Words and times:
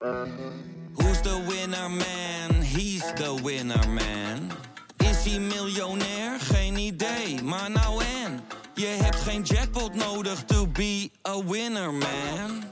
Who's 0.00 1.20
the 1.22 1.42
winner 1.48 1.88
man? 1.88 2.62
He's 2.62 3.02
the 3.14 3.34
winner 3.42 3.88
man. 3.88 4.50
Is 4.96 5.24
hij 5.24 5.40
miljonair? 5.40 6.40
Geen 6.40 6.76
idee, 6.76 7.42
maar 7.42 7.70
nou 7.70 8.02
en. 8.24 8.40
Je 8.74 8.86
hebt 9.02 9.16
geen 9.16 9.42
jackpot 9.42 9.94
nodig 9.94 10.44
to 10.44 10.66
be 10.66 11.10
a 11.28 11.44
winner 11.44 11.92
man. 11.92 12.62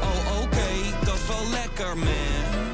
Oh 0.00 0.42
oké, 0.42 1.04
dat 1.04 1.14
is 1.14 1.26
wel 1.26 1.50
lekker 1.50 1.96
man. 1.96 2.68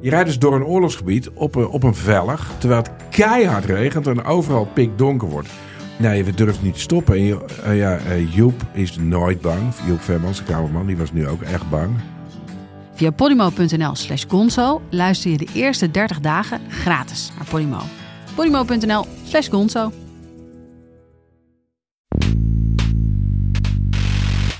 Je 0.00 0.10
rijdt 0.10 0.26
dus 0.26 0.38
door 0.38 0.54
een 0.54 0.64
oorlogsgebied 0.64 1.30
op 1.30 1.54
een, 1.54 1.66
op 1.66 1.82
een 1.82 1.94
vellig, 1.94 2.50
terwijl 2.58 2.82
het 2.82 2.90
keihard 3.10 3.64
regent 3.64 4.06
en 4.06 4.24
overal 4.24 4.66
pikdonker 4.66 5.28
wordt. 5.28 5.48
Nee, 5.98 6.24
we 6.24 6.34
durven 6.34 6.64
niet 6.64 6.74
te 6.74 6.80
stoppen. 6.80 7.16
En 7.16 7.40
eh, 7.64 7.76
ja, 7.76 7.98
eh, 7.98 8.34
Joep 8.34 8.62
is 8.72 8.96
nooit 8.96 9.40
bang. 9.40 9.74
Joep 9.86 10.00
Vermans, 10.00 10.38
de 10.38 10.44
kamerman, 10.44 10.86
die 10.86 10.96
was 10.96 11.12
nu 11.12 11.28
ook 11.28 11.42
echt 11.42 11.70
bang. 11.70 11.96
Via 12.94 13.10
podimo.nl 13.10 13.94
slash 13.94 14.24
gonzo 14.28 14.82
luister 14.90 15.30
je 15.30 15.36
de 15.36 15.48
eerste 15.54 15.90
30 15.90 16.20
dagen 16.20 16.60
gratis 16.70 17.30
naar 17.36 17.46
Podimo. 17.46 17.82
podimo.nl 18.34 19.06
slash 19.28 19.48
gonzo. 19.48 19.92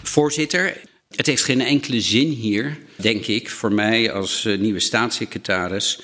Voorzitter, 0.03 0.81
het 1.17 1.27
heeft 1.27 1.45
geen 1.45 1.61
enkele 1.61 2.01
zin 2.01 2.29
hier, 2.29 2.79
denk 2.97 3.27
ik, 3.27 3.51
voor 3.51 3.73
mij 3.73 4.13
als 4.13 4.45
eh, 4.45 4.59
nieuwe 4.59 4.81
staatssecretaris. 4.81 6.01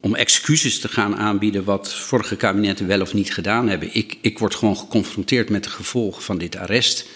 Om 0.00 0.14
excuses 0.14 0.80
te 0.80 0.88
gaan 0.88 1.16
aanbieden 1.16 1.64
wat 1.64 1.94
vorige 1.94 2.36
kabinetten 2.36 2.86
wel 2.86 3.00
of 3.00 3.14
niet 3.14 3.34
gedaan 3.34 3.68
hebben. 3.68 3.94
Ik, 3.94 4.18
ik 4.20 4.38
word 4.38 4.54
gewoon 4.54 4.76
geconfronteerd 4.76 5.50
met 5.50 5.64
de 5.64 5.70
gevolgen 5.70 6.22
van 6.22 6.38
dit 6.38 6.56
arrest. 6.56 7.06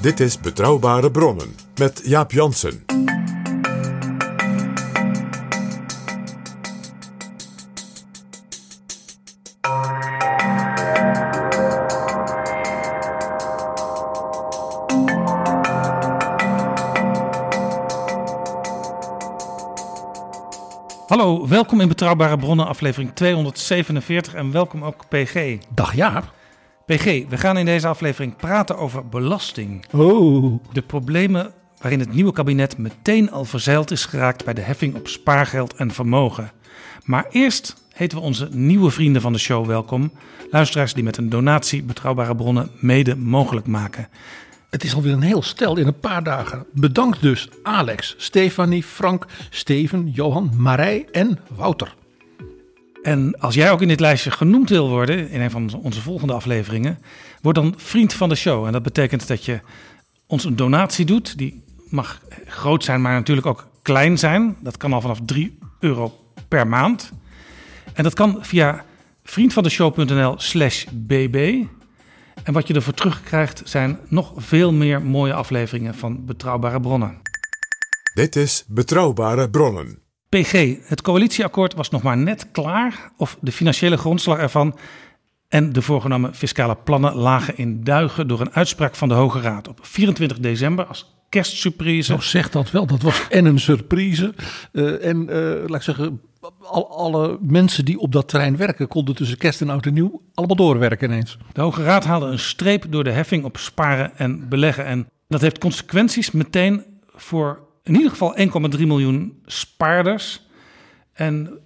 Dit 0.00 0.20
is 0.20 0.40
Betrouwbare 0.40 1.10
Bronnen 1.10 1.54
met 1.74 2.00
Jaap 2.04 2.32
Jansen. 2.32 3.07
Welkom 21.58 21.80
in 21.80 21.88
Betrouwbare 21.88 22.36
Bronnen, 22.36 22.66
aflevering 22.66 23.10
247 23.14 24.34
en 24.34 24.52
welkom 24.52 24.84
ook 24.84 25.08
PG. 25.08 25.58
Dag 25.74 25.94
Jaap. 25.94 26.32
PG, 26.86 27.04
we 27.28 27.36
gaan 27.36 27.58
in 27.58 27.64
deze 27.64 27.88
aflevering 27.88 28.36
praten 28.36 28.78
over 28.78 29.08
belasting. 29.08 29.84
Oh. 29.92 30.62
De 30.72 30.82
problemen 30.82 31.52
waarin 31.80 32.00
het 32.00 32.12
nieuwe 32.12 32.32
kabinet 32.32 32.78
meteen 32.78 33.30
al 33.30 33.44
verzeild 33.44 33.90
is 33.90 34.04
geraakt 34.04 34.44
bij 34.44 34.54
de 34.54 34.60
heffing 34.60 34.94
op 34.94 35.08
spaargeld 35.08 35.74
en 35.74 35.90
vermogen. 35.90 36.50
Maar 37.04 37.26
eerst 37.30 37.84
heten 37.92 38.18
we 38.18 38.24
onze 38.24 38.48
nieuwe 38.52 38.90
vrienden 38.90 39.22
van 39.22 39.32
de 39.32 39.38
show 39.38 39.66
welkom. 39.66 40.12
Luisteraars 40.50 40.94
die 40.94 41.04
met 41.04 41.16
een 41.16 41.28
donatie 41.28 41.82
Betrouwbare 41.82 42.36
Bronnen 42.36 42.70
mede 42.80 43.16
mogelijk 43.16 43.66
maken. 43.66 44.08
Het 44.70 44.84
is 44.84 44.94
alweer 44.94 45.12
een 45.12 45.22
heel 45.22 45.42
stel 45.42 45.76
in 45.76 45.86
een 45.86 46.00
paar 46.00 46.22
dagen. 46.22 46.66
Bedankt 46.72 47.22
dus 47.22 47.48
Alex, 47.62 48.14
Stefanie, 48.18 48.82
Frank, 48.82 49.26
Steven, 49.50 50.10
Johan, 50.10 50.50
Marij 50.56 51.06
en 51.12 51.38
Wouter. 51.54 51.94
En 53.02 53.40
als 53.40 53.54
jij 53.54 53.70
ook 53.70 53.82
in 53.82 53.88
dit 53.88 54.00
lijstje 54.00 54.30
genoemd 54.30 54.68
wil 54.68 54.88
worden 54.88 55.30
in 55.30 55.40
een 55.40 55.50
van 55.50 55.74
onze 55.82 56.00
volgende 56.00 56.32
afleveringen, 56.32 56.98
word 57.42 57.54
dan 57.54 57.74
vriend 57.76 58.12
van 58.12 58.28
de 58.28 58.34
show. 58.34 58.66
En 58.66 58.72
dat 58.72 58.82
betekent 58.82 59.28
dat 59.28 59.44
je 59.44 59.60
ons 60.26 60.44
een 60.44 60.56
donatie 60.56 61.04
doet. 61.04 61.38
Die 61.38 61.62
mag 61.88 62.20
groot 62.46 62.84
zijn, 62.84 63.00
maar 63.00 63.12
natuurlijk 63.12 63.46
ook 63.46 63.68
klein 63.82 64.18
zijn. 64.18 64.56
Dat 64.60 64.76
kan 64.76 64.92
al 64.92 65.00
vanaf 65.00 65.20
3 65.24 65.58
euro 65.80 66.18
per 66.48 66.66
maand. 66.66 67.12
En 67.92 68.02
dat 68.02 68.14
kan 68.14 68.38
via 68.40 68.84
vriendvandeshow.nl 69.24 70.34
slash 70.36 70.84
bb. 70.92 71.64
En 72.42 72.52
wat 72.52 72.66
je 72.66 72.74
ervoor 72.74 72.94
terugkrijgt 72.94 73.62
zijn 73.64 73.98
nog 74.08 74.32
veel 74.36 74.72
meer 74.72 75.02
mooie 75.02 75.32
afleveringen 75.32 75.94
van 75.94 76.24
Betrouwbare 76.24 76.80
Bronnen. 76.80 77.20
Dit 78.14 78.36
is 78.36 78.64
Betrouwbare 78.68 79.50
Bronnen. 79.50 79.98
PG, 80.28 80.76
het 80.88 81.02
coalitieakkoord 81.02 81.74
was 81.74 81.90
nog 81.90 82.02
maar 82.02 82.16
net 82.16 82.50
klaar, 82.50 83.12
of 83.16 83.38
de 83.40 83.52
financiële 83.52 83.96
grondslag 83.96 84.38
ervan 84.38 84.78
en 85.48 85.72
de 85.72 85.82
voorgenomen 85.82 86.34
fiscale 86.34 86.76
plannen 86.76 87.14
lagen 87.14 87.56
in 87.56 87.84
duigen 87.84 88.28
door 88.28 88.40
een 88.40 88.52
uitspraak 88.52 88.94
van 88.94 89.08
de 89.08 89.14
Hoge 89.14 89.40
Raad 89.40 89.68
op 89.68 89.78
24 89.82 90.38
december 90.38 90.84
als 90.84 91.17
kerstsurprise. 91.28 92.12
Zo 92.12 92.20
zegt 92.20 92.52
dat 92.52 92.70
wel, 92.70 92.86
dat 92.86 93.02
was 93.02 93.26
en 93.28 93.44
een 93.44 93.58
surprise. 93.58 94.34
Eh, 94.72 95.06
en 95.06 95.28
eh, 95.28 95.68
laat 95.68 95.76
ik 95.76 95.82
zeggen, 95.82 96.20
al, 96.60 96.96
alle 96.96 97.38
mensen 97.40 97.84
die 97.84 97.98
op 97.98 98.12
dat 98.12 98.28
terrein 98.28 98.56
werken 98.56 98.88
konden 98.88 99.14
tussen 99.14 99.38
kerst 99.38 99.60
en 99.60 99.70
oud 99.70 99.86
en 99.86 99.94
nieuw 99.94 100.22
allemaal 100.34 100.56
doorwerken 100.56 101.10
ineens. 101.10 101.38
De 101.52 101.60
Hoge 101.60 101.82
Raad 101.82 102.04
haalde 102.04 102.26
een 102.26 102.38
streep 102.38 102.86
door 102.90 103.04
de 103.04 103.10
heffing 103.10 103.44
op 103.44 103.56
sparen 103.56 104.16
en 104.16 104.48
beleggen. 104.48 104.84
En 104.84 105.08
dat 105.28 105.40
heeft 105.40 105.58
consequenties 105.58 106.30
meteen 106.30 106.84
voor 107.14 107.66
in 107.82 107.94
ieder 107.94 108.10
geval 108.10 108.36
1,3 108.76 108.86
miljoen 108.86 109.42
spaarders. 109.44 110.46
En 111.12 111.58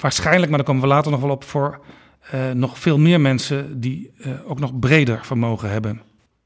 waarschijnlijk, 0.00 0.48
maar 0.48 0.58
daar 0.58 0.66
komen 0.66 0.82
we 0.82 0.88
later 0.88 1.10
nog 1.10 1.20
wel 1.20 1.30
op, 1.30 1.44
voor 1.44 1.84
eh, 2.30 2.50
nog 2.50 2.78
veel 2.78 2.98
meer 2.98 3.20
mensen 3.20 3.80
die 3.80 4.12
ook 4.46 4.60
nog 4.60 4.78
breder 4.78 5.24
vermogen 5.24 5.70
hebben. 5.70 6.00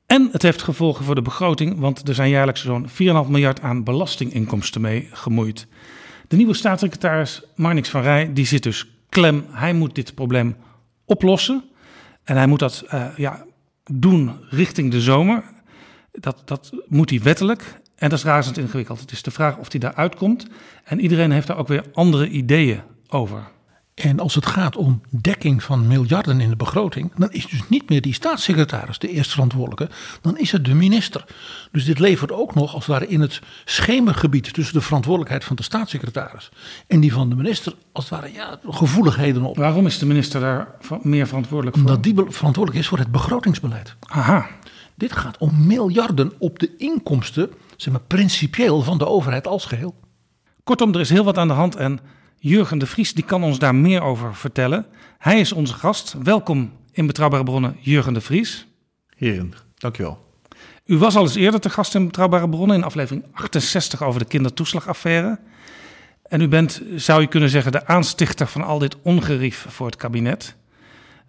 En 0.08 0.28
het 0.32 0.42
heeft 0.42 0.62
gevolgen 0.62 1.04
voor 1.04 1.14
de 1.14 1.22
begroting, 1.22 1.78
want 1.78 2.08
er 2.08 2.14
zijn 2.14 2.30
jaarlijks 2.30 2.62
zo'n 2.62 2.88
4,5 2.88 2.94
miljard 3.28 3.60
aan 3.60 3.84
belastinginkomsten 3.84 4.80
mee 4.80 5.08
gemoeid. 5.12 5.66
De 6.28 6.36
nieuwe 6.36 6.54
staatssecretaris 6.54 7.42
Marnix 7.54 7.88
van 7.88 8.02
Rij, 8.02 8.32
die 8.32 8.47
zit 8.47 8.62
dus 8.62 8.86
klem. 9.08 9.44
Hij 9.50 9.72
moet 9.72 9.94
dit 9.94 10.14
probleem 10.14 10.56
oplossen. 11.04 11.64
En 12.24 12.36
hij 12.36 12.47
moet 12.47 12.58
dat 12.58 12.84
eh, 12.88 13.06
ja, 13.16 13.44
doen 13.91 14.36
richting 14.50 14.91
de 14.91 15.00
zomer. 15.00 15.44
Dat, 16.12 16.42
dat 16.44 16.72
moet 16.86 17.10
hij 17.10 17.22
wettelijk. 17.22 17.80
En 17.97 18.08
dat 18.08 18.18
is 18.18 18.24
razend 18.24 18.58
ingewikkeld. 18.58 19.00
Het 19.00 19.12
is 19.12 19.22
de 19.22 19.30
vraag 19.30 19.56
of 19.56 19.70
hij 19.70 19.80
daaruit 19.80 20.14
komt. 20.14 20.47
En 20.84 21.00
iedereen 21.00 21.30
heeft 21.30 21.47
daar 21.47 21.58
ook 21.58 21.68
weer 21.68 21.84
andere 21.92 22.28
ideeën 22.28 22.80
over. 23.08 23.48
En 24.03 24.20
als 24.20 24.34
het 24.34 24.47
gaat 24.47 24.76
om 24.76 25.00
dekking 25.10 25.62
van 25.62 25.86
miljarden 25.86 26.41
in 26.41 26.50
de 26.50 26.56
begroting, 26.56 27.12
dan 27.16 27.32
is 27.32 27.47
dus 27.47 27.69
niet 27.69 27.88
meer 27.88 28.00
die 28.00 28.14
staatssecretaris 28.14 28.98
de 28.98 29.09
eerste 29.09 29.32
verantwoordelijke, 29.32 29.94
dan 30.20 30.38
is 30.38 30.53
het 30.53 30.64
de 30.64 30.75
minister. 30.75 31.25
Dus 31.72 31.84
dit 31.84 31.98
levert 31.98 32.32
ook 32.32 32.54
nog 32.54 32.75
als 32.75 32.86
het 32.86 32.92
ware 32.92 33.09
in 33.09 33.20
het 33.20 33.41
schemergebied 33.64 34.53
tussen 34.53 34.75
de 34.75 34.81
verantwoordelijkheid 34.81 35.44
van 35.44 35.56
de 35.56 35.62
staatssecretaris 35.62 36.50
en 36.86 37.00
die 37.00 37.12
van 37.12 37.28
de 37.28 37.34
minister, 37.34 37.75
als 37.92 38.10
het 38.10 38.20
ware 38.20 38.32
ja, 38.32 38.59
gevoeligheden 38.69 39.42
op. 39.44 39.56
Waarom 39.56 39.86
is 39.86 39.98
de 39.98 40.06
minister 40.06 40.41
daar 40.41 40.69
meer 41.03 41.26
verantwoordelijk 41.26 41.76
voor? 41.76 41.86
Omdat 41.86 42.03
die 42.03 42.15
verantwoordelijk 42.15 42.82
is 42.82 42.88
voor 42.88 42.98
het 42.98 43.12
begrotingsbeleid. 43.12 43.97
Aha. 44.00 44.48
Dit 44.94 45.12
gaat 45.12 45.38
om 45.38 45.66
miljarden 45.66 46.32
op 46.38 46.59
de 46.59 46.76
inkomsten, 46.76 47.50
zeg 47.76 47.92
maar 47.92 48.03
principieel, 48.06 48.82
van 48.82 48.98
de 48.98 49.06
overheid 49.06 49.47
als 49.47 49.65
geheel. 49.65 49.94
Kortom, 50.65 50.94
er 50.94 51.00
is 51.00 51.10
heel 51.10 51.25
wat 51.25 51.38
aan 51.38 51.48
de 51.48 51.54
hand 51.54 51.76
en 51.76 52.00
Jurgen 52.41 52.78
de 52.78 52.87
Vries 52.87 53.15
die 53.15 53.25
kan 53.25 53.43
ons 53.43 53.59
daar 53.59 53.75
meer 53.75 54.03
over 54.03 54.34
vertellen. 54.34 54.87
Hij 55.19 55.41
is 55.41 55.53
onze 55.53 55.75
gast. 55.75 56.15
Welkom 56.22 56.72
in 56.93 57.06
Betrouwbare 57.06 57.43
Bronnen, 57.43 57.76
Jurgen 57.81 58.15
de 58.15 58.21
Vries. 58.21 58.66
Heren, 59.16 59.53
dankjewel. 59.75 60.26
U 60.84 60.98
was 60.98 61.16
al 61.16 61.22
eens 61.22 61.34
eerder 61.34 61.60
te 61.60 61.71
gast 61.71 61.94
in 61.94 62.06
Betrouwbare 62.06 62.48
Bronnen 62.48 62.77
in 62.77 62.84
aflevering 62.84 63.25
68 63.32 64.03
over 64.03 64.21
de 64.21 64.27
kindertoeslagaffaire. 64.27 65.38
En 66.22 66.41
u 66.41 66.48
bent, 66.48 66.82
zou 66.97 67.21
je 67.21 67.27
kunnen 67.27 67.48
zeggen, 67.48 67.72
de 67.72 67.87
aanstichter 67.87 68.47
van 68.47 68.62
al 68.62 68.78
dit 68.78 68.97
ongerief 69.03 69.66
voor 69.69 69.87
het 69.87 69.97
kabinet. 69.97 70.56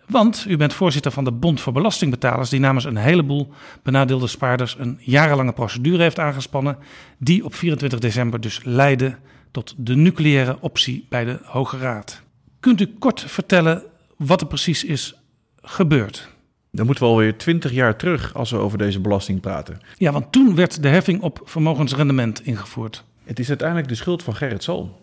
Want 0.07 0.45
u 0.47 0.57
bent 0.57 0.73
voorzitter 0.73 1.11
van 1.11 1.23
de 1.23 1.31
Bond 1.31 1.61
voor 1.61 1.73
Belastingbetalers, 1.73 2.49
die 2.49 2.59
namens 2.59 2.85
een 2.85 2.97
heleboel 2.97 3.53
benadeelde 3.83 4.27
spaarders 4.27 4.75
een 4.79 4.97
jarenlange 5.01 5.53
procedure 5.53 6.01
heeft 6.03 6.19
aangespannen, 6.19 6.77
die 7.17 7.45
op 7.45 7.55
24 7.55 7.99
december 7.99 8.41
dus 8.41 8.59
leidde 8.63 9.17
tot 9.51 9.73
de 9.77 9.95
nucleaire 9.95 10.57
optie 10.59 11.05
bij 11.09 11.25
de 11.25 11.39
Hoge 11.43 11.77
Raad. 11.77 12.21
Kunt 12.59 12.81
u 12.81 12.95
kort 12.99 13.21
vertellen 13.21 13.83
wat 14.17 14.41
er 14.41 14.47
precies 14.47 14.83
is 14.83 15.15
gebeurd? 15.61 16.29
Dan 16.71 16.85
moeten 16.85 17.03
we 17.03 17.09
alweer 17.09 17.37
twintig 17.37 17.71
jaar 17.71 17.95
terug 17.95 18.33
als 18.33 18.51
we 18.51 18.57
over 18.57 18.77
deze 18.77 18.99
belasting 18.99 19.41
praten. 19.41 19.79
Ja, 19.97 20.11
want 20.11 20.31
toen 20.31 20.55
werd 20.55 20.81
de 20.81 20.87
heffing 20.87 21.21
op 21.21 21.41
vermogensrendement 21.43 22.45
ingevoerd. 22.45 23.03
Het 23.23 23.39
is 23.39 23.47
uiteindelijk 23.49 23.87
de 23.87 23.95
schuld 23.95 24.23
van 24.23 24.35
Gerrit 24.35 24.63
Salm. 24.63 24.95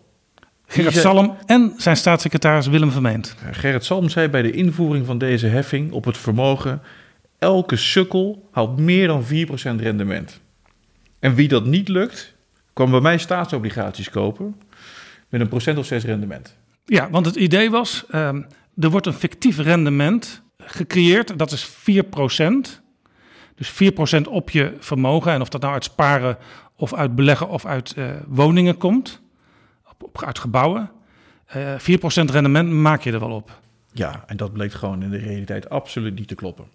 Gerrit 0.65 0.95
Salm 0.95 1.37
en 1.45 1.73
zijn 1.77 1.97
staatssecretaris 1.97 2.67
Willem 2.67 2.91
Vermeend. 2.91 3.35
Gerrit 3.51 3.85
Salm 3.85 4.09
zei 4.09 4.27
bij 4.27 4.41
de 4.41 4.51
invoering 4.51 5.05
van 5.05 5.17
deze 5.17 5.47
heffing 5.47 5.91
op 5.91 6.05
het 6.05 6.17
vermogen... 6.17 6.81
elke 7.39 7.75
sukkel 7.75 8.49
haalt 8.51 8.79
meer 8.79 9.07
dan 9.07 9.23
4% 9.23 9.27
rendement. 9.75 10.41
En 11.19 11.35
wie 11.35 11.47
dat 11.47 11.65
niet 11.65 11.87
lukt, 11.87 12.35
kan 12.77 12.91
bij 12.91 12.99
mij 12.99 13.17
staatsobligaties 13.17 14.09
kopen... 14.09 14.61
met 15.29 15.41
een 15.41 15.47
procent 15.47 15.77
of 15.77 15.85
6 15.85 16.03
rendement. 16.03 16.55
Ja, 16.85 17.09
want 17.09 17.25
het 17.25 17.35
idee 17.35 17.69
was, 17.69 18.05
ehm, 18.09 18.41
er 18.79 18.89
wordt 18.89 19.05
een 19.05 19.13
fictief 19.13 19.57
rendement 19.57 20.41
gecreëerd. 20.57 21.37
Dat 21.37 21.51
is 21.51 21.65
4%. 21.65 22.81
Dus 23.55 23.69
4% 23.69 24.27
op 24.27 24.49
je 24.49 24.73
vermogen. 24.79 25.31
En 25.31 25.41
of 25.41 25.49
dat 25.49 25.61
nou 25.61 25.73
uit 25.73 25.83
sparen 25.83 26.37
of 26.75 26.93
uit 26.93 27.15
beleggen 27.15 27.49
of 27.49 27.65
uit 27.65 27.93
eh, 27.93 28.09
woningen 28.27 28.77
komt. 28.77 29.21
Op, 29.89 30.03
op, 30.03 30.23
uit 30.23 30.39
gebouwen. 30.39 30.91
Eh 31.45 31.79
4% 31.79 32.31
rendement 32.31 32.69
maak 32.69 33.01
je 33.01 33.11
er 33.11 33.19
wel 33.19 33.31
op. 33.31 33.59
Ja, 33.91 34.23
en 34.27 34.37
dat 34.37 34.53
bleek 34.53 34.73
gewoon 34.73 35.03
in 35.03 35.09
de 35.09 35.17
realiteit 35.17 35.69
absoluut 35.69 36.15
niet 36.15 36.27
te 36.27 36.35
kloppen. 36.35 36.65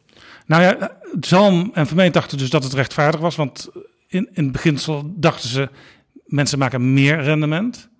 Nou 0.47 0.63
ja, 0.63 0.97
Zalm 1.21 1.71
en 1.75 1.87
Vermeend 1.87 2.15
dachten 2.15 2.39
dus 2.39 2.51
dat 2.51 2.65
het 2.65 2.73
rechtvaardig 2.73 3.21
was. 3.21 3.37
Want 3.37 3.71
in, 4.13 4.29
in 4.33 4.43
het 4.43 4.53
beginsel 4.53 5.13
dachten 5.17 5.49
ze, 5.49 5.69
mensen 6.27 6.59
maken 6.59 6.93
meer 6.93 7.21
rendement. 7.21 7.91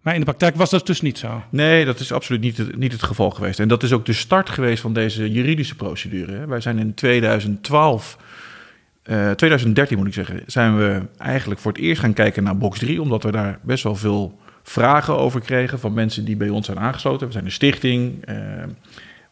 Maar 0.00 0.14
in 0.14 0.20
de 0.20 0.26
praktijk 0.26 0.56
was 0.56 0.70
dat 0.70 0.86
dus 0.86 1.00
niet 1.00 1.18
zo. 1.18 1.42
Nee, 1.50 1.84
dat 1.84 2.00
is 2.00 2.12
absoluut 2.12 2.40
niet 2.40 2.56
het, 2.56 2.76
niet 2.76 2.92
het 2.92 3.02
geval 3.02 3.30
geweest. 3.30 3.60
En 3.60 3.68
dat 3.68 3.82
is 3.82 3.92
ook 3.92 4.06
de 4.06 4.12
start 4.12 4.50
geweest 4.50 4.82
van 4.82 4.92
deze 4.92 5.30
juridische 5.30 5.74
procedure. 5.76 6.46
Wij 6.46 6.60
zijn 6.60 6.78
in 6.78 6.94
2012, 6.94 8.18
eh 9.02 9.30
2013 9.30 9.98
moet 9.98 10.06
ik 10.06 10.14
zeggen, 10.14 10.42
zijn 10.46 10.76
we 10.76 11.02
eigenlijk 11.16 11.60
voor 11.60 11.72
het 11.72 11.80
eerst 11.80 12.00
gaan 12.00 12.12
kijken 12.12 12.42
naar 12.42 12.58
box 12.58 12.78
3. 12.78 13.02
Omdat 13.02 13.22
we 13.22 13.30
daar 13.30 13.58
best 13.62 13.82
wel 13.84 13.96
veel 13.96 14.38
vragen 14.62 15.16
over 15.16 15.40
kregen 15.40 15.80
van 15.80 15.92
mensen 15.92 16.24
die 16.24 16.36
bij 16.36 16.48
ons 16.48 16.66
zijn 16.66 16.78
aangesloten. 16.78 17.26
We 17.26 17.32
zijn 17.32 17.44
een 17.44 17.52
stichting. 17.52 18.24
eh, 18.24 18.36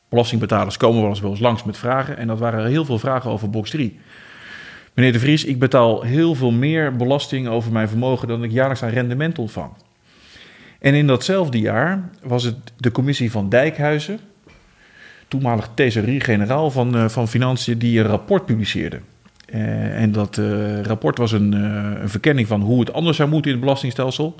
belastingbetalers 0.09 0.77
komen 0.77 1.01
wel 1.01 1.11
eens 1.11 1.21
bij 1.21 1.31
ons 1.31 1.41
langs 1.41 1.65
met 1.65 1.77
vragen. 1.77 2.17
En 2.17 2.27
dat 2.27 2.39
waren 2.39 2.67
heel 2.67 2.85
veel 2.85 2.99
vragen 2.99 3.31
over 3.31 3.51
box 3.51 3.71
3. 3.71 3.99
Meneer 4.99 5.13
De 5.13 5.19
Vries, 5.19 5.45
ik 5.45 5.59
betaal 5.59 6.03
heel 6.03 6.35
veel 6.35 6.51
meer 6.51 6.97
belasting 6.97 7.49
over 7.49 7.73
mijn 7.73 7.89
vermogen 7.89 8.29
dan 8.29 8.45
ik 8.45 8.51
jaarlijks 8.51 8.83
aan 8.83 8.91
rendement 8.91 9.39
ontvang. 9.39 9.71
En 10.79 10.95
in 10.95 11.07
datzelfde 11.07 11.61
jaar 11.61 12.11
was 12.23 12.45
het 12.45 12.57
de 12.77 12.93
commissie 12.93 13.31
van 13.31 13.49
Dijkhuizen, 13.49 14.21
toenmalig 15.29 15.71
thesaurier-generaal 15.75 16.71
van, 16.71 16.97
eh, 16.97 17.09
van 17.09 17.29
Financiën, 17.29 17.79
die 17.79 17.99
een 17.99 18.07
rapport 18.07 18.47
publiceerde. 18.47 19.01
Eh, 19.47 20.03
en 20.03 20.13
dat 20.13 20.39
eh, 20.39 20.81
rapport 20.83 21.19
was 21.19 21.33
een, 21.33 21.53
een 22.03 22.09
verkenning 22.09 22.47
van 22.47 22.61
hoe 22.61 22.81
het 22.81 22.93
anders 22.93 23.17
zou 23.17 23.29
moeten 23.29 23.51
in 23.51 23.57
het 23.57 23.65
belastingstelsel. 23.65 24.35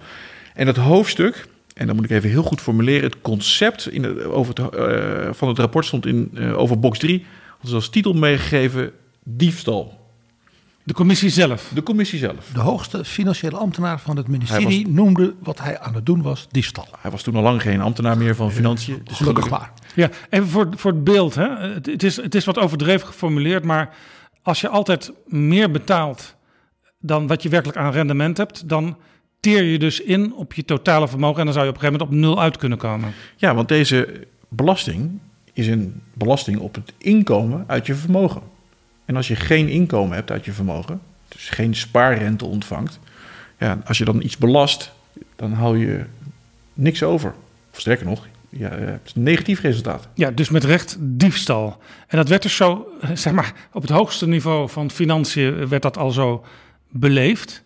En 0.55 0.67
dat 0.67 0.77
hoofdstuk, 0.77 1.49
en 1.75 1.87
dan 1.87 1.97
moet 1.97 2.05
ik 2.05 2.11
even 2.11 2.31
heel 2.31 2.43
goed 2.43 2.61
formuleren, 2.61 3.05
het 3.05 3.21
concept 3.21 3.91
in 3.91 4.05
het, 4.05 4.25
over 4.25 4.55
van 5.35 5.49
het 5.49 5.59
rapport 5.59 5.87
stond 5.87 6.07
in, 6.07 6.39
over 6.39 6.79
box 6.79 6.99
3, 6.99 7.27
was 7.61 7.73
als 7.73 7.89
titel 7.89 8.13
meegegeven 8.13 8.91
diefstal. 9.25 9.98
De 10.89 10.95
commissie 10.95 11.31
zelf. 11.31 11.71
De 11.75 11.83
commissie 11.83 12.19
zelf. 12.19 12.51
De 12.53 12.61
hoogste 12.61 13.05
financiële 13.05 13.57
ambtenaar 13.57 14.01
van 14.01 14.17
het 14.17 14.29
ministerie 14.29 14.89
noemde 14.89 15.35
wat 15.43 15.61
hij 15.61 15.79
aan 15.79 15.95
het 15.95 16.07
doen 16.07 16.23
was 16.23 16.47
diefstal. 16.51 16.87
Hij 17.01 17.11
was 17.11 17.23
toen 17.23 17.37
al 17.37 17.43
lang 17.43 17.63
geen 17.63 17.81
ambtenaar 17.81 18.19
meer 18.19 18.35
van 18.35 18.53
Financiën. 18.53 19.01
Dus 19.05 19.17
Gelukkig 19.17 19.51
maar. 19.51 19.73
Ja, 19.95 20.11
even 20.31 20.49
voor, 20.49 20.69
voor 20.77 20.91
het 20.91 21.05
beeld. 21.05 21.35
Hè. 21.35 21.49
Het, 21.49 21.87
het, 21.87 22.03
is, 22.03 22.17
het 22.17 22.35
is 22.35 22.45
wat 22.45 22.59
overdreven 22.59 23.07
geformuleerd, 23.07 23.65
maar 23.65 23.95
als 24.43 24.61
je 24.61 24.69
altijd 24.69 25.13
meer 25.27 25.71
betaalt 25.71 26.35
dan 27.01 27.27
wat 27.27 27.43
je 27.43 27.49
werkelijk 27.49 27.79
aan 27.79 27.93
rendement 27.93 28.37
hebt, 28.37 28.69
dan 28.69 28.97
teer 29.41 29.63
je 29.63 29.79
dus 29.79 30.01
in 30.01 30.35
op 30.35 30.53
je 30.53 30.65
totale 30.65 31.09
vermogen 31.09 31.39
en 31.39 31.45
dan 31.45 31.55
zou 31.55 31.65
je 31.65 31.71
op 31.71 31.77
een 31.77 31.83
gegeven 31.83 32.07
moment 32.07 32.27
op 32.27 32.31
nul 32.35 32.43
uit 32.43 32.57
kunnen 32.57 32.79
komen. 32.79 33.13
Ja, 33.37 33.55
want 33.55 33.69
deze 33.69 34.27
belasting 34.49 35.19
is 35.53 35.67
een 35.67 36.03
belasting 36.15 36.59
op 36.59 36.75
het 36.75 36.93
inkomen 36.99 37.65
uit 37.67 37.87
je 37.87 37.95
vermogen. 37.95 38.43
En 39.09 39.17
als 39.17 39.29
je 39.29 39.37
geen 39.37 39.69
inkomen 39.69 40.17
hebt 40.17 40.31
uit 40.31 40.45
je 40.45 40.53
vermogen, 40.53 41.01
dus 41.29 41.49
geen 41.49 41.75
spaarrente 41.75 42.45
ontvangt, 42.45 42.99
ja, 43.59 43.79
als 43.85 43.99
je 43.99 44.05
dan 44.05 44.23
iets 44.23 44.37
belast, 44.37 44.93
dan 45.37 45.53
hou 45.53 45.79
je 45.79 46.05
niks 46.75 47.03
over. 47.03 47.35
Of 47.73 47.81
sterker 47.81 48.07
nog, 48.07 48.27
ja, 48.49 48.75
je 48.75 48.85
hebt 48.85 49.13
een 49.17 49.23
negatief 49.23 49.61
resultaat. 49.61 50.09
Ja, 50.15 50.31
dus 50.31 50.51
met 50.51 50.65
recht 50.65 50.97
diefstal. 51.01 51.79
En 52.07 52.17
dat 52.17 52.29
werd 52.29 52.43
dus 52.43 52.57
zo, 52.57 52.93
eh, 53.01 53.11
zeg 53.25 53.33
maar, 53.33 53.53
op 53.73 53.83
het 53.83 53.91
hoogste 53.91 54.29
niveau 54.29 54.69
van 54.69 54.91
financiën 54.91 55.69
werd 55.69 55.83
dat 55.83 55.99
al 55.99 56.11
zo 56.11 56.45
beleefd. 56.89 57.63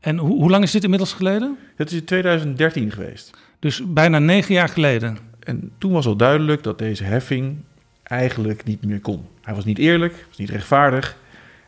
En 0.00 0.18
hoe, 0.18 0.40
hoe 0.40 0.50
lang 0.50 0.64
is 0.64 0.70
dit 0.70 0.84
inmiddels 0.84 1.12
geleden? 1.12 1.58
Het 1.76 1.90
is 1.90 1.98
in 1.98 2.04
2013 2.04 2.90
geweest. 2.90 3.30
Dus 3.58 3.82
bijna 3.86 4.18
negen 4.18 4.54
jaar 4.54 4.68
geleden. 4.68 5.18
En 5.40 5.72
toen 5.78 5.92
was 5.92 6.06
al 6.06 6.16
duidelijk 6.16 6.62
dat 6.62 6.78
deze 6.78 7.04
heffing 7.04 7.56
eigenlijk 8.02 8.64
niet 8.64 8.84
meer 8.84 9.00
kon. 9.00 9.26
Hij 9.42 9.54
was 9.54 9.64
niet 9.64 9.78
eerlijk, 9.78 10.26
was 10.28 10.38
niet 10.38 10.50
rechtvaardig. 10.50 11.16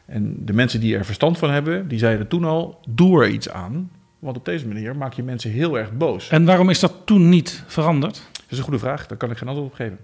En 0.07 0.45
de 0.45 0.53
mensen 0.53 0.81
die 0.81 0.97
er 0.97 1.05
verstand 1.05 1.39
van 1.39 1.51
hebben, 1.51 1.89
die 1.89 1.99
zeiden 1.99 2.29
toen 2.29 2.45
al, 2.45 2.81
doe 2.89 3.23
er 3.23 3.29
iets 3.29 3.51
aan. 3.51 3.91
Want 4.19 4.37
op 4.37 4.45
deze 4.45 4.67
manier 4.67 4.97
maak 4.97 5.13
je 5.13 5.23
mensen 5.23 5.51
heel 5.51 5.79
erg 5.79 5.93
boos. 5.93 6.29
En 6.29 6.45
waarom 6.45 6.71
is 6.71 6.81
dat 6.81 6.95
toen 7.05 7.29
niet 7.29 7.65
veranderd? 7.67 8.15
Dat 8.33 8.45
is 8.49 8.59
een 8.59 8.65
goede 8.65 8.79
vraag, 8.79 9.07
daar 9.07 9.19
kan 9.19 9.31
ik 9.31 9.37
geen 9.37 9.49
antwoord 9.49 9.71
op 9.71 9.77
geven. 9.77 9.99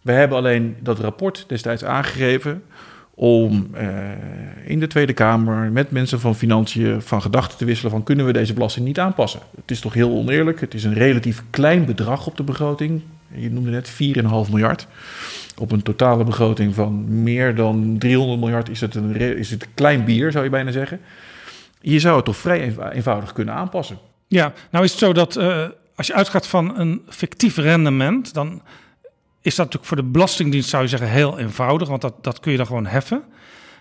We 0.00 0.12
hebben 0.12 0.38
alleen 0.38 0.76
dat 0.80 0.98
rapport 0.98 1.44
destijds 1.48 1.84
aangegeven 1.84 2.62
om 3.14 3.68
eh, 3.72 3.88
in 4.64 4.80
de 4.80 4.86
Tweede 4.86 5.12
Kamer 5.12 5.72
met 5.72 5.90
mensen 5.90 6.20
van 6.20 6.34
Financiën 6.34 7.02
van 7.02 7.22
gedachten 7.22 7.58
te 7.58 7.64
wisselen 7.64 7.90
van 7.90 8.02
kunnen 8.02 8.26
we 8.26 8.32
deze 8.32 8.54
belasting 8.54 8.86
niet 8.86 8.98
aanpassen. 8.98 9.40
Het 9.56 9.70
is 9.70 9.80
toch 9.80 9.94
heel 9.94 10.10
oneerlijk. 10.10 10.60
Het 10.60 10.74
is 10.74 10.84
een 10.84 10.94
relatief 10.94 11.42
klein 11.50 11.84
bedrag 11.84 12.26
op 12.26 12.36
de 12.36 12.42
begroting. 12.42 13.02
Je 13.34 13.50
noemde 13.50 13.70
net 13.70 13.92
4,5 13.92 13.96
miljard. 14.50 14.86
Op 15.56 15.72
een 15.72 15.82
totale 15.82 16.24
begroting 16.24 16.74
van 16.74 17.22
meer 17.22 17.54
dan 17.54 17.98
300 17.98 18.40
miljard 18.40 18.68
is 18.68 18.80
het 18.80 18.94
een, 18.94 19.16
is 19.16 19.50
het 19.50 19.68
klein 19.74 20.04
bier, 20.04 20.32
zou 20.32 20.44
je 20.44 20.50
bijna 20.50 20.70
zeggen. 20.70 21.00
Je 21.80 21.98
zou 21.98 22.16
het 22.16 22.24
toch 22.24 22.36
vrij 22.36 22.60
eenv- 22.60 22.92
eenvoudig 22.92 23.32
kunnen 23.32 23.54
aanpassen. 23.54 23.98
Ja, 24.26 24.52
nou 24.70 24.84
is 24.84 24.90
het 24.90 25.00
zo 25.00 25.12
dat 25.12 25.36
eh, 25.36 25.64
als 25.96 26.06
je 26.06 26.14
uitgaat 26.14 26.46
van 26.46 26.78
een 26.78 27.02
fictief 27.08 27.56
rendement, 27.56 28.34
dan 28.34 28.62
is 29.40 29.54
dat 29.54 29.64
natuurlijk 29.64 29.84
voor 29.84 29.96
de 29.96 30.02
Belastingdienst, 30.10 30.68
zou 30.68 30.82
je 30.82 30.88
zeggen, 30.88 31.08
heel 31.08 31.38
eenvoudig, 31.38 31.88
want 31.88 32.00
dat, 32.00 32.14
dat 32.24 32.40
kun 32.40 32.50
je 32.50 32.56
dan 32.56 32.66
gewoon 32.66 32.86
heffen. 32.86 33.22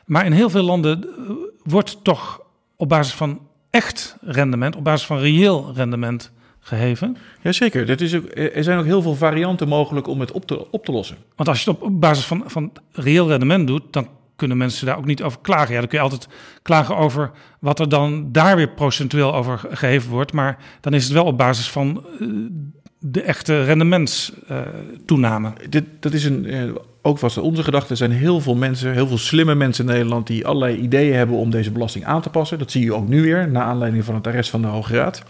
Maar 0.05 0.25
in 0.25 0.31
heel 0.31 0.49
veel 0.49 0.63
landen 0.63 1.03
eh, 1.03 1.29
wordt 1.63 2.03
toch 2.03 2.41
op 2.75 2.89
basis 2.89 3.13
van 3.13 3.39
echt 3.69 4.17
rendement, 4.21 4.75
op 4.75 4.83
basis 4.83 5.07
van 5.07 5.17
reëel 5.17 5.71
rendement 5.75 6.31
geheven. 6.63 7.17
Jazeker, 7.41 8.01
is 8.01 8.15
ook, 8.15 8.25
er 8.33 8.63
zijn 8.63 8.79
ook 8.79 8.85
heel 8.85 9.01
veel 9.01 9.15
varianten 9.15 9.67
mogelijk 9.67 10.07
om 10.07 10.19
het 10.19 10.31
op 10.31 10.45
te, 10.45 10.71
op 10.71 10.85
te 10.85 10.91
lossen. 10.91 11.17
Want 11.35 11.49
als 11.49 11.63
je 11.63 11.71
het 11.71 11.79
op 11.79 12.01
basis 12.01 12.25
van, 12.25 12.43
van 12.45 12.71
reëel 12.91 13.27
rendement 13.27 13.67
doet, 13.67 13.83
dan 13.93 14.07
kunnen 14.35 14.57
mensen 14.57 14.85
daar 14.85 14.97
ook 14.97 15.05
niet 15.05 15.23
over 15.23 15.39
klagen. 15.41 15.73
Ja, 15.73 15.79
dan 15.79 15.89
kun 15.89 15.97
je 15.97 16.03
altijd 16.03 16.27
klagen 16.61 16.97
over 16.97 17.31
wat 17.59 17.79
er 17.79 17.89
dan 17.89 18.31
daar 18.31 18.55
weer 18.55 18.69
procentueel 18.69 19.33
over 19.33 19.61
geheven 19.71 20.09
wordt. 20.09 20.33
Maar 20.33 20.57
dan 20.81 20.93
is 20.93 21.03
het 21.03 21.13
wel 21.13 21.25
op 21.25 21.37
basis 21.37 21.69
van 21.69 22.05
eh, 22.19 22.27
de 22.99 23.21
echte 23.21 23.63
rendementstoename. 23.63 25.53
Dit, 25.69 25.83
dat 25.99 26.13
is 26.13 26.25
een, 26.25 26.45
eh, 26.45 26.63
ook 27.01 27.19
was 27.19 27.37
onze 27.37 27.63
gedachte. 27.63 27.89
Er 27.91 27.97
zijn 27.97 28.11
heel 28.11 28.41
veel 28.41 28.55
mensen, 28.55 28.93
heel 28.93 29.07
veel 29.07 29.17
slimme 29.17 29.55
mensen 29.55 29.85
in 29.85 29.91
Nederland... 29.91 30.27
die 30.27 30.47
allerlei 30.47 30.77
ideeën 30.77 31.15
hebben 31.15 31.35
om 31.35 31.49
deze 31.49 31.71
belasting 31.71 32.05
aan 32.05 32.21
te 32.21 32.29
passen. 32.29 32.59
Dat 32.59 32.71
zie 32.71 32.83
je 32.83 32.93
ook 32.93 33.07
nu 33.07 33.21
weer, 33.21 33.49
na 33.49 33.63
aanleiding 33.63 34.05
van 34.05 34.15
het 34.15 34.27
arrest 34.27 34.49
van 34.49 34.61
de 34.61 34.67
Hoge 34.67 34.95
Raad. 34.95 35.23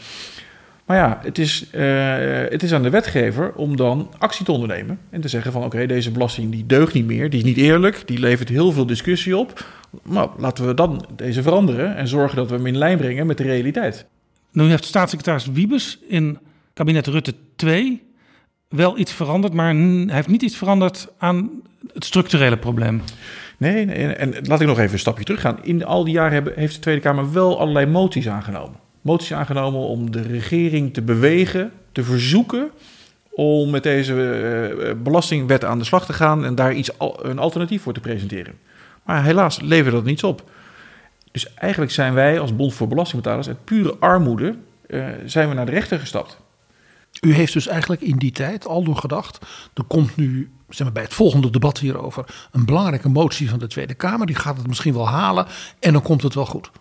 Maar 0.85 0.97
ja, 0.97 1.19
het 1.23 1.37
is, 1.37 1.69
eh, 1.71 1.83
het 2.49 2.63
is 2.63 2.73
aan 2.73 2.83
de 2.83 2.89
wetgever 2.89 3.53
om 3.53 3.75
dan 3.75 4.11
actie 4.17 4.45
te 4.45 4.51
ondernemen. 4.51 4.99
En 5.09 5.21
te 5.21 5.27
zeggen 5.27 5.51
van 5.51 5.63
oké, 5.63 5.85
deze 5.85 6.11
belasting 6.11 6.51
die 6.51 6.65
deugt 6.65 6.93
niet 6.93 7.05
meer. 7.05 7.29
Die 7.29 7.39
is 7.39 7.45
niet 7.45 7.57
eerlijk, 7.57 8.03
die 8.05 8.19
levert 8.19 8.49
heel 8.49 8.71
veel 8.71 8.85
discussie 8.85 9.37
op. 9.37 9.65
Maar 10.03 10.27
laten 10.37 10.67
we 10.67 10.73
dan 10.73 11.05
deze 11.15 11.41
veranderen... 11.41 11.95
en 11.95 12.07
zorgen 12.07 12.37
dat 12.37 12.49
we 12.49 12.55
hem 12.55 12.65
in 12.65 12.77
lijn 12.77 12.97
brengen 12.97 13.25
met 13.25 13.37
de 13.37 13.43
realiteit. 13.43 14.05
Nu 14.51 14.63
heeft 14.63 14.85
staatssecretaris 14.85 15.45
Wiebes 15.45 15.99
in 16.07 16.39
kabinet 16.73 17.07
Rutte 17.07 17.33
2 17.55 18.01
wel 18.67 18.97
iets 18.97 19.13
veranderd, 19.13 19.53
maar 19.53 19.75
hij 19.75 20.05
heeft 20.07 20.27
niet 20.27 20.41
iets 20.41 20.57
veranderd 20.57 21.07
aan 21.17 21.49
het 21.93 22.05
structurele 22.05 22.57
probleem. 22.57 23.01
Nee, 23.57 23.85
en 23.91 24.35
laat 24.41 24.61
ik 24.61 24.67
nog 24.67 24.79
even 24.79 24.93
een 24.93 24.99
stapje 24.99 25.23
teruggaan. 25.23 25.63
In 25.63 25.85
al 25.85 26.03
die 26.03 26.13
jaren 26.13 26.33
hebben, 26.33 26.53
heeft 26.55 26.75
de 26.75 26.81
Tweede 26.81 27.01
Kamer 27.01 27.33
wel 27.33 27.59
allerlei 27.59 27.85
moties 27.85 28.29
aangenomen. 28.29 28.82
Moties 29.03 29.33
aangenomen 29.33 29.79
om 29.79 30.12
de 30.12 30.22
regering 30.22 30.93
te 30.93 31.01
bewegen, 31.01 31.72
te 31.91 32.03
verzoeken 32.03 32.72
om 33.31 33.69
met 33.69 33.83
deze 33.83 34.13
eh, 34.13 35.01
belastingwet 35.03 35.65
aan 35.65 35.77
de 35.77 35.86
slag 35.86 36.05
te 36.05 36.13
gaan 36.13 36.45
en 36.45 36.55
daar 36.55 36.74
iets, 36.74 36.89
een 37.22 37.39
alternatief 37.39 37.81
voor 37.81 37.93
te 37.93 38.00
presenteren. 38.00 38.53
Maar 39.03 39.24
helaas 39.24 39.60
levert 39.62 39.93
dat 39.93 40.03
niets 40.03 40.24
op. 40.24 40.50
Dus 41.31 41.53
eigenlijk 41.53 41.91
zijn 41.91 42.13
wij 42.13 42.39
als 42.39 42.55
Bond 42.55 42.74
voor 42.74 42.88
Belastingbetalers 42.88 43.48
uit 43.48 43.63
pure 43.63 43.95
armoede 44.00 44.55
eh, 44.88 45.07
zijn 45.25 45.50
we 45.50 45.55
naar 45.55 45.65
de 45.65 45.72
rechter 45.72 46.00
gestapt. 46.00 46.38
U 47.22 47.33
heeft 47.33 47.53
dus 47.53 47.67
eigenlijk 47.67 48.01
in 48.01 48.17
die 48.17 48.31
tijd 48.31 48.67
al 48.67 48.83
door 48.83 48.98
gedacht. 48.98 49.39
Er 49.74 49.83
komt 49.83 50.15
nu 50.15 50.51
zeg 50.69 50.83
maar, 50.83 50.91
bij 50.91 51.03
het 51.03 51.13
volgende 51.13 51.50
debat 51.50 51.79
hierover 51.79 52.48
een 52.51 52.65
belangrijke 52.65 53.10
motie 53.10 53.50
van 53.50 53.60
de 53.60 53.67
Tweede 53.67 53.93
Kamer. 53.93 54.27
Die 54.27 54.36
gaat 54.36 54.57
het 54.57 54.67
misschien 54.67 54.93
wel 54.93 55.07
halen 55.10 55.45
en 55.79 55.93
dan 55.93 56.01
komt 56.01 56.22
het 56.22 56.33
wel 56.33 56.45
goed. 56.45 56.72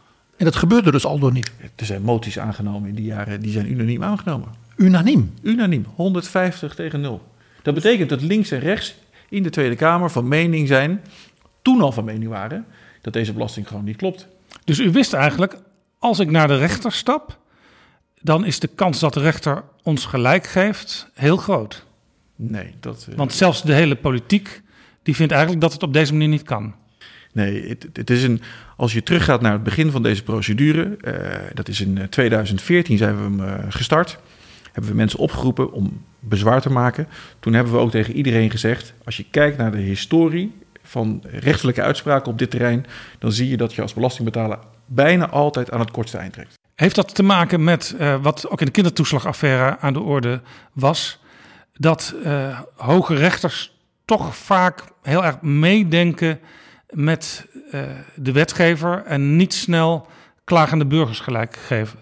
En 0.42 0.48
dat 0.48 0.56
gebeurde 0.56 0.90
dus 0.90 1.04
al 1.04 1.18
door 1.18 1.32
niet. 1.32 1.52
Er 1.76 1.86
zijn 1.86 2.02
moties 2.02 2.38
aangenomen 2.38 2.88
in 2.88 2.94
die 2.94 3.04
jaren, 3.04 3.40
die 3.40 3.52
zijn 3.52 3.70
unaniem 3.72 4.02
aangenomen. 4.02 4.48
Unaniem. 4.76 5.34
Unaniem, 5.42 5.86
150 5.94 6.74
tegen 6.74 7.00
0. 7.00 7.22
Dat 7.62 7.74
betekent 7.74 8.08
dat 8.08 8.22
links 8.22 8.50
en 8.50 8.58
rechts 8.60 8.94
in 9.28 9.42
de 9.42 9.50
Tweede 9.50 9.76
Kamer 9.76 10.10
van 10.10 10.28
mening 10.28 10.68
zijn, 10.68 11.00
toen 11.62 11.80
al 11.80 11.92
van 11.92 12.04
mening 12.04 12.30
waren, 12.30 12.64
dat 13.00 13.12
deze 13.12 13.32
belasting 13.32 13.68
gewoon 13.68 13.84
niet 13.84 13.96
klopt. 13.96 14.26
Dus 14.64 14.78
u 14.78 14.90
wist 14.90 15.12
eigenlijk, 15.12 15.58
als 15.98 16.18
ik 16.18 16.30
naar 16.30 16.48
de 16.48 16.56
rechter 16.58 16.92
stap, 16.92 17.38
dan 18.20 18.44
is 18.44 18.58
de 18.58 18.68
kans 18.68 18.98
dat 18.98 19.14
de 19.14 19.20
rechter 19.20 19.64
ons 19.82 20.04
gelijk 20.04 20.46
geeft 20.46 21.10
heel 21.14 21.36
groot. 21.36 21.86
Nee, 22.36 22.74
dat. 22.80 23.06
eh, 23.10 23.16
Want 23.16 23.32
zelfs 23.32 23.62
de 23.62 23.74
hele 23.74 23.96
politiek 23.96 24.62
die 25.02 25.16
vindt 25.16 25.32
eigenlijk 25.32 25.62
dat 25.62 25.72
het 25.72 25.82
op 25.82 25.92
deze 25.92 26.12
manier 26.12 26.28
niet 26.28 26.42
kan. 26.42 26.74
Nee, 27.32 27.78
het, 27.92 28.10
is 28.10 28.22
een, 28.22 28.40
als 28.76 28.92
je 28.92 29.02
teruggaat 29.02 29.40
naar 29.40 29.52
het 29.52 29.62
begin 29.62 29.90
van 29.90 30.02
deze 30.02 30.22
procedure, 30.22 30.96
uh, 31.00 31.14
dat 31.54 31.68
is 31.68 31.80
in 31.80 32.08
2014 32.08 32.98
zijn 32.98 33.16
we 33.16 33.22
hem 33.22 33.40
uh, 33.40 33.54
gestart, 33.68 34.18
hebben 34.72 34.90
we 34.90 34.96
mensen 34.96 35.18
opgeroepen 35.18 35.72
om 35.72 36.04
bezwaar 36.20 36.60
te 36.60 36.70
maken. 36.70 37.08
Toen 37.40 37.52
hebben 37.52 37.72
we 37.72 37.78
ook 37.78 37.90
tegen 37.90 38.14
iedereen 38.14 38.50
gezegd, 38.50 38.94
als 39.04 39.16
je 39.16 39.24
kijkt 39.30 39.56
naar 39.56 39.70
de 39.70 39.78
historie 39.78 40.54
van 40.82 41.22
rechtelijke 41.30 41.82
uitspraken 41.82 42.32
op 42.32 42.38
dit 42.38 42.50
terrein, 42.50 42.86
dan 43.18 43.32
zie 43.32 43.48
je 43.48 43.56
dat 43.56 43.74
je 43.74 43.82
als 43.82 43.94
belastingbetaler 43.94 44.58
bijna 44.86 45.28
altijd 45.28 45.70
aan 45.70 45.80
het 45.80 45.90
kortste 45.90 46.18
eind 46.18 46.32
trekt. 46.32 46.58
Heeft 46.74 46.94
dat 46.94 47.14
te 47.14 47.22
maken 47.22 47.64
met 47.64 47.96
wat 48.22 48.48
ook 48.48 48.60
in 48.60 48.66
de 48.66 48.72
kindertoeslagaffaire 48.72 49.78
aan 49.78 49.92
de 49.92 50.00
orde 50.00 50.40
was, 50.72 51.18
dat 51.72 52.14
hoge 52.76 53.14
rechters 53.14 53.76
toch 54.04 54.36
vaak 54.36 54.84
heel 55.02 55.24
erg 55.24 55.40
meedenken 55.40 56.40
met 56.92 57.46
uh, 57.74 57.80
de 58.14 58.32
wetgever 58.32 59.02
en 59.06 59.36
niet 59.36 59.54
snel 59.54 60.06
klagende 60.44 60.86
burgers 60.86 61.20
gelijk 61.20 61.56
geven? 61.56 61.98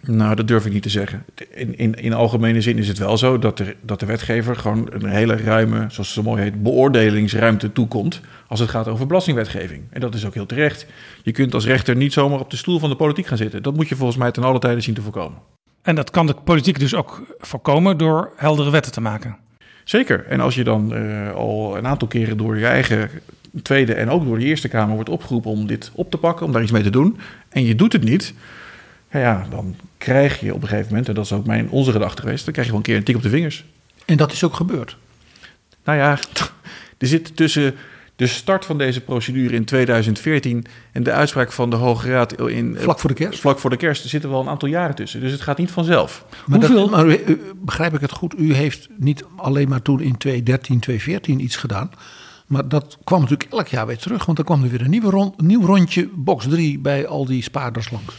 Nou, 0.00 0.34
dat 0.34 0.48
durf 0.48 0.66
ik 0.66 0.72
niet 0.72 0.82
te 0.82 0.88
zeggen. 0.88 1.24
In, 1.50 1.78
in, 1.78 1.94
in 1.94 2.12
algemene 2.12 2.60
zin 2.60 2.78
is 2.78 2.88
het 2.88 2.98
wel 2.98 3.18
zo 3.18 3.38
dat 3.38 3.56
de, 3.56 3.76
dat 3.80 4.00
de 4.00 4.06
wetgever 4.06 4.56
gewoon 4.56 4.88
een 4.90 5.06
hele 5.06 5.36
ruime, 5.36 5.76
zoals 5.76 5.96
het 5.96 6.06
zo 6.06 6.22
mooi 6.22 6.42
heet, 6.42 6.62
beoordelingsruimte 6.62 7.72
toekomt 7.72 8.20
als 8.48 8.60
het 8.60 8.68
gaat 8.68 8.88
over 8.88 9.06
belastingwetgeving. 9.06 9.82
En 9.90 10.00
dat 10.00 10.14
is 10.14 10.26
ook 10.26 10.34
heel 10.34 10.46
terecht. 10.46 10.86
Je 11.22 11.32
kunt 11.32 11.54
als 11.54 11.66
rechter 11.66 11.96
niet 11.96 12.12
zomaar 12.12 12.40
op 12.40 12.50
de 12.50 12.56
stoel 12.56 12.78
van 12.78 12.90
de 12.90 12.96
politiek 12.96 13.26
gaan 13.26 13.36
zitten. 13.36 13.62
Dat 13.62 13.74
moet 13.74 13.88
je 13.88 13.96
volgens 13.96 14.18
mij 14.18 14.30
ten 14.30 14.42
alle 14.42 14.58
tijde 14.58 14.80
zien 14.80 14.94
te 14.94 15.02
voorkomen. 15.02 15.38
En 15.82 15.94
dat 15.94 16.10
kan 16.10 16.26
de 16.26 16.34
politiek 16.44 16.78
dus 16.78 16.94
ook 16.94 17.36
voorkomen 17.38 17.98
door 17.98 18.32
heldere 18.36 18.70
wetten 18.70 18.92
te 18.92 19.00
maken. 19.00 19.36
Zeker. 19.84 20.26
En 20.26 20.40
als 20.40 20.54
je 20.54 20.64
dan 20.64 20.96
uh, 20.96 21.32
al 21.32 21.76
een 21.76 21.86
aantal 21.86 22.08
keren 22.08 22.36
door 22.36 22.58
je 22.58 22.66
eigen 22.66 23.10
Tweede 23.62 23.94
en 23.94 24.10
ook 24.10 24.24
door 24.24 24.38
de 24.38 24.44
Eerste 24.44 24.68
Kamer 24.68 24.94
wordt 24.94 25.10
opgeroepen 25.10 25.50
om 25.50 25.66
dit 25.66 25.90
op 25.94 26.10
te 26.10 26.16
pakken, 26.16 26.46
om 26.46 26.52
daar 26.52 26.62
iets 26.62 26.72
mee 26.72 26.82
te 26.82 26.90
doen. 26.90 27.18
En 27.48 27.64
je 27.64 27.74
doet 27.74 27.92
het 27.92 28.04
niet. 28.04 28.34
Ja, 29.10 29.46
dan 29.50 29.76
krijg 29.98 30.40
je 30.40 30.54
op 30.54 30.62
een 30.62 30.68
gegeven 30.68 30.88
moment, 30.88 31.08
en 31.08 31.14
dat 31.14 31.24
is 31.24 31.32
ook 31.32 31.46
mijn, 31.46 31.70
onze 31.70 31.92
gedachte 31.92 32.22
geweest, 32.22 32.44
dan 32.44 32.52
krijg 32.52 32.66
je 32.66 32.72
wel 32.72 32.82
een 32.82 32.88
keer 32.88 32.96
een 32.96 33.04
tik 33.04 33.16
op 33.16 33.22
de 33.22 33.28
vingers. 33.28 33.64
En 34.04 34.16
dat 34.16 34.32
is 34.32 34.44
ook 34.44 34.54
gebeurd? 34.54 34.96
Nou 35.84 35.98
ja, 35.98 36.18
er 36.98 37.06
zit 37.06 37.36
tussen 37.36 37.74
de 38.16 38.26
start 38.26 38.64
van 38.64 38.78
deze 38.78 39.00
procedure 39.00 39.54
in 39.54 39.64
2014 39.64 40.66
en 40.92 41.02
de 41.02 41.12
uitspraak 41.12 41.52
van 41.52 41.70
de 41.70 41.76
Hoge 41.76 42.10
Raad 42.10 42.40
in... 42.40 42.76
Vlak 42.78 42.98
voor 42.98 43.10
de 43.10 43.16
kerst? 43.16 43.40
Vlak 43.40 43.58
voor 43.58 43.70
de 43.70 43.76
kerst. 43.76 44.02
Er 44.02 44.08
zitten 44.08 44.30
wel 44.30 44.40
een 44.40 44.48
aantal 44.48 44.68
jaren 44.68 44.94
tussen. 44.94 45.20
Dus 45.20 45.32
het 45.32 45.40
gaat 45.40 45.58
niet 45.58 45.70
vanzelf. 45.70 46.24
Maar, 46.46 46.58
Hoeveel... 46.58 46.80
Dat, 46.80 46.90
maar 46.90 47.06
u, 47.06 47.40
begrijp 47.56 47.94
ik 47.94 48.00
het 48.00 48.12
goed? 48.12 48.34
U 48.38 48.54
heeft 48.54 48.88
niet 48.96 49.24
alleen 49.36 49.68
maar 49.68 49.82
toen 49.82 50.00
in 50.00 50.16
2013, 50.16 50.80
2014 50.80 51.44
iets 51.44 51.56
gedaan... 51.56 51.90
Maar 52.46 52.68
dat 52.68 52.98
kwam 53.04 53.20
natuurlijk 53.20 53.52
elk 53.52 53.66
jaar 53.66 53.86
weer 53.86 53.98
terug, 53.98 54.24
want 54.24 54.36
dan 54.36 54.46
kwam 54.46 54.62
er 54.62 54.70
weer 54.70 54.80
een 54.80 54.90
nieuwe 54.90 55.10
rond, 55.10 55.40
nieuw 55.40 55.66
rondje 55.66 56.08
box 56.14 56.48
3 56.48 56.78
bij 56.78 57.06
al 57.06 57.24
die 57.24 57.42
spaarders 57.42 57.90
langs. 57.90 58.14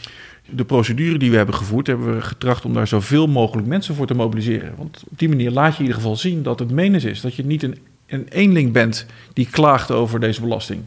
De 0.50 0.64
procedure 0.64 1.18
die 1.18 1.30
we 1.30 1.36
hebben 1.36 1.54
gevoerd, 1.54 1.86
hebben 1.86 2.14
we 2.14 2.22
getracht 2.22 2.64
om 2.64 2.72
daar 2.72 2.88
zoveel 2.88 3.26
mogelijk 3.26 3.66
mensen 3.66 3.94
voor 3.94 4.06
te 4.06 4.14
mobiliseren. 4.14 4.74
Want 4.76 5.02
op 5.10 5.18
die 5.18 5.28
manier 5.28 5.50
laat 5.50 5.72
je 5.72 5.78
in 5.78 5.84
ieder 5.84 6.00
geval 6.00 6.16
zien 6.16 6.42
dat 6.42 6.58
het 6.58 6.70
menens 6.70 7.04
is. 7.04 7.20
Dat 7.20 7.34
je 7.34 7.44
niet 7.44 7.62
een, 7.62 7.78
een 8.06 8.28
eenling 8.28 8.72
bent 8.72 9.06
die 9.32 9.48
klaagt 9.50 9.90
over 9.90 10.20
deze 10.20 10.40
belasting. 10.40 10.80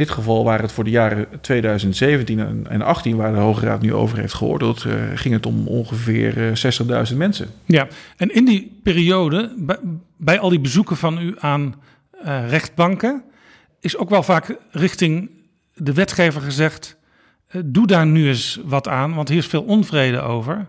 In 0.00 0.06
dit 0.06 0.14
geval 0.14 0.44
waren 0.44 0.62
het 0.62 0.72
voor 0.72 0.84
de 0.84 0.90
jaren 0.90 1.26
2017 1.40 2.38
en 2.38 2.46
2018, 2.46 3.16
waar 3.16 3.32
de 3.32 3.38
Hoge 3.38 3.66
Raad 3.66 3.80
nu 3.80 3.94
over 3.94 4.18
heeft 4.18 4.34
geoordeeld, 4.34 4.84
uh, 4.84 4.92
ging 5.14 5.34
het 5.34 5.46
om 5.46 5.66
ongeveer 5.66 6.36
uh, 6.36 6.64
eh, 6.64 7.10
60.000 7.10 7.16
mensen. 7.16 7.48
Ja, 7.64 7.88
en 8.16 8.34
in 8.34 8.44
die 8.44 8.80
periode, 8.82 9.54
bij, 9.56 9.78
bij 10.16 10.38
al 10.38 10.48
die 10.48 10.60
bezoeken 10.60 10.96
van 10.96 11.18
u 11.18 11.34
aan 11.38 11.74
uh, 12.24 12.48
rechtbanken, 12.48 13.22
is 13.80 13.96
ook 13.96 14.08
wel 14.10 14.22
vaak 14.22 14.56
richting 14.70 15.30
de 15.74 15.92
wetgever 15.92 16.40
gezegd: 16.40 16.96
doe 17.64 17.86
daar 17.86 18.06
nu 18.06 18.28
eens 18.28 18.60
wat 18.64 18.88
aan, 18.88 19.14
want 19.14 19.28
hier 19.28 19.38
is 19.38 19.46
veel 19.46 19.62
onvrede 19.62 20.20
over. 20.20 20.66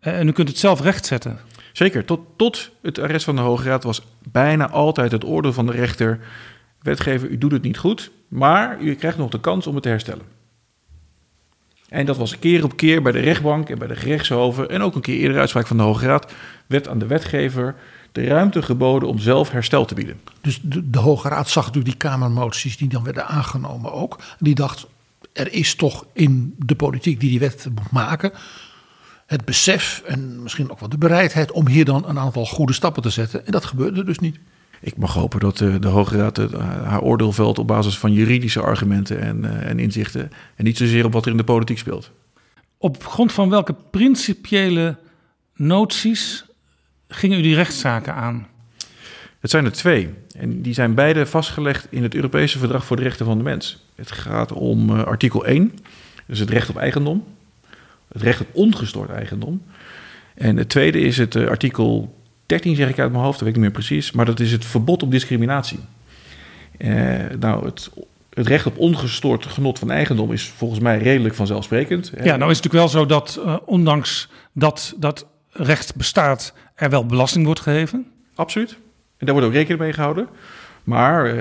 en 0.00 0.28
u 0.28 0.32
kunt 0.32 0.48
het 0.48 0.58
zelf 0.58 0.80
rechtzetten. 0.80 1.38
Zeker, 1.72 2.04
tot, 2.04 2.20
tot 2.36 2.70
het 2.82 2.98
arrest 2.98 3.24
van 3.24 3.36
de 3.36 3.42
Hoge 3.42 3.68
Raad 3.68 3.84
was 3.84 4.02
bijna 4.32 4.70
altijd 4.70 5.12
het 5.12 5.24
oordeel 5.24 5.52
van 5.52 5.66
de 5.66 5.72
rechter 5.72 6.20
wetgever, 6.82 7.28
u 7.28 7.38
doet 7.38 7.52
het 7.52 7.62
niet 7.62 7.78
goed, 7.78 8.10
maar 8.30 8.80
u 8.80 8.94
krijgt 8.94 9.18
nog 9.18 9.30
de 9.30 9.40
kans 9.40 9.66
om 9.66 9.74
het 9.74 9.82
te 9.82 9.88
herstellen. 9.88 10.24
En 11.88 12.06
dat 12.06 12.16
was 12.16 12.38
keer 12.38 12.64
op 12.64 12.76
keer 12.76 13.02
bij 13.02 13.12
de 13.12 13.20
rechtbank 13.20 13.68
en 13.68 13.78
bij 13.78 13.88
de 13.88 13.96
gerechtshoven 13.96 14.68
en 14.68 14.82
ook 14.82 14.94
een 14.94 15.00
keer 15.00 15.18
eerder 15.20 15.38
uitspraak 15.38 15.66
van 15.66 15.76
de 15.76 15.82
Hoge 15.82 16.06
Raad, 16.06 16.32
werd 16.66 16.88
aan 16.88 16.98
de 16.98 17.06
wetgever 17.06 17.74
de 18.12 18.24
ruimte 18.24 18.62
geboden 18.62 19.08
om 19.08 19.18
zelf 19.18 19.50
herstel 19.50 19.84
te 19.84 19.94
bieden. 19.94 20.20
Dus 20.40 20.60
de, 20.62 20.90
de 20.90 20.98
Hoge 20.98 21.28
Raad 21.28 21.48
zag 21.48 21.66
natuurlijk 21.66 22.00
die 22.00 22.10
Kamermoties 22.10 22.76
die 22.76 22.88
dan 22.88 23.04
werden 23.04 23.26
aangenomen 23.26 23.92
ook. 23.92 24.18
Die 24.38 24.54
dacht, 24.54 24.86
er 25.32 25.52
is 25.52 25.74
toch 25.74 26.06
in 26.12 26.54
de 26.58 26.74
politiek 26.74 27.20
die 27.20 27.30
die 27.30 27.38
wet 27.38 27.66
moet 27.74 27.90
maken, 27.90 28.32
het 29.26 29.44
besef 29.44 30.02
en 30.06 30.42
misschien 30.42 30.70
ook 30.70 30.80
wel 30.80 30.88
de 30.88 30.98
bereidheid 30.98 31.52
om 31.52 31.66
hier 31.66 31.84
dan 31.84 32.08
een 32.08 32.18
aantal 32.18 32.46
goede 32.46 32.72
stappen 32.72 33.02
te 33.02 33.10
zetten. 33.10 33.46
En 33.46 33.52
dat 33.52 33.64
gebeurde 33.64 34.04
dus 34.04 34.18
niet. 34.18 34.38
Ik 34.80 34.96
mag 34.96 35.14
hopen 35.14 35.40
dat 35.40 35.58
de, 35.58 35.78
de 35.78 35.88
Hoge 35.88 36.16
Raad 36.16 36.36
haar 36.84 37.00
oordeel 37.00 37.32
velt 37.32 37.58
op 37.58 37.66
basis 37.66 37.98
van 37.98 38.12
juridische 38.12 38.60
argumenten 38.60 39.20
en, 39.20 39.44
uh, 39.44 39.68
en 39.68 39.78
inzichten. 39.78 40.32
En 40.56 40.64
niet 40.64 40.76
zozeer 40.76 41.04
op 41.04 41.12
wat 41.12 41.24
er 41.24 41.30
in 41.30 41.36
de 41.36 41.44
politiek 41.44 41.78
speelt. 41.78 42.10
Op 42.78 43.06
grond 43.06 43.32
van 43.32 43.50
welke 43.50 43.74
principiële 43.90 44.96
noties 45.54 46.44
gingen 47.08 47.38
u 47.38 47.42
die 47.42 47.54
rechtszaken 47.54 48.14
aan? 48.14 48.46
Het 49.40 49.50
zijn 49.50 49.64
er 49.64 49.72
twee. 49.72 50.14
En 50.36 50.62
die 50.62 50.74
zijn 50.74 50.94
beide 50.94 51.26
vastgelegd 51.26 51.86
in 51.90 52.02
het 52.02 52.14
Europese 52.14 52.58
Verdrag 52.58 52.84
voor 52.84 52.96
de 52.96 53.02
Rechten 53.02 53.26
van 53.26 53.38
de 53.38 53.44
Mens. 53.44 53.84
Het 53.94 54.12
gaat 54.12 54.52
om 54.52 54.90
uh, 54.90 55.02
artikel 55.02 55.46
1, 55.46 55.72
dus 56.26 56.38
het 56.38 56.50
recht 56.50 56.68
op 56.68 56.76
eigendom. 56.76 57.24
Het 58.12 58.22
recht 58.22 58.40
op 58.40 58.48
ongestoord 58.52 59.10
eigendom. 59.10 59.62
En 60.34 60.56
het 60.56 60.68
tweede 60.68 61.00
is 61.00 61.18
het 61.18 61.34
uh, 61.34 61.48
artikel 61.48 62.19
13 62.50 62.76
zeg 62.76 62.88
ik 62.88 62.98
uit 62.98 63.10
mijn 63.12 63.24
hoofd, 63.24 63.38
dat 63.38 63.48
weet 63.48 63.56
ik 63.56 63.62
niet 63.62 63.72
meer 63.72 63.84
precies. 63.84 64.12
Maar 64.12 64.24
dat 64.24 64.40
is 64.40 64.52
het 64.52 64.64
verbod 64.64 65.02
op 65.02 65.10
discriminatie. 65.10 65.78
Uh, 66.78 67.14
nou, 67.38 67.64
het, 67.64 67.90
het, 68.30 68.46
recht 68.46 68.66
op 68.66 68.78
ongestoord 68.78 69.46
genot 69.46 69.78
van 69.78 69.90
eigendom 69.90 70.32
is 70.32 70.48
volgens 70.48 70.80
mij 70.80 70.98
redelijk 70.98 71.34
vanzelfsprekend. 71.34 72.12
Ja, 72.14 72.36
nou 72.36 72.50
is 72.50 72.56
het 72.56 72.64
natuurlijk 72.64 72.72
wel 72.72 72.88
zo 72.88 73.06
dat 73.06 73.40
uh, 73.44 73.56
ondanks 73.64 74.28
dat 74.52 74.94
dat 74.96 75.26
recht 75.50 75.96
bestaat, 75.96 76.54
er 76.74 76.90
wel 76.90 77.06
belasting 77.06 77.44
wordt 77.44 77.60
gegeven. 77.60 78.06
Absoluut. 78.34 78.70
En 79.16 79.26
daar 79.26 79.34
wordt 79.34 79.48
ook 79.48 79.54
rekening 79.54 79.80
mee 79.80 79.92
gehouden. 79.92 80.28
Maar 80.84 81.26
uh, 81.26 81.34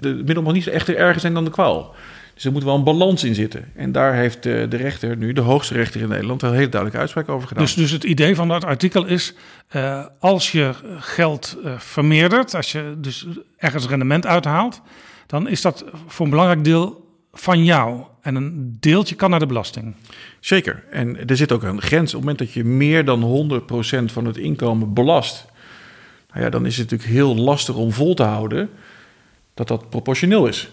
de 0.00 0.22
middel 0.24 0.42
mag 0.42 0.52
niet 0.52 0.66
echter 0.66 0.96
erger 0.96 1.20
zijn 1.20 1.34
dan 1.34 1.44
de 1.44 1.50
kwaal. 1.50 1.94
Dus 2.38 2.46
er 2.46 2.52
moet 2.52 2.64
wel 2.64 2.74
een 2.74 2.84
balans 2.84 3.24
in 3.24 3.34
zitten. 3.34 3.72
En 3.74 3.92
daar 3.92 4.14
heeft 4.14 4.42
de, 4.42 4.66
de 4.68 4.76
rechter, 4.76 5.16
nu 5.16 5.32
de 5.32 5.40
hoogste 5.40 5.74
rechter 5.74 6.00
in 6.00 6.08
Nederland, 6.08 6.42
een 6.42 6.52
hele 6.52 6.68
duidelijke 6.68 6.98
uitspraak 6.98 7.28
over 7.28 7.48
gedaan. 7.48 7.64
Dus, 7.64 7.74
dus 7.74 7.90
het 7.90 8.04
idee 8.04 8.34
van 8.34 8.48
dat 8.48 8.64
artikel 8.64 9.06
is, 9.06 9.34
uh, 9.72 10.04
als 10.18 10.52
je 10.52 10.70
geld 10.98 11.56
uh, 11.64 11.78
vermeerdert, 11.78 12.54
als 12.54 12.72
je 12.72 12.94
dus 12.98 13.26
ergens 13.56 13.86
rendement 13.86 14.26
uithaalt, 14.26 14.80
dan 15.26 15.48
is 15.48 15.60
dat 15.60 15.84
voor 16.06 16.24
een 16.24 16.30
belangrijk 16.30 16.64
deel 16.64 17.06
van 17.32 17.64
jou. 17.64 18.02
En 18.20 18.34
een 18.34 18.76
deeltje 18.80 19.14
kan 19.14 19.30
naar 19.30 19.38
de 19.38 19.46
belasting. 19.46 19.94
Zeker. 20.40 20.84
En 20.90 21.28
er 21.28 21.36
zit 21.36 21.52
ook 21.52 21.62
een 21.62 21.80
grens. 21.80 22.14
Op 22.14 22.20
het 22.20 22.20
moment 22.20 22.38
dat 22.38 22.52
je 22.52 22.64
meer 22.64 23.04
dan 23.04 23.50
100% 23.62 24.12
van 24.12 24.24
het 24.24 24.36
inkomen 24.36 24.94
belast, 24.94 25.46
nou 26.32 26.44
ja, 26.44 26.50
dan 26.50 26.66
is 26.66 26.76
het 26.76 26.90
natuurlijk 26.90 27.18
heel 27.18 27.36
lastig 27.36 27.74
om 27.74 27.92
vol 27.92 28.14
te 28.14 28.22
houden 28.22 28.70
dat 29.54 29.68
dat 29.68 29.90
proportioneel 29.90 30.46
is. 30.46 30.70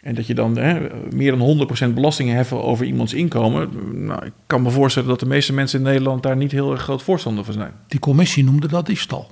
En 0.00 0.14
dat 0.14 0.26
je 0.26 0.34
dan 0.34 0.58
hè, 0.58 0.88
meer 1.10 1.36
dan 1.36 1.68
100% 1.90 1.94
belastingen 1.94 2.34
heffen 2.34 2.62
over 2.62 2.86
iemands 2.86 3.14
inkomen. 3.14 3.68
Nou, 4.06 4.24
ik 4.26 4.32
kan 4.46 4.62
me 4.62 4.70
voorstellen 4.70 5.08
dat 5.08 5.20
de 5.20 5.26
meeste 5.26 5.52
mensen 5.52 5.78
in 5.78 5.84
Nederland 5.84 6.22
daar 6.22 6.36
niet 6.36 6.52
heel 6.52 6.72
erg 6.72 6.82
groot 6.82 7.02
voorstander 7.02 7.44
van 7.44 7.54
zijn. 7.54 7.72
Die 7.88 8.00
commissie 8.00 8.44
noemde 8.44 8.68
dat 8.68 8.86
diefstal. 8.86 9.30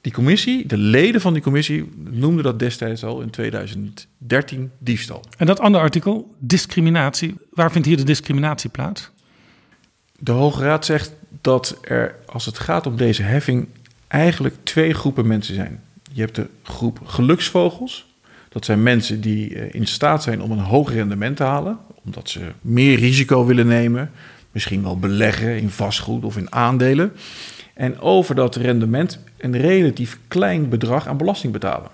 Die 0.00 0.12
commissie, 0.12 0.66
de 0.66 0.76
leden 0.76 1.20
van 1.20 1.32
die 1.32 1.42
commissie, 1.42 1.92
noemden 2.10 2.44
dat 2.44 2.58
destijds 2.58 3.04
al 3.04 3.20
in 3.20 3.30
2013 3.30 4.70
diefstal. 4.78 5.24
En 5.36 5.46
dat 5.46 5.60
andere 5.60 5.84
artikel, 5.84 6.34
discriminatie, 6.38 7.34
waar 7.50 7.72
vindt 7.72 7.86
hier 7.86 7.96
de 7.96 8.02
discriminatie 8.02 8.70
plaats? 8.70 9.10
De 10.18 10.32
Hoge 10.32 10.62
Raad 10.62 10.84
zegt 10.84 11.12
dat 11.40 11.78
er, 11.82 12.14
als 12.26 12.46
het 12.46 12.58
gaat 12.58 12.86
om 12.86 12.96
deze 12.96 13.22
heffing, 13.22 13.68
eigenlijk 14.08 14.54
twee 14.62 14.94
groepen 14.94 15.26
mensen 15.26 15.54
zijn. 15.54 15.82
Je 16.12 16.20
hebt 16.20 16.34
de 16.34 16.46
groep 16.62 17.00
geluksvogels, 17.04 18.09
dat 18.50 18.64
zijn 18.64 18.82
mensen 18.82 19.20
die 19.20 19.54
eh, 19.54 19.74
in 19.74 19.86
staat 19.86 20.22
zijn 20.22 20.42
om 20.42 20.50
een 20.50 20.58
hoog 20.58 20.92
rendement 20.92 21.36
te 21.36 21.42
halen, 21.42 21.78
omdat 22.04 22.28
ze 22.28 22.40
meer 22.60 22.98
risico 22.98 23.44
willen 23.46 23.66
nemen, 23.66 24.10
misschien 24.52 24.82
wel 24.82 24.98
beleggen 24.98 25.56
in 25.56 25.70
vastgoed 25.70 26.24
of 26.24 26.36
in 26.36 26.52
aandelen. 26.52 27.12
En 27.74 28.00
over 28.00 28.34
dat 28.34 28.56
rendement 28.56 29.18
een 29.38 29.56
relatief 29.56 30.18
klein 30.28 30.68
bedrag 30.68 31.06
aan 31.06 31.16
belasting 31.16 31.52
betalen. 31.52 31.90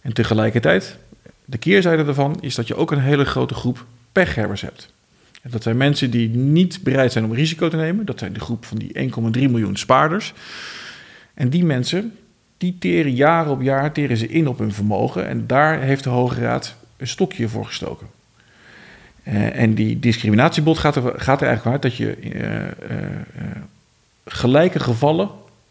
En 0.00 0.12
tegelijkertijd, 0.12 0.98
de 1.44 1.58
keerzijde 1.58 2.04
daarvan 2.04 2.36
is 2.40 2.54
dat 2.54 2.66
je 2.66 2.76
ook 2.76 2.90
een 2.90 3.00
hele 3.00 3.24
grote 3.24 3.54
groep 3.54 3.84
pechhebbers 4.12 4.60
hebt. 4.60 4.92
Dat 5.42 5.62
zijn 5.62 5.76
mensen 5.76 6.10
die 6.10 6.28
niet 6.28 6.82
bereid 6.82 7.12
zijn 7.12 7.24
om 7.24 7.34
risico 7.34 7.68
te 7.68 7.76
nemen. 7.76 8.06
Dat 8.06 8.18
zijn 8.18 8.32
de 8.32 8.40
groep 8.40 8.64
van 8.64 8.78
die 8.78 9.10
1,3 9.10 9.12
miljoen 9.32 9.76
spaarders. 9.76 10.34
En 11.34 11.48
die 11.48 11.64
mensen 11.64 12.16
die 12.58 12.76
teren 12.78 13.14
jaar 13.14 13.50
op 13.50 13.62
jaar 13.62 13.92
teren 13.92 14.16
ze 14.16 14.28
in 14.28 14.48
op 14.48 14.58
hun 14.58 14.72
vermogen. 14.72 15.28
En 15.28 15.46
daar 15.46 15.80
heeft 15.80 16.04
de 16.04 16.10
Hoge 16.10 16.40
Raad 16.40 16.76
een 16.96 17.06
stokje 17.06 17.48
voor 17.48 17.64
gestoken. 17.64 18.06
Eh, 19.22 19.60
en 19.60 19.74
die 19.74 19.98
discriminatiebod 19.98 20.78
gaat 20.78 20.96
er, 20.96 21.02
gaat 21.02 21.40
er 21.40 21.46
eigenlijk 21.46 21.66
uit 21.66 21.82
dat 21.82 21.96
je 21.96 22.14
eh, 22.14 22.96
gelijke 24.24 24.80
gevallen, 24.80 25.28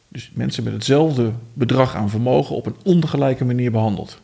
dus 0.07 0.31
mensen 0.33 0.63
met 0.63 0.73
hetzelfde 0.73 1.31
bedrag 1.53 1.95
aan 1.95 2.09
vermogen, 2.09 2.55
op 2.55 2.65
een 2.65 2.75
ongelijke 2.83 3.45
manier 3.45 3.71
behandelt. 3.71 4.21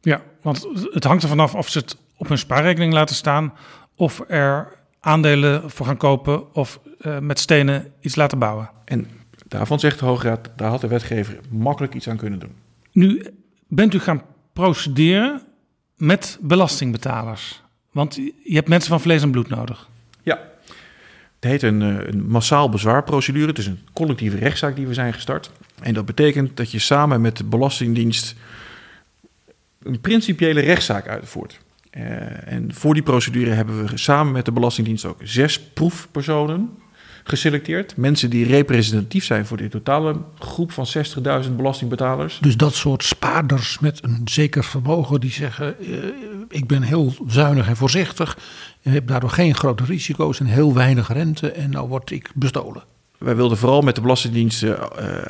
Ja, 0.00 0.20
want 0.42 0.66
het 0.92 1.04
hangt 1.04 1.22
er 1.22 1.28
vanaf 1.28 1.54
of 1.54 1.68
ze 1.68 1.78
het 1.78 1.96
op 2.16 2.28
hun 2.28 2.38
spaarrekening 2.38 2.92
laten 2.92 3.14
staan... 3.14 3.52
of 3.94 4.24
er 4.28 4.68
aandelen 5.00 5.70
voor 5.70 5.86
gaan 5.86 5.96
kopen 5.96 6.54
of 6.54 6.80
met 7.20 7.38
stenen 7.38 7.92
iets 8.00 8.14
laten 8.14 8.38
bouwen. 8.38 8.70
En 8.84 9.10
daarvan 9.48 9.80
zegt 9.80 9.98
de 9.98 10.04
Hoge 10.04 10.28
Raad, 10.28 10.50
daar 10.56 10.70
had 10.70 10.80
de 10.80 10.88
wetgever 10.88 11.38
makkelijk 11.50 11.94
iets 11.94 12.08
aan 12.08 12.16
kunnen 12.16 12.38
doen. 12.38 12.52
Nu 12.92 13.22
bent 13.66 13.94
u 13.94 13.98
gaan 13.98 14.22
procederen 14.52 15.42
met 15.96 16.38
belastingbetalers. 16.40 17.62
Want 17.90 18.14
je 18.14 18.54
hebt 18.54 18.68
mensen 18.68 18.90
van 18.90 19.00
vlees 19.00 19.22
en 19.22 19.30
bloed 19.30 19.48
nodig. 19.48 19.88
Ja. 20.22 20.40
Het 21.34 21.50
heet 21.50 21.62
een, 21.62 21.82
eh, 21.82 22.06
een 22.06 22.26
massaal 22.26 22.68
bezwaarprocedure. 22.68 23.46
Het 23.46 23.58
is 23.58 23.66
een 23.66 23.78
collectieve 23.92 24.36
rechtszaak 24.36 24.76
die 24.76 24.86
we 24.86 24.94
zijn 24.94 25.12
gestart. 25.12 25.50
En 25.82 25.94
dat 25.94 26.06
betekent 26.06 26.56
dat 26.56 26.70
je 26.70 26.78
samen 26.78 27.20
met 27.20 27.36
de 27.36 27.44
Belastingdienst 27.44 28.34
een 29.82 30.00
principiële 30.00 30.60
rechtszaak 30.60 31.08
uitvoert. 31.08 31.60
Eh, 31.90 32.52
en 32.52 32.74
voor 32.74 32.94
die 32.94 33.02
procedure 33.02 33.50
hebben 33.50 33.86
we 33.86 33.98
samen 33.98 34.32
met 34.32 34.44
de 34.44 34.52
Belastingdienst 34.52 35.04
ook 35.04 35.20
zes 35.22 35.60
proefpersonen 35.60 36.70
geselecteerd. 37.26 37.96
Mensen 37.96 38.30
die 38.30 38.46
representatief 38.46 39.24
zijn 39.24 39.46
voor 39.46 39.56
de 39.56 39.68
totale 39.68 40.16
groep 40.38 40.72
van 40.72 40.86
60.000 41.44 41.50
belastingbetalers. 41.56 42.38
Dus 42.40 42.56
dat 42.56 42.74
soort 42.74 43.04
spaarders 43.04 43.78
met 43.78 44.04
een 44.04 44.20
zeker 44.24 44.64
vermogen 44.64 45.20
die 45.20 45.30
zeggen: 45.30 45.78
eh, 45.80 45.86
Ik 46.48 46.66
ben 46.66 46.82
heel 46.82 47.14
zuinig 47.26 47.68
en 47.68 47.76
voorzichtig. 47.76 48.38
Ik 48.82 48.92
heb 48.92 49.06
daardoor 49.06 49.30
geen 49.30 49.54
grote 49.54 49.84
risico's 49.84 50.40
en 50.40 50.46
heel 50.46 50.74
weinig 50.74 51.12
rente. 51.12 51.50
En 51.50 51.70
nou 51.70 51.88
word 51.88 52.10
ik 52.10 52.30
bestolen. 52.34 52.82
Wij 53.18 53.36
wilden 53.36 53.58
vooral 53.58 53.80
met 53.80 53.94
de 53.94 54.00
Belastingdienst 54.00 54.62
eh, 54.62 54.72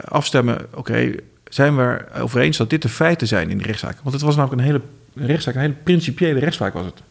afstemmen. 0.04 0.66
Oké, 0.74 1.14
zijn 1.48 1.76
we 1.76 1.82
er 1.82 2.20
over 2.20 2.40
eens 2.40 2.56
dat 2.56 2.70
dit 2.70 2.82
de 2.82 2.88
feiten 2.88 3.26
zijn 3.26 3.50
in 3.50 3.58
de 3.58 3.64
rechtszaak? 3.64 3.98
Want 4.02 4.14
het 4.14 4.24
was 4.24 4.36
namelijk 4.36 4.60
een 4.60 4.66
hele 4.66 4.80
rechtszaak, 5.14 5.54
een 5.54 5.60
hele 5.60 5.74
principiële 5.82 6.38
rechtszaak 6.38 6.72
was 6.72 6.84
het. 6.84 7.02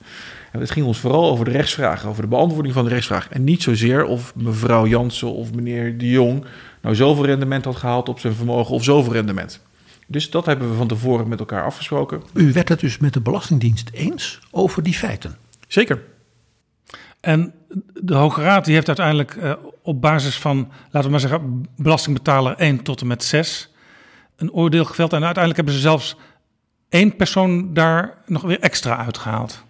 Het 0.60 0.72
ging 0.72 0.86
ons 0.86 1.00
vooral 1.00 1.30
over 1.30 1.46
de 1.46 1.52
rechtsvraag, 1.52 2.06
over 2.06 2.22
de 2.22 2.28
beantwoording 2.28 2.74
van 2.74 2.84
de 2.84 2.90
rechtsvraag. 2.90 3.30
En 3.30 3.44
niet 3.44 3.64
zozeer 3.64 4.06
of 4.06 4.36
mevrouw 4.36 4.88
Jansen 4.88 5.34
of 5.34 5.54
meneer 5.54 5.98
de 5.98 6.10
Jong 6.10 6.46
nou 6.82 6.96
zoveel 6.96 7.26
rendement 7.26 7.66
had 7.66 7.76
gehaald 7.76 8.10
op 8.10 8.20
zijn 8.20 8.34
vermogen 8.34 8.76
of 8.76 8.84
zoveel 8.84 9.14
rendement. 9.14 9.62
Dus 10.08 10.30
dat 10.30 10.46
hebben 10.46 10.70
we 10.70 10.76
van 10.76 10.88
tevoren 10.88 11.28
met 11.28 11.40
elkaar 11.40 11.64
afgesproken. 11.64 12.22
U 12.34 12.54
werd 12.54 12.70
het 12.70 12.80
dus 12.80 12.98
met 12.98 13.14
de 13.14 13.22
Belastingdienst 13.22 13.90
eens 13.94 14.40
over 14.52 14.84
die 14.84 14.94
feiten. 14.94 15.38
Zeker. 15.68 16.02
En 17.20 17.54
de 17.94 18.16
Hoge 18.16 18.42
Raad 18.42 18.66
die 18.66 18.74
heeft 18.74 18.88
uiteindelijk 18.88 19.36
uh, 19.36 19.54
op 19.82 20.02
basis 20.02 20.38
van, 20.38 20.72
laten 20.84 21.04
we 21.04 21.10
maar 21.10 21.20
zeggen, 21.20 21.66
belastingbetaler 21.76 22.56
1 22.56 22.84
tot 22.84 23.02
en 23.02 23.08
met 23.08 23.24
6 23.24 23.74
een 24.36 24.52
oordeel 24.52 24.86
geveld. 24.86 25.14
En 25.14 25.24
uiteindelijk 25.24 25.56
hebben 25.56 25.74
ze 25.74 25.80
zelfs 25.80 26.16
één 26.90 27.16
persoon 27.16 27.74
daar 27.74 28.18
nog 28.26 28.42
weer 28.42 28.60
extra 28.60 28.98
uitgehaald. 28.98 29.64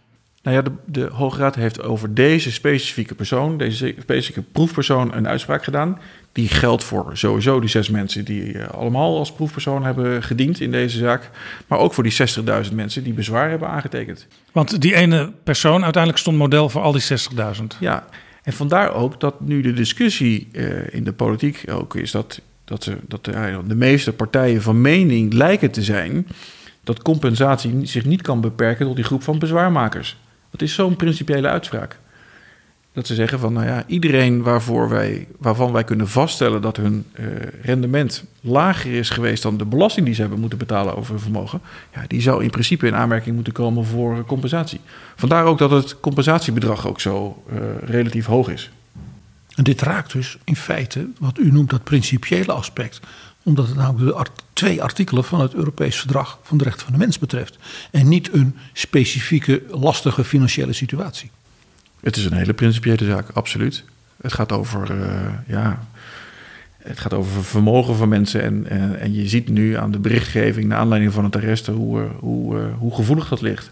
Nou 0.46 0.58
ja, 0.58 0.64
de, 0.64 0.72
de 0.86 1.10
Hoge 1.12 1.40
Raad 1.40 1.56
heeft 1.56 1.84
over 1.84 2.14
deze 2.14 2.52
specifieke 2.52 3.16
persoon, 3.16 3.58
deze 3.58 3.96
specifieke 4.02 4.42
proefpersoon, 4.42 5.14
een 5.14 5.28
uitspraak 5.28 5.64
gedaan. 5.64 6.00
Die 6.32 6.48
geldt 6.48 6.84
voor 6.84 7.18
sowieso 7.18 7.60
die 7.60 7.70
zes 7.70 7.90
mensen 7.90 8.26
die 8.26 8.54
uh, 8.54 8.68
allemaal 8.68 9.18
als 9.18 9.32
proefpersoon 9.32 9.84
hebben 9.84 10.24
gediend 10.24 10.60
in 10.60 10.72
deze 10.72 10.98
zaak. 10.98 11.30
Maar 11.68 11.80
ook 11.80 11.94
voor 11.94 12.04
die 12.04 12.18
60.000 12.68 12.74
mensen 12.74 13.04
die 13.04 13.14
bezwaar 13.14 13.50
hebben 13.50 13.68
aangetekend. 13.68 14.28
Want 14.52 14.82
die 14.82 14.96
ene 14.96 15.32
persoon 15.44 15.84
uiteindelijk 15.84 16.22
stond 16.22 16.38
model 16.38 16.70
voor 16.70 16.82
al 16.82 16.92
die 16.92 17.04
60.000. 17.04 17.80
Ja, 17.80 18.08
en 18.44 18.54
vandaar 18.54 18.94
ook 18.94 19.20
dat 19.20 19.42
nu 19.42 19.62
de 19.62 19.74
discussie 19.74 20.48
uh, 20.52 20.94
in 20.94 21.04
de 21.04 21.14
politiek 21.14 21.64
ook 21.72 21.96
is 21.96 22.12
dat, 22.12 22.42
dat, 22.66 22.84
ze, 22.84 22.98
dat 23.08 23.26
de, 23.26 23.32
uh, 23.32 23.58
de 23.68 23.76
meeste 23.76 24.14
partijen 24.14 24.62
van 24.62 24.82
mening 24.82 25.34
lijken 25.34 25.72
te 25.72 25.84
zijn 25.84 26.28
dat 26.84 27.02
compensatie 27.02 27.86
zich 27.86 28.06
niet 28.06 28.22
kan 28.22 28.42
beperken 28.42 28.86
tot 28.86 28.96
die 28.96 29.06
groep 29.06 29.24
van 29.24 29.40
bezwaarmakers. 29.40 30.18
Dat 30.58 30.68
is 30.68 30.74
zo'n 30.74 30.96
principiële 30.96 31.48
uitspraak. 31.48 31.98
Dat 32.94 33.08
ze 33.08 33.16
zeggen 33.16 33.40
van, 33.40 33.54
nou 33.54 33.66
ja, 33.66 33.84
iedereen 33.88 34.42
waarvoor 34.44 34.90
wij, 34.90 35.28
waarvan 35.38 35.72
wij 35.72 35.84
kunnen 35.84 36.08
vaststellen 36.08 36.62
dat 36.62 36.78
hun 36.78 37.06
uh, 37.20 37.26
rendement 37.62 38.24
lager 38.42 38.94
is 38.94 39.10
geweest 39.10 39.44
dan 39.44 39.58
de 39.58 39.66
belasting 39.66 40.06
die 40.06 40.16
ze 40.16 40.22
hebben 40.22 40.40
moeten 40.40 40.58
betalen 40.58 40.96
over 40.98 41.12
hun 41.12 41.22
vermogen, 41.22 41.62
ja, 41.94 42.04
die 42.08 42.22
zou 42.22 42.44
in 42.44 42.50
principe 42.50 42.88
in 42.88 42.96
aanmerking 42.96 43.36
moeten 43.36 43.54
komen 43.54 43.86
voor 43.86 44.26
compensatie. 44.26 44.80
Vandaar 45.16 45.46
ook 45.46 45.58
dat 45.58 45.72
het 45.72 46.00
compensatiebedrag 46.00 46.88
ook 46.88 47.02
zo 47.02 47.44
uh, 47.54 47.60
relatief 47.86 48.26
hoog 48.26 48.50
is. 48.50 48.72
En 49.56 49.64
dit 49.64 49.82
raakt 49.82 50.12
dus 50.12 50.38
in 50.44 50.56
feite 50.56 51.08
wat 51.20 51.38
u 51.38 51.52
noemt 51.52 51.70
dat 51.70 51.84
principiële 51.84 52.52
aspect 52.52 53.00
omdat 53.46 53.68
het 53.68 53.76
namelijk 53.76 54.12
de 54.12 54.18
art 54.18 54.44
twee 54.54 54.84
artikelen 54.84 55.24
van 55.24 55.42
het 55.42 55.54
Europees 55.54 56.00
Verdrag 56.00 56.40
van 56.44 56.58
de 56.58 56.64
Rechten 56.64 56.84
van 56.84 56.94
de 56.94 57.00
Mens 57.00 57.20
betreft. 57.20 57.58
En 57.92 58.08
niet 58.08 58.34
een 58.34 58.56
specifieke 58.74 59.62
lastige 59.70 60.24
financiële 60.24 60.74
situatie. 60.74 61.32
Het 62.00 62.18
is 62.18 62.26
een 62.26 62.34
hele 62.34 62.54
principiële 62.54 63.06
zaak, 63.06 63.30
absoluut. 63.30 63.84
Het 64.22 64.34
gaat 64.34 64.52
over, 64.52 64.98
uh, 64.98 65.10
ja, 65.48 65.86
het 66.78 67.00
gaat 67.00 67.14
over 67.14 67.44
vermogen 67.44 67.96
van 67.96 68.10
mensen. 68.10 68.42
En, 68.42 69.00
en, 69.00 69.14
je 69.14 69.28
ziet 69.28 69.50
nu 69.50 69.78
aan 69.78 69.92
de 69.92 70.00
berichtgeving, 70.00 70.66
naar 70.68 70.78
aanleiding 70.78 71.14
van 71.14 71.24
het 71.24 71.36
arresten, 71.36 71.74
hoe, 71.74 72.02
uh, 72.02 72.06
hoe, 72.20 72.58
uh, 72.58 72.66
hoe 72.78 72.96
gevoelig 72.96 73.28
dat 73.28 73.42
ligt. 73.42 73.72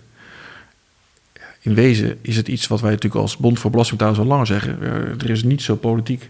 In 1.63 1.73
wezen 1.73 2.17
is 2.21 2.35
het 2.35 2.47
iets 2.47 2.67
wat 2.67 2.81
wij 2.81 2.91
natuurlijk 2.91 3.21
als 3.21 3.37
Bond 3.37 3.59
voor 3.59 3.71
Belastingbetalers 3.71 4.21
al 4.21 4.25
langer 4.25 4.45
zeggen. 4.45 4.81
er 5.19 5.29
is 5.29 5.43
niet 5.43 5.61
zo 5.61 5.75
politiek 5.75 6.29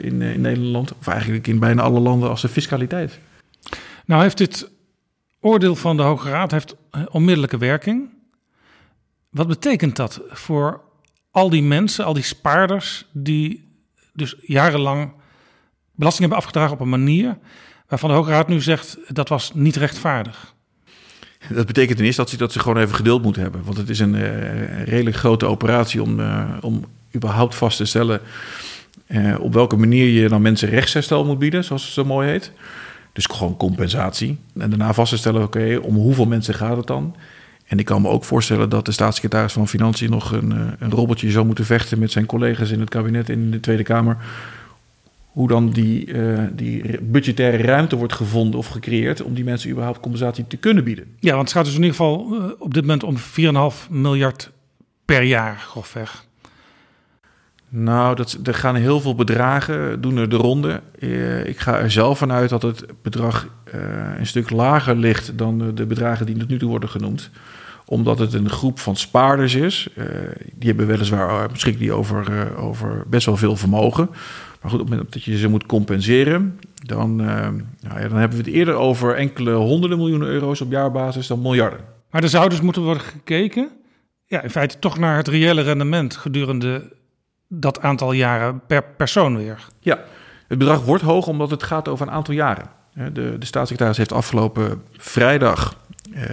in, 0.00 0.22
in 0.22 0.40
Nederland, 0.40 0.92
of 0.98 1.06
eigenlijk 1.06 1.46
in 1.46 1.58
bijna 1.58 1.82
alle 1.82 2.00
landen, 2.00 2.30
als 2.30 2.40
de 2.40 2.48
fiscaliteit. 2.48 3.18
Nou 4.04 4.22
heeft 4.22 4.38
dit 4.38 4.70
oordeel 5.40 5.76
van 5.76 5.96
de 5.96 6.02
Hoge 6.02 6.28
Raad 6.28 6.50
heeft 6.50 6.76
onmiddellijke 7.10 7.58
werking. 7.58 8.08
Wat 9.30 9.48
betekent 9.48 9.96
dat 9.96 10.20
voor 10.28 10.80
al 11.30 11.50
die 11.50 11.62
mensen, 11.62 12.04
al 12.04 12.14
die 12.14 12.22
spaarders 12.22 13.06
die 13.12 13.68
dus 14.12 14.34
jarenlang 14.40 15.12
belasting 15.92 16.28
hebben 16.28 16.38
afgedragen 16.38 16.74
op 16.74 16.80
een 16.80 16.88
manier 16.88 17.38
waarvan 17.88 18.10
de 18.10 18.16
Hoge 18.16 18.30
Raad 18.30 18.48
nu 18.48 18.60
zegt 18.60 18.98
dat 19.08 19.28
was 19.28 19.54
niet 19.54 19.76
rechtvaardig? 19.76 20.54
Dat 21.54 21.66
betekent 21.66 21.96
ten 21.96 22.06
eerste 22.06 22.24
ze, 22.28 22.36
dat 22.36 22.52
ze 22.52 22.58
gewoon 22.58 22.78
even 22.82 22.94
geduld 22.94 23.22
moeten 23.22 23.42
hebben. 23.42 23.64
Want 23.64 23.76
het 23.76 23.88
is 23.88 23.98
een, 23.98 24.14
uh, 24.14 24.82
redelijk 24.84 25.16
grote 25.16 25.46
operatie 25.46 26.02
om, 26.02 26.20
uh, 26.20 26.48
om 26.60 26.84
überhaupt 27.14 27.54
vast 27.54 27.76
te 27.76 27.84
stellen 27.84 28.20
uh, 29.06 29.40
op 29.40 29.52
welke 29.52 29.76
manier 29.76 30.22
je 30.22 30.28
dan 30.28 30.42
mensen 30.42 30.68
rechtsherstel 30.68 31.24
moet 31.24 31.38
bieden, 31.38 31.64
zoals 31.64 31.84
het 31.84 31.92
zo 31.92 32.04
mooi 32.04 32.28
heet. 32.28 32.52
Dus 33.12 33.26
gewoon 33.26 33.56
compensatie. 33.56 34.38
En 34.58 34.70
daarna 34.70 34.92
vast 34.92 35.10
te 35.10 35.16
stellen, 35.16 35.42
oké, 35.42 35.78
om 35.82 35.94
hoeveel 35.94 36.26
mensen 36.26 36.54
gaat 36.54 36.76
het 36.76 36.86
dan? 36.86 37.16
En 37.66 37.78
ik 37.78 37.84
kan 37.84 38.02
me 38.02 38.08
ook 38.08 38.24
voorstellen 38.24 38.68
dat 38.68 38.84
de 38.84 38.92
staatssecretaris 38.92 39.52
van 39.52 39.68
Financiën 39.68 40.10
nog 40.10 40.32
een, 40.32 40.74
een 40.78 40.90
robotje 40.90 41.30
zou 41.30 41.46
moeten 41.46 41.64
vechten 41.64 41.98
met 41.98 42.12
zijn 42.12 42.26
collega's 42.26 42.70
in 42.70 42.80
het 42.80 42.88
kabinet 42.88 43.28
in 43.28 43.50
de 43.50 43.60
Tweede 43.60 43.82
Kamer. 43.82 44.16
Hoe 45.36 45.48
dan 45.48 45.70
die, 45.70 46.06
uh, 46.06 46.38
die 46.52 47.00
budgettaire 47.02 47.56
ruimte 47.56 47.96
wordt 47.96 48.12
gevonden 48.12 48.58
of 48.58 48.66
gecreëerd 48.66 49.22
om 49.22 49.34
die 49.34 49.44
mensen 49.44 49.70
überhaupt 49.70 50.00
compensatie 50.00 50.46
te 50.46 50.56
kunnen 50.56 50.84
bieden. 50.84 51.04
Ja, 51.20 51.34
want 51.34 51.42
het 51.42 51.52
gaat 51.52 51.64
dus 51.64 51.74
in 51.74 51.82
ieder 51.82 51.96
geval 51.96 52.28
uh, 52.32 52.44
op 52.58 52.74
dit 52.74 52.82
moment 52.82 53.04
om 53.04 53.16
4,5 53.16 53.90
miljard 53.90 54.50
per 55.04 55.22
jaar, 55.22 55.58
grofweg. 55.58 56.24
Nou, 57.68 58.16
dat, 58.16 58.38
er 58.44 58.54
gaan 58.54 58.74
heel 58.74 59.00
veel 59.00 59.14
bedragen, 59.14 60.00
doen 60.00 60.16
er 60.16 60.28
de 60.28 60.36
ronde. 60.36 60.80
Uh, 60.98 61.46
ik 61.46 61.58
ga 61.58 61.78
er 61.78 61.90
zelf 61.90 62.18
vanuit 62.18 62.48
dat 62.48 62.62
het 62.62 62.86
bedrag 63.02 63.48
een 64.16 64.26
stuk 64.26 64.50
lager 64.50 64.96
ligt 64.96 65.38
dan 65.38 65.74
de, 65.74 65.86
bedragen 65.86 66.26
die 66.26 66.36
tot 66.36 66.48
nu 66.48 66.58
toe 66.58 66.68
worden 66.68 66.88
genoemd. 66.88 67.30
Omdat 67.86 68.18
het 68.18 68.32
een 68.32 68.50
groep 68.50 68.78
van 68.78 68.96
spaarders 68.96 69.54
is. 69.54 69.88
Die 70.54 70.68
hebben 70.68 70.86
weliswaar 70.86 71.48
beschikken 71.48 71.82
die 71.82 71.92
over, 71.92 72.56
over 72.56 73.04
best 73.06 73.26
wel 73.26 73.36
veel 73.36 73.56
vermogen. 73.56 74.08
Maar 74.66 74.74
goed, 74.74 74.84
op 74.84 74.90
het 74.90 74.96
moment 74.96 75.14
dat 75.14 75.24
je 75.24 75.38
ze 75.38 75.48
moet 75.48 75.66
compenseren, 75.66 76.60
dan, 76.82 77.16
nou 77.16 77.62
ja, 77.80 78.08
dan 78.08 78.18
hebben 78.18 78.38
we 78.38 78.44
het 78.44 78.54
eerder 78.54 78.74
over 78.74 79.14
enkele 79.14 79.52
honderden 79.52 79.98
miljoenen 79.98 80.28
euro's 80.28 80.60
op 80.60 80.70
jaarbasis 80.70 81.26
dan 81.26 81.42
miljarden. 81.42 81.80
Maar 82.10 82.22
er 82.22 82.28
zou 82.28 82.48
dus 82.48 82.60
moeten 82.60 82.82
worden 82.82 83.02
gekeken, 83.02 83.70
ja, 84.24 84.42
in 84.42 84.50
feite 84.50 84.78
toch 84.78 84.98
naar 84.98 85.16
het 85.16 85.28
reële 85.28 85.62
rendement 85.62 86.16
gedurende 86.16 86.92
dat 87.48 87.80
aantal 87.80 88.12
jaren 88.12 88.60
per 88.66 88.82
persoon 88.82 89.36
weer. 89.36 89.66
Ja, 89.80 89.98
het 90.46 90.58
bedrag 90.58 90.84
wordt 90.84 91.02
hoog 91.02 91.26
omdat 91.26 91.50
het 91.50 91.62
gaat 91.62 91.88
over 91.88 92.06
een 92.06 92.12
aantal 92.12 92.34
jaren. 92.34 92.68
De, 92.92 93.38
de 93.38 93.46
staatssecretaris 93.46 93.96
heeft 93.96 94.12
afgelopen 94.12 94.82
vrijdag 94.92 95.76
eh, 96.14 96.24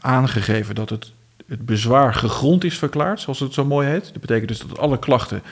aangegeven 0.00 0.74
dat 0.74 0.90
het, 0.90 1.12
het 1.46 1.66
bezwaar 1.66 2.14
gegrond 2.14 2.64
is 2.64 2.78
verklaard, 2.78 3.20
zoals 3.20 3.40
het 3.40 3.54
zo 3.54 3.64
mooi 3.64 3.88
heet. 3.88 4.12
Dat 4.12 4.20
betekent 4.20 4.48
dus 4.48 4.60
dat 4.60 4.78
alle 4.78 4.98
klachten, 4.98 5.42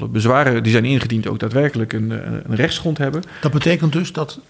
alle 0.00 0.10
bezwaren 0.10 0.62
die 0.62 0.72
zijn 0.72 0.84
ingediend, 0.84 1.26
ook 1.26 1.38
daadwerkelijk 1.38 1.92
een, 1.92 2.10
een 2.10 2.56
rechtsgrond 2.56 2.98
hebben. 2.98 3.22
Dat 3.40 3.52
betekent 3.52 3.92
dus 3.92 4.12
dat 4.12 4.40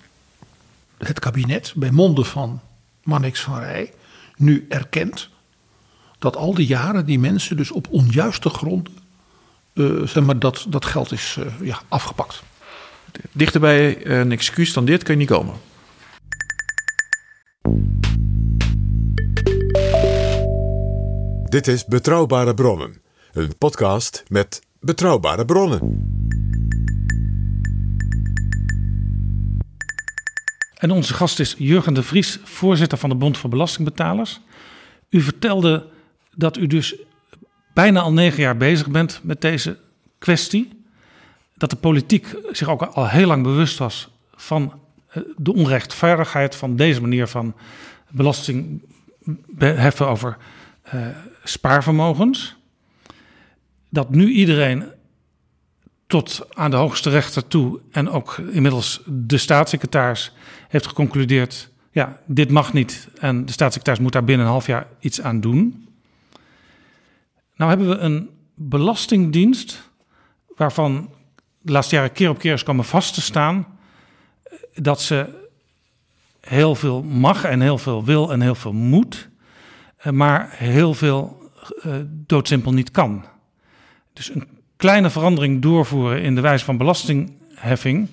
het 0.98 1.18
kabinet 1.18 1.72
bij 1.76 1.90
monden 1.90 2.26
van 2.26 2.60
Mannix 3.02 3.40
van 3.40 3.58
Rij 3.58 3.92
nu 4.36 4.66
erkent 4.68 5.28
dat 6.18 6.36
al 6.36 6.54
die 6.54 6.66
jaren 6.66 7.06
die 7.06 7.18
mensen 7.18 7.56
dus 7.56 7.70
op 7.70 7.86
onjuiste 7.90 8.48
gronden 8.48 8.92
eh, 9.72 10.02
zeg 10.04 10.24
maar, 10.24 10.38
dat, 10.38 10.66
dat 10.68 10.84
geld 10.84 11.12
is 11.12 11.36
eh, 11.38 11.66
ja, 11.66 11.80
afgepakt. 11.88 12.42
Dichter 13.32 13.60
bij 13.60 14.06
een 14.06 14.32
excuus 14.32 14.72
dan 14.72 14.84
dit 14.84 15.02
kun 15.02 15.12
je 15.12 15.18
niet 15.18 15.28
komen. 15.28 15.54
Dit 21.44 21.66
is 21.66 21.84
Betrouwbare 21.84 22.54
Bronnen, 22.54 23.00
een 23.32 23.58
podcast 23.58 24.22
met 24.28 24.60
betrouwbare 24.80 25.44
bronnen. 25.44 26.08
En 30.74 30.90
onze 30.90 31.14
gast 31.14 31.40
is 31.40 31.54
Jurgen 31.58 31.94
de 31.94 32.02
Vries, 32.02 32.38
voorzitter 32.44 32.98
van 32.98 33.08
de 33.08 33.14
Bond 33.14 33.38
voor 33.38 33.50
Belastingbetalers. 33.50 34.40
U 35.10 35.20
vertelde 35.20 35.86
dat 36.34 36.56
u 36.56 36.66
dus 36.66 36.94
bijna 37.74 38.00
al 38.00 38.12
negen 38.12 38.42
jaar 38.42 38.56
bezig 38.56 38.88
bent 38.88 39.20
met 39.22 39.40
deze 39.40 39.78
kwestie. 40.18 40.84
Dat 41.54 41.70
de 41.70 41.76
politiek 41.76 42.36
zich 42.50 42.68
ook 42.68 42.82
al 42.82 43.08
heel 43.08 43.26
lang 43.26 43.42
bewust 43.42 43.78
was 43.78 44.08
van 44.34 44.72
eh, 45.08 45.22
de 45.36 45.52
onrechtvaardigheid 45.52 46.56
van 46.56 46.76
deze 46.76 47.00
manier 47.00 47.26
van 47.26 47.54
belasting 48.08 48.82
heffen 49.58 50.08
over 50.08 50.36
uh, 50.94 51.06
spaarvermogens. 51.44 52.56
Dat 53.90 54.10
nu 54.10 54.30
iedereen 54.30 54.84
tot 56.06 56.46
aan 56.54 56.70
de 56.70 56.76
hoogste 56.76 57.10
rechter 57.10 57.46
toe 57.46 57.80
en 57.90 58.10
ook 58.10 58.38
inmiddels 58.38 59.02
de 59.06 59.38
staatssecretaris 59.38 60.32
heeft 60.68 60.86
geconcludeerd: 60.86 61.70
ja, 61.90 62.20
dit 62.26 62.50
mag 62.50 62.72
niet 62.72 63.08
en 63.18 63.46
de 63.46 63.52
staatssecretaris 63.52 64.00
moet 64.00 64.12
daar 64.12 64.24
binnen 64.24 64.46
een 64.46 64.52
half 64.52 64.66
jaar 64.66 64.86
iets 65.00 65.20
aan 65.20 65.40
doen. 65.40 65.88
Nou 67.56 67.70
hebben 67.70 67.88
we 67.88 67.96
een 67.96 68.30
belastingdienst 68.54 69.90
waarvan 70.56 71.10
de 71.60 71.72
laatste 71.72 71.94
jaren 71.94 72.12
keer 72.12 72.30
op 72.30 72.38
keer 72.38 72.52
is 72.52 72.62
komen 72.62 72.84
vast 72.84 73.14
te 73.14 73.20
staan 73.20 73.66
dat 74.74 75.00
ze 75.00 75.48
heel 76.40 76.74
veel 76.74 77.02
mag 77.02 77.44
en 77.44 77.60
heel 77.60 77.78
veel 77.78 78.04
wil 78.04 78.32
en 78.32 78.40
heel 78.40 78.54
veel 78.54 78.72
moet, 78.72 79.28
eh, 79.96 80.12
maar 80.12 80.50
heel 80.50 80.94
veel 80.94 81.50
uh, 81.86 81.94
doodsimpel 82.06 82.72
niet 82.72 82.90
kan. 82.90 83.24
Dus 84.20 84.34
een 84.34 84.48
kleine 84.76 85.10
verandering 85.10 85.62
doorvoeren 85.62 86.22
in 86.22 86.34
de 86.34 86.40
wijze 86.40 86.64
van 86.64 86.76
belastingheffing 86.76 88.08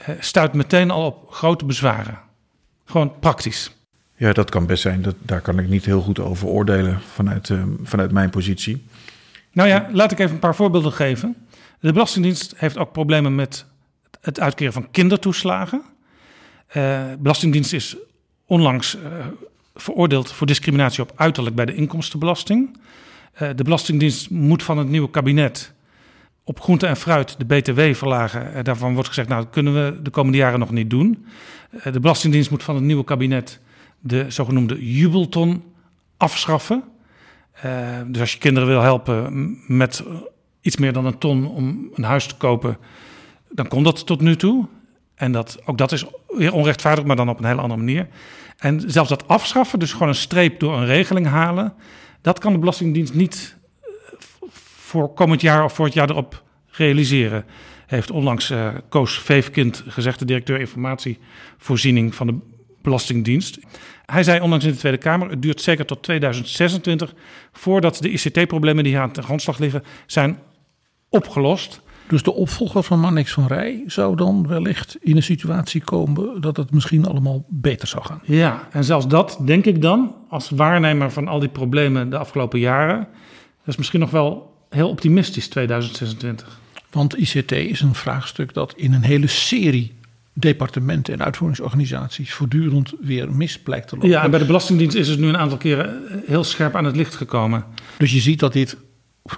uh, 0.00 0.08
stuit 0.18 0.52
meteen 0.52 0.90
al 0.90 1.06
op 1.06 1.30
grote 1.32 1.64
bezwaren. 1.64 2.18
Gewoon 2.84 3.18
praktisch. 3.20 3.76
Ja, 4.16 4.32
dat 4.32 4.50
kan 4.50 4.66
best 4.66 4.82
zijn. 4.82 5.02
Dat, 5.02 5.14
daar 5.18 5.40
kan 5.40 5.58
ik 5.58 5.68
niet 5.68 5.84
heel 5.84 6.00
goed 6.00 6.18
over 6.18 6.46
oordelen 6.46 7.00
vanuit, 7.00 7.48
uh, 7.48 7.62
vanuit 7.82 8.12
mijn 8.12 8.30
positie. 8.30 8.86
Nou 9.52 9.68
ja, 9.68 9.88
laat 9.92 10.12
ik 10.12 10.18
even 10.18 10.32
een 10.32 10.38
paar 10.38 10.54
voorbeelden 10.54 10.92
geven. 10.92 11.36
De 11.78 11.92
Belastingdienst 11.92 12.54
heeft 12.56 12.78
ook 12.78 12.92
problemen 12.92 13.34
met 13.34 13.64
het 14.20 14.40
uitkeren 14.40 14.72
van 14.72 14.90
kindertoeslagen. 14.90 15.82
Uh, 16.76 17.02
Belastingdienst 17.18 17.72
is 17.72 17.96
onlangs 18.46 18.96
uh, 18.96 19.26
veroordeeld 19.74 20.32
voor 20.32 20.46
discriminatie 20.46 21.02
op 21.02 21.12
uiterlijk 21.16 21.56
bij 21.56 21.64
de 21.64 21.74
inkomstenbelasting. 21.74 22.78
Uh, 23.34 23.48
de 23.56 23.62
Belastingdienst 23.62 24.30
moet 24.30 24.62
van 24.62 24.78
het 24.78 24.88
nieuwe 24.88 25.10
kabinet 25.10 25.72
op 26.44 26.60
groente 26.60 26.86
en 26.86 26.96
fruit 26.96 27.38
de 27.38 27.44
BTW 27.44 27.80
verlagen. 27.80 28.64
daarvan 28.64 28.92
wordt 28.92 29.08
gezegd, 29.08 29.28
nou 29.28 29.42
dat 29.42 29.52
kunnen 29.52 29.74
we 29.74 30.02
de 30.02 30.10
komende 30.10 30.38
jaren 30.38 30.58
nog 30.58 30.70
niet 30.70 30.90
doen. 30.90 31.26
de 31.92 32.00
Belastingdienst 32.00 32.50
moet 32.50 32.62
van 32.62 32.74
het 32.74 32.84
nieuwe 32.84 33.04
kabinet 33.04 33.60
de 34.00 34.24
zogenoemde 34.28 34.92
jubelton 34.92 35.62
afschaffen. 36.16 36.82
dus 38.06 38.20
als 38.20 38.32
je 38.32 38.38
kinderen 38.38 38.68
wil 38.68 38.80
helpen 38.80 39.56
met 39.66 40.04
iets 40.60 40.76
meer 40.76 40.92
dan 40.92 41.06
een 41.06 41.18
ton 41.18 41.46
om 41.48 41.90
een 41.94 42.04
huis 42.04 42.26
te 42.26 42.36
kopen, 42.36 42.78
dan 43.50 43.68
komt 43.68 43.84
dat 43.84 44.06
tot 44.06 44.20
nu 44.20 44.36
toe. 44.36 44.66
En 45.14 45.32
dat, 45.32 45.58
ook 45.64 45.78
dat 45.78 45.92
is 45.92 46.04
weer 46.28 46.52
onrechtvaardig, 46.52 47.04
maar 47.04 47.16
dan 47.16 47.28
op 47.28 47.38
een 47.38 47.44
hele 47.44 47.60
andere 47.60 47.80
manier. 47.80 48.08
En 48.56 48.82
zelfs 48.86 49.08
dat 49.08 49.28
afschaffen, 49.28 49.78
dus 49.78 49.92
gewoon 49.92 50.08
een 50.08 50.14
streep 50.14 50.60
door 50.60 50.76
een 50.76 50.86
regeling 50.86 51.26
halen, 51.26 51.74
dat 52.22 52.38
kan 52.38 52.52
de 52.52 52.58
Belastingdienst 52.58 53.14
niet 53.14 53.56
eh, 53.80 53.88
voor 54.50 55.14
komend 55.14 55.40
jaar 55.40 55.64
of 55.64 55.72
voor 55.72 55.84
het 55.84 55.94
jaar 55.94 56.10
erop 56.10 56.44
realiseren. 56.66 57.44
Heeft 57.86 58.10
onlangs 58.10 58.50
uh, 58.50 58.74
Koos 58.88 59.18
Veefkind 59.18 59.84
gezegd, 59.86 60.18
de 60.18 60.24
directeur 60.24 60.60
informatievoorziening 60.60 62.14
van 62.14 62.26
de 62.26 62.38
Belastingdienst. 62.82 63.58
Hij 64.06 64.22
zei 64.22 64.40
onlangs 64.40 64.64
in 64.64 64.70
de 64.70 64.76
Tweede 64.76 64.98
Kamer: 64.98 65.30
het 65.30 65.42
duurt 65.42 65.60
zeker 65.60 65.86
tot 65.86 66.02
2026 66.02 67.14
voordat 67.52 67.96
de 67.96 68.10
ICT-problemen 68.10 68.84
die 68.84 68.92
hier 68.92 69.02
aan 69.02 69.12
de 69.12 69.22
grondslag 69.22 69.58
liggen 69.58 69.84
zijn 70.06 70.38
opgelost. 71.08 71.82
Dus 72.10 72.22
de 72.22 72.34
opvolger 72.34 72.82
van 72.82 73.00
Mannix 73.00 73.32
van 73.32 73.46
Rij 73.46 73.82
zou 73.86 74.16
dan 74.16 74.46
wellicht 74.46 74.96
in 75.00 75.16
een 75.16 75.22
situatie 75.22 75.80
komen 75.80 76.40
dat 76.40 76.56
het 76.56 76.70
misschien 76.70 77.06
allemaal 77.06 77.44
beter 77.48 77.88
zou 77.88 78.04
gaan. 78.04 78.20
Ja, 78.24 78.68
en 78.70 78.84
zelfs 78.84 79.08
dat 79.08 79.38
denk 79.44 79.64
ik 79.64 79.82
dan 79.82 80.14
als 80.28 80.50
waarnemer 80.50 81.12
van 81.12 81.28
al 81.28 81.38
die 81.38 81.48
problemen 81.48 82.10
de 82.10 82.18
afgelopen 82.18 82.58
jaren. 82.58 82.98
Dat 83.58 83.66
is 83.66 83.76
misschien 83.76 84.00
nog 84.00 84.10
wel 84.10 84.54
heel 84.70 84.88
optimistisch 84.88 85.48
2026. 85.48 86.58
Want 86.90 87.18
ICT 87.18 87.52
is 87.52 87.80
een 87.80 87.94
vraagstuk 87.94 88.54
dat 88.54 88.74
in 88.76 88.92
een 88.92 89.02
hele 89.02 89.26
serie 89.26 89.92
departementen 90.32 91.14
en 91.14 91.24
uitvoeringsorganisaties 91.24 92.32
voortdurend 92.32 92.92
weer 93.00 93.32
mis 93.32 93.58
blijkt 93.58 93.88
te 93.88 93.94
lopen. 93.94 94.10
Ja, 94.10 94.22
en 94.22 94.30
bij 94.30 94.38
de 94.38 94.46
Belastingdienst 94.46 94.96
is 94.96 95.08
het 95.08 95.18
nu 95.18 95.28
een 95.28 95.38
aantal 95.38 95.58
keren 95.58 96.02
heel 96.26 96.44
scherp 96.44 96.76
aan 96.76 96.84
het 96.84 96.96
licht 96.96 97.14
gekomen. 97.14 97.64
Dus 97.98 98.12
je 98.12 98.20
ziet 98.20 98.40
dat 98.40 98.52
dit 98.52 98.76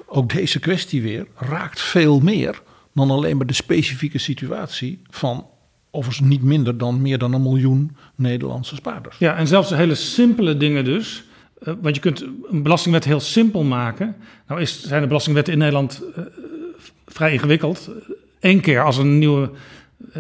ook 0.07 0.33
deze 0.33 0.59
kwestie 0.59 1.03
weer 1.03 1.27
raakt 1.37 1.81
veel 1.81 2.21
meer 2.21 2.63
dan 2.95 3.11
alleen 3.11 3.37
maar 3.37 3.47
de 3.47 3.53
specifieke 3.53 4.19
situatie 4.19 5.03
van 5.11 5.47
overigens 5.91 6.29
niet 6.29 6.43
minder 6.43 6.79
dan 6.79 7.03
meer 7.03 7.19
dan 7.19 7.33
een 7.33 7.43
miljoen 7.43 7.97
Nederlandse 8.15 8.75
spaarders. 8.75 9.19
Ja, 9.19 9.37
en 9.37 9.47
zelfs 9.47 9.71
hele 9.71 9.95
simpele 9.95 10.57
dingen 10.57 10.85
dus. 10.85 11.25
Uh, 11.63 11.75
want 11.81 11.95
je 11.95 12.01
kunt 12.01 12.25
een 12.51 12.63
belastingwet 12.63 13.05
heel 13.05 13.21
simpel 13.21 13.63
maken. 13.63 14.17
Nou 14.47 14.61
is, 14.61 14.83
zijn 14.83 15.01
de 15.01 15.07
belastingwetten 15.07 15.53
in 15.53 15.59
Nederland 15.59 16.03
uh, 16.19 16.25
vrij 17.07 17.33
ingewikkeld. 17.33 17.91
Eén 18.41 18.61
keer 18.61 18.83
als 18.83 18.97
een 18.97 19.19
nieuwe 19.19 19.51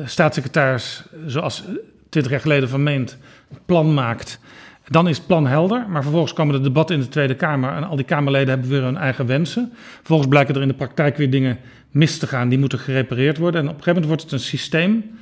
staatssecretaris, 0.05 1.03
zoals 1.27 1.62
twintig 2.09 2.33
jaar 2.33 2.40
geleden 2.40 2.68
vermeend, 2.68 3.16
een 3.51 3.59
plan 3.66 3.94
maakt 3.94 4.38
dan 4.85 5.09
is 5.09 5.16
het 5.16 5.27
plan 5.27 5.47
helder, 5.47 5.87
maar 5.88 6.03
vervolgens 6.03 6.33
komen 6.33 6.55
de 6.55 6.61
debatten 6.61 6.97
in 6.97 7.03
de 7.03 7.09
Tweede 7.09 7.35
Kamer 7.35 7.73
en 7.73 7.85
al 7.85 7.97
die 7.97 8.05
Kamerleden 8.05 8.49
hebben 8.49 8.68
weer 8.68 8.83
hun 8.83 8.97
eigen 8.97 9.27
wensen. 9.27 9.73
Vervolgens 9.97 10.29
blijken 10.29 10.55
er 10.55 10.62
in 10.62 10.68
de 10.68 10.75
praktijk 10.75 11.16
weer 11.16 11.31
dingen 11.31 11.59
mis 11.90 12.18
te 12.18 12.27
gaan, 12.27 12.49
die 12.49 12.59
moeten 12.59 12.79
gerepareerd 12.79 13.38
worden. 13.38 13.61
En 13.61 13.68
op 13.68 13.77
een 13.77 13.83
gegeven 13.83 14.03
moment 14.03 14.21
wordt 14.21 14.23
het 14.23 14.33
een 14.33 14.49
systeem 14.49 15.18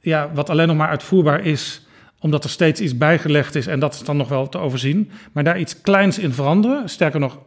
ja, 0.00 0.30
wat 0.34 0.50
alleen 0.50 0.66
nog 0.66 0.76
maar 0.76 0.88
uitvoerbaar 0.88 1.44
is 1.44 1.86
omdat 2.18 2.44
er 2.44 2.50
steeds 2.50 2.80
iets 2.80 2.96
bijgelegd 2.96 3.54
is 3.54 3.66
en 3.66 3.80
dat 3.80 3.94
is 3.94 4.02
dan 4.02 4.16
nog 4.16 4.28
wel 4.28 4.48
te 4.48 4.58
overzien. 4.58 5.10
Maar 5.32 5.44
daar 5.44 5.58
iets 5.58 5.80
kleins 5.80 6.18
in 6.18 6.32
veranderen, 6.32 6.88
sterker 6.88 7.20
nog 7.20 7.38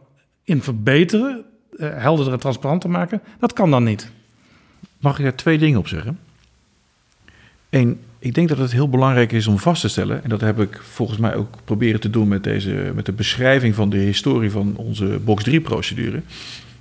in 0.44 0.62
verbeteren, 0.62 1.44
uh, 1.76 1.88
helderder 1.92 2.32
en 2.32 2.40
transparanter 2.40 2.90
maken, 2.90 3.22
dat 3.38 3.52
kan 3.52 3.70
dan 3.70 3.84
niet. 3.84 4.10
Mag 4.98 5.18
ik 5.18 5.24
daar 5.24 5.34
twee 5.34 5.58
dingen 5.58 5.78
op 5.78 5.88
zeggen? 5.88 6.18
Eén, 7.70 8.00
ik 8.26 8.34
denk 8.34 8.48
dat 8.48 8.58
het 8.58 8.72
heel 8.72 8.88
belangrijk 8.88 9.32
is 9.32 9.46
om 9.46 9.58
vast 9.58 9.80
te 9.80 9.88
stellen, 9.88 10.22
en 10.22 10.28
dat 10.28 10.40
heb 10.40 10.60
ik 10.60 10.80
volgens 10.82 11.18
mij 11.18 11.34
ook 11.34 11.54
proberen 11.64 12.00
te 12.00 12.10
doen 12.10 12.28
met, 12.28 12.44
deze, 12.44 12.92
met 12.94 13.06
de 13.06 13.12
beschrijving 13.12 13.74
van 13.74 13.90
de 13.90 13.96
historie 13.96 14.50
van 14.50 14.76
onze 14.76 15.20
box 15.24 15.50
3-procedure, 15.50 16.22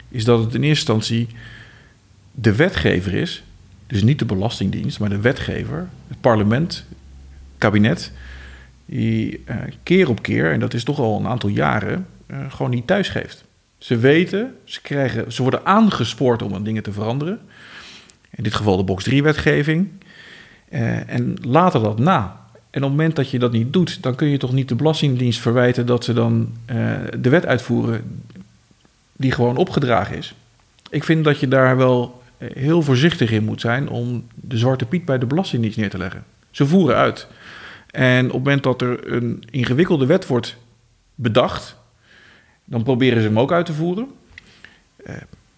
is 0.10 0.23
dat 0.23 0.39
het 0.39 0.53
in 0.53 0.63
eerste 0.63 0.93
instantie 0.93 1.27
de 2.31 2.55
wetgever 2.55 3.13
is, 3.13 3.43
dus 3.88 4.03
niet 4.03 4.19
de 4.19 4.25
Belastingdienst, 4.25 4.99
maar 4.99 5.10
de 5.10 5.19
wetgever, 5.19 5.89
het 6.08 6.21
parlement, 6.21 6.86
kabinet, 7.58 8.12
die 8.86 9.43
uh, 9.45 9.55
keer 9.84 10.10
op 10.10 10.21
keer, 10.21 10.51
en 10.51 10.60
dat 10.60 10.73
is 10.73 10.84
toch 10.84 10.99
al 10.99 11.19
een 11.19 11.27
aantal 11.27 11.49
jaren, 11.49 12.08
uh, 12.27 12.38
gewoon 12.49 12.71
niet 12.71 12.88
thuisgeeft. 12.88 13.43
Ze 13.77 13.97
weten, 13.97 14.55
ze, 14.63 14.81
krijgen, 14.81 15.34
ze 15.34 15.41
worden 15.41 15.65
aangespoord 15.65 16.41
om 16.41 16.53
aan 16.53 16.63
dingen 16.63 16.84
te 16.84 16.91
veranderen. 16.91 17.39
In 18.29 18.43
dit 18.43 18.53
geval 18.53 18.77
de 18.77 18.84
box 18.84 19.10
3-wetgeving. 19.10 19.88
Uh, 20.69 21.10
en 21.10 21.38
later 21.41 21.82
dat 21.82 21.99
na. 21.99 22.43
En 22.69 22.84
op 22.84 22.89
het 22.89 22.97
moment 22.97 23.15
dat 23.15 23.30
je 23.30 23.39
dat 23.39 23.51
niet 23.51 23.73
doet, 23.73 24.04
dan 24.04 24.15
kun 24.15 24.28
je 24.28 24.38
toch 24.38 24.54
niet 24.54 24.69
de 24.69 24.75
Belastingdienst 24.75 25.39
verwijten 25.39 25.86
dat 25.86 26.04
ze 26.04 26.13
dan 26.13 26.54
uh, 26.71 26.75
de 27.19 27.30
wet 27.30 27.45
uitvoeren 27.45 28.21
die 29.15 29.32
gewoon 29.32 29.58
opgedragen 29.58 30.17
is. 30.17 30.36
Ik 30.89 31.04
vind 31.04 31.23
dat 31.23 31.39
je 31.39 31.47
daar 31.47 31.78
wel 31.78 32.23
heel 32.38 32.82
voorzichtig 32.82 33.32
in 33.32 33.43
moet 33.43 33.62
zijn 33.62 33.89
om 33.89 34.28
de 34.36 34.58
zwarte 34.58 34.86
piet 34.86 35.06
bij 35.06 35.17
de 35.17 35.25
Belastingdienst 35.25 35.78
neer 35.78 35.89
te 35.89 35.97
leggen. 35.97 36.23
Ze 36.51 36.65
voeren 36.65 36.95
uit. 36.95 37.28
En 37.91 38.25
op 38.25 38.32
het 38.32 38.43
moment 38.43 38.63
dat 38.63 38.82
er 38.82 39.12
een 39.13 39.43
ingewikkelde 39.49 40.06
wet 40.06 40.28
wordt 40.28 40.58
bedacht, 41.15 41.75
dan 42.65 42.84
proberen 42.84 43.21
ze 43.21 43.28
hem 43.28 43.39
ook 43.39 43.51
uit 43.51 43.65
te 43.65 43.73
voeren. 43.73 44.08
Uh, 45.08 45.15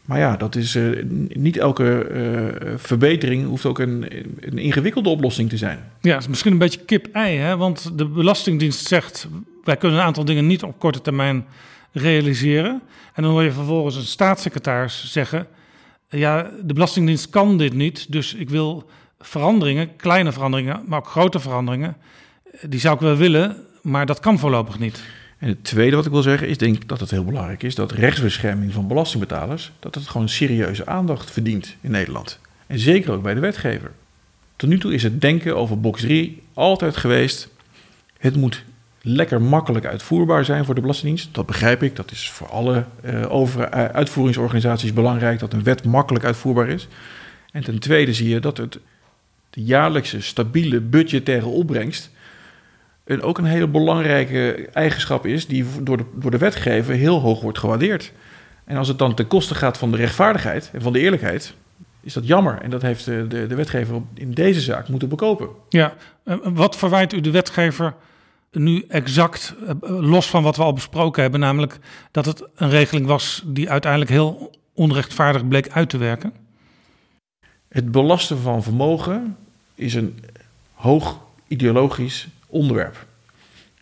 Maar 0.08 0.20
ja, 0.20 0.38
dat 0.38 0.56
is, 0.56 0.76
eh, 0.76 0.84
niet 1.30 1.58
elke 1.58 2.04
eh, 2.04 2.74
verbetering 2.78 3.46
hoeft 3.46 3.66
ook 3.66 3.80
een, 3.80 4.06
een 4.40 4.58
ingewikkelde 4.58 5.10
oplossing 5.10 5.50
te 5.50 5.58
zijn. 5.58 5.80
Ja, 6.02 6.14
het 6.14 6.22
is 6.22 6.28
misschien 6.28 6.52
een 6.52 6.58
beetje 6.58 6.86
kip-ei, 6.86 7.38
hè? 7.38 7.58
want 7.58 7.98
de 7.98 8.06
Belastingdienst 8.06 8.88
zegt... 8.88 9.28
wij 9.64 9.78
kunnen 9.78 10.00
een 10.00 10.06
aantal 10.06 10.26
dingen 10.26 10.48
niet 10.48 10.64
op 10.64 10.80
korte 10.80 11.02
termijn 11.02 11.46
realiseren. 11.92 12.82
En 13.14 13.24
dan 13.24 13.32
hoor 13.32 13.44
je 13.44 13.52
vervolgens 13.52 13.96
een 13.96 14.04
staatssecretaris 14.04 15.12
zeggen... 15.12 15.48
ja, 16.10 16.52
de 16.64 16.74
Belastingdienst 16.74 17.30
kan 17.30 17.58
dit 17.58 17.74
niet, 17.74 18.12
dus 18.12 18.34
ik 18.34 18.50
wil 18.50 18.90
veranderingen, 19.20 19.96
kleine 19.96 20.32
veranderingen, 20.32 20.84
maar 20.86 21.00
ook 21.00 21.08
grote 21.08 21.40
veranderingen... 21.40 21.98
die 22.62 22.80
zou 22.80 22.96
ik 22.96 23.02
wel 23.02 23.16
willen, 23.16 23.58
maar 23.82 24.06
dat 24.06 24.20
kan 24.20 24.40
voorlopig 24.40 24.80
niet. 24.80 25.04
En 25.38 25.48
het 25.48 25.64
tweede 25.64 25.96
wat 25.96 26.06
ik 26.06 26.12
wil 26.12 26.22
zeggen 26.22 26.48
is, 26.48 26.58
denk 26.58 26.88
dat 26.88 27.00
het 27.00 27.12
heel 27.12 27.26
belangrijk 27.26 27.64
is 27.64 27.76
dat 27.76 27.92
rechtsbescherming 27.92 28.74
van 28.74 28.88
belastingbetalers, 28.88 29.72
dat 29.80 29.96
het 29.96 30.08
gewoon 30.08 30.30
serieuze 30.30 30.86
aandacht 30.86 31.32
verdient 31.32 31.76
in 31.82 31.92
Nederland. 31.92 32.40
En 32.68 32.80
zeker 32.80 33.12
ook 33.12 33.24
bij 33.24 33.34
de 33.34 33.40
wetgever. 33.40 33.92
Tot 34.56 34.70
nu 34.70 34.80
toe 34.80 34.94
is 34.94 35.04
het 35.04 35.22
denken 35.22 35.56
over 35.56 35.80
box 35.80 36.02
3 36.02 36.42
altijd 36.54 36.98
geweest, 36.98 37.50
het 38.18 38.36
moet 38.36 38.64
lekker 39.02 39.42
makkelijk 39.42 39.86
uitvoerbaar 39.86 40.46
zijn 40.46 40.66
voor 40.66 40.76
de 40.76 40.82
Belastingdienst. 40.82 41.34
Dat 41.34 41.46
begrijp 41.46 41.84
ik, 41.84 41.96
dat 41.96 42.12
is 42.12 42.30
voor 42.30 42.48
alle 42.48 42.86
uh, 43.06 43.32
over, 43.34 43.60
uh, 43.62 43.86
uitvoeringsorganisaties 43.86 44.94
belangrijk 44.94 45.40
dat 45.40 45.54
een 45.54 45.64
wet 45.64 45.86
makkelijk 45.86 46.26
uitvoerbaar 46.26 46.70
is. 46.70 46.88
En 47.52 47.64
ten 47.64 47.80
tweede 47.80 48.14
zie 48.14 48.30
je 48.30 48.40
dat 48.40 48.58
het 48.58 48.80
de 49.50 49.64
jaarlijkse 49.64 50.22
stabiele 50.22 50.82
budgettaire 50.82 51.46
opbrengst 51.46 52.12
een, 53.08 53.22
ook 53.22 53.38
een 53.38 53.46
hele 53.46 53.68
belangrijke 53.68 54.70
eigenschap 54.74 55.26
is 55.26 55.48
die 55.48 55.66
door 55.82 55.98
de, 55.98 56.06
door 56.14 56.32
de 56.32 56.38
wetgever 56.38 56.94
heel 56.94 57.20
hoog 57.20 57.42
wordt 57.42 57.60
gewaardeerd. 57.60 58.12
En 58.66 58.78
als 58.78 58.88
het 58.88 59.00
dan 59.00 59.14
ten 59.14 59.28
koste 59.28 59.56
gaat 59.56 59.78
van 59.78 59.92
de 59.92 59.98
rechtvaardigheid 59.98 60.70
en 60.74 60.82
van 60.82 60.94
de 60.94 61.00
eerlijkheid, 61.00 61.54
is 62.02 62.14
dat 62.14 62.28
jammer. 62.28 62.62
En 62.62 62.70
dat 62.70 62.82
heeft 62.82 63.06
de, 63.06 63.28
de, 63.28 63.48
de 63.48 63.56
wetgever 63.56 64.02
in 64.14 64.32
deze 64.32 64.62
zaak 64.62 64.88
moeten 64.88 65.10
bekopen. 65.10 65.50
Ja, 65.70 65.94
wat 66.44 66.78
verwijt 66.78 67.14
u 67.14 67.22
de 67.22 67.32
wetgever 67.32 67.94
nu 68.52 68.86
exact, 68.88 69.56
eh, 69.68 69.76
los 69.90 70.30
van 70.30 70.44
wat 70.44 70.56
we 70.56 70.64
al 70.64 70.74
besproken 70.74 71.22
hebben, 71.22 71.40
namelijk 71.40 71.80
dat 72.12 72.26
het 72.26 72.44
een 72.56 72.70
regeling 72.70 73.08
was 73.08 73.44
die 73.46 73.70
uiteindelijk 73.70 74.12
heel 74.12 74.52
onrechtvaardig 74.74 75.48
bleek 75.48 75.70
uit 75.70 75.90
te 75.90 75.98
werken? 75.98 76.34
Het 77.70 77.92
belasten 77.92 78.40
van 78.40 78.64
vermogen 78.64 79.38
is 79.76 79.94
een 79.94 80.20
hoog 80.74 81.20
ideologisch 81.48 82.28
onderwerp. 82.48 83.06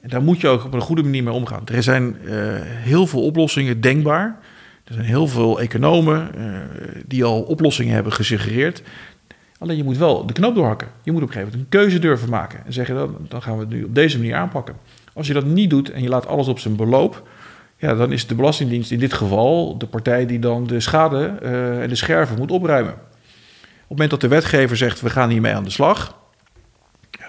En 0.02 0.10
daar 0.10 0.24
moet 0.24 0.42
je 0.42 0.48
ook 0.48 0.66
op 0.66 0.74
een 0.74 0.82
goede 0.82 1.04
manier 1.04 1.24
mee 1.24 1.34
omgaan. 1.34 1.62
Er 1.66 1.84
zijn 1.84 2.18
uh, 2.24 2.34
heel 2.62 3.08
veel 3.08 3.24
oplossingen 3.24 3.82
denkbaar. 3.82 4.40
Er 4.84 4.94
zijn 4.94 5.06
heel 5.06 5.28
veel 5.28 5.60
economen 5.60 6.32
uh, 6.38 6.58
die 7.06 7.24
al 7.24 7.42
oplossingen 7.42 7.94
hebben 7.94 8.14
gesuggereerd. 8.14 8.82
Alleen 9.58 9.78
je 9.78 9.84
moet 9.84 9.98
wel 9.98 10.26
de 10.26 10.34
knoop 10.34 10.56
doorhakken. 10.56 10.88
Je 11.04 11.12
moet 11.12 11.22
op 11.22 11.28
een 11.28 11.34
gegeven 11.34 11.54
moment 11.54 11.74
een 11.74 11.80
keuze 11.80 12.00
durven 12.00 12.30
maken. 12.30 12.66
En 12.66 12.74
zeggen 12.74 12.96
dan, 12.96 13.16
dan 13.28 13.42
gaan 13.42 13.54
we 13.54 13.60
het 13.60 13.70
nu 13.70 13.84
op 13.84 13.96
deze 13.96 14.18
manier 14.18 14.36
aanpakken. 14.36 14.76
Als 15.14 15.28
je 15.28 15.34
dat 15.34 15.46
niet 15.46 15.70
doet 15.70 15.92
en 15.92 16.02
je 16.02 16.10
laat 16.10 16.28
alles 16.28 16.48
op 16.48 16.60
zijn 16.60 16.76
beloop. 16.76 17.28
Ja, 17.78 17.96
dan 17.96 18.12
is 18.12 18.28
de 18.28 18.36
Belastingdienst 18.36 18.92
in 18.92 19.00
dit 19.00 19.14
geval 19.14 19.78
de 19.78 19.88
partij 19.88 20.26
die 20.26 20.40
dan 20.40 20.68
de 20.68 20.80
schade 20.80 21.38
uh, 21.44 21.82
en 21.82 21.90
de 21.90 21.96
scherven 21.96 22.38
moet 22.38 22.52
opruimen. 22.52 22.94
Op 22.94 23.00
het 23.80 23.90
moment 23.90 24.10
dat 24.10 24.22
de 24.22 24.28
wetgever 24.28 24.78
zegt 24.78 25.02
we 25.02 25.10
gaan 25.10 25.30
hiermee 25.30 25.54
aan 25.54 25.64
de 25.64 25.70
slag 25.70 26.18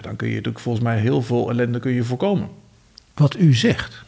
dan 0.01 0.15
kun 0.15 0.27
je 0.27 0.35
natuurlijk 0.35 0.63
volgens 0.63 0.83
mij 0.83 0.99
heel 0.99 1.21
veel 1.21 1.49
ellende 1.49 1.79
kun 1.79 1.91
je 1.91 2.03
voorkomen. 2.03 2.49
Wat 3.13 3.37
u 3.37 3.53
zegt, 3.53 4.03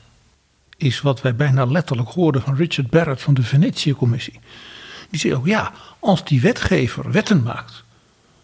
is 0.78 1.02
wat 1.02 1.22
wij 1.22 1.36
bijna 1.36 1.66
letterlijk 1.66 2.10
hoorden 2.10 2.42
van 2.42 2.56
Richard 2.56 2.90
Barrett 2.90 3.22
van 3.22 3.34
de 3.34 3.44
Venetië-commissie. 3.44 4.40
Die 5.10 5.20
zei 5.20 5.36
ook, 5.36 5.46
ja, 5.46 5.72
als 6.00 6.26
die 6.26 6.42
wetgever 6.42 7.12
wetten 7.12 7.44
maakt, 7.44 7.84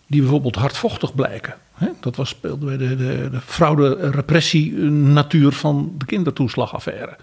die 0.07 0.21
bijvoorbeeld 0.21 0.55
hardvochtig 0.55 1.15
blijken. 1.15 1.55
Hè, 1.73 1.87
dat 1.99 2.15
was, 2.15 2.29
speelde 2.29 2.65
bij 2.65 2.77
de, 2.77 2.95
de, 2.95 3.29
de 3.31 3.41
fraude-repressie-natuur 3.41 5.51
van 5.51 5.93
de 5.97 6.05
kindertoeslagaffaire. 6.05 7.17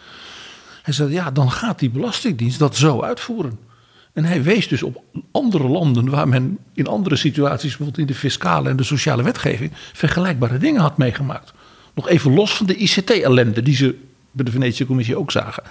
Hij 0.83 0.95
zei, 0.95 1.13
ja, 1.13 1.31
dan 1.31 1.51
gaat 1.51 1.79
die 1.79 1.91
Belastingdienst 1.91 2.59
dat 2.59 2.77
zo 2.77 3.03
uitvoeren. 3.03 3.59
En 4.13 4.25
hij 4.25 4.43
wees 4.43 4.69
dus 4.69 4.83
op 4.83 5.03
andere 5.31 5.69
landen 5.69 6.11
waar 6.11 6.29
men 6.29 6.59
in 6.75 6.87
andere 6.87 7.17
situaties, 7.17 7.69
bijvoorbeeld 7.69 7.99
in 7.99 8.07
de 8.07 8.15
fiscale 8.15 8.69
en 8.69 8.77
de 8.77 8.83
sociale 8.83 9.23
wetgeving, 9.23 9.73
vergelijkbare 9.93 10.59
dingen 10.59 10.81
had 10.81 10.97
meegemaakt. 10.97 11.53
Nog 11.95 12.09
even 12.09 12.35
los 12.35 12.57
van 12.57 12.67
de 12.67 12.77
ICT-ellende 12.77 13.63
die 13.63 13.75
ze 13.75 13.99
bij 14.31 14.45
de 14.45 14.51
Venetische 14.51 14.87
Commissie 14.87 15.17
ook 15.17 15.31
zagen. 15.31 15.63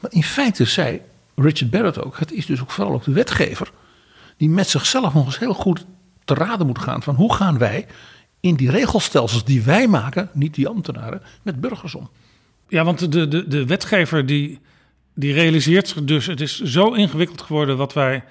Maar 0.00 0.12
in 0.12 0.22
feite 0.22 0.64
zei 0.64 1.00
Richard 1.34 1.70
Barrett 1.70 2.04
ook, 2.04 2.18
het 2.18 2.32
is 2.32 2.46
dus 2.46 2.60
ook 2.60 2.70
vooral 2.70 2.94
ook 2.94 3.04
de 3.04 3.12
wetgever 3.12 3.70
die 4.36 4.48
met 4.48 4.68
zichzelf 4.68 5.14
nog 5.14 5.26
eens 5.26 5.38
heel 5.38 5.54
goed 5.54 5.84
te 6.24 6.34
raden 6.34 6.66
moet 6.66 6.78
gaan 6.78 7.02
van 7.02 7.14
hoe 7.14 7.34
gaan 7.34 7.58
wij 7.58 7.86
in 8.40 8.54
die 8.54 8.70
regelstelsels 8.70 9.44
die 9.44 9.62
wij 9.62 9.88
maken, 9.88 10.30
niet 10.32 10.54
die 10.54 10.68
ambtenaren, 10.68 11.22
met 11.42 11.60
burgers 11.60 11.94
om. 11.94 12.10
Ja, 12.68 12.84
want 12.84 13.12
de, 13.12 13.28
de, 13.28 13.48
de 13.48 13.66
wetgever 13.66 14.26
die 14.26 14.60
die 15.14 15.32
realiseert 15.32 15.88
zich 15.88 16.04
dus, 16.04 16.26
het 16.26 16.40
is 16.40 16.60
zo 16.60 16.92
ingewikkeld 16.92 17.42
geworden 17.42 17.76
wat 17.76 17.92
wij 17.92 18.22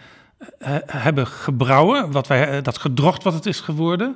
uh, 0.62 0.76
hebben 0.86 1.28
gebrouwen, 1.28 2.12
wat 2.12 2.28
wij, 2.28 2.58
uh, 2.58 2.64
dat 2.64 2.78
gedrocht 2.78 3.24
wat 3.24 3.34
het 3.34 3.46
is 3.46 3.60
geworden. 3.60 4.16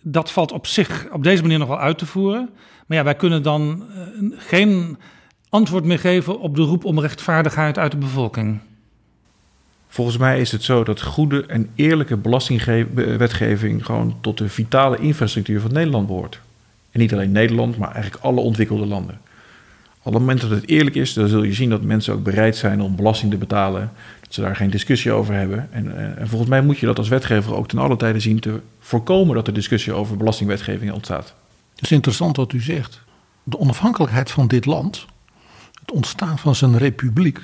Dat 0.00 0.30
valt 0.30 0.52
op 0.52 0.66
zich 0.66 1.06
op 1.12 1.22
deze 1.22 1.42
manier 1.42 1.58
nog 1.58 1.68
wel 1.68 1.80
uit 1.80 1.98
te 1.98 2.06
voeren. 2.06 2.50
Maar 2.86 2.96
ja, 2.96 3.04
wij 3.04 3.14
kunnen 3.14 3.42
dan 3.42 3.84
uh, 4.20 4.30
geen 4.38 4.98
antwoord 5.48 5.84
meer 5.84 5.98
geven 5.98 6.40
op 6.40 6.56
de 6.56 6.62
roep 6.62 6.84
om 6.84 7.00
rechtvaardigheid 7.00 7.78
uit 7.78 7.90
de 7.90 7.96
bevolking. 7.96 8.60
Volgens 9.88 10.16
mij 10.16 10.40
is 10.40 10.52
het 10.52 10.62
zo 10.62 10.84
dat 10.84 11.02
goede 11.02 11.46
en 11.46 11.70
eerlijke 11.74 12.16
belastingwetgeving 12.16 13.84
gewoon 13.84 14.18
tot 14.20 14.38
de 14.38 14.48
vitale 14.48 14.98
infrastructuur 14.98 15.60
van 15.60 15.72
Nederland 15.72 16.06
behoort. 16.06 16.40
En 16.90 17.00
niet 17.00 17.12
alleen 17.12 17.32
Nederland, 17.32 17.78
maar 17.78 17.92
eigenlijk 17.92 18.24
alle 18.24 18.40
ontwikkelde 18.40 18.86
landen. 18.86 19.20
Op 20.06 20.12
het 20.12 20.20
moment 20.20 20.40
dat 20.40 20.50
het 20.50 20.68
eerlijk 20.68 20.96
is, 20.96 21.12
dan 21.12 21.28
zul 21.28 21.42
je 21.42 21.52
zien 21.52 21.70
dat 21.70 21.82
mensen 21.82 22.14
ook 22.14 22.22
bereid 22.22 22.56
zijn 22.56 22.80
om 22.80 22.96
belasting 22.96 23.30
te 23.30 23.38
betalen. 23.38 23.92
Dat 24.20 24.34
ze 24.34 24.40
daar 24.40 24.56
geen 24.56 24.70
discussie 24.70 25.12
over 25.12 25.34
hebben. 25.34 25.68
En, 25.72 25.96
eh, 25.96 26.20
en 26.20 26.28
volgens 26.28 26.50
mij 26.50 26.62
moet 26.62 26.78
je 26.78 26.86
dat 26.86 26.98
als 26.98 27.08
wetgever 27.08 27.54
ook 27.54 27.68
ten 27.68 27.78
alle 27.78 27.96
tijde 27.96 28.20
zien 28.20 28.40
te 28.40 28.60
voorkomen 28.80 29.34
dat 29.34 29.46
er 29.46 29.52
discussie 29.52 29.92
over 29.92 30.16
belastingwetgeving 30.16 30.92
ontstaat. 30.92 31.34
Het 31.74 31.84
is 31.84 31.92
interessant 31.92 32.36
wat 32.36 32.52
u 32.52 32.60
zegt. 32.60 33.00
De 33.42 33.58
onafhankelijkheid 33.58 34.30
van 34.30 34.48
dit 34.48 34.64
land, 34.64 35.06
het 35.80 35.90
ontstaan 35.90 36.38
van 36.38 36.54
zijn 36.54 36.78
republiek, 36.78 37.40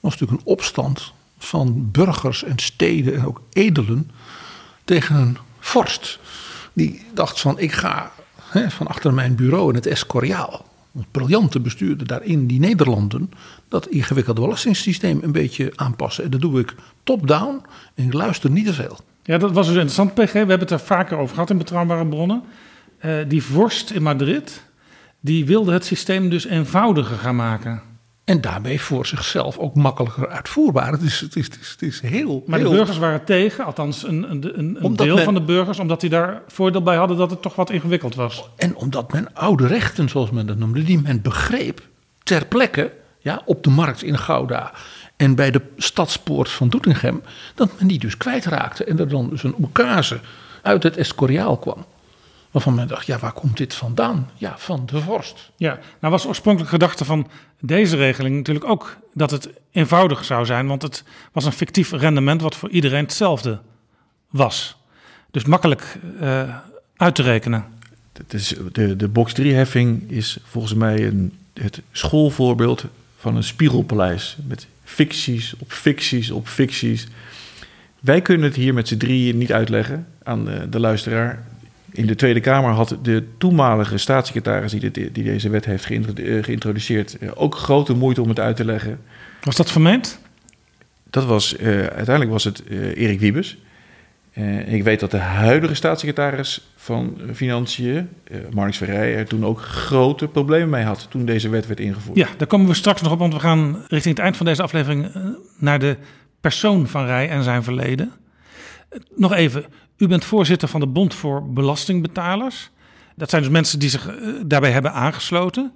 was 0.00 0.12
natuurlijk 0.12 0.40
een 0.40 0.52
opstand 0.52 1.12
van 1.38 1.90
burgers 1.90 2.44
en 2.44 2.58
steden 2.58 3.14
en 3.14 3.26
ook 3.26 3.42
edelen 3.52 4.10
tegen 4.84 5.16
een 5.16 5.38
vorst. 5.58 6.18
Die 6.72 7.02
dacht 7.14 7.40
van 7.40 7.58
ik 7.58 7.72
ga 7.72 8.12
hè, 8.42 8.70
van 8.70 8.86
achter 8.86 9.14
mijn 9.14 9.34
bureau 9.34 9.68
in 9.68 9.74
het 9.74 9.86
Escoriaal 9.86 10.66
briljante 11.10 11.60
bestuurder 11.60 12.06
daarin 12.06 12.46
die 12.46 12.60
Nederlanden 12.60 13.30
dat 13.68 13.86
ingewikkelde 13.86 14.40
belastingssysteem 14.40 15.18
een 15.22 15.32
beetje 15.32 15.72
aanpassen. 15.74 16.24
En 16.24 16.30
dat 16.30 16.40
doe 16.40 16.60
ik 16.60 16.74
top-down 17.02 17.62
en 17.94 18.04
ik 18.04 18.12
luister 18.12 18.50
niet 18.50 18.66
te 18.66 18.72
veel. 18.72 18.98
Ja, 19.22 19.38
dat 19.38 19.52
was 19.52 19.66
dus 19.66 19.74
interessant, 19.74 20.14
PG. 20.14 20.32
We 20.32 20.38
hebben 20.38 20.58
het 20.58 20.70
er 20.70 20.80
vaker 20.80 21.18
over 21.18 21.34
gehad 21.34 21.50
in 21.50 21.58
Betrouwbare 21.58 22.06
Bronnen. 22.06 22.42
Uh, 23.04 23.16
die 23.28 23.42
vorst 23.42 23.90
in 23.90 24.02
Madrid, 24.02 24.64
die 25.20 25.46
wilde 25.46 25.72
het 25.72 25.84
systeem 25.84 26.30
dus 26.30 26.46
eenvoudiger 26.46 27.16
gaan 27.16 27.36
maken. 27.36 27.82
En 28.28 28.40
daarmee 28.40 28.80
voor 28.80 29.06
zichzelf 29.06 29.58
ook 29.58 29.74
makkelijker 29.74 30.28
uitvoerbaar. 30.28 30.92
Het 30.92 31.02
is, 31.02 31.20
het 31.20 31.36
is, 31.36 31.46
het 31.46 31.82
is, 31.82 32.00
heel. 32.00 32.42
Maar 32.46 32.58
heel... 32.58 32.70
de 32.70 32.76
burgers 32.76 32.98
waren 32.98 33.24
tegen, 33.24 33.64
althans 33.64 34.02
een, 34.02 34.30
een, 34.30 34.84
een 34.84 34.96
deel 34.96 35.14
men, 35.14 35.24
van 35.24 35.34
de 35.34 35.42
burgers, 35.42 35.78
omdat 35.78 36.00
die 36.00 36.10
daar 36.10 36.42
voordeel 36.46 36.82
bij 36.82 36.96
hadden 36.96 37.16
dat 37.16 37.30
het 37.30 37.42
toch 37.42 37.54
wat 37.54 37.70
ingewikkeld 37.70 38.14
was. 38.14 38.48
En 38.56 38.76
omdat 38.76 39.12
men 39.12 39.34
oude 39.34 39.66
rechten, 39.66 40.08
zoals 40.08 40.30
men 40.30 40.46
dat 40.46 40.56
noemde, 40.56 40.82
die 40.82 41.00
men 41.00 41.22
begreep 41.22 41.82
ter 42.22 42.46
plekke 42.46 42.92
ja, 43.18 43.42
op 43.44 43.62
de 43.62 43.70
markt 43.70 44.02
in 44.02 44.18
Gouda 44.18 44.72
en 45.16 45.34
bij 45.34 45.50
de 45.50 45.62
stadspoort 45.76 46.50
van 46.50 46.68
Doetinchem, 46.68 47.22
dat 47.54 47.70
men 47.78 47.88
die 47.88 47.98
dus 47.98 48.16
kwijtraakte 48.16 48.84
en 48.84 48.98
er 48.98 49.08
dan 49.08 49.28
dus 49.28 49.42
een 49.42 49.54
oekase 49.60 50.20
uit 50.62 50.82
het 50.82 50.96
Escoriaal 50.96 51.56
kwam. 51.56 51.84
Waarvan 52.50 52.74
men 52.74 52.88
dacht, 52.88 53.06
ja, 53.06 53.18
waar 53.18 53.32
komt 53.32 53.56
dit 53.56 53.74
vandaan? 53.74 54.30
Ja, 54.34 54.58
van 54.58 54.86
de 54.86 55.00
vorst. 55.00 55.50
Ja, 55.56 55.78
nou 56.00 56.12
was 56.12 56.26
oorspronkelijk 56.26 56.70
gedachte 56.70 57.04
van 57.04 57.28
deze 57.60 57.96
regeling 57.96 58.36
natuurlijk 58.36 58.66
ook 58.66 58.96
dat 59.14 59.30
het 59.30 59.48
eenvoudig 59.70 60.24
zou 60.24 60.46
zijn. 60.46 60.66
Want 60.66 60.82
het 60.82 61.04
was 61.32 61.44
een 61.44 61.52
fictief 61.52 61.92
rendement 61.92 62.42
wat 62.42 62.56
voor 62.56 62.70
iedereen 62.70 63.02
hetzelfde 63.02 63.60
was. 64.28 64.76
Dus 65.30 65.44
makkelijk 65.44 65.98
uh, 66.20 66.56
uit 66.96 67.14
te 67.14 67.22
rekenen. 67.22 67.64
Het 68.12 68.34
is, 68.34 68.54
de, 68.72 68.96
de 68.96 69.08
box 69.08 69.32
3-heffing 69.40 70.10
is 70.10 70.38
volgens 70.44 70.74
mij 70.74 71.06
een, 71.06 71.32
het 71.54 71.82
schoolvoorbeeld 71.92 72.84
van 73.18 73.36
een 73.36 73.44
spiegelpaleis. 73.44 74.36
Met 74.46 74.66
ficties 74.84 75.54
op 75.58 75.72
ficties 75.72 76.30
op 76.30 76.48
ficties. 76.48 77.06
Wij 78.00 78.20
kunnen 78.20 78.46
het 78.46 78.56
hier 78.56 78.74
met 78.74 78.88
z'n 78.88 78.96
drieën 78.96 79.38
niet 79.38 79.52
uitleggen 79.52 80.06
aan 80.22 80.44
de, 80.44 80.68
de 80.68 80.80
luisteraar 80.80 81.44
in 81.92 82.06
de 82.06 82.14
Tweede 82.14 82.40
Kamer 82.40 82.70
had 82.70 82.96
de 83.02 83.24
toenmalige 83.38 83.98
staatssecretaris 83.98 84.72
die, 84.72 85.12
deze 85.12 85.48
wet 85.48 85.64
heeft 85.64 85.84
geïntroduceerd 86.40 87.16
ook 87.34 87.54
grote 87.54 87.94
moeite 87.94 88.22
om 88.22 88.28
het 88.28 88.40
uit 88.40 88.56
te 88.56 88.64
leggen. 88.64 89.00
Was 89.42 89.56
dat 89.56 89.70
vermeend? 89.70 90.20
Dat 91.10 91.24
was, 91.24 91.56
eh, 91.56 91.68
uiteindelijk 91.68 92.30
was 92.30 92.44
het 92.44 92.64
eh, 92.64 92.96
Erik 92.96 93.20
Wiebes. 93.20 93.58
Eh, 94.32 94.72
ik 94.72 94.82
weet 94.82 95.00
dat 95.00 95.10
de 95.10 95.16
huidige 95.16 95.74
staatssecretaris 95.74 96.68
van 96.76 97.18
Financiën, 97.34 98.08
uh, 98.30 98.38
Marnix 98.50 98.76
Verrij, 98.76 99.16
er 99.16 99.26
toen 99.26 99.44
ook 99.44 99.60
grote 99.60 100.28
problemen 100.28 100.68
mee 100.70 100.84
had 100.84 101.06
toen 101.10 101.24
deze 101.24 101.48
wet 101.48 101.66
werd 101.66 101.80
ingevoerd. 101.80 102.18
Ja, 102.18 102.28
daar 102.36 102.46
komen 102.46 102.66
we 102.66 102.74
straks 102.74 103.02
nog 103.02 103.12
op, 103.12 103.18
want 103.18 103.32
we 103.32 103.40
gaan 103.40 103.84
richting 103.88 104.14
het 104.14 104.24
eind 104.24 104.36
van 104.36 104.46
deze 104.46 104.62
aflevering 104.62 105.06
eh, 105.06 105.22
naar 105.58 105.78
de 105.78 105.96
persoon 106.40 106.86
van 106.86 107.04
Rij 107.04 107.28
en 107.28 107.42
zijn 107.42 107.62
verleden. 107.62 108.12
Eh, 108.88 108.98
Nog 109.16 109.32
even, 109.32 109.64
u 109.98 110.06
bent 110.06 110.24
voorzitter 110.24 110.68
van 110.68 110.80
de 110.80 110.86
Bond 110.86 111.14
voor 111.14 111.52
Belastingbetalers. 111.52 112.70
Dat 113.14 113.30
zijn 113.30 113.42
dus 113.42 113.50
mensen 113.50 113.78
die 113.78 113.88
zich 113.88 114.08
eh, 114.08 114.14
daarbij 114.44 114.70
hebben 114.70 114.92
aangesloten. 114.92 115.72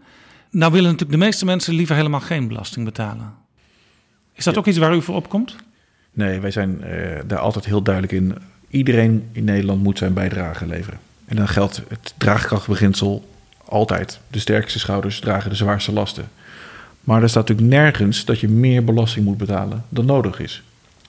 Nou 0.50 0.72
willen 0.72 0.90
natuurlijk 0.90 1.18
de 1.18 1.24
meeste 1.24 1.44
mensen 1.44 1.74
liever 1.74 1.96
helemaal 1.96 2.20
geen 2.20 2.48
belasting 2.48 2.84
betalen. 2.84 3.34
Is 4.34 4.44
dat 4.44 4.56
ook 4.58 4.66
iets 4.66 4.78
waar 4.78 4.94
u 4.94 5.02
voor 5.02 5.14
opkomt? 5.14 5.56
Nee, 6.12 6.40
wij 6.40 6.50
zijn 6.50 6.82
eh, 6.82 7.20
daar 7.26 7.38
altijd 7.38 7.64
heel 7.64 7.82
duidelijk 7.82 8.14
in. 8.14 8.34
Iedereen 8.70 9.28
in 9.32 9.44
Nederland 9.44 9.82
moet 9.82 9.98
zijn 9.98 10.12
bijdrage 10.12 10.66
leveren. 10.66 10.98
En 11.24 11.36
dan 11.36 11.48
geldt 11.48 11.82
het 11.88 12.14
draagkrachtbeginsel 12.16 13.28
altijd. 13.64 14.20
De 14.30 14.38
sterkste 14.38 14.78
schouders 14.78 15.20
dragen 15.20 15.50
de 15.50 15.56
zwaarste 15.56 15.92
lasten. 15.92 16.28
Maar 17.00 17.22
er 17.22 17.28
staat 17.28 17.48
natuurlijk 17.48 17.82
nergens 17.82 18.24
dat 18.24 18.40
je 18.40 18.48
meer 18.48 18.84
belasting 18.84 19.24
moet 19.24 19.36
betalen 19.36 19.84
dan 19.88 20.04
nodig 20.04 20.40
is. 20.40 20.62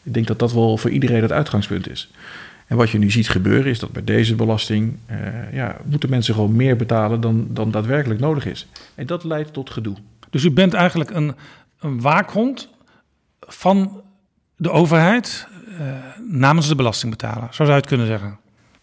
Ik 0.03 0.13
denk 0.13 0.27
dat 0.27 0.39
dat 0.39 0.53
wel 0.53 0.77
voor 0.77 0.89
iedereen 0.89 1.21
het 1.21 1.31
uitgangspunt 1.31 1.89
is. 1.89 2.11
En 2.73 2.79
wat 2.79 2.89
je 2.89 2.97
nu 2.97 3.11
ziet 3.11 3.29
gebeuren 3.29 3.71
is 3.71 3.79
dat 3.79 3.91
bij 3.91 4.03
deze 4.03 4.35
belasting 4.35 4.97
eh, 5.05 5.17
ja, 5.53 5.77
moeten 5.85 6.09
mensen 6.09 6.33
gewoon 6.33 6.55
meer 6.55 6.75
betalen 6.75 7.21
dan, 7.21 7.47
dan 7.49 7.71
daadwerkelijk 7.71 8.19
nodig 8.19 8.45
is. 8.45 8.67
En 8.95 9.05
dat 9.05 9.23
leidt 9.23 9.53
tot 9.53 9.69
gedoe. 9.69 9.95
Dus 10.29 10.43
u 10.43 10.51
bent 10.51 10.73
eigenlijk 10.73 11.09
een, 11.09 11.35
een 11.79 12.01
waakhond 12.01 12.69
van 13.39 14.01
de 14.55 14.71
overheid 14.71 15.47
eh, 15.79 15.85
namens 16.29 16.67
de 16.67 16.75
belastingbetaler. 16.75 17.47
Zo 17.49 17.55
zou 17.55 17.67
je 17.67 17.73
het 17.73 17.85
kunnen 17.85 18.07
zeggen. 18.07 18.37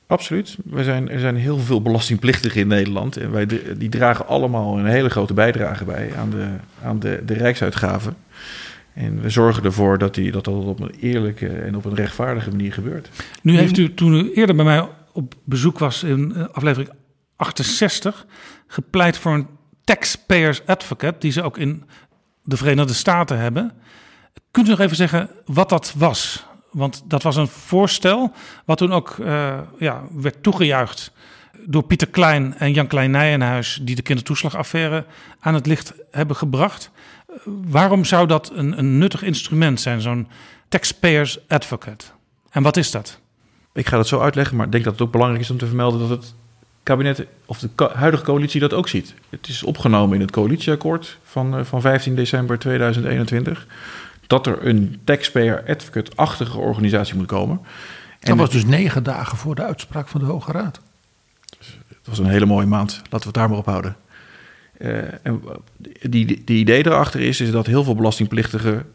Absoluut. 0.07 0.57
We 0.65 0.85
zijn, 0.85 1.11
er 1.11 1.21
zijn 1.21 1.37
heel 1.37 1.59
veel 1.59 1.83
belastingplichtigen 1.83 2.61
in 2.61 2.69
Nederland. 2.69 3.17
En 3.17 3.31
wij, 3.31 3.47
die 3.77 3.89
dragen 3.89 4.27
allemaal 4.27 4.79
een 4.79 4.87
hele 4.87 5.11
grote 5.11 5.35
bijdrage 5.35 5.85
bij 5.85 6.11
aan 6.17 6.31
de, 6.31 6.47
aan 6.83 6.99
de, 6.99 7.23
de 7.27 7.35
rijksuitgaven. 7.35 8.17
En 8.95 9.21
we 9.21 9.31
zorgen 9.31 9.65
ervoor 9.65 9.99
dat, 9.99 10.15
die, 10.15 10.31
dat 10.31 10.45
dat 10.45 10.55
op 10.55 10.81
een 10.81 10.95
eerlijke 11.01 11.49
en 11.49 11.77
op 11.77 11.85
een 11.85 11.95
rechtvaardige 11.95 12.51
manier 12.51 12.73
gebeurt. 12.73 13.09
Nu 13.43 13.57
heeft 13.57 13.79
u, 13.79 13.95
toen 13.95 14.15
u 14.15 14.33
eerder 14.33 14.57
bij 14.57 14.65
mij 14.65 14.89
op 15.13 15.35
bezoek 15.45 15.79
was 15.79 16.03
in 16.03 16.35
eh, 16.35 16.45
aflevering 16.53 16.91
68, 17.37 18.27
gepleit 18.67 19.19
voor 19.19 19.35
een 19.35 19.47
taxpayers 19.85 20.67
advocate, 20.67 21.19
die 21.19 21.33
ze 21.33 21.43
ook 21.43 21.59
in 21.59 21.85
de 22.43 22.57
Verenigde 22.57 22.95
Staten 22.95 23.39
hebben. 23.39 23.73
Kunt 24.51 24.67
u 24.67 24.71
nog 24.71 24.81
even 24.81 24.97
zeggen 24.97 25.31
wat 25.45 25.69
dat 25.69 25.95
was? 25.97 26.47
Want 26.71 27.03
dat 27.07 27.23
was 27.23 27.37
een 27.37 27.49
voorstel 27.49 28.33
wat 28.65 28.79
toen 28.79 28.93
ook 28.93 29.17
eh, 29.19 29.59
ja, 29.79 30.03
werd 30.13 30.43
toegejuicht 30.43 31.13
door 31.67 31.83
Pieter 31.83 32.09
Klein 32.09 32.55
en 32.59 32.73
Jan 32.73 32.87
Klein 32.87 33.11
Nijenhuis, 33.11 33.81
die 33.83 33.95
de 33.95 34.03
kindertoeslagaffaire 34.03 35.05
aan 35.41 35.55
het 35.55 35.67
licht 35.67 35.95
hebben 36.11 36.37
gebracht. 36.37 36.91
Waarom 37.45 38.05
zou 38.05 38.27
dat 38.27 38.51
een, 38.55 38.79
een 38.79 38.99
nuttig 38.99 39.23
instrument 39.23 39.81
zijn, 39.81 40.01
zo'n 40.01 40.29
taxpayers 40.69 41.39
advocate? 41.49 42.05
En 42.51 42.63
wat 42.63 42.77
is 42.77 42.91
dat? 42.91 43.21
Ik 43.73 43.87
ga 43.87 43.97
dat 43.97 44.09
zo 44.09 44.21
uitleggen, 44.21 44.57
maar 44.57 44.67
ik 44.67 44.73
denk 44.73 44.85
dat 44.85 44.93
het 44.93 45.03
ook 45.03 45.13
belangrijk 45.13 45.43
is 45.43 45.51
om 45.51 45.59
te 45.59 45.67
vermelden 45.67 46.01
dat 46.01 46.09
het 46.09 46.35
kabinet 46.83 47.27
of 47.47 47.59
de 47.59 47.91
huidige 47.95 48.25
coalitie 48.25 48.61
dat 48.61 48.73
ook 48.73 48.89
ziet. 48.89 49.15
Het 49.29 49.49
is 49.49 49.63
opgenomen 49.63 50.15
in 50.15 50.21
het 50.21 50.31
coalitieakkoord 50.31 51.19
van, 51.23 51.57
eh, 51.57 51.65
van 51.65 51.81
15 51.81 52.15
december 52.15 52.59
2021 52.59 53.67
dat 54.27 54.47
er 54.47 54.67
een 54.67 55.01
taxpayer 55.05 55.65
advocate-achtige 55.69 56.59
organisatie 56.59 57.15
moet 57.15 57.27
komen. 57.27 57.61
Dat 58.21 58.37
was 58.37 58.51
dus 58.51 58.65
negen 58.65 59.03
dagen 59.03 59.39
voor 59.39 59.55
de 59.55 59.63
uitspraak 59.63 60.09
van 60.09 60.21
de 60.21 60.27
Hoge 60.27 60.53
Raad. 60.53 60.81
Het 61.89 62.09
was 62.09 62.19
een 62.19 62.27
hele 62.27 62.47
mooie 62.47 62.67
maand. 62.67 62.91
Laten 63.03 63.19
we 63.19 63.25
het 63.25 63.35
daar 63.35 63.49
maar 63.49 63.59
op 63.59 63.67
houden. 63.67 63.97
Eh, 64.81 64.99
en 65.23 65.43
die, 66.09 66.43
die 66.45 66.59
idee 66.59 66.87
erachter 66.87 67.21
is, 67.21 67.41
is 67.41 67.51
dat 67.51 67.67
heel 67.67 67.85
veel 67.85 67.95
belastingplichtigen 67.95 68.87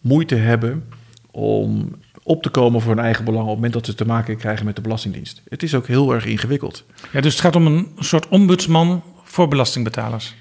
moeite 0.00 0.34
hebben 0.34 0.84
om 1.30 1.94
op 2.22 2.42
te 2.42 2.48
komen 2.48 2.80
voor 2.80 2.94
hun 2.94 3.04
eigen 3.04 3.24
belang 3.24 3.42
op 3.42 3.48
het 3.48 3.56
moment 3.56 3.74
dat 3.74 3.86
ze 3.86 3.94
te 3.94 4.06
maken 4.06 4.36
krijgen 4.36 4.66
met 4.66 4.76
de 4.76 4.82
Belastingdienst. 4.82 5.42
Het 5.48 5.62
is 5.62 5.74
ook 5.74 5.86
heel 5.86 6.14
erg 6.14 6.26
ingewikkeld. 6.26 6.84
Ja, 7.12 7.20
dus 7.20 7.32
het 7.32 7.40
gaat 7.40 7.56
om 7.56 7.66
een 7.66 7.88
soort 7.98 8.28
ombudsman 8.28 9.02
voor 9.24 9.48
belastingbetalers. 9.48 10.34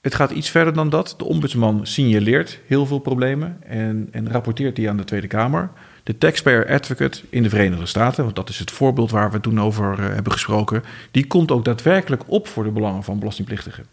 Het 0.00 0.14
gaat 0.14 0.30
iets 0.30 0.50
verder 0.50 0.74
dan 0.74 0.88
dat. 0.88 1.14
De 1.18 1.24
ombudsman 1.24 1.86
signaleert 1.86 2.60
heel 2.66 2.86
veel 2.86 2.98
problemen 2.98 3.62
en, 3.62 4.08
en 4.10 4.30
rapporteert 4.30 4.76
die 4.76 4.88
aan 4.88 4.96
de 4.96 5.04
Tweede 5.04 5.26
Kamer. 5.26 5.70
De 6.02 6.18
taxpayer 6.18 6.68
advocate 6.68 7.20
in 7.30 7.42
de 7.42 7.48
Verenigde 7.48 7.86
Staten, 7.86 8.24
want 8.24 8.36
dat 8.36 8.48
is 8.48 8.58
het 8.58 8.70
voorbeeld 8.70 9.10
waar 9.10 9.30
we 9.30 9.40
toen 9.40 9.60
over 9.60 9.98
eh, 9.98 10.06
hebben 10.14 10.32
gesproken, 10.32 10.82
die 11.10 11.26
komt 11.26 11.50
ook 11.50 11.64
daadwerkelijk 11.64 12.22
op 12.26 12.48
voor 12.48 12.64
de 12.64 12.70
belangen 12.70 13.02
van 13.02 13.18
belastingplichtigen. 13.18 13.84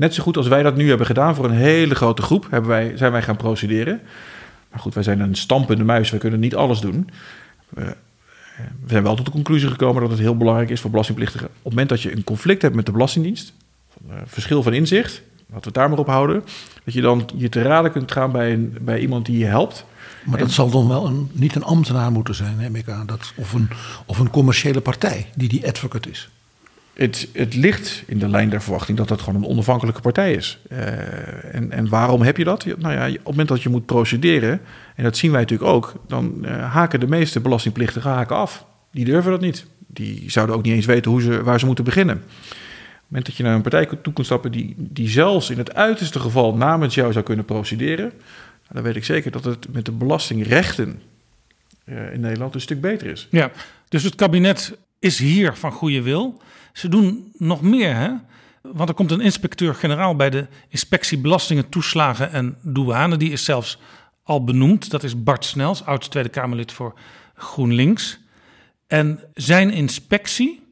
Net 0.00 0.14
zo 0.14 0.22
goed 0.22 0.36
als 0.36 0.48
wij 0.48 0.62
dat 0.62 0.76
nu 0.76 0.88
hebben 0.88 1.06
gedaan 1.06 1.34
voor 1.34 1.44
een 1.44 1.50
hele 1.50 1.94
grote 1.94 2.22
groep, 2.22 2.46
hebben 2.50 2.70
wij, 2.70 2.92
zijn 2.96 3.12
wij 3.12 3.22
gaan 3.22 3.36
procederen. 3.36 4.00
Maar 4.70 4.80
goed, 4.80 4.94
wij 4.94 5.02
zijn 5.02 5.20
een 5.20 5.34
stampende 5.34 5.84
muis, 5.84 6.10
we 6.10 6.18
kunnen 6.18 6.40
niet 6.40 6.54
alles 6.54 6.80
doen. 6.80 7.10
We, 7.68 7.96
we 8.56 8.88
zijn 8.88 9.02
wel 9.02 9.14
tot 9.14 9.24
de 9.24 9.30
conclusie 9.30 9.68
gekomen 9.68 10.00
dat 10.00 10.10
het 10.10 10.18
heel 10.18 10.36
belangrijk 10.36 10.70
is 10.70 10.80
voor 10.80 10.90
belastingplichtigen. 10.90 11.46
Op 11.46 11.54
het 11.54 11.64
moment 11.64 11.88
dat 11.88 12.02
je 12.02 12.12
een 12.12 12.24
conflict 12.24 12.62
hebt 12.62 12.74
met 12.74 12.86
de 12.86 12.92
Belastingdienst, 12.92 13.52
van, 13.92 14.16
eh, 14.16 14.22
verschil 14.26 14.62
van 14.62 14.72
inzicht, 14.72 15.22
laten 15.36 15.60
we 15.60 15.60
het 15.64 15.74
daar 15.74 15.88
maar 15.88 15.98
op 15.98 16.06
houden, 16.06 16.44
dat 16.84 16.94
je 16.94 17.00
dan 17.00 17.28
je 17.36 17.48
te 17.48 17.62
raden 17.62 17.92
kunt 17.92 18.12
gaan 18.12 18.32
bij, 18.32 18.52
een, 18.52 18.76
bij 18.80 19.00
iemand 19.00 19.26
die 19.26 19.38
je 19.38 19.46
helpt. 19.46 19.84
Maar 20.24 20.38
dat 20.38 20.50
zal 20.50 20.70
dan 20.70 20.88
wel 20.88 21.06
een, 21.06 21.30
niet 21.32 21.54
een 21.54 21.64
ambtenaar 21.64 22.12
moeten 22.12 22.34
zijn, 22.34 22.56
neem 22.56 22.74
ik 22.74 22.88
aan. 22.88 23.06
Dat, 23.06 23.32
of, 23.36 23.52
een, 23.52 23.68
of 24.06 24.18
een 24.18 24.30
commerciële 24.30 24.80
partij 24.80 25.26
die 25.34 25.48
die 25.48 25.66
advocate 25.66 26.10
is. 26.10 26.30
Het, 27.00 27.28
het 27.32 27.54
ligt 27.54 28.02
in 28.06 28.18
de 28.18 28.28
lijn 28.28 28.50
der 28.50 28.62
verwachting 28.62 28.98
dat 28.98 29.08
dat 29.08 29.20
gewoon 29.20 29.42
een 29.42 29.48
onafhankelijke 29.48 30.00
partij 30.00 30.32
is. 30.32 30.58
Eh, 30.68 31.54
en, 31.54 31.72
en 31.72 31.88
waarom 31.88 32.22
heb 32.22 32.36
je 32.36 32.44
dat? 32.44 32.64
Nou 32.64 32.94
ja, 32.94 33.06
op 33.06 33.14
het 33.14 33.24
moment 33.24 33.48
dat 33.48 33.62
je 33.62 33.68
moet 33.68 33.86
procederen, 33.86 34.60
en 34.96 35.04
dat 35.04 35.16
zien 35.16 35.30
wij 35.30 35.40
natuurlijk 35.40 35.70
ook, 35.70 35.92
dan 36.06 36.44
eh, 36.44 36.72
haken 36.72 37.00
de 37.00 37.06
meeste 37.06 37.40
belastingplichtigen 37.40 38.10
haken 38.10 38.36
af. 38.36 38.66
Die 38.92 39.04
durven 39.04 39.30
dat 39.30 39.40
niet. 39.40 39.66
Die 39.86 40.30
zouden 40.30 40.56
ook 40.56 40.62
niet 40.62 40.74
eens 40.74 40.86
weten 40.86 41.10
hoe 41.10 41.22
ze, 41.22 41.42
waar 41.42 41.58
ze 41.60 41.66
moeten 41.66 41.84
beginnen. 41.84 42.16
Op 42.16 42.22
het 42.22 43.02
moment 43.06 43.26
dat 43.26 43.36
je 43.36 43.42
naar 43.42 43.54
een 43.54 43.62
partij 43.62 43.88
toe 44.02 44.12
kunt 44.12 44.26
stappen 44.26 44.52
die, 44.52 44.74
die 44.78 45.08
zelfs 45.08 45.50
in 45.50 45.58
het 45.58 45.74
uiterste 45.74 46.20
geval 46.20 46.54
namens 46.54 46.94
jou 46.94 47.12
zou 47.12 47.24
kunnen 47.24 47.44
procederen, 47.44 48.06
nou, 48.06 48.72
dan 48.72 48.82
weet 48.82 48.96
ik 48.96 49.04
zeker 49.04 49.30
dat 49.30 49.44
het 49.44 49.72
met 49.72 49.84
de 49.84 49.92
belastingrechten 49.92 51.02
eh, 51.84 52.12
in 52.12 52.20
Nederland 52.20 52.54
een 52.54 52.60
stuk 52.60 52.80
beter 52.80 53.06
is. 53.06 53.28
Ja, 53.30 53.50
dus 53.88 54.02
het 54.02 54.14
kabinet 54.14 54.78
is 54.98 55.18
hier 55.18 55.54
van 55.54 55.72
goede 55.72 56.02
wil. 56.02 56.40
Ze 56.72 56.88
doen 56.88 57.32
nog 57.36 57.62
meer, 57.62 57.96
hè? 57.96 58.10
Want 58.62 58.88
er 58.88 58.94
komt 58.94 59.10
een 59.10 59.20
inspecteur-generaal 59.20 60.16
bij 60.16 60.30
de 60.30 60.46
inspectie 60.68 61.18
belastingen, 61.18 61.68
toeslagen 61.68 62.32
en 62.32 62.56
douane. 62.62 63.16
Die 63.16 63.32
is 63.32 63.44
zelfs 63.44 63.78
al 64.22 64.44
benoemd. 64.44 64.90
Dat 64.90 65.02
is 65.02 65.22
Bart 65.22 65.44
Snels, 65.44 65.84
oud 65.84 66.10
Tweede 66.10 66.28
Kamerlid 66.28 66.72
voor 66.72 66.94
GroenLinks. 67.34 68.18
En 68.86 69.20
zijn 69.34 69.70
inspectie, 69.70 70.62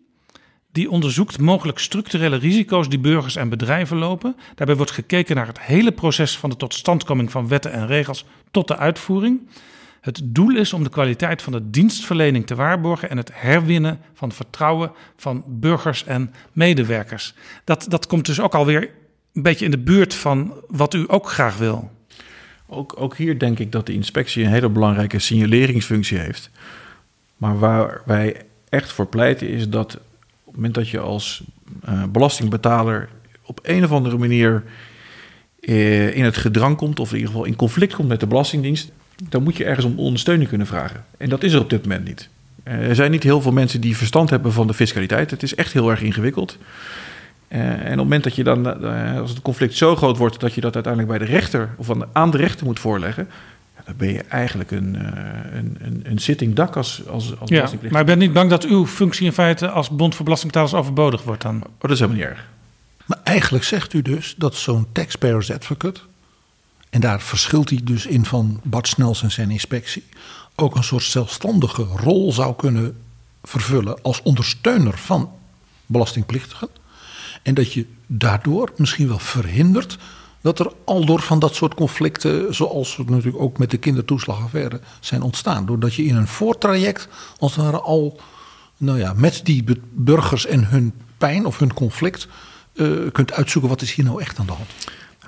die 0.73 0.91
onderzoekt 0.91 1.39
mogelijk 1.39 1.79
structurele 1.79 2.37
risico's 2.37 2.89
die 2.89 2.99
burgers 2.99 3.37
en 3.37 3.49
bedrijven 3.49 3.97
lopen. 3.97 4.37
Daarbij 4.55 4.77
wordt 4.77 4.91
gekeken 4.91 5.37
naar 5.37 5.47
het 5.47 5.61
hele 5.61 5.93
proces 5.93 6.39
van 6.39 6.51
de 6.51 6.57
totstandkoming 6.57 7.31
van 7.31 7.49
wetten 7.49 7.73
en 7.73 7.87
regels 7.87 8.25
tot 8.51 8.69
de 8.69 8.77
uitvoering. 8.77 9.49
Het 10.09 10.21
doel 10.25 10.57
is 10.57 10.73
om 10.73 10.83
de 10.83 10.89
kwaliteit 10.89 11.43
van 11.43 11.53
de 11.53 11.71
dienstverlening 11.71 12.47
te 12.47 12.55
waarborgen 12.55 13.11
en 13.11 13.17
het 13.17 13.31
herwinnen 13.33 14.01
van 14.15 14.33
vertrouwen 14.33 14.91
van 15.17 15.45
burgers 15.47 16.05
en 16.05 16.33
medewerkers. 16.53 17.35
Dat, 17.65 17.87
dat 17.89 18.07
komt 18.07 18.27
dus 18.27 18.41
ook 18.41 18.55
alweer 18.55 18.91
een 19.33 19.43
beetje 19.43 19.65
in 19.65 19.71
de 19.71 19.79
buurt 19.79 20.15
van 20.15 20.55
wat 20.69 20.95
u 20.95 21.05
ook 21.07 21.31
graag 21.31 21.57
wil. 21.57 21.91
Ook, 22.67 22.95
ook 23.01 23.17
hier 23.17 23.39
denk 23.39 23.59
ik 23.59 23.73
dat 23.73 23.87
de 23.87 23.93
inspectie 23.93 24.45
een 24.45 24.51
hele 24.51 24.69
belangrijke 24.69 25.19
signaleringsfunctie 25.19 26.19
heeft. 26.19 26.51
Maar 27.37 27.59
waar 27.59 28.03
wij 28.05 28.43
echt 28.69 28.93
voor 28.93 29.07
pleiten 29.07 29.49
is 29.49 29.69
dat 29.69 29.95
op 29.95 30.01
het 30.45 30.55
moment 30.55 30.75
dat 30.75 30.89
je 30.89 30.99
als 30.99 31.43
eh, 31.85 32.05
belastingbetaler 32.05 33.09
op 33.43 33.61
een 33.63 33.85
of 33.85 33.93
andere 33.93 34.19
manier 34.19 34.65
eh, 35.61 36.17
in 36.17 36.25
het 36.25 36.37
gedrang 36.37 36.77
komt, 36.77 37.01
of 37.01 37.09
in 37.09 37.17
ieder 37.17 37.31
geval 37.31 37.47
in 37.47 37.57
conflict 37.57 37.95
komt 37.95 38.09
met 38.09 38.21
de 38.21 38.27
Belastingdienst, 38.27 38.93
dan 39.29 39.43
moet 39.43 39.57
je 39.57 39.65
ergens 39.65 39.87
om 39.87 39.99
ondersteuning 39.99 40.49
kunnen 40.49 40.67
vragen. 40.67 41.05
En 41.17 41.29
dat 41.29 41.43
is 41.43 41.53
er 41.53 41.61
op 41.61 41.71
dit 41.71 41.83
moment 41.83 42.05
niet. 42.05 42.29
Eh, 42.63 42.89
er 42.89 42.95
zijn 42.95 43.11
niet 43.11 43.23
heel 43.23 43.41
veel 43.41 43.53
mensen 43.53 43.81
die 43.81 43.97
verstand 43.97 44.31
hebben 44.31 44.53
van 44.53 44.67
de 44.67 44.75
fiscaliteit. 44.75 45.31
Het 45.31 45.43
is 45.43 45.55
echt 45.55 45.73
heel 45.73 45.91
erg 45.91 46.03
ingewikkeld. 46.03 46.59
Eh, 47.49 47.61
en 47.61 47.83
op 47.83 47.89
het 47.89 47.97
moment 47.97 48.25
dat 48.25 48.35
je 48.35 48.45
dan, 48.45 48.85
eh, 48.85 49.21
als 49.21 49.31
het 49.31 49.43
conflict 49.43 49.75
zo 49.75 49.97
groot 49.97 50.17
wordt 50.17 50.41
dat 50.41 50.55
je 50.55 50.61
dat 50.61 50.75
uiteindelijk 50.75 51.19
bij 51.19 51.27
de 51.27 51.33
rechter 51.33 51.75
of 51.77 51.91
aan 52.13 52.31
de, 52.31 52.37
rechter 52.37 52.67
moet 52.67 52.81
voorleggen, 52.81 53.29
dan 53.85 53.95
ben 53.97 54.13
je 54.13 54.23
eigenlijk 54.29 54.71
een, 54.71 54.97
eh, 54.97 55.57
een, 55.59 55.77
een, 55.81 56.01
een 56.05 56.19
zitting 56.19 56.55
dak 56.55 56.77
als, 56.77 57.03
als, 57.07 57.11
als 57.11 57.23
Ja, 57.23 57.35
belastingplichtige. 57.37 57.93
maar 57.93 58.01
ik 58.01 58.07
ben 58.07 58.19
niet 58.19 58.33
bang 58.33 58.51
dat 58.51 58.65
uw 58.65 58.87
functie 58.87 59.27
in 59.27 59.33
feite 59.33 59.69
als 59.69 59.91
Bond 59.91 60.15
voor 60.15 60.25
Belastingbetalers 60.25 60.75
overbodig 60.75 61.23
wordt 61.23 61.43
dan. 61.43 61.57
Oh, 61.57 61.69
dat 61.79 61.91
is 61.91 61.99
helemaal 61.99 62.21
niet 62.21 62.31
erg. 62.31 62.47
Maar 63.05 63.19
eigenlijk 63.25 63.65
zegt 63.65 63.93
u 63.93 64.03
dus 64.03 64.35
dat 64.39 64.55
zo'n 64.55 64.87
taxpayers 64.93 65.53
advocate... 65.53 66.01
en 66.91 67.01
daar 67.01 67.21
verschilt 67.21 67.71
hij 67.71 67.81
dus 67.85 68.07
in 68.07 68.25
van 68.25 68.61
Bart 68.65 68.89
Snels 68.89 69.23
en 69.23 69.31
zijn 69.31 69.51
inspectie, 69.51 70.05
ook 70.55 70.77
een 70.77 70.85
soort 70.85 71.03
zelfstandige 71.03 71.83
rol 71.83 72.33
zou 72.33 72.55
kunnen 72.57 72.97
vervullen 73.43 74.03
als 74.03 74.23
ondersteuner 74.23 74.99
van 74.99 75.31
belastingplichtigen. 75.87 76.69
En 77.43 77.55
dat 77.55 77.73
je 77.73 77.87
daardoor 78.07 78.73
misschien 78.77 79.09
wel 79.09 79.19
verhindert 79.19 79.99
dat 80.41 80.59
er 80.59 80.73
al 80.85 81.05
door 81.05 81.21
van 81.21 81.39
dat 81.39 81.55
soort 81.55 81.75
conflicten, 81.75 82.55
zoals 82.55 82.97
het 82.97 83.11
natuurlijk 83.11 83.43
ook 83.43 83.59
met 83.59 83.71
de 83.71 83.77
kindertoeslagaffaire 83.77 84.81
zijn 85.01 85.23
ontstaan. 85.23 85.67
Doordat 85.67 85.95
je 85.95 86.05
in 86.05 86.17
een 86.17 86.29
voortraject 86.29 87.09
als 87.39 87.57
het 87.57 87.65
ware 87.65 87.81
al 87.81 88.21
nou 88.77 88.99
ja, 88.99 89.13
met 89.13 89.41
die 89.45 89.65
burgers 89.93 90.47
en 90.47 90.69
hun 90.69 90.93
pijn 91.19 91.47
of 91.47 91.59
hun 91.59 91.75
conflict 91.75 92.29
eh, 92.75 92.87
kunt 93.13 93.33
uitzoeken 93.33 93.71
wat 93.71 93.83
is 93.83 93.93
hier 93.93 94.05
nou 94.05 94.21
echt 94.21 94.39
aan 94.39 94.47
de 94.47 94.53
hand. 94.53 94.71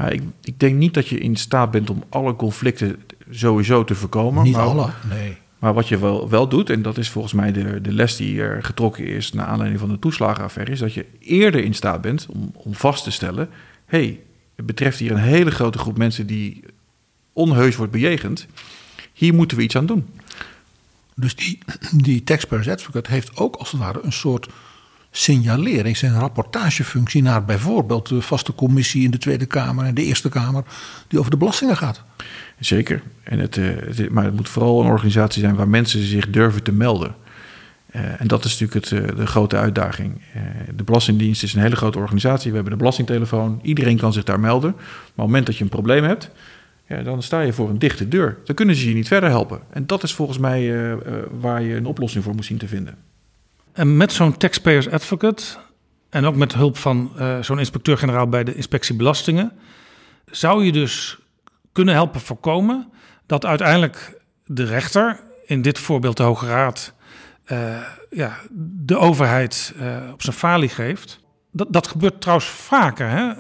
Ik, 0.09 0.23
ik 0.43 0.61
denk 0.61 0.77
niet 0.77 0.95
dat 0.95 1.09
je 1.09 1.19
in 1.19 1.37
staat 1.37 1.71
bent 1.71 1.91
om 1.91 2.03
alle 2.09 2.37
conflicten 2.37 3.03
sowieso 3.31 3.85
te 3.85 3.95
voorkomen. 3.95 4.43
Niet 4.43 4.55
maar, 4.55 4.63
alle, 4.63 4.91
nee. 5.09 5.37
Maar 5.59 5.75
wat 5.75 5.89
je 5.89 5.99
wel, 5.99 6.29
wel 6.29 6.49
doet, 6.49 6.71
en 6.71 6.83
dat 6.83 6.99
is 6.99 7.11
volgens 7.11 7.35
mij 7.35 7.53
de, 7.53 7.81
de 7.81 7.93
les 7.93 8.17
die 8.17 8.41
er 8.41 8.63
getrokken 8.63 9.07
is 9.07 9.33
naar 9.33 9.47
aanleiding 9.47 9.81
van 9.81 9.89
de 9.89 9.99
toeslagenaffaire, 9.99 10.73
is 10.73 10.79
dat 10.79 10.95
je 10.95 11.07
eerder 11.19 11.65
in 11.65 11.75
staat 11.75 12.01
bent 12.01 12.27
om, 12.29 12.51
om 12.55 12.75
vast 12.75 13.05
te 13.05 13.11
stellen: 13.11 13.49
hé, 13.85 13.99
hey, 13.99 14.21
het 14.57 14.67
betreft 14.67 14.99
hier 14.99 15.11
een 15.11 15.17
hele 15.17 15.51
grote 15.51 15.79
groep 15.79 15.99
mensen 15.99 16.27
die 16.27 16.65
onheus 17.33 17.77
wordt 17.77 17.93
bejegend. 17.93 18.47
Hier 19.13 19.35
moeten 19.35 19.57
we 19.57 19.63
iets 19.63 19.77
aan 19.77 19.87
doen. 19.87 20.07
Dus 21.15 21.35
die, 21.35 21.59
die 21.93 22.25
taxpayers 22.25 22.69
advocate 22.69 23.11
heeft 23.11 23.37
ook 23.37 23.57
als 23.57 23.71
het 23.71 23.81
ware 23.81 24.01
een 24.03 24.13
soort 24.13 24.49
signalerings- 25.11 26.03
en 26.03 26.19
rapportagefunctie 26.19 27.23
naar 27.23 27.45
bijvoorbeeld 27.45 28.09
de 28.09 28.23
vaste 28.23 28.55
commissie 28.55 29.05
in 29.05 29.11
de 29.11 29.19
Tweede 29.19 29.47
Kamer 29.47 29.85
en 29.85 29.95
de 29.95 30.05
Eerste 30.05 30.29
Kamer 30.29 30.65
die 31.09 31.19
over 31.19 31.31
de 31.31 31.37
belastingen 31.37 31.77
gaat. 31.77 32.03
Zeker. 32.59 33.03
En 33.23 33.39
het, 33.39 33.57
eh, 33.57 34.09
maar 34.11 34.25
het 34.25 34.37
moet 34.37 34.49
vooral 34.49 34.81
een 34.81 34.91
organisatie 34.91 35.43
zijn 35.43 35.55
waar 35.55 35.69
mensen 35.69 36.03
zich 36.03 36.31
durven 36.31 36.63
te 36.63 36.73
melden. 36.73 37.15
Eh, 37.87 38.21
en 38.21 38.27
dat 38.27 38.45
is 38.45 38.59
natuurlijk 38.59 38.87
het, 38.87 39.03
eh, 39.03 39.17
de 39.17 39.27
grote 39.27 39.57
uitdaging. 39.57 40.21
De 40.77 40.85
Belastingdienst 40.85 41.43
is 41.43 41.55
een 41.55 41.63
hele 41.63 41.77
grote 41.77 41.99
organisatie. 41.99 42.49
We 42.49 42.55
hebben 42.55 42.73
de 42.73 42.79
belastingtelefoon. 42.79 43.61
Iedereen 43.63 43.97
kan 43.97 44.13
zich 44.13 44.25
daar 44.25 44.41
melden. 44.41 44.71
Maar 44.71 44.83
op 44.83 45.07
het 45.07 45.27
moment 45.27 45.47
dat 45.47 45.57
je 45.57 45.65
een 45.65 45.71
probleem 45.71 46.05
hebt, 46.05 46.31
ja, 46.89 47.03
dan 47.03 47.23
sta 47.23 47.41
je 47.41 47.53
voor 47.53 47.69
een 47.69 47.79
dichte 47.79 48.09
deur. 48.09 48.39
Dan 48.45 48.55
kunnen 48.55 48.77
ze 48.77 48.89
je 48.89 48.95
niet 48.95 49.09
verder 49.09 49.29
helpen. 49.29 49.61
En 49.71 49.87
dat 49.87 50.03
is 50.03 50.15
volgens 50.15 50.39
mij 50.39 50.95
waar 51.41 51.63
je 51.63 51.75
een 51.75 51.87
oplossing 51.87 52.25
voor 52.25 52.35
moet 52.35 52.45
zien 52.45 52.59
te 52.59 52.69
vinden. 52.69 52.95
En 53.73 53.97
met 53.97 54.13
zo'n 54.13 54.37
taxpayers 54.37 54.89
advocate 54.89 55.45
en 56.11 56.25
ook 56.25 56.37
met 56.37 56.55
hulp 56.55 56.77
van 56.77 57.13
eh, 57.17 57.43
zo'n 57.43 57.59
inspecteur-generaal 57.59 58.29
bij 58.29 58.45
de 58.45 58.55
inspectie 58.55 58.95
belastingen, 58.95 59.53
zou 60.31 60.65
je 60.65 60.73
dus 60.73 61.19
kunnen 61.73 61.95
helpen 61.95 62.21
voorkomen 62.21 62.93
dat 63.27 63.47
uiteindelijk 63.47 64.21
de 64.45 64.65
rechter, 64.65 65.21
in 65.45 65.63
dit 65.63 65.79
voorbeeld 65.79 66.17
de 66.17 66.23
Hoge 66.23 66.47
Raad, 66.47 66.95
eh, 67.45 67.83
ja, 68.11 68.39
de 68.61 68.97
overheid 68.97 69.75
eh, 69.79 69.97
op 70.13 70.23
zijn 70.23 70.37
falie 70.37 70.69
geeft. 70.69 71.21
Dat, 71.53 71.73
dat 71.73 71.87
gebeurt 71.87 72.21
trouwens 72.21 72.49
vaker. 72.49 73.09
Hè? 73.09 73.33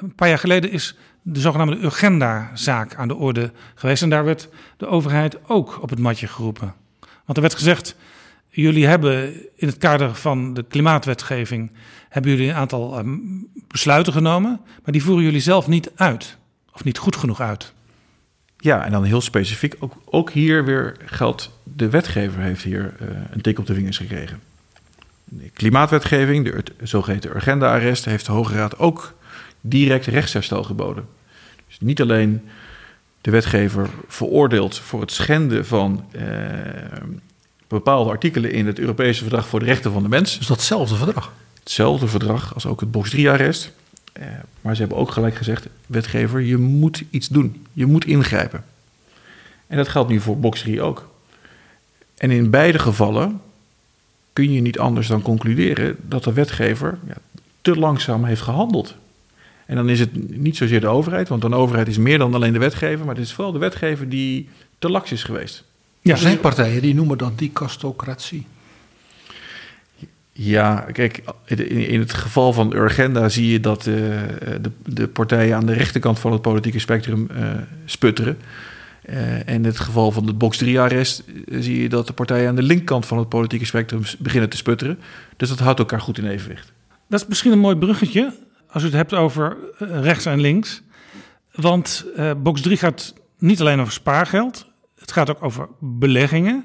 Een 0.00 0.14
paar 0.14 0.28
jaar 0.28 0.38
geleden 0.38 0.70
is 0.70 0.96
de 1.22 1.40
zogenaamde 1.40 1.76
Urgenda-zaak 1.76 2.94
aan 2.94 3.08
de 3.08 3.14
orde 3.14 3.52
geweest. 3.74 4.02
En 4.02 4.10
daar 4.10 4.24
werd 4.24 4.48
de 4.76 4.86
overheid 4.86 5.48
ook 5.48 5.82
op 5.82 5.90
het 5.90 5.98
matje 5.98 6.26
geroepen. 6.26 6.74
Want 7.00 7.36
er 7.36 7.40
werd 7.40 7.54
gezegd, 7.54 7.96
jullie 8.50 8.86
hebben 8.86 9.32
in 9.56 9.66
het 9.68 9.78
kader 9.78 10.14
van 10.14 10.54
de 10.54 10.64
klimaatwetgeving... 10.68 11.70
hebben 12.08 12.30
jullie 12.30 12.48
een 12.48 12.54
aantal 12.54 12.98
eh, 12.98 13.04
besluiten 13.68 14.12
genomen... 14.12 14.60
maar 14.82 14.92
die 14.92 15.02
voeren 15.02 15.24
jullie 15.24 15.40
zelf 15.40 15.66
niet 15.66 15.90
uit. 15.94 16.36
Of 16.72 16.84
niet 16.84 16.98
goed 16.98 17.16
genoeg 17.16 17.40
uit. 17.40 17.72
Ja, 18.56 18.84
en 18.84 18.92
dan 18.92 19.04
heel 19.04 19.20
specifiek, 19.20 19.76
ook, 19.78 19.94
ook 20.04 20.30
hier 20.30 20.64
weer 20.64 20.96
geldt, 21.04 21.50
de 21.62 21.90
wetgever 21.90 22.40
heeft 22.40 22.62
hier 22.62 22.94
eh, 22.98 23.06
een 23.30 23.40
tik 23.40 23.58
op 23.58 23.66
de 23.66 23.74
vingers 23.74 23.96
gekregen. 23.96 24.40
De 25.24 25.50
klimaatwetgeving, 25.50 26.44
de 26.44 26.52
ur- 26.52 26.64
zogeheten 26.82 27.34
agenda-arrest, 27.34 28.04
heeft 28.04 28.26
de 28.26 28.32
Hoge 28.32 28.54
Raad 28.54 28.78
ook 28.78 29.14
direct 29.60 30.06
rechtsherstel 30.06 30.62
geboden. 30.62 31.08
Dus 31.68 31.78
niet 31.80 32.00
alleen 32.00 32.48
de 33.20 33.30
wetgever 33.30 33.88
veroordeeld 34.08 34.78
voor 34.78 35.00
het 35.00 35.12
schenden 35.12 35.66
van 35.66 36.04
eh, 36.12 36.22
bepaalde 37.70 38.10
artikelen 38.10 38.52
in 38.52 38.66
het 38.66 38.78
Europese 38.78 39.22
Verdrag 39.22 39.46
voor 39.46 39.58
de 39.58 39.64
Rechten 39.64 39.92
van 39.92 40.02
de 40.02 40.08
Mens, 40.08 40.38
Dus 40.38 40.46
datzelfde 40.46 40.96
verdrag. 40.96 41.32
hetzelfde 41.58 42.06
verdrag 42.06 42.54
als 42.54 42.66
ook 42.66 42.80
het 42.80 42.90
box 42.90 43.16
3-arrest. 43.16 43.72
Eh, 44.12 44.26
maar 44.60 44.74
ze 44.74 44.80
hebben 44.80 44.98
ook 44.98 45.10
gelijk 45.10 45.34
gezegd, 45.34 45.66
wetgever, 45.86 46.40
je 46.40 46.56
moet 46.56 47.02
iets 47.10 47.28
doen. 47.28 47.66
Je 47.72 47.86
moet 47.86 48.04
ingrijpen. 48.04 48.64
En 49.66 49.76
dat 49.76 49.88
geldt 49.88 50.10
nu 50.10 50.20
voor 50.20 50.38
box 50.38 50.60
3 50.60 50.82
ook. 50.82 51.08
En 52.16 52.30
in 52.30 52.50
beide 52.50 52.78
gevallen 52.78 53.40
kun 54.32 54.52
je 54.52 54.60
niet 54.60 54.78
anders 54.78 55.06
dan 55.06 55.22
concluderen 55.22 55.96
dat 56.02 56.24
de 56.24 56.32
wetgever 56.32 56.98
ja, 57.06 57.16
te 57.62 57.76
langzaam 57.76 58.24
heeft 58.24 58.42
gehandeld. 58.42 58.94
En 59.66 59.76
dan 59.76 59.88
is 59.88 60.00
het 60.00 60.38
niet 60.38 60.56
zozeer 60.56 60.80
de 60.80 60.86
overheid, 60.86 61.28
want 61.28 61.44
een 61.44 61.54
overheid 61.54 61.88
is 61.88 61.98
meer 61.98 62.18
dan 62.18 62.34
alleen 62.34 62.52
de 62.52 62.58
wetgever, 62.58 63.06
maar 63.06 63.14
het 63.14 63.24
is 63.24 63.32
vooral 63.32 63.52
de 63.52 63.58
wetgever 63.58 64.08
die 64.08 64.48
te 64.78 64.90
laks 64.90 65.12
is 65.12 65.22
geweest. 65.22 65.64
Ja, 66.00 66.12
er 66.12 66.18
zijn 66.18 66.40
partijen 66.40 66.82
die 66.82 66.94
noemen 66.94 67.18
dat 67.18 67.38
dicastocratie. 67.38 68.46
Ja, 70.32 70.86
kijk, 70.92 71.22
in, 71.44 71.68
in 71.68 72.00
het 72.00 72.12
geval 72.12 72.52
van 72.52 72.74
Urgenda 72.74 73.28
zie 73.28 73.52
je 73.52 73.60
dat 73.60 73.78
eh, 73.78 73.94
de, 74.60 74.70
de 74.86 75.08
partijen 75.08 75.56
aan 75.56 75.66
de 75.66 75.72
rechterkant 75.72 76.18
van 76.18 76.32
het 76.32 76.42
politieke 76.42 76.78
spectrum 76.78 77.30
eh, 77.30 77.48
sputteren. 77.84 78.38
Eh, 79.02 79.34
en 79.34 79.54
in 79.54 79.64
het 79.64 79.78
geval 79.78 80.10
van 80.10 80.26
het 80.26 80.38
Box 80.38 80.64
3-arrest 80.64 81.24
zie 81.46 81.82
je 81.82 81.88
dat 81.88 82.06
de 82.06 82.12
partijen 82.12 82.48
aan 82.48 82.56
de 82.56 82.62
linkerkant 82.62 83.06
van 83.06 83.18
het 83.18 83.28
politieke 83.28 83.64
spectrum 83.64 84.02
beginnen 84.18 84.50
te 84.50 84.56
sputteren. 84.56 84.98
Dus 85.36 85.48
dat 85.48 85.58
houdt 85.58 85.78
elkaar 85.78 86.00
goed 86.00 86.18
in 86.18 86.26
evenwicht. 86.26 86.72
Dat 87.08 87.20
is 87.20 87.26
misschien 87.26 87.52
een 87.52 87.58
mooi 87.58 87.76
bruggetje 87.76 88.32
als 88.70 88.82
u 88.82 88.86
het 88.86 88.94
hebt 88.94 89.14
over 89.14 89.56
eh, 89.78 90.00
rechts 90.02 90.26
en 90.26 90.40
links. 90.40 90.82
Want 91.54 92.04
eh, 92.16 92.30
box 92.36 92.60
3 92.60 92.76
gaat 92.76 93.14
niet 93.38 93.60
alleen 93.60 93.80
over 93.80 93.92
spaargeld, 93.92 94.69
het 95.00 95.12
gaat 95.12 95.30
ook 95.30 95.42
over 95.42 95.68
beleggingen. 95.80 96.64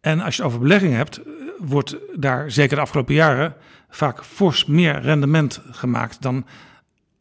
En 0.00 0.20
als 0.20 0.36
je 0.36 0.42
het 0.42 0.50
over 0.50 0.62
beleggingen 0.62 0.96
hebt, 0.96 1.16
eh, 1.16 1.24
wordt 1.58 1.96
daar 2.16 2.50
zeker 2.50 2.76
de 2.76 2.82
afgelopen 2.82 3.14
jaren 3.14 3.54
vaak 3.88 4.24
fors 4.24 4.64
meer 4.64 5.00
rendement 5.00 5.62
gemaakt 5.70 6.22
dan 6.22 6.46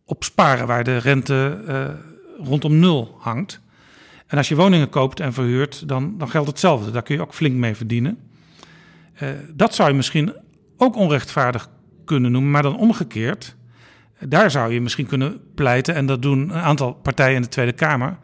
op 0.06 0.24
sparen, 0.24 0.68
waar 0.68 0.84
de 0.84 0.98
rente 0.98 1.64
eh, 1.68 1.90
rondom 2.46 2.80
nul 2.80 3.18
hangt. 3.20 3.62
En 4.28 4.38
als 4.38 4.48
je 4.48 4.56
woningen 4.56 4.90
koopt 4.90 5.20
en 5.20 5.34
verhuurt, 5.34 5.88
dan, 5.88 6.18
dan 6.18 6.30
geldt 6.30 6.48
hetzelfde. 6.48 6.92
Daar 6.92 7.04
kun 7.04 7.16
je 7.16 7.22
ook 7.22 7.34
flink 7.34 7.56
mee 7.56 7.76
verdienen. 7.76 8.20
Eh, 9.14 9.30
dat 9.54 9.76
zou 9.76 9.90
je 9.90 9.96
misschien 9.96 10.34
ook 10.78 10.96
onrechtvaardig 10.96 11.70
kunnen 12.06 12.32
noemen, 12.32 12.52
maar 12.52 12.62
dan 12.62 12.78
omgekeerd. 12.78 13.56
Daar 14.20 14.52
zou 14.52 14.74
je 14.74 14.82
misschien 14.82 15.06
kunnen 15.06 15.42
pleiten, 15.56 15.96
en 15.96 16.06
dat 16.06 16.22
doen 16.22 16.40
een 16.40 16.52
aantal 16.62 16.94
partijen 16.94 17.36
in 17.36 17.42
de 17.42 17.48
Tweede 17.48 17.72
Kamer, 17.74 18.18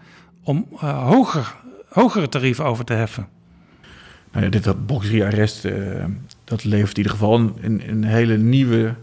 om 0.44 0.68
hoger, 0.80 1.56
hogere 1.94 2.30
tarieven 2.30 2.66
over 2.66 2.86
te 2.86 2.94
heffen. 2.94 3.28
Nou 4.32 4.46
ja, 4.46 4.52
dit 4.52 4.64
dat 4.64 4.86
Box 4.86 5.08
3-arrest, 5.08 5.66
eh, 5.66 6.06
dat 6.44 6.64
levert 6.64 6.92
in 6.92 6.98
ieder 6.98 7.12
geval 7.12 7.40
een, 7.40 7.54
een, 7.62 7.90
een 7.90 8.04
hele 8.04 8.38
nieuwe, 8.38 8.96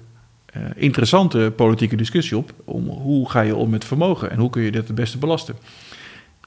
eh, 0.46 0.62
interessante 0.74 1.52
politieke 1.56 1.96
discussie 1.96 2.36
op. 2.36 2.52
Om 2.64 2.88
hoe 2.88 3.30
ga 3.30 3.40
je 3.40 3.56
om 3.56 3.70
met 3.70 3.84
vermogen 3.84 4.30
en 4.30 4.38
hoe 4.38 4.50
kun 4.50 4.62
je 4.62 4.70
dit 4.70 4.86
het 4.86 4.96
beste 4.96 5.18
belasten. 5.18 5.56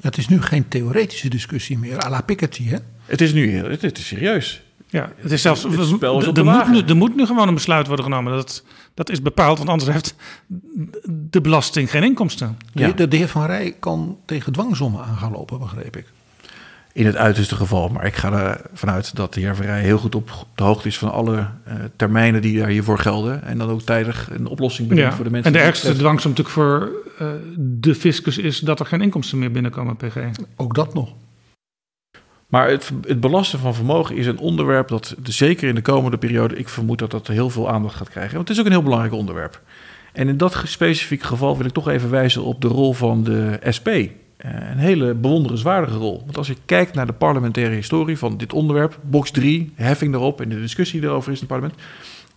Het 0.01 0.17
is 0.17 0.27
nu 0.27 0.41
geen 0.41 0.67
theoretische 0.67 1.29
discussie 1.29 1.77
meer, 1.77 2.05
à 2.05 2.09
la 2.09 2.21
Piketty. 2.21 2.65
Hè? 2.65 2.77
Het 3.05 3.21
is 3.21 3.33
nu 3.33 3.49
heel, 3.49 3.69
het, 3.69 3.81
het 3.81 3.97
is 3.97 4.07
serieus. 4.07 4.63
Ja, 4.87 5.11
het 5.15 5.31
is 5.31 5.41
zelfs. 5.41 5.63
Het 5.63 5.85
spel 5.87 6.19
is 6.19 6.27
op 6.27 6.37
er, 6.37 6.43
de 6.43 6.51
moet 6.51 6.71
nu, 6.71 6.81
er 6.81 6.95
moet 6.95 7.15
nu 7.15 7.25
gewoon 7.25 7.47
een 7.47 7.53
besluit 7.53 7.87
worden 7.87 8.05
genomen. 8.05 8.33
Dat, 8.33 8.63
dat 8.93 9.09
is 9.09 9.21
bepaald, 9.21 9.57
want 9.57 9.69
anders 9.69 9.91
heeft 9.91 10.15
de 11.29 11.41
belasting 11.41 11.91
geen 11.91 12.03
inkomsten. 12.03 12.57
Ja. 12.73 12.91
De, 12.91 13.07
de 13.07 13.17
heer 13.17 13.27
Van 13.27 13.45
Rij 13.45 13.75
kan 13.79 14.17
tegen 14.25 14.53
dwangzommen 14.53 15.03
aan 15.03 15.17
gaan 15.17 15.31
lopen, 15.31 15.59
begreep 15.59 15.97
ik. 15.97 16.05
In 16.93 17.05
het 17.05 17.15
uiterste 17.15 17.55
geval, 17.55 17.89
maar 17.89 18.05
ik 18.05 18.15
ga 18.15 18.57
ervan 18.71 18.89
uit 18.89 19.15
dat 19.15 19.33
de 19.33 19.39
heer 19.39 19.55
Verrij 19.55 19.81
heel 19.81 19.97
goed 19.97 20.15
op 20.15 20.45
de 20.55 20.63
hoogte 20.63 20.87
is 20.87 20.97
van 20.97 21.11
alle 21.11 21.37
eh, 21.63 21.75
termijnen 21.95 22.41
die 22.41 22.59
daar 22.59 22.67
hiervoor 22.67 22.99
gelden. 22.99 23.43
En 23.43 23.57
dan 23.57 23.69
ook 23.69 23.81
tijdig 23.81 24.29
een 24.31 24.47
oplossing 24.47 24.87
bedenkt 24.87 25.09
Ja. 25.09 25.15
voor 25.15 25.25
de 25.25 25.31
mensen. 25.31 25.53
En 25.53 25.57
de 25.59 25.63
ergste 25.65 25.95
dwangsom 25.95 26.29
natuurlijk 26.31 26.55
voor 26.55 26.91
eh, 27.19 27.27
de 27.57 27.95
fiscus 27.95 28.37
is 28.37 28.59
dat 28.59 28.79
er 28.79 28.85
geen 28.85 29.01
inkomsten 29.01 29.39
meer 29.39 29.51
binnenkomen, 29.51 29.95
PG. 29.95 30.17
Ook 30.55 30.75
dat 30.75 30.93
nog. 30.93 31.13
Maar 32.47 32.69
het, 32.69 32.91
het 33.07 33.19
belasten 33.19 33.59
van 33.59 33.75
vermogen 33.75 34.15
is 34.15 34.25
een 34.27 34.37
onderwerp 34.39 34.87
dat 34.87 35.15
zeker 35.23 35.67
in 35.67 35.75
de 35.75 35.81
komende 35.81 36.17
periode, 36.17 36.55
ik 36.55 36.69
vermoed 36.69 36.99
dat 36.99 37.11
dat 37.11 37.27
heel 37.27 37.49
veel 37.49 37.69
aandacht 37.69 37.95
gaat 37.95 38.09
krijgen. 38.09 38.35
Want 38.35 38.47
het 38.47 38.57
is 38.57 38.63
ook 38.63 38.67
een 38.69 38.75
heel 38.75 38.83
belangrijk 38.83 39.13
onderwerp. 39.13 39.61
En 40.11 40.27
in 40.27 40.37
dat 40.37 40.61
specifieke 40.65 41.25
geval 41.25 41.57
wil 41.57 41.65
ik 41.65 41.71
toch 41.71 41.87
even 41.87 42.09
wijzen 42.09 42.43
op 42.43 42.61
de 42.61 42.67
rol 42.67 42.93
van 42.93 43.23
de 43.23 43.59
SP. 43.77 43.89
Eh, 44.43 44.69
Een 44.71 44.77
hele 44.77 45.13
bewonderenswaardige 45.13 45.97
rol. 45.97 46.21
Want 46.25 46.37
als 46.37 46.47
je 46.47 46.55
kijkt 46.65 46.93
naar 46.93 47.05
de 47.05 47.13
parlementaire 47.13 47.75
historie 47.75 48.17
van 48.17 48.37
dit 48.37 48.53
onderwerp, 48.53 48.99
box 49.01 49.31
3, 49.31 49.71
heffing 49.75 50.13
erop 50.13 50.41
en 50.41 50.49
de 50.49 50.59
discussie 50.59 50.99
die 50.99 51.09
erover 51.09 51.31
is 51.31 51.41
in 51.41 51.47
het 51.47 51.57
parlement, 51.57 51.81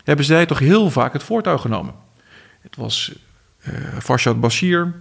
hebben 0.04 0.24
zij 0.24 0.46
toch 0.46 0.58
heel 0.58 0.90
vaak 0.90 1.12
het 1.12 1.22
voortouw 1.22 1.56
genomen. 1.58 1.94
Het 2.60 2.76
was 2.76 3.12
eh 3.60 3.72
Farshad 3.98 4.40
Bashir, 4.40 4.94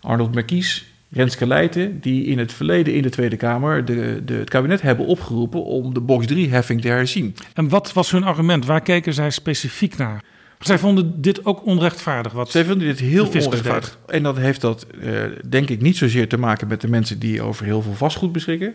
Arnold 0.00 0.34
Merkies, 0.34 0.86
Renske 1.10 1.46
Leijten, 1.46 2.00
die 2.00 2.24
in 2.24 2.38
het 2.38 2.52
verleden 2.52 2.94
in 2.94 3.02
de 3.02 3.10
Tweede 3.10 3.36
Kamer 3.36 3.84
de, 3.84 4.22
de, 4.24 4.34
het 4.34 4.50
kabinet 4.50 4.82
hebben 4.82 5.06
opgeroepen 5.06 5.64
om 5.64 5.94
de 5.94 6.00
box 6.00 6.26
3-heffing 6.32 6.80
te 6.80 6.88
herzien. 6.88 7.34
En 7.54 7.68
wat 7.68 7.92
was 7.92 8.10
hun 8.10 8.24
argument? 8.24 8.66
Waar 8.66 8.80
keken 8.82 9.14
zij 9.14 9.30
specifiek 9.30 9.96
naar? 9.96 10.22
Zij 10.58 10.78
vonden 10.78 11.22
dit 11.22 11.44
ook 11.44 11.66
onrechtvaardig. 11.66 12.32
Wat 12.32 12.50
Zij 12.50 12.64
vinden 12.64 12.86
dit 12.86 12.98
heel 12.98 13.26
onrechtvaardig. 13.26 13.98
En 14.06 14.22
dat 14.22 14.36
heeft 14.36 14.60
dat, 14.60 14.86
eh, 15.00 15.22
denk 15.48 15.68
ik, 15.68 15.80
niet 15.80 15.96
zozeer 15.96 16.28
te 16.28 16.38
maken 16.38 16.68
met 16.68 16.80
de 16.80 16.88
mensen 16.88 17.18
die 17.18 17.42
over 17.42 17.64
heel 17.64 17.82
veel 17.82 17.94
vastgoed 17.94 18.32
beschikken. 18.32 18.74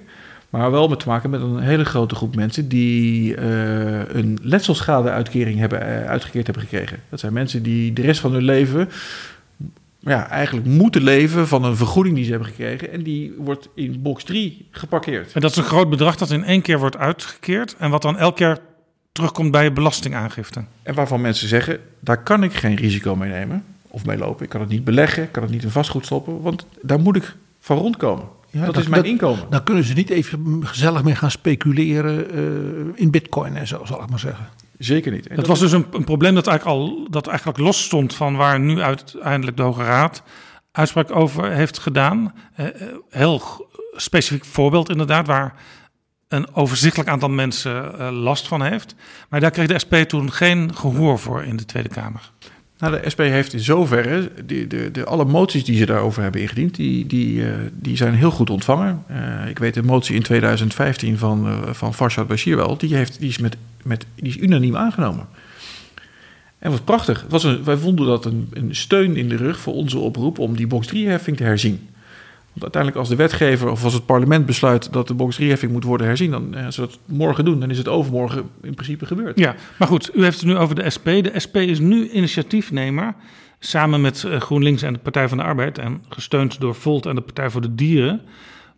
Maar 0.49 0.71
wel 0.71 0.87
met 0.87 0.99
te 0.99 1.07
maken 1.07 1.29
met 1.29 1.41
een 1.41 1.59
hele 1.59 1.85
grote 1.85 2.15
groep 2.15 2.35
mensen 2.35 2.67
die 2.67 3.35
eh, 3.35 4.15
een 4.15 4.39
letselschadeuitkering 4.41 5.59
hebben, 5.59 5.81
eh, 5.81 6.09
uitgekeerd 6.09 6.45
hebben 6.45 6.63
gekregen. 6.63 6.99
Dat 7.09 7.19
zijn 7.19 7.33
mensen 7.33 7.63
die 7.63 7.93
de 7.93 8.01
rest 8.01 8.19
van 8.19 8.33
hun 8.33 8.43
leven 8.43 8.89
ja, 9.99 10.29
eigenlijk 10.29 10.67
moeten 10.67 11.03
leven 11.03 11.47
van 11.47 11.63
een 11.63 11.75
vergoeding 11.75 12.15
die 12.15 12.23
ze 12.23 12.29
hebben 12.29 12.49
gekregen. 12.49 12.91
En 12.91 13.03
die 13.03 13.33
wordt 13.37 13.69
in 13.75 14.01
box 14.01 14.23
3 14.23 14.67
geparkeerd. 14.71 15.33
En 15.33 15.41
dat 15.41 15.51
is 15.51 15.57
een 15.57 15.63
groot 15.63 15.89
bedrag 15.89 16.15
dat 16.15 16.31
in 16.31 16.43
één 16.43 16.61
keer 16.61 16.79
wordt 16.79 16.97
uitgekeerd. 16.97 17.75
En 17.77 17.89
wat 17.89 18.01
dan 18.01 18.17
elk 18.17 18.37
jaar 18.37 18.57
terugkomt 19.11 19.51
bij 19.51 19.63
je 19.63 19.71
belastingaangifte. 19.71 20.63
En 20.83 20.93
waarvan 20.93 21.21
mensen 21.21 21.47
zeggen, 21.47 21.79
daar 21.99 22.23
kan 22.23 22.43
ik 22.43 22.53
geen 22.53 22.75
risico 22.75 23.15
mee 23.15 23.29
nemen 23.29 23.63
of 23.87 24.05
mee 24.05 24.17
lopen. 24.17 24.43
Ik 24.43 24.49
kan 24.49 24.61
het 24.61 24.69
niet 24.69 24.83
beleggen, 24.83 25.23
ik 25.23 25.31
kan 25.31 25.43
het 25.43 25.51
niet 25.51 25.63
in 25.63 25.69
vastgoed 25.69 26.05
stoppen, 26.05 26.41
want 26.41 26.65
daar 26.81 26.99
moet 26.99 27.15
ik 27.15 27.35
van 27.59 27.77
rondkomen. 27.77 28.25
Ja, 28.49 28.65
dat, 28.65 28.77
is 28.77 28.87
mijn 28.87 29.03
inkomen. 29.03 29.45
Dan 29.49 29.63
kunnen 29.63 29.83
ze 29.83 29.93
niet 29.93 30.09
even 30.09 30.67
gezellig 30.67 31.03
mee 31.03 31.15
gaan 31.15 31.31
speculeren 31.31 32.31
eh, 32.31 33.01
in 33.01 33.11
bitcoin 33.11 33.55
en 33.55 33.67
zo, 33.67 33.85
zal 33.85 34.03
ik 34.03 34.09
maar 34.09 34.19
zeggen. 34.19 34.47
Zeker 34.77 35.11
niet. 35.11 35.27
En 35.27 35.35
Dat 35.35 35.47
was 35.47 35.59
dus 35.59 35.71
een, 35.71 35.85
een 35.91 36.03
probleem 36.03 36.35
dat 36.35 36.47
eigenlijk 36.47 36.79
al 36.79 37.07
dat 37.09 37.27
eigenlijk 37.27 37.57
los 37.57 37.83
stond 37.83 38.15
van 38.15 38.35
waar 38.35 38.59
nu 38.59 38.81
uiteindelijk 38.81 39.57
de 39.57 39.63
Hoge 39.63 39.83
Raad 39.83 40.23
uitspraak 40.71 41.15
over 41.15 41.51
heeft 41.51 41.79
gedaan. 41.79 42.33
Eh, 42.55 42.65
eh, 42.65 42.73
heel 43.09 43.67
specifiek 43.95 44.45
voorbeeld 44.45 44.89
inderdaad, 44.89 45.27
waar 45.27 45.53
een 46.31 46.55
overzichtelijk 46.55 47.09
aantal 47.09 47.29
mensen 47.29 47.99
eh, 47.99 48.11
last 48.11 48.47
van 48.47 48.61
heeft. 48.61 48.95
Maar 49.29 49.39
daar 49.39 49.51
kreeg 49.51 49.67
de 49.67 49.79
SP 49.83 49.95
toen 49.95 50.31
geen 50.31 50.75
gehoor 50.75 51.19
voor 51.19 51.43
in 51.43 51.57
de 51.57 51.65
Tweede 51.65 51.89
Kamer. 51.89 52.31
Nou, 52.77 53.01
de 53.01 53.09
SP 53.13 53.19
heeft 53.19 53.53
in 53.53 53.59
zoverre, 53.59 54.31
de, 54.45 54.67
de, 54.67 54.91
de, 54.91 55.05
alle 55.05 55.25
moties 55.25 55.63
die 55.63 55.77
ze 55.77 55.85
daarover 55.85 56.23
hebben 56.23 56.41
ingediend, 56.41 56.75
die, 56.75 57.07
die, 57.07 57.45
eh, 57.45 57.53
die 57.73 57.97
zijn 57.97 58.13
heel 58.13 58.31
goed 58.31 58.49
ontvangen. 58.49 59.03
Eh, 59.07 59.49
ik 59.49 59.59
weet 59.59 59.73
de 59.73 59.83
motie 59.83 60.15
in 60.15 60.23
2015 60.23 61.17
van, 61.17 61.47
eh 61.47 61.73
van 61.73 61.93
Farshad 61.93 62.27
Bashir 62.27 62.55
wel, 62.55 62.77
die, 62.77 62.95
heeft, 62.95 63.19
die, 63.19 63.29
is 63.29 63.37
met, 63.37 63.57
met, 63.83 64.05
die 64.15 64.29
is 64.29 64.37
unaniem 64.37 64.75
aangenomen. 64.77 65.27
En 66.59 66.71
wat 66.71 66.85
prachtig. 66.85 67.21
Het 67.21 67.31
was 67.31 67.43
een, 67.43 67.63
wij 67.63 67.77
vonden 67.77 68.05
dat 68.05 68.25
een, 68.25 68.49
een 68.53 68.75
steun 68.75 69.15
in 69.15 69.29
de 69.29 69.35
rug 69.35 69.59
voor 69.59 69.73
onze 69.73 69.97
oproep 69.97 70.39
om 70.39 70.55
die 70.55 70.67
box 70.67 70.87
3-heffing 70.87 71.37
te 71.37 71.43
herzien. 71.43 71.89
Want 72.51 72.63
uiteindelijk 72.63 73.01
als 73.01 73.09
de 73.09 73.15
wetgever 73.15 73.69
of 73.69 73.83
als 73.83 73.93
het 73.93 74.05
parlement 74.05 74.45
besluit 74.45 74.93
dat 74.93 75.07
de 75.07 75.13
box 75.13 75.41
3-heffing 75.41 75.71
moet 75.71 75.83
worden 75.83 76.07
herzien, 76.07 76.31
dan 76.31 76.55
eh, 76.55 76.65
als 76.65 76.75
ze 76.75 76.81
dat 76.81 76.99
morgen 77.05 77.45
doen, 77.45 77.59
dan 77.59 77.69
is 77.69 77.77
het 77.77 77.87
overmorgen 77.87 78.49
in 78.61 78.73
principe 78.73 79.05
gebeurd. 79.05 79.39
Ja, 79.39 79.55
maar 79.79 79.87
goed, 79.87 80.15
u 80.15 80.23
heeft 80.23 80.39
het 80.39 80.47
nu 80.47 80.57
over 80.57 80.75
de 80.75 80.89
SP. 80.95 81.05
De 81.05 81.39
SP 81.45 81.55
is 81.55 81.79
nu 81.79 82.09
initiatiefnemer 82.09 83.13
samen 83.59 84.01
met 84.01 84.23
eh, 84.23 84.39
GroenLinks 84.39 84.81
en 84.81 84.93
de 84.93 84.99
Partij 84.99 85.27
van 85.27 85.37
de 85.37 85.43
Arbeid 85.43 85.77
en 85.77 86.03
gesteund 86.09 86.59
door 86.59 86.75
Volt 86.75 87.05
en 87.05 87.15
de 87.15 87.21
Partij 87.21 87.49
voor 87.49 87.61
de 87.61 87.75
Dieren 87.75 88.21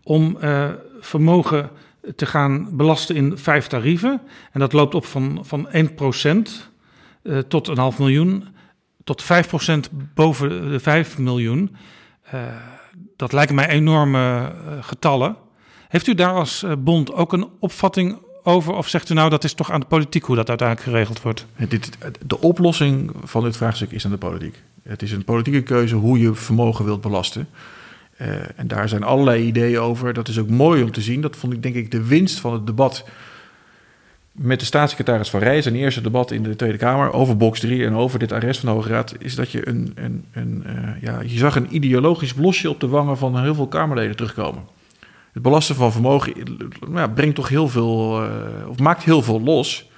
om 0.04 0.38
eh, 0.40 0.70
vermogen 1.00 1.70
te 2.16 2.26
gaan 2.26 2.76
belasten 2.78 3.16
in 3.16 3.38
vijf 3.38 3.68
tarieven. 3.68 4.22
En 4.52 4.60
dat 4.60 4.74
loopt 4.74 4.96
op 4.96 5.06
van, 5.06 5.40
van 5.42 5.68
1% 5.68 5.72
eh, 7.24 7.38
tot 7.38 7.68
een 7.68 7.78
half 7.78 8.00
miljoen 8.00 8.48
tot 9.04 9.24
5% 9.24 9.28
boven 10.14 10.72
de 10.72 10.80
5 10.80 11.18
miljoen. 11.18 11.76
Eh, 12.24 12.40
dat 13.16 13.32
lijken 13.32 13.56
mij 13.56 13.68
enorme 13.68 14.20
eh, 14.20 14.84
getallen. 14.84 15.36
Heeft 15.88 16.08
u 16.08 16.14
daar 16.14 16.34
als 16.34 16.64
eh, 16.64 16.72
bond 16.78 17.14
ook 17.14 17.34
een 17.34 17.48
opvatting 17.60 18.18
over? 18.44 18.74
Of 18.74 18.88
zegt 18.88 19.10
u 19.10 19.14
nou 19.14 19.30
dat 19.30 19.44
is 19.44 19.54
toch 19.54 19.72
aan 19.72 19.80
de 19.80 19.86
politiek 19.86 20.24
hoe 20.24 20.36
dat 20.36 20.50
uiteindelijk 20.50 20.88
geregeld 20.90 21.22
wordt? 21.22 21.46
De 22.26 22.40
oplossing 22.40 23.12
van 23.24 23.44
dit 23.44 23.58
vraagstuk 23.58 23.92
is 23.92 24.06
aan 24.06 24.12
de 24.12 24.18
politiek. 24.18 24.62
Het 24.84 25.02
is 25.02 25.12
een 25.12 25.24
politieke 25.24 25.62
keuze 25.62 25.96
hoe 25.96 26.20
je 26.20 26.34
vermogen 26.34 26.86
wilt 26.86 27.02
belasten. 27.02 27.48
Eh, 28.18 28.60
en 28.60 28.68
daar 28.68 28.90
zijn 28.90 29.04
allerlei 29.04 29.44
ideeën 29.44 29.80
over. 29.80 30.14
Dat 30.14 30.28
is 30.28 30.40
ook 30.40 30.50
mooi 30.50 30.84
om 30.84 30.92
te 30.92 31.02
zien. 31.02 31.22
Dat 31.22 31.36
vond 31.36 31.54
ik 31.54 31.64
denk 31.64 31.76
ik 31.76 31.92
de 31.92 32.06
winst 32.06 32.40
van 32.40 32.54
het 32.54 32.66
debat 32.66 33.06
met 34.34 34.60
de 34.60 34.66
staatssecretaris 34.66 35.30
van 35.30 35.40
Rijs. 35.40 35.66
Een 35.66 35.76
eerste 35.76 36.02
debat 36.02 36.32
in 36.32 36.44
de 36.44 36.56
Tweede 36.56 36.78
Kamer 36.78 37.14
over 37.14 37.38
box 37.38 37.60
3 37.60 37.86
en 37.86 37.96
over 37.96 38.20
dit 38.20 38.32
arrest 38.32 38.60
van 38.60 38.70
de 38.70 38.76
Hoge 38.76 38.90
Raad. 38.90 39.16
Is 39.20 39.36
dat 39.36 39.52
je 39.52 39.68
een, 39.68 39.92
een, 39.96 40.26
een 40.32 40.64
eh, 40.66 41.02
ja, 41.02 41.22
je 41.22 41.38
zag 41.38 41.56
een 41.56 41.76
ideologisch 41.76 42.34
blosje 42.34 42.70
op 42.70 42.80
de 42.80 42.88
wangen 42.88 43.18
van 43.18 43.42
heel 43.42 43.56
veel 43.56 43.68
Kamerleden 43.68 44.16
terugkomen. 44.16 44.64
Het 45.32 45.42
belasten 45.42 45.76
van 45.76 45.92
vermogen 45.92 46.34
eh, 46.36 46.44
ja, 46.94 47.08
brengt 47.08 47.36
toch 47.36 47.50
heel 47.50 47.68
veel, 47.68 48.24
eh, 48.24 48.70
of 48.70 48.80
maakt 48.80 49.04
heel 49.04 49.22
veel 49.22 49.42
los. 49.42 49.92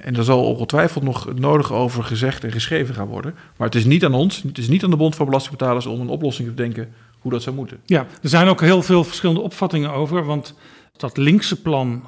En 0.00 0.14
daar 0.14 0.24
zal 0.24 0.44
ongetwijfeld 0.44 1.04
nog 1.04 1.24
het 1.24 1.38
nodige 1.38 1.72
over 1.72 2.04
gezegd 2.04 2.44
en 2.44 2.52
geschreven 2.52 2.94
gaan 2.94 3.06
worden. 3.06 3.34
Maar 3.56 3.66
het 3.66 3.76
is 3.76 3.84
niet 3.84 4.04
aan 4.04 4.14
ons, 4.14 4.42
het 4.42 4.58
is 4.58 4.68
niet 4.68 4.84
aan 4.84 4.90
de 4.90 4.96
Bond 4.96 5.14
van 5.14 5.26
Belastingbetalers 5.26 5.86
om 5.86 6.00
een 6.00 6.08
oplossing 6.08 6.48
te 6.48 6.54
bedenken 6.54 6.92
hoe 7.18 7.32
dat 7.32 7.42
zou 7.42 7.56
moeten. 7.56 7.80
Ja, 7.84 8.06
er 8.22 8.28
zijn 8.28 8.48
ook 8.48 8.60
heel 8.60 8.82
veel 8.82 9.04
verschillende 9.04 9.40
opvattingen 9.40 9.92
over. 9.92 10.24
Want 10.24 10.54
dat 10.96 11.16
linkse 11.16 11.62
plan, 11.62 12.02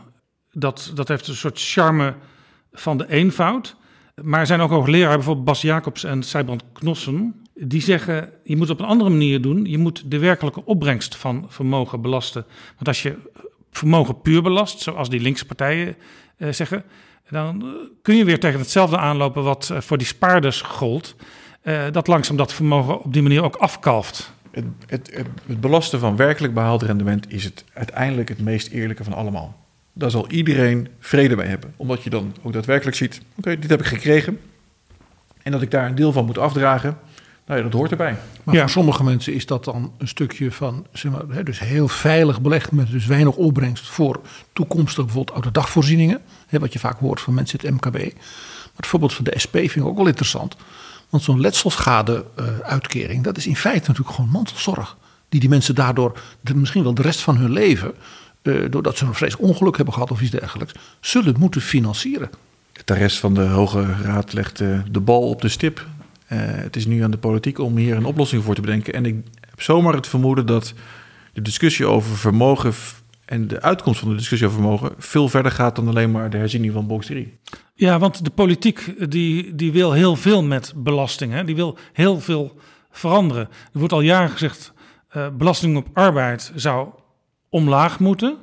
dat, 0.52 0.92
dat 0.94 1.08
heeft 1.08 1.28
een 1.28 1.34
soort 1.34 1.60
charme 1.60 2.14
van 2.72 2.98
de 2.98 3.08
eenvoud. 3.08 3.76
Maar 4.22 4.40
er 4.40 4.46
zijn 4.46 4.60
ook 4.60 4.70
hoogleraren, 4.70 5.16
bijvoorbeeld 5.16 5.46
Bas 5.46 5.62
Jacobs 5.62 6.04
en 6.04 6.22
Sijbrand 6.22 6.64
Knossen... 6.72 7.42
die 7.54 7.80
zeggen, 7.80 8.30
je 8.44 8.56
moet 8.56 8.68
het 8.68 8.78
op 8.78 8.84
een 8.84 8.90
andere 8.90 9.10
manier 9.10 9.40
doen. 9.40 9.64
Je 9.64 9.78
moet 9.78 10.10
de 10.10 10.18
werkelijke 10.18 10.64
opbrengst 10.64 11.16
van 11.16 11.46
vermogen 11.48 12.00
belasten. 12.00 12.44
Want 12.74 12.88
als 12.88 13.02
je 13.02 13.16
vermogen 13.70 14.20
puur 14.20 14.42
belast, 14.42 14.80
zoals 14.80 15.08
die 15.08 15.20
linkse 15.20 15.46
partijen 15.46 15.96
eh, 16.36 16.52
zeggen... 16.52 16.84
dan 17.30 17.62
eh, 17.62 17.68
kun 18.02 18.16
je 18.16 18.24
weer 18.24 18.40
tegen 18.40 18.60
hetzelfde 18.60 18.98
aanlopen 18.98 19.42
wat 19.42 19.70
eh, 19.70 19.80
voor 19.80 19.98
die 19.98 20.06
spaarders 20.06 20.60
gold... 20.60 21.16
eh, 21.62 21.82
dat 21.90 22.06
langzaam 22.06 22.36
dat 22.36 22.52
vermogen 22.52 23.02
op 23.02 23.12
die 23.12 23.22
manier 23.22 23.42
ook 23.42 23.56
afkalft. 23.56 24.32
Het, 24.50 24.64
het, 24.86 25.24
het 25.46 25.60
belasten 25.60 25.98
van 25.98 26.16
werkelijk 26.16 26.54
behaald 26.54 26.82
rendement 26.82 27.32
is 27.32 27.44
het 27.44 27.64
uiteindelijk 27.72 28.28
het 28.28 28.40
meest 28.40 28.68
eerlijke 28.68 29.04
van 29.04 29.12
allemaal. 29.12 29.61
Daar 29.92 30.10
zal 30.10 30.30
iedereen 30.30 30.88
vrede 31.00 31.36
mee 31.36 31.48
hebben. 31.48 31.74
Omdat 31.76 32.02
je 32.02 32.10
dan 32.10 32.34
ook 32.42 32.52
daadwerkelijk 32.52 32.96
ziet, 32.96 33.20
oké, 33.34 33.58
dit 33.58 33.70
heb 33.70 33.80
ik 33.80 33.86
gekregen. 33.86 34.40
En 35.42 35.52
dat 35.52 35.62
ik 35.62 35.70
daar 35.70 35.86
een 35.86 35.94
deel 35.94 36.12
van 36.12 36.24
moet 36.24 36.38
afdragen, 36.38 36.98
nou 37.46 37.58
ja, 37.58 37.64
dat 37.64 37.72
hoort 37.78 37.90
erbij. 37.90 38.16
Maar 38.42 38.54
Ja. 38.54 38.60
voor 38.60 38.70
sommige 38.70 39.04
mensen 39.04 39.32
is 39.34 39.46
dat 39.46 39.64
dan 39.64 39.92
een 39.98 40.08
stukje 40.08 40.52
van, 40.52 40.86
zeg 40.92 41.12
maar, 41.12 41.22
hè, 41.28 41.42
dus 41.42 41.58
heel 41.58 41.88
veilig 41.88 42.40
belegd 42.40 42.72
met 42.72 42.90
dus 42.90 43.06
weinig 43.06 43.34
opbrengst 43.36 43.88
voor 43.88 44.20
toekomstige 44.52 45.02
bijvoorbeeld 45.04 45.36
oude 45.36 45.50
dagvoorzieningen. 45.50 46.20
Hè, 46.46 46.58
wat 46.58 46.72
je 46.72 46.78
vaak 46.78 46.98
hoort 46.98 47.20
van 47.20 47.34
mensen 47.34 47.58
in 47.58 47.66
het 47.66 47.74
MKB. 47.74 47.98
Maar 48.04 48.76
het 48.76 48.86
voorbeeld 48.86 49.14
van 49.14 49.24
de 49.24 49.38
SP 49.44 49.56
vind 49.56 49.74
ik 49.76 49.84
ook 49.84 49.96
wel 49.96 50.06
interessant. 50.06 50.56
Want 51.08 51.22
zo'n 51.24 51.40
letselschade-uitkering, 51.40 53.24
dat 53.24 53.36
is 53.36 53.46
in 53.46 53.56
feite 53.56 53.88
natuurlijk 53.88 54.16
gewoon 54.16 54.30
mantelzorg. 54.30 54.96
Die 55.28 55.40
die 55.40 55.48
mensen 55.48 55.74
daardoor, 55.74 56.20
de, 56.40 56.54
misschien 56.54 56.82
wel 56.82 56.94
de 56.94 57.02
rest 57.02 57.20
van 57.20 57.36
hun 57.36 57.52
leven, 57.52 57.94
eh, 58.42 58.54
doordat 58.70 58.96
ze 58.96 59.04
een 59.04 59.14
vreselijk 59.14 59.48
ongeluk 59.48 59.76
hebben 59.76 59.94
gehad 59.94 60.10
of 60.10 60.20
iets 60.20 60.30
dergelijks, 60.30 60.74
zullen 61.00 61.34
moeten 61.38 61.60
financieren. 61.60 62.30
De 62.84 62.94
rest 62.94 63.18
van 63.18 63.34
de 63.34 63.40
Hoge 63.40 63.86
Raad 64.02 64.32
legt 64.32 64.60
eh, 64.60 64.78
de 64.90 65.00
bal 65.00 65.28
op 65.28 65.40
de 65.40 65.48
stip. 65.48 65.86
Eh, 66.26 66.38
het 66.40 66.76
is 66.76 66.86
nu 66.86 67.02
aan 67.02 67.10
de 67.10 67.18
politiek 67.18 67.58
om 67.58 67.76
hier 67.76 67.96
een 67.96 68.04
oplossing 68.04 68.44
voor 68.44 68.54
te 68.54 68.60
bedenken. 68.60 68.94
En 68.94 69.06
ik 69.06 69.16
heb 69.40 69.62
zomaar 69.62 69.94
het 69.94 70.06
vermoeden 70.06 70.46
dat 70.46 70.74
de 71.32 71.42
discussie 71.42 71.86
over 71.86 72.16
vermogen 72.16 72.72
en 73.24 73.48
de 73.48 73.62
uitkomst 73.62 74.00
van 74.00 74.08
de 74.08 74.16
discussie 74.16 74.46
over 74.46 74.60
vermogen 74.60 74.94
veel 74.98 75.28
verder 75.28 75.52
gaat 75.52 75.76
dan 75.76 75.88
alleen 75.88 76.10
maar 76.10 76.30
de 76.30 76.36
herziening 76.36 76.72
van 76.72 76.86
box 76.86 77.06
3. 77.06 77.38
Ja, 77.74 77.98
want 77.98 78.24
de 78.24 78.30
politiek 78.30 79.10
die, 79.10 79.54
die 79.54 79.72
wil 79.72 79.92
heel 79.92 80.16
veel 80.16 80.42
met 80.42 80.72
belasting. 80.76 81.32
Hè? 81.32 81.44
Die 81.44 81.54
wil 81.54 81.78
heel 81.92 82.20
veel 82.20 82.56
veranderen. 82.90 83.48
Er 83.72 83.78
wordt 83.78 83.92
al 83.92 84.00
jaren 84.00 84.30
gezegd, 84.30 84.72
eh 85.08 85.28
belasting 85.36 85.76
op 85.76 85.86
arbeid 85.92 86.52
zou 86.54 86.88
omlaag 87.52 87.98
moeten. 87.98 88.36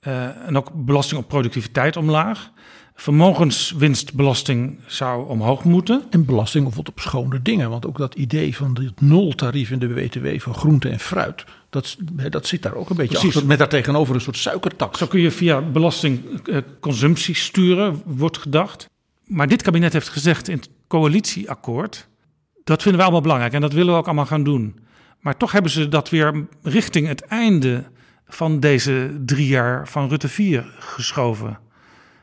Eh, 0.00 0.46
en 0.46 0.56
ook 0.56 0.70
belasting 0.74 1.20
op 1.20 1.28
productiviteit 1.28 1.96
omlaag. 1.96 2.50
Vermogenswinstbelasting 2.94 4.78
zou 4.86 5.28
omhoog 5.28 5.64
moeten. 5.64 6.02
En 6.10 6.24
belasting 6.24 6.64
bijvoorbeeld 6.64 6.96
op 6.96 7.02
schone 7.02 7.42
dingen. 7.42 7.70
Want 7.70 7.86
ook 7.86 7.98
dat 7.98 8.14
idee 8.14 8.56
van 8.56 8.78
het 8.80 9.00
nultarief 9.00 9.70
in 9.70 9.78
de 9.78 9.86
BTW 9.86 10.40
van 10.40 10.54
groente 10.54 10.88
en 10.88 10.98
fruit. 10.98 11.44
Dat, 11.70 11.96
dat 12.30 12.46
zit 12.46 12.62
daar 12.62 12.74
ook 12.74 12.90
een 12.90 12.96
beetje 12.96 13.12
Precies. 13.12 13.34
achter. 13.34 13.46
Met 13.46 13.58
daar 13.58 13.68
tegenover 13.68 14.14
een 14.14 14.20
soort 14.20 14.36
suikertax. 14.36 14.98
Zo 14.98 15.06
kun 15.06 15.20
je 15.20 15.30
via 15.30 15.60
belasting 15.60 16.40
eh, 16.46 16.58
consumptie 16.80 17.34
sturen, 17.34 18.02
wordt 18.04 18.38
gedacht. 18.38 18.88
Maar 19.24 19.48
dit 19.48 19.62
kabinet 19.62 19.92
heeft 19.92 20.08
gezegd 20.08 20.48
in 20.48 20.56
het 20.56 20.68
coalitieakkoord... 20.86 22.08
dat 22.64 22.82
vinden 22.82 23.00
we 23.00 23.06
allemaal 23.06 23.22
belangrijk 23.22 23.52
en 23.52 23.60
dat 23.60 23.72
willen 23.72 23.92
we 23.92 23.98
ook 23.98 24.06
allemaal 24.06 24.26
gaan 24.26 24.44
doen. 24.44 24.78
Maar 25.20 25.36
toch 25.36 25.52
hebben 25.52 25.70
ze 25.70 25.88
dat 25.88 26.10
weer 26.10 26.46
richting 26.62 27.06
het 27.06 27.20
einde 27.20 27.84
van 28.28 28.60
deze 28.60 29.10
drie 29.24 29.46
jaar 29.46 29.88
van 29.88 30.08
Rutte 30.08 30.28
4 30.28 30.66
geschoven. 30.78 31.58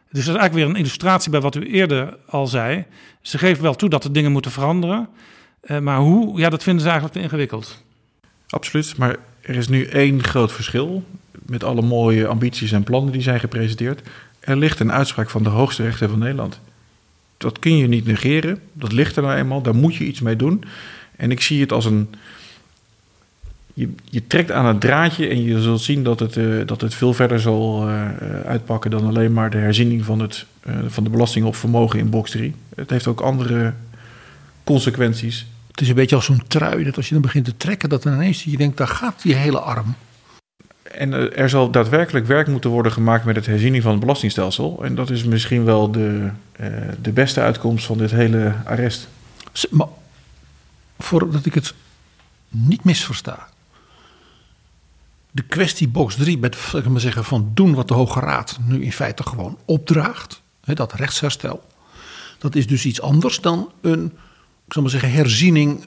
Dus 0.10 0.26
dat 0.26 0.36
is 0.36 0.40
eigenlijk 0.40 0.54
weer 0.54 0.66
een 0.66 0.82
illustratie 0.82 1.32
bij 1.32 1.42
wat 1.42 1.56
u 1.56 1.72
eerder 1.72 2.18
al 2.28 2.48
zei. 2.48 2.86
Ze 3.22 3.38
geven 3.38 3.64
wel 3.64 3.76
toe 3.76 3.90
dat 3.90 4.04
er 4.04 4.14
dingen 4.14 4.32
moeten 4.32 4.52
veranderen. 4.52 5.08
eh, 5.62 5.80
maar 5.80 5.98
hoe, 5.98 6.40
ja, 6.40 6.50
dat 6.50 6.64
vinden 6.64 6.82
ze 6.82 6.90
eigenlijk 6.90 7.18
te 7.18 7.24
ingewikkeld. 7.24 7.84
Absoluut, 8.50 8.98
maar 8.98 9.16
er 9.42 9.56
is 9.56 9.68
nu 9.68 9.86
één 9.86 10.24
groot 10.24 10.52
verschil 10.52 11.04
met 11.46 11.64
alle 11.64 11.82
mooie 11.82 12.28
ambities 12.28 12.72
en 12.72 12.84
plannen 12.84 13.12
die 13.12 13.22
zijn 13.22 13.40
gepresenteerd. 13.40 14.02
Er 14.40 14.58
ligt 14.58 14.80
een 14.80 14.92
uitspraak 14.92 15.30
van 15.30 15.44
de 15.44 15.50
hoogste 15.50 15.84
rechter 15.84 16.10
van 16.10 16.20
Nederland. 16.20 16.60
Dat 17.38 17.60
kun 17.60 17.78
je 17.78 17.88
niet 17.88 18.06
negeren, 18.06 18.60
dat 18.74 18.92
ligt 18.92 19.16
er 19.16 19.24
nou 19.24 19.36
eenmaal, 19.36 19.62
daar 19.62 19.76
moet 19.76 19.96
je 19.96 20.06
iets 20.06 20.22
mee 20.22 20.36
doen. 20.36 20.64
En 21.16 21.32
ik 21.32 21.42
zie 21.42 21.62
het 21.62 21.72
als 21.72 21.86
een. 21.86 22.10
Je, 23.78 23.90
je 24.04 24.28
trekt 24.28 24.52
aan 24.52 24.66
het 24.66 24.82
draadje 24.82 25.28
en 25.28 25.44
je 25.44 25.62
zult 25.62 25.82
zien 25.82 26.04
dat 26.04 26.20
het, 26.20 26.38
eh, 26.38 26.46
dat 26.66 26.82
het 26.82 26.94
veel 26.94 27.14
verder 27.14 27.40
zal 27.40 27.88
eh, 27.88 28.04
eh, 28.04 28.46
uitpakken 28.46 28.92
dan 28.92 29.08
alleen 29.08 29.34
maar 29.34 29.50
de 29.50 29.58
herziening 29.58 30.06
van, 30.06 30.20
het, 30.20 30.46
van 30.88 31.04
de 31.04 31.10
belasting 31.10 31.46
op 31.46 31.56
vermogen 31.56 32.00
in 32.00 32.10
box 32.10 32.32
3. 32.32 32.56
Het 32.76 32.90
heeft 32.90 33.08
ook 33.08 33.22
andere 33.22 33.74
consequenties. 34.64 35.48
Het 35.72 35.82
is 35.82 35.90
een 35.90 35.96
beetje 35.96 36.16
als 36.16 36.26
zo'n 36.26 36.44
trui, 36.48 36.84
dat 36.84 36.98
als 36.98 37.08
je 37.08 37.14
dan 37.14 37.22
begint 37.22 37.46
te 37.46 37.58
trekken, 37.58 37.90
dat 37.90 38.04
dan 38.04 38.14
ineens 38.14 38.44
je 38.44 38.58
denkt, 38.58 38.78
daar 38.78 38.88
gaat 38.88 39.22
die 39.22 39.36
hele 39.36 39.60
arm. 39.60 39.96
En 40.92 41.36
er 41.36 41.50
zal 41.50 41.70
daadwerkelijk 41.70 42.26
werk 42.26 42.48
moeten 42.48 42.70
worden 42.70 42.92
gemaakt 42.92 43.26
met 43.26 43.36
het 43.36 43.46
herziening 43.46 43.84
van 43.84 43.92
het 43.92 44.00
belastingstelsel. 44.00 44.84
En 44.84 44.96
dat 44.96 45.10
is 45.10 45.24
misschien 45.24 45.64
wel 45.64 45.92
de, 45.92 46.30
de 47.02 47.12
beste 47.12 47.42
uitkomst 47.42 47.86
van 47.86 47.98
dit 47.98 48.12
hele 48.12 48.54
arrest. 48.66 49.08
Maar 49.70 49.88
voordat 50.98 51.46
ik 51.46 51.54
het 51.54 51.74
niet 52.50 52.84
misversta. 52.84 53.48
De 55.36 55.42
kwestie 55.42 55.88
box 55.88 56.16
3 56.16 56.38
met 56.38 56.56
ik 56.74 56.88
maar 56.88 57.00
zeggen, 57.00 57.24
van 57.24 57.52
doen 57.54 57.74
wat 57.74 57.88
de 57.88 57.94
Hoge 57.94 58.20
Raad 58.20 58.58
nu 58.62 58.84
in 58.84 58.92
feite 58.92 59.24
gewoon 59.24 59.58
opdraagt. 59.66 60.42
Hè, 60.64 60.74
dat 60.74 60.94
rechtsherstel. 60.94 61.64
Dat 62.38 62.56
is 62.56 62.68
dus 62.68 62.86
iets 62.86 63.02
anders 63.02 63.40
dan 63.42 63.72
een 63.82 64.14
ik 64.66 64.74
zal 64.74 64.82
maar 64.82 64.92
zeggen, 64.92 65.12
herziening 65.12 65.86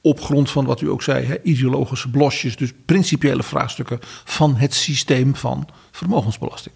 op 0.00 0.20
grond 0.20 0.50
van 0.50 0.64
wat 0.64 0.80
u 0.80 0.90
ook 0.90 1.02
zei, 1.02 1.24
hè, 1.24 1.42
ideologische 1.42 2.10
blosjes. 2.10 2.56
Dus 2.56 2.72
principiële 2.84 3.42
vraagstukken 3.42 3.98
van 4.24 4.56
het 4.56 4.74
systeem 4.74 5.36
van 5.36 5.68
vermogensbelasting. 5.90 6.74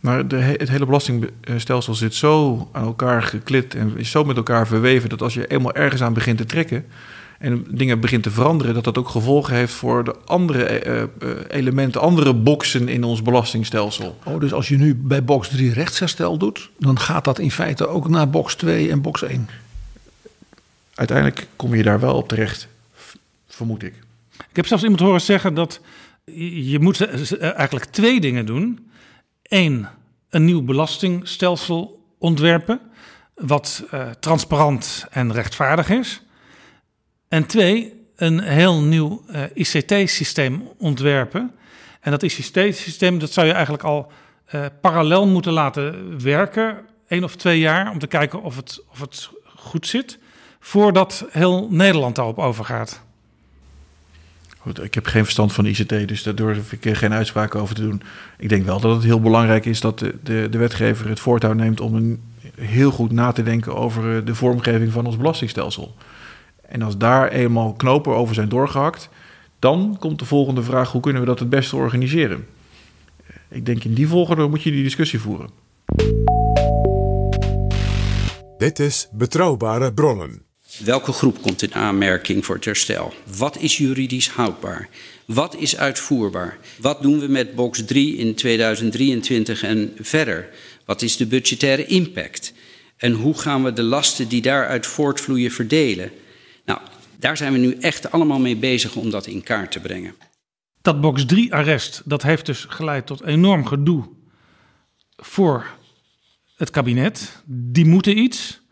Maar 0.00 0.28
de, 0.28 0.36
he- 0.36 0.52
het 0.56 0.68
hele 0.68 0.86
belastingstelsel 0.86 1.94
zit 1.94 2.14
zo 2.14 2.68
aan 2.72 2.84
elkaar 2.84 3.22
geklit 3.22 3.74
en 3.74 3.96
is 3.98 4.10
zo 4.10 4.24
met 4.24 4.36
elkaar 4.36 4.66
verweven 4.66 5.08
dat 5.08 5.22
als 5.22 5.34
je 5.34 5.46
eenmaal 5.46 5.74
ergens 5.74 6.02
aan 6.02 6.12
begint 6.12 6.38
te 6.38 6.44
trekken 6.46 6.86
en 7.44 7.66
dingen 7.68 8.00
begint 8.00 8.22
te 8.22 8.30
veranderen, 8.30 8.74
dat 8.74 8.84
dat 8.84 8.98
ook 8.98 9.08
gevolgen 9.08 9.54
heeft 9.54 9.72
voor 9.72 10.04
de 10.04 10.14
andere 10.24 10.64
eh, 10.64 11.02
eh, 11.02 11.08
elementen, 11.48 12.00
andere 12.00 12.34
boxen 12.34 12.88
in 12.88 13.04
ons 13.04 13.22
belastingstelsel. 13.22 14.18
Oh, 14.24 14.40
dus 14.40 14.52
als 14.52 14.68
je 14.68 14.76
nu 14.76 14.94
bij 14.94 15.24
box 15.24 15.48
3 15.48 15.72
rechtsherstel 15.72 16.38
doet, 16.38 16.70
dan 16.78 16.98
gaat 16.98 17.24
dat 17.24 17.38
in 17.38 17.50
feite 17.50 17.86
ook 17.86 18.08
naar 18.08 18.30
box 18.30 18.54
2 18.54 18.90
en 18.90 19.02
box 19.02 19.22
1. 19.22 19.48
Uiteindelijk 20.94 21.46
kom 21.56 21.74
je 21.74 21.82
daar 21.82 22.00
wel 22.00 22.14
op 22.14 22.28
terecht, 22.28 22.68
vermoed 23.46 23.82
ik. 23.82 23.94
Ik 24.36 24.56
heb 24.56 24.66
zelfs 24.66 24.82
iemand 24.82 25.02
horen 25.02 25.20
zeggen 25.20 25.54
dat 25.54 25.80
je 26.24 26.78
moet 26.80 27.00
eh, 27.00 27.58
eigenlijk 27.58 27.84
twee 27.84 28.20
dingen 28.20 28.46
doen. 28.46 28.90
Eén, 29.42 29.86
een 30.30 30.44
nieuw 30.44 30.62
belastingstelsel 30.62 32.02
ontwerpen, 32.18 32.80
wat 33.34 33.84
eh, 33.90 34.10
transparant 34.20 35.06
en 35.10 35.32
rechtvaardig 35.32 35.90
is. 35.90 36.22
En 37.28 37.46
twee, 37.46 37.92
een 38.16 38.40
heel 38.40 38.82
nieuw 38.82 39.24
eh, 39.28 39.42
ICT-systeem 39.54 40.68
ontwerpen. 40.78 41.52
En 42.00 42.10
dat 42.10 42.22
ICT-systeem, 42.22 43.18
dat 43.18 43.32
zou 43.32 43.46
je 43.46 43.52
eigenlijk 43.52 43.84
al 43.84 44.12
eh, 44.44 44.64
parallel 44.80 45.26
moeten 45.26 45.52
laten 45.52 46.22
werken, 46.22 46.78
één 47.08 47.24
of 47.24 47.36
twee 47.36 47.58
jaar, 47.58 47.90
om 47.90 47.98
te 47.98 48.06
kijken 48.06 48.42
of 48.42 48.56
het, 48.56 48.82
of 48.90 49.00
het 49.00 49.30
goed 49.56 49.86
zit, 49.86 50.18
voordat 50.60 51.26
heel 51.30 51.68
Nederland 51.70 52.16
daarop 52.16 52.38
overgaat. 52.38 53.02
Ik 54.82 54.94
heb 54.94 55.06
geen 55.06 55.24
verstand 55.24 55.52
van 55.52 55.66
ICT, 55.66 55.88
dus 55.88 56.22
daar 56.22 56.34
durf 56.34 56.72
ik 56.72 56.96
geen 56.96 57.12
uitspraken 57.12 57.60
over 57.60 57.74
te 57.74 57.82
doen. 57.82 58.02
Ik 58.38 58.48
denk 58.48 58.64
wel 58.64 58.80
dat 58.80 58.94
het 58.94 59.04
heel 59.04 59.20
belangrijk 59.20 59.64
is 59.64 59.80
dat 59.80 59.98
de, 59.98 60.18
de, 60.22 60.46
de 60.50 60.58
wetgever 60.58 61.08
het 61.08 61.20
voortouw 61.20 61.52
neemt 61.52 61.80
om 61.80 62.20
heel 62.54 62.90
goed 62.90 63.12
na 63.12 63.32
te 63.32 63.42
denken 63.42 63.76
over 63.76 64.16
eh, 64.16 64.26
de 64.26 64.34
vormgeving 64.34 64.92
van 64.92 65.06
ons 65.06 65.16
belastingstelsel. 65.16 65.94
En 66.74 66.82
als 66.82 66.98
daar 66.98 67.32
eenmaal 67.32 67.72
knopen 67.72 68.14
over 68.14 68.34
zijn 68.34 68.48
doorgehakt, 68.48 69.08
dan 69.58 69.96
komt 70.00 70.18
de 70.18 70.24
volgende 70.24 70.62
vraag: 70.62 70.92
hoe 70.92 71.00
kunnen 71.00 71.20
we 71.20 71.26
dat 71.26 71.38
het 71.38 71.50
beste 71.50 71.76
organiseren? 71.76 72.46
Ik 73.50 73.66
denk 73.66 73.84
in 73.84 73.94
die 73.94 74.08
volgorde 74.08 74.46
moet 74.46 74.62
je 74.62 74.70
die 74.70 74.82
discussie 74.82 75.20
voeren. 75.20 75.50
Dit 78.58 78.78
is 78.78 79.08
Betrouwbare 79.12 79.92
Bronnen. 79.92 80.42
Welke 80.84 81.12
groep 81.12 81.42
komt 81.42 81.62
in 81.62 81.74
aanmerking 81.74 82.44
voor 82.44 82.54
het 82.54 82.64
herstel? 82.64 83.12
Wat 83.36 83.58
is 83.58 83.78
juridisch 83.78 84.28
houdbaar? 84.28 84.88
Wat 85.26 85.56
is 85.56 85.76
uitvoerbaar? 85.76 86.58
Wat 86.80 87.02
doen 87.02 87.18
we 87.18 87.26
met 87.26 87.54
box 87.54 87.84
3 87.84 88.16
in 88.16 88.34
2023 88.34 89.62
en 89.62 89.92
verder? 90.00 90.48
Wat 90.84 91.02
is 91.02 91.16
de 91.16 91.26
budgettaire 91.26 91.86
impact? 91.86 92.52
En 92.96 93.12
hoe 93.12 93.38
gaan 93.38 93.64
we 93.64 93.72
de 93.72 93.82
lasten 93.82 94.28
die 94.28 94.42
daaruit 94.42 94.86
voortvloeien 94.86 95.50
verdelen? 95.50 96.10
Nou, 96.64 96.80
daar 97.18 97.36
zijn 97.36 97.52
we 97.52 97.58
nu 97.58 97.76
echt 97.80 98.10
allemaal 98.10 98.38
mee 98.38 98.56
bezig 98.56 98.96
om 98.96 99.10
dat 99.10 99.26
in 99.26 99.42
kaart 99.42 99.72
te 99.72 99.80
brengen. 99.80 100.14
Dat 100.82 101.00
box 101.00 101.24
3 101.26 101.54
arrest, 101.54 102.02
dat 102.04 102.22
heeft 102.22 102.46
dus 102.46 102.66
geleid 102.68 103.06
tot 103.06 103.22
enorm 103.22 103.66
gedoe 103.66 104.04
voor 105.16 105.66
het 106.56 106.70
kabinet. 106.70 107.42
Die 107.46 107.86
moeten 107.86 108.18
iets. 108.18 108.62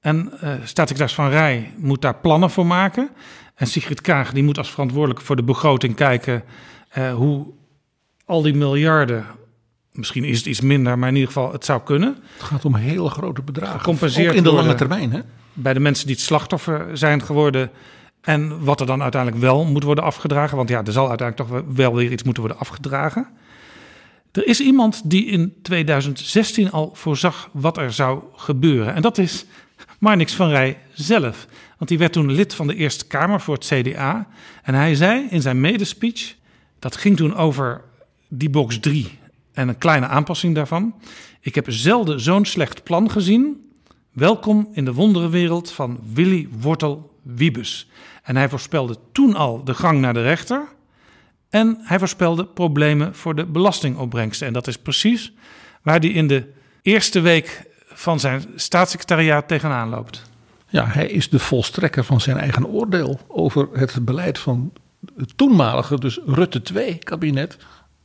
En 0.00 0.40
eh 0.40 0.52
staatssecretaris 0.64 1.14
Van 1.14 1.30
Rij 1.30 1.74
moet 1.76 2.02
daar 2.02 2.16
plannen 2.16 2.50
voor 2.50 2.66
maken. 2.66 3.10
En 3.54 3.66
Sigrid 3.66 4.00
Kaag 4.00 4.32
die 4.32 4.42
moet 4.42 4.58
als 4.58 4.70
verantwoordelijk 4.70 5.20
voor 5.20 5.36
de 5.36 5.42
begroting 5.42 5.94
kijken 5.94 6.44
eh, 6.88 7.14
hoe 7.14 7.46
al 8.24 8.42
die 8.42 8.54
miljarden, 8.54 9.26
misschien 9.92 10.24
is 10.24 10.36
het 10.36 10.46
iets 10.46 10.60
minder, 10.60 10.98
maar 10.98 11.08
in 11.08 11.14
ieder 11.14 11.32
geval 11.32 11.52
het 11.52 11.64
zou 11.64 11.82
kunnen. 11.82 12.16
Het 12.32 12.42
gaat 12.42 12.64
om 12.64 12.74
hele 12.74 13.10
grote 13.10 13.42
bedragen. 13.42 13.92
Ook 13.92 14.00
in 14.34 14.42
de 14.42 14.52
lange 14.52 14.74
termijn. 14.74 15.12
Hè? 15.12 15.20
Bij 15.62 15.74
de 15.74 15.80
mensen 15.80 16.06
die 16.06 16.14
het 16.14 16.24
slachtoffer 16.24 16.96
zijn 16.96 17.22
geworden. 17.22 17.70
En 18.20 18.64
wat 18.64 18.80
er 18.80 18.86
dan 18.86 19.02
uiteindelijk 19.02 19.42
wel 19.42 19.64
moet 19.64 19.82
worden 19.82 20.04
afgedragen. 20.04 20.56
Want 20.56 20.68
ja, 20.68 20.84
er 20.84 20.92
zal 20.92 21.08
uiteindelijk 21.08 21.50
toch 21.50 21.62
wel 21.74 21.94
weer 21.94 22.12
iets 22.12 22.22
moeten 22.22 22.42
worden 22.42 22.60
afgedragen. 22.60 23.26
Er 24.32 24.46
is 24.46 24.60
iemand 24.60 25.10
die 25.10 25.26
in 25.26 25.54
2016 25.62 26.70
al 26.70 26.90
voorzag 26.94 27.48
wat 27.52 27.76
er 27.76 27.92
zou 27.92 28.22
gebeuren. 28.36 28.94
En 28.94 29.02
dat 29.02 29.18
is 29.18 29.44
Marnix 29.98 30.34
van 30.34 30.48
Rij 30.48 30.78
zelf. 30.92 31.46
Want 31.78 31.90
die 31.90 31.98
werd 31.98 32.12
toen 32.12 32.32
lid 32.32 32.54
van 32.54 32.66
de 32.66 32.74
Eerste 32.74 33.06
Kamer 33.06 33.40
voor 33.40 33.54
het 33.54 33.64
CDA. 33.64 34.26
En 34.62 34.74
hij 34.74 34.94
zei 34.94 35.26
in 35.30 35.42
zijn 35.42 35.60
medespeech, 35.60 36.34
dat 36.78 36.96
ging 36.96 37.16
toen 37.16 37.36
over 37.36 37.80
die 38.28 38.50
box 38.50 38.80
3 38.80 39.18
en 39.52 39.68
een 39.68 39.78
kleine 39.78 40.06
aanpassing 40.06 40.54
daarvan. 40.54 40.94
Ik 41.40 41.54
heb 41.54 41.66
zelden 41.68 42.20
zo'n 42.20 42.44
slecht 42.44 42.82
plan 42.82 43.10
gezien. 43.10 43.67
Welkom 44.18 44.68
in 44.72 44.84
de 44.84 44.92
wonderenwereld 44.92 45.70
van 45.70 46.00
Willy 46.12 46.48
Wortel 46.60 47.14
Wiebes. 47.22 47.88
En 48.22 48.36
hij 48.36 48.48
voorspelde 48.48 48.96
toen 49.12 49.34
al 49.34 49.64
de 49.64 49.74
gang 49.74 50.00
naar 50.00 50.14
de 50.14 50.22
rechter. 50.22 50.68
En 51.50 51.78
hij 51.82 51.98
voorspelde 51.98 52.44
problemen 52.44 53.14
voor 53.14 53.34
de 53.34 53.46
belastingopbrengsten. 53.46 54.46
En 54.46 54.52
dat 54.52 54.66
is 54.66 54.78
precies 54.78 55.32
waar 55.82 55.98
hij 55.98 56.08
in 56.08 56.26
de 56.26 56.46
eerste 56.82 57.20
week 57.20 57.66
van 57.86 58.20
zijn 58.20 58.42
staatssecretariaat 58.54 59.48
tegenaan 59.48 59.88
loopt. 59.88 60.22
Ja, 60.68 60.86
hij 60.86 61.06
is 61.06 61.28
de 61.28 61.38
volstrekker 61.38 62.04
van 62.04 62.20
zijn 62.20 62.36
eigen 62.36 62.66
oordeel 62.66 63.20
over 63.26 63.68
het 63.72 64.04
beleid 64.04 64.38
van 64.38 64.72
het 65.16 65.36
toenmalige, 65.36 65.98
dus 65.98 66.18
Rutte 66.26 66.62
2-kabinet 66.72 67.56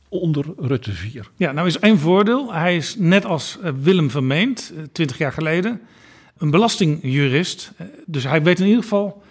onder 0.08 0.44
Rutte 0.58 0.92
4. 0.92 1.30
Ja, 1.36 1.52
nou 1.52 1.66
is 1.66 1.78
één 1.78 1.98
voordeel. 1.98 2.52
Hij 2.52 2.76
is 2.76 2.96
net 2.98 3.24
als 3.24 3.58
eh, 3.62 3.72
Willem 3.80 4.10
Vermeend, 4.10 4.72
eh, 4.76 4.82
twintig 4.92 5.18
jaar 5.18 5.32
geleden, 5.32 5.80
een 6.38 6.50
belastingjurist. 6.50 7.72
Eh, 7.76 7.86
Dus 8.06 8.24
hij 8.24 8.42
weet 8.42 8.60
in 8.60 8.66
ieder 8.66 8.82
geval 8.82 9.22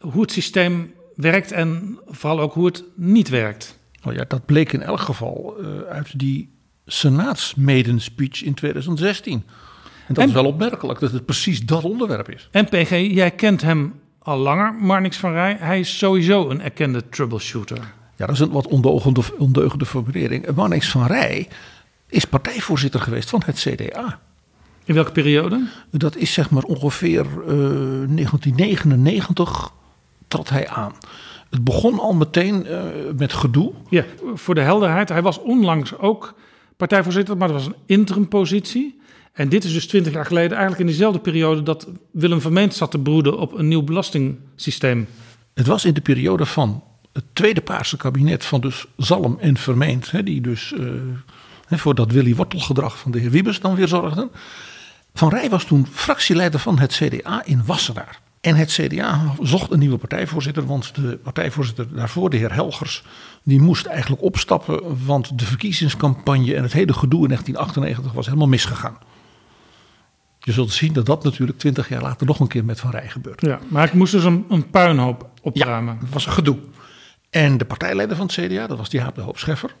hoe 0.00 0.20
het 0.22 0.32
systeem 0.32 0.92
werkt 1.14 1.52
en 1.52 1.98
vooral 2.06 2.40
ook 2.40 2.52
hoe 2.54 2.66
het 2.66 2.84
niet 2.94 3.28
werkt. 3.28 3.78
Nou 4.02 4.16
ja, 4.16 4.24
dat 4.28 4.44
bleek 4.46 4.72
in 4.72 4.82
elk 4.82 5.00
geval 5.00 5.56
eh, 5.60 5.66
uit 5.80 6.18
die 6.18 6.50
senaatsmedenspeech 6.86 8.42
in 8.42 8.54
2016. 8.54 9.32
En 9.32 10.14
dat 10.14 10.18
En- 10.22 10.28
is 10.28 10.34
wel 10.34 10.44
opmerkelijk 10.46 11.00
dat 11.00 11.12
het 11.12 11.24
precies 11.24 11.66
dat 11.66 11.84
onderwerp 11.84 12.30
is. 12.30 12.48
En 12.50 12.64
PG, 12.64 12.90
jij 12.90 13.30
kent 13.30 13.62
hem 13.62 13.94
al 14.18 14.38
langer, 14.38 14.74
Marnix 14.74 15.16
van 15.16 15.32
Rij. 15.32 15.56
Hij 15.60 15.80
is 15.80 15.98
sowieso 15.98 16.50
een 16.50 16.60
erkende 16.60 17.08
troubleshooter. 17.08 17.78
Ja, 18.16 18.26
dat 18.26 18.34
is 18.34 18.40
een 18.40 18.50
wat 18.50 18.66
ondeugende, 18.66 19.20
ondeugende 19.38 19.86
formulering. 19.86 20.54
Marnix 20.54 20.88
van 20.90 21.06
Rij 21.06 21.48
is 22.08 22.24
partijvoorzitter 22.24 23.00
geweest 23.00 23.30
van 23.30 23.42
het 23.46 23.56
CDA. 23.58 24.20
In 24.86 24.94
welke 24.94 25.12
periode? 25.12 25.66
Dat 25.90 26.16
is 26.16 26.32
zeg 26.32 26.50
maar 26.50 26.62
ongeveer 26.62 27.20
eh, 27.20 27.46
1999 27.46 29.72
trad 30.28 30.48
hij 30.48 30.68
aan. 30.68 30.92
Het 31.50 31.64
begon 31.64 31.98
al 31.98 32.14
meteen 32.14 32.66
eh, 32.66 32.82
met 33.16 33.32
gedoe. 33.32 33.72
Ja, 33.90 34.04
voor 34.34 34.54
de 34.54 34.60
helderheid. 34.60 35.08
Hij 35.08 35.22
was 35.22 35.40
onlangs 35.40 35.98
ook 35.98 36.34
partijvoorzitter, 36.76 37.36
maar 37.36 37.48
dat 37.48 37.56
was 37.56 37.66
een 37.66 37.76
interimpositie. 37.86 39.00
En 39.32 39.48
dit 39.48 39.64
is 39.64 39.72
dus 39.72 39.86
twintig 39.86 40.12
jaar 40.12 40.26
geleden, 40.26 40.50
eigenlijk 40.50 40.80
in 40.80 40.86
diezelfde 40.86 41.20
periode 41.20 41.62
dat 41.62 41.88
Willem 42.10 42.40
Vermeend 42.40 42.74
zat 42.74 42.90
te 42.90 42.98
broeden 42.98 43.38
op 43.38 43.52
een 43.52 43.68
nieuw 43.68 43.82
belastingsysteem. 43.82 45.08
Het 45.54 45.66
was 45.66 45.84
in 45.84 45.94
de 45.94 46.00
periode 46.00 46.46
van 46.46 46.82
het 47.12 47.24
tweede 47.32 47.60
Paarse 47.60 47.96
kabinet 47.96 48.44
van 48.44 48.60
dus 48.60 48.86
Zalm 48.96 49.36
en 49.40 49.56
Vermeend, 49.56 50.10
hè, 50.10 50.22
die 50.22 50.40
dus 50.40 50.72
eh, 50.72 50.86
hè, 51.66 51.78
voor 51.78 51.94
dat 51.94 52.12
Willy 52.12 52.34
Wortelgedrag 52.34 52.98
van 52.98 53.10
de 53.10 53.18
heer 53.18 53.30
Wiebes 53.30 53.60
dan 53.60 53.74
weer 53.74 53.88
zorgden. 53.88 54.30
Van 55.16 55.28
Rij 55.28 55.50
was 55.50 55.64
toen 55.64 55.86
fractieleider 55.92 56.60
van 56.60 56.78
het 56.78 56.92
CDA 56.92 57.44
in 57.44 57.62
Wassenaar. 57.66 58.20
En 58.40 58.54
het 58.54 58.72
CDA 58.72 59.34
zocht 59.40 59.70
een 59.70 59.78
nieuwe 59.78 59.96
partijvoorzitter, 59.96 60.66
want 60.66 60.94
de 60.94 61.18
partijvoorzitter 61.22 61.94
daarvoor, 61.94 62.30
de 62.30 62.36
heer 62.36 62.52
Helgers, 62.52 63.04
die 63.42 63.60
moest 63.60 63.86
eigenlijk 63.86 64.22
opstappen, 64.22 65.04
want 65.06 65.38
de 65.38 65.44
verkiezingscampagne 65.44 66.54
en 66.54 66.62
het 66.62 66.72
hele 66.72 66.92
gedoe 66.92 67.22
in 67.22 67.28
1998 67.28 68.12
was 68.12 68.26
helemaal 68.26 68.48
misgegaan. 68.48 68.98
Je 70.38 70.52
zult 70.52 70.72
zien 70.72 70.92
dat 70.92 71.06
dat 71.06 71.24
natuurlijk 71.24 71.58
twintig 71.58 71.88
jaar 71.88 72.02
later 72.02 72.26
nog 72.26 72.40
een 72.40 72.48
keer 72.48 72.64
met 72.64 72.80
Van 72.80 72.90
Rij 72.90 73.08
gebeurt. 73.08 73.40
Ja, 73.40 73.58
maar 73.68 73.84
ik 73.84 73.92
moest 73.92 74.12
dus 74.12 74.24
een, 74.24 74.44
een 74.48 74.70
puinhoop 74.70 75.30
opruimen. 75.42 75.98
dat 76.00 76.08
was 76.10 76.26
een 76.26 76.32
gedoe. 76.32 76.58
En 77.30 77.58
de 77.58 77.64
partijleider 77.64 78.16
van 78.16 78.26
het 78.26 78.34
CDA, 78.34 78.66
dat 78.66 78.78
was 78.78 78.88
die 78.88 79.02
de 79.14 79.20
Hoop 79.20 79.38
Scheffer, 79.38 79.74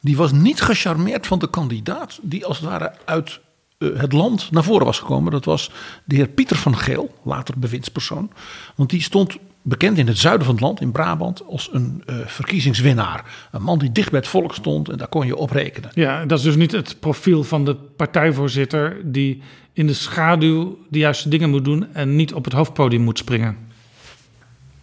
die 0.00 0.16
was 0.16 0.32
niet 0.32 0.60
gecharmeerd 0.60 1.26
van 1.26 1.38
de 1.38 1.50
kandidaat 1.50 2.18
die 2.22 2.46
als 2.46 2.58
het 2.58 2.68
ware 2.68 2.94
uit 3.04 3.40
het 3.84 4.12
land 4.12 4.50
naar 4.50 4.64
voren 4.64 4.86
was 4.86 4.98
gekomen. 4.98 5.32
Dat 5.32 5.44
was 5.44 5.70
de 6.04 6.16
heer 6.16 6.28
Pieter 6.28 6.56
van 6.56 6.76
Geel, 6.76 7.14
later 7.22 7.58
bewindspersoon. 7.58 8.30
Want 8.74 8.90
die 8.90 9.02
stond 9.02 9.38
bekend 9.62 9.98
in 9.98 10.06
het 10.06 10.18
zuiden 10.18 10.44
van 10.44 10.54
het 10.54 10.64
land, 10.64 10.80
in 10.80 10.92
Brabant, 10.92 11.46
als 11.46 11.68
een 11.72 12.02
eh, 12.06 12.16
verkiezingswinnaar. 12.26 13.48
Een 13.52 13.62
man 13.62 13.78
die 13.78 13.92
dicht 13.92 14.10
bij 14.10 14.18
het 14.18 14.28
volk 14.28 14.54
stond 14.54 14.88
en 14.88 14.98
daar 14.98 15.08
kon 15.08 15.26
je 15.26 15.36
op 15.36 15.50
rekenen. 15.50 15.90
Ja, 15.94 16.24
dat 16.24 16.38
is 16.38 16.44
dus 16.44 16.56
niet 16.56 16.72
het 16.72 16.96
profiel 17.00 17.44
van 17.44 17.64
de 17.64 17.74
partijvoorzitter 17.74 19.00
die 19.04 19.42
in 19.72 19.86
de 19.86 19.94
schaduw 19.94 20.78
de 20.88 20.98
juiste 20.98 21.28
dingen 21.28 21.50
moet 21.50 21.64
doen 21.64 21.94
en 21.94 22.16
niet 22.16 22.34
op 22.34 22.44
het 22.44 22.52
hoofdpodium 22.52 23.02
moet 23.02 23.18
springen. 23.18 23.56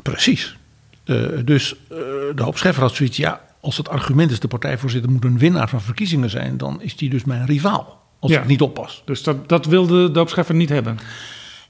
Precies. 0.01 0.57
Eh, 1.03 1.15
dus 1.45 1.73
eh, 1.73 1.97
de 2.35 2.43
hoop 2.43 2.57
Scheffer 2.57 2.83
had 2.83 2.95
zoiets, 2.95 3.17
ja, 3.17 3.41
als 3.61 3.77
het 3.77 3.89
argument 3.89 4.31
is 4.31 4.39
de 4.39 4.47
partijvoorzitter 4.47 5.11
moet 5.11 5.23
een 5.23 5.37
winnaar 5.37 5.69
van 5.69 5.81
verkiezingen 5.81 6.29
zijn, 6.29 6.57
dan 6.57 6.81
is 6.81 6.95
die 6.95 7.09
dus 7.09 7.23
mijn 7.23 7.45
rivaal. 7.45 8.06
Als 8.20 8.32
Ja. 8.32 8.41
ik 8.41 8.47
niet 8.47 8.61
oppas. 8.61 9.01
Dus 9.05 9.24
dat, 9.24 9.49
dat 9.49 9.65
wilde 9.65 10.11
de 10.11 10.20
opscheffer 10.20 10.55
niet 10.55 10.70
hebben. 10.70 10.99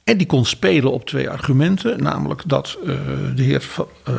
En 0.04 0.18
die 0.18 0.28
kon 0.28 0.45
spelen 0.45 0.91
op 0.91 1.06
twee 1.06 1.30
argumenten. 1.30 2.04
Namelijk 2.04 2.41
dat 2.45 2.78
eh, 2.86 2.88
de 3.36 3.43
heer 3.43 3.62
van, 3.62 3.88
eh, 4.04 4.14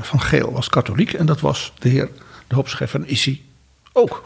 van 0.00 0.20
Geel 0.20 0.52
was 0.52 0.68
katholiek. 0.68 1.12
En 1.12 1.26
dat 1.26 1.40
was 1.40 1.72
de 1.78 1.88
heer 1.88 2.08
de 2.46 2.54
hoopscheffer 2.54 3.00
is 3.04 3.24
hij 3.24 3.40
ook. 3.92 4.22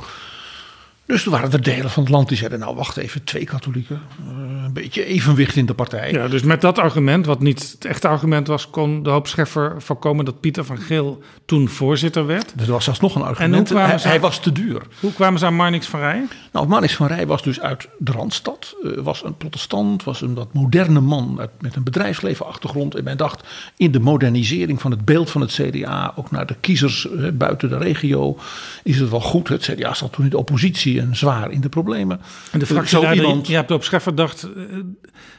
Dus 1.07 1.23
toen 1.23 1.33
waren 1.33 1.53
er 1.53 1.63
delen 1.63 1.91
van 1.91 2.03
het 2.03 2.13
land 2.13 2.29
die 2.29 2.37
zeiden... 2.37 2.59
nou, 2.59 2.77
wacht 2.77 2.97
even, 2.97 3.25
twee 3.25 3.45
katholieken. 3.45 4.01
eh, 4.19 4.65
een 4.65 4.73
beetje 4.73 5.05
evenwicht 5.05 5.57
in 5.57 5.67
de 5.67 5.75
partij. 5.75 6.13
Ja, 6.13 6.29
dus 6.29 6.43
met 6.43 6.61
dat 6.61 6.79
argument, 6.79 7.27
wat 7.27 7.41
niet 7.41 7.73
het 7.73 7.85
echte 7.85 8.09
argument 8.09 8.47
was, 8.47 8.71
kon 8.71 9.03
de 9.03 9.11
hoopscheffer 9.11 9.75
voorkomen 9.79 10.25
dat 10.25 10.41
Pieter 10.41 10.65
van 10.65 10.79
Geel 10.79 11.23
toen 11.45 11.69
voorzitter 11.69 12.27
werd. 12.27 12.53
Dus 12.55 12.67
er 12.67 12.73
was 12.73 12.85
zelfs 12.85 13.01
nog 13.01 13.15
een 13.15 13.23
argument. 13.23 13.69
kwamen 13.69 14.01
Hij, 14.01 14.11
hij 14.11 14.21
was 14.21 14.41
te 14.41 14.53
duur. 14.53 14.83
Hoe 15.01 15.13
kwamen 15.13 15.39
ze 15.39 15.47
aan 15.47 15.55
Marnix 15.55 15.87
van 15.87 16.01
Rij? 16.01 16.27
Nou, 16.53 16.69
Manix 16.69 16.95
van 16.95 17.07
Rij 17.07 17.27
was 17.27 17.43
dus 17.43 17.61
uit 17.61 17.89
de 17.99 18.13
Randstad. 18.13 18.75
eh, 18.83 18.91
was 19.03 19.25
een 19.25 19.37
protestant, 19.37 20.05
was 20.05 20.21
een 20.21 20.35
wat 20.35 20.53
moderne 20.53 21.01
man 21.01 21.37
uit, 21.41 21.51
met 21.61 21.77
een 21.77 21.83
bedrijfslevenachtergrond. 21.83 22.95
En 22.95 23.05
men 23.05 23.17
dacht 23.17 23.47
in 23.77 23.91
de 23.91 24.01
modernisering 24.01 24.81
van 24.81 24.91
het 24.91 25.05
beeld 25.05 25.31
van 25.31 25.41
het 25.41 25.53
CDA, 25.53 26.13
ook 26.17 26.31
naar 26.31 26.47
de 26.47 26.57
kiezers 26.61 27.11
eh, 27.11 27.29
buiten 27.33 27.69
de 27.69 27.79
regio, 27.79 28.39
is 28.83 28.99
het 28.99 29.11
wel 29.11 29.21
goed. 29.21 29.49
Het 29.49 29.63
CDA 29.63 29.95
zat 29.95 30.13
toen 30.13 30.25
in 30.25 30.31
de 30.31 30.39
oppositie 30.39 30.94
en 31.01 31.17
zwaar 31.17 31.51
in 31.51 31.61
de 31.61 31.69
problemen. 31.69 32.21
En 32.53 32.59
de 32.59 32.67
Zo 32.67 32.75
fractieleider 32.75 33.25
iemand- 33.25 33.47
Jaap 33.47 33.69
de 33.69 33.75
Opscheffer 33.75 34.15
dacht, 34.15 34.43
eh, 34.43 34.63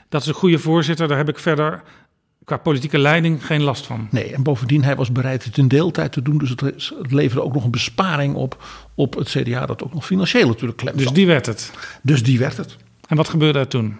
dat 0.10 0.22
is 0.22 0.28
een 0.28 0.34
goede 0.34 0.60
voorzitter, 0.60 1.08
daar 1.08 1.18
heb 1.18 1.30
ik 1.30 1.40
verder 1.40 1.82
qua 2.44 2.58
politieke 2.58 2.98
leiding 2.98 3.46
geen 3.46 3.62
last 3.62 3.86
van. 3.86 4.08
Nee, 4.12 4.34
en 4.34 4.44
bovendien, 4.44 4.84
hij 4.84 4.96
was 4.96 5.12
bereid 5.12 5.44
het 5.44 5.58
in 5.58 5.68
deeltijd 5.68 6.12
te 6.12 6.22
doen. 6.22 6.38
Dus 6.38 6.50
het, 6.50 6.62
het 7.02 7.12
leverde 7.12 7.44
ook 7.44 7.54
nog 7.54 7.64
een 7.64 7.72
besparing 7.72 8.36
op, 8.36 8.64
op 8.96 9.16
het 9.16 9.30
CDA, 9.30 9.66
dat 9.66 9.84
ook 9.84 9.94
nog 9.94 10.06
financieel 10.06 10.48
natuurlijk 10.48 10.78
klem 10.78 10.98
Dus 10.98 11.12
die 11.12 11.28
werd 11.28 11.46
het. 11.46 11.72
dus 12.04 12.24
die 12.24 12.40
werd 12.40 12.58
het. 12.58 12.78
En 13.08 13.16
wat 13.18 13.30
gebeurde 13.30 13.60
er 13.60 13.68
toen? 13.68 13.96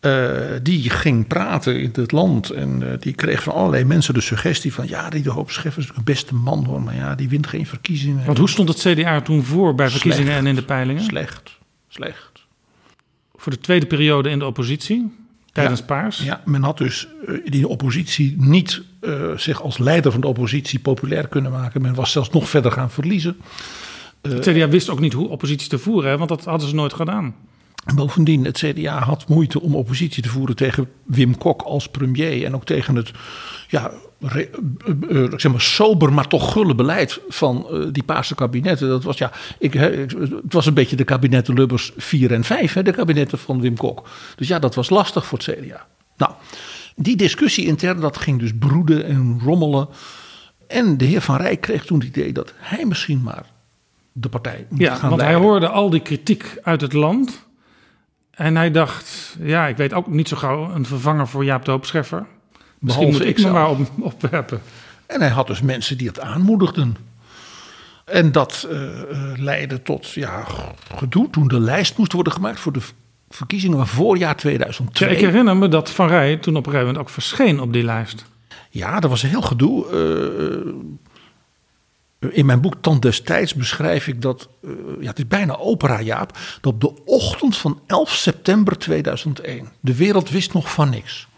Eh, 0.00 0.40
die 0.62 0.90
ging 0.90 1.26
praten 1.26 1.80
in 1.80 1.90
het 1.92 2.12
land 2.12 2.50
en 2.50 2.92
eh, 2.92 2.98
die 3.00 3.12
kreeg 3.12 3.42
van 3.42 3.52
allerlei 3.52 3.84
mensen 3.84 4.14
de 4.14 4.20
suggestie 4.20 4.72
van 4.72 4.88
ja, 4.88 5.10
die 5.10 5.22
de 5.22 5.30
hoop 5.30 5.50
Scheffer 5.50 5.82
is 5.82 5.90
een 5.94 6.04
beste 6.04 6.34
man 6.34 6.64
hoor, 6.64 6.82
maar 6.82 6.94
ja, 6.94 7.14
die 7.14 7.28
wint 7.28 7.46
geen 7.46 7.66
verkiezingen. 7.66 8.26
Want 8.26 8.38
hoe 8.38 8.48
stond 8.48 8.68
het 8.68 8.78
CDA 8.78 9.20
toen 9.20 9.42
voor 9.42 9.74
bij 9.74 9.90
verkiezingen 9.90 10.32
en 10.32 10.46
in 10.46 10.54
de 10.54 10.62
peilingen? 10.62 11.02
Slecht, 11.02 11.58
slecht. 11.88 12.46
Voor 13.36 13.52
de 13.52 13.58
tweede 13.58 13.86
periode 13.86 14.30
in 14.30 14.38
de 14.38 14.46
oppositie, 14.46 15.12
tijdens 15.52 15.80
Ja. 15.80 15.86
Paars. 15.86 16.22
Ja, 16.22 16.42
men 16.44 16.62
had 16.62 16.78
dus 16.78 17.08
eh, 17.26 17.34
die 17.44 17.68
oppositie 17.68 18.34
niet 18.38 18.82
zich 19.36 19.62
als 19.62 19.78
leider 19.78 20.12
van 20.12 20.20
de 20.20 20.26
oppositie 20.26 20.78
populair 20.78 21.28
kunnen 21.28 21.52
maken. 21.52 21.82
Men 21.82 21.94
was 21.94 22.12
zelfs 22.12 22.30
nog 22.30 22.48
verder 22.48 22.72
gaan 22.72 22.90
verliezen. 22.90 23.36
Het 24.20 24.40
CDA 24.40 24.68
wist 24.68 24.88
ook 24.88 25.00
niet 25.00 25.12
hoe 25.12 25.28
oppositie 25.28 25.68
te 25.68 25.78
voeren, 25.78 26.10
hè, 26.10 26.16
want 26.16 26.28
dat 26.28 26.44
hadden 26.44 26.68
ze 26.68 26.74
nooit 26.74 26.92
gedaan. 26.92 27.34
En 27.90 27.96
bovendien, 27.96 28.44
het 28.44 28.58
CDA 28.58 28.98
had 28.98 29.28
moeite 29.28 29.60
om 29.60 29.74
oppositie 29.74 30.22
te 30.22 30.28
voeren 30.28 30.56
tegen 30.56 30.88
Wim 31.04 31.38
Kok 31.38 31.62
als 31.62 31.88
premier. 31.88 32.44
En 32.44 32.54
ook 32.54 32.64
tegen 32.64 32.96
het 32.96 33.10
ja, 33.68 33.90
re- 34.20 34.48
eh, 35.08 35.24
eh, 35.24 35.32
zeg 35.36 35.52
maar 35.52 35.60
sober, 35.60 36.12
maar 36.12 36.28
toch 36.28 36.52
gulle 36.52 36.74
beleid 36.74 37.20
van 37.28 37.66
eh, 37.70 37.86
die 37.92 38.02
Paarse 38.02 38.34
kabinetten. 38.34 38.88
Dat 38.88 39.02
was, 39.02 39.18
ja, 39.18 39.32
ik, 39.58 39.72
het 39.72 40.14
was 40.48 40.66
een 40.66 40.74
beetje 40.74 40.96
de 40.96 41.04
kabinetten 41.04 41.54
Lubbers 41.54 41.92
4 41.96 42.32
en 42.32 42.44
5, 42.44 42.72
hè, 42.72 42.82
de 42.82 42.92
kabinetten 42.92 43.38
van 43.38 43.60
Wim 43.60 43.76
Kok. 43.76 44.08
Dus 44.36 44.48
ja, 44.48 44.58
dat 44.58 44.74
was 44.74 44.90
lastig 44.90 45.26
voor 45.26 45.38
het 45.38 45.56
CDA. 45.58 45.86
Nou, 46.16 46.32
die 46.96 47.16
discussie 47.16 47.66
intern, 47.66 48.00
dat 48.00 48.16
ging 48.16 48.38
dus 48.38 48.52
broeden 48.58 49.04
en 49.04 49.40
rommelen. 49.44 49.88
En 50.66 50.96
de 50.96 51.04
heer 51.04 51.20
Van 51.20 51.36
Rij 51.36 51.56
kreeg 51.56 51.84
toen 51.84 51.98
het 51.98 52.08
idee 52.08 52.32
dat 52.32 52.52
hij 52.56 52.84
misschien 52.84 53.22
maar 53.22 53.44
de 54.12 54.28
partij 54.28 54.66
moet 54.68 54.80
Ja, 54.80 54.94
gaan 54.94 55.08
want 55.10 55.22
hij 55.22 55.34
hoorde 55.34 55.68
al 55.68 55.90
die 55.90 56.00
kritiek 56.00 56.58
uit 56.62 56.80
het 56.80 56.92
land. 56.92 57.48
En 58.30 58.56
hij 58.56 58.70
dacht, 58.70 59.36
ja, 59.40 59.66
ik 59.66 59.76
weet 59.76 59.92
ook 59.92 60.06
niet 60.06 60.28
zo 60.28 60.36
gauw 60.36 60.70
een 60.70 60.86
vervanger 60.86 61.28
voor 61.28 61.44
Jaap 61.44 61.64
de 61.64 61.70
Hoopscheffer. 61.70 62.26
Misschien 62.78 63.06
Behalve 63.06 63.10
moet 63.10 63.26
ik 63.26 63.36
me 63.36 63.42
zelf. 63.42 63.54
maar 63.54 63.68
op, 63.68 63.88
opwerpen. 64.00 64.60
En 65.06 65.20
hij 65.20 65.30
had 65.30 65.46
dus 65.46 65.60
mensen 65.60 65.98
die 65.98 66.08
het 66.08 66.20
aanmoedigden. 66.20 66.96
En 68.04 68.32
dat 68.32 68.66
eh, 68.70 69.00
eh, 69.00 69.38
leidde 69.38 69.82
tot 69.82 70.10
ja, 70.10 70.44
gedoe 70.94 71.30
toen 71.30 71.48
de 71.48 71.60
lijst 71.60 71.98
moest 71.98 72.12
worden 72.12 72.32
gemaakt 72.32 72.60
voor 72.60 72.72
de 72.72 72.80
verkiezingen 73.28 73.76
van 73.76 73.86
voorjaar 73.86 74.28
Ja, 74.28 74.34
2002. 74.34 75.10
ik 75.10 75.20
herinner 75.20 75.56
me 75.56 75.68
dat 75.68 75.90
Van 75.90 76.08
Rij 76.08 76.36
toen 76.36 76.56
op 76.56 76.66
een 76.66 76.72
gegeven 76.72 76.92
moment 76.92 77.08
ook 77.08 77.12
verscheen 77.12 77.60
op 77.60 77.72
die 77.72 77.84
lijst. 77.84 78.24
Ja, 78.70 79.00
dat 79.00 79.10
was 79.10 79.22
een 79.22 79.28
heel 79.28 79.42
gedoe. 79.42 79.86
Eh, 79.90 80.72
in 82.28 82.46
mijn 82.46 82.60
boek 82.60 82.74
Tand 82.80 83.02
destijds 83.02 83.54
beschrijf 83.54 84.06
ik 84.06 84.22
dat, 84.22 84.48
eh, 84.62 84.70
ja, 85.00 85.06
het 85.06 85.18
is 85.18 85.26
bijna 85.26 85.56
opera 85.56 86.00
Jaap, 86.00 86.38
dat 86.60 86.72
op 86.72 86.80
de 86.80 87.04
ochtend 87.04 87.56
van 87.56 87.80
11 87.86 88.14
september 88.14 88.78
2001, 88.78 89.68
de 89.80 89.94
wereld 89.94 90.30
wist 90.30 90.52
nog 90.52 90.72
van 90.72 90.90
niks. 90.90 91.28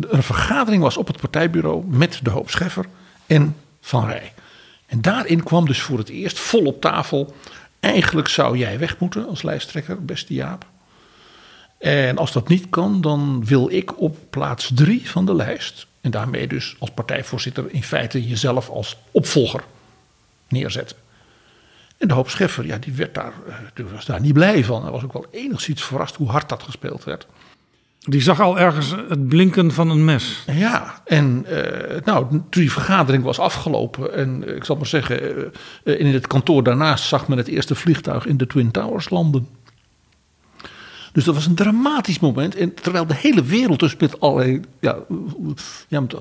Een 0.00 0.22
vergadering 0.22 0.82
was 0.82 0.96
op 0.96 1.06
het 1.06 1.20
partijbureau 1.20 1.84
met 1.86 2.20
de 2.22 2.30
hoop 2.30 2.50
Scheffer 2.50 2.84
en 3.26 3.56
Van 3.80 4.06
Rij. 4.06 4.32
En 4.86 5.00
daarin 5.00 5.42
kwam 5.42 5.66
dus 5.66 5.80
voor 5.80 5.98
het 5.98 6.08
eerst 6.08 6.38
vol 6.38 6.64
op 6.64 6.80
tafel, 6.80 7.34
eigenlijk 7.80 8.28
zou 8.28 8.58
jij 8.58 8.78
weg 8.78 8.98
moeten 8.98 9.28
als 9.28 9.42
lijsttrekker, 9.42 10.04
beste 10.04 10.34
Jaap. 10.34 10.66
En 11.78 12.18
als 12.18 12.32
dat 12.32 12.48
niet 12.48 12.66
kan, 12.70 13.00
dan 13.00 13.44
wil 13.44 13.70
ik 13.70 14.00
op 14.00 14.16
plaats 14.30 14.70
drie 14.74 15.10
van 15.10 15.26
de 15.26 15.34
lijst. 15.34 15.86
En 16.00 16.10
daarmee 16.10 16.46
dus 16.46 16.76
als 16.78 16.90
partijvoorzitter 16.90 17.64
in 17.68 17.82
feite 17.82 18.28
jezelf 18.28 18.68
als 18.68 18.96
opvolger 19.10 19.62
neerzetten. 20.48 20.96
En 21.98 22.08
de 22.08 22.14
hoop 22.14 22.30
Scheffer, 22.30 22.66
ja, 22.66 22.78
die, 22.78 22.92
werd 22.92 23.14
daar, 23.14 23.32
eh, 23.48 23.54
die 23.74 23.84
was 23.84 24.04
daar 24.04 24.20
niet 24.20 24.32
blij 24.32 24.64
van. 24.64 24.82
Hij 24.82 24.90
was 24.90 25.04
ook 25.04 25.12
wel 25.12 25.26
enigszins 25.30 25.84
verrast 25.84 26.16
hoe 26.16 26.28
hard 26.28 26.48
dat 26.48 26.62
gespeeld 26.62 27.04
werd. 27.04 27.26
Die 27.98 28.20
zag 28.20 28.40
al 28.40 28.58
ergens 28.58 28.94
het 29.08 29.28
blinken 29.28 29.72
van 29.72 29.90
een 29.90 30.04
mes. 30.04 30.44
Ja, 30.46 31.02
en 31.04 31.44
eh, 31.46 32.04
nou, 32.04 32.28
toen 32.30 32.44
die 32.50 32.72
vergadering 32.72 33.24
was 33.24 33.38
afgelopen 33.38 34.14
en 34.14 34.46
eh, 34.46 34.56
ik 34.56 34.64
zal 34.64 34.76
maar 34.76 34.86
zeggen, 34.86 35.52
in 35.84 36.06
het 36.06 36.26
kantoor 36.26 36.62
daarnaast 36.62 37.04
zag 37.04 37.28
men 37.28 37.38
het 37.38 37.48
eerste 37.48 37.74
vliegtuig 37.74 38.26
in 38.26 38.36
de 38.36 38.46
Twin 38.46 38.70
Towers 38.70 39.10
landen. 39.10 39.48
Dus 41.12 41.24
dat 41.24 41.34
was 41.34 41.46
een 41.46 41.54
dramatisch 41.54 42.18
moment. 42.18 42.54
En 42.54 42.74
terwijl 42.74 43.06
de 43.06 43.14
hele 43.14 43.44
wereld 43.44 43.80
dus 43.80 43.96
met 43.96 44.20
allerlei, 44.20 44.60
ja, 44.80 44.98
ja 45.88 46.00
met, 46.00 46.14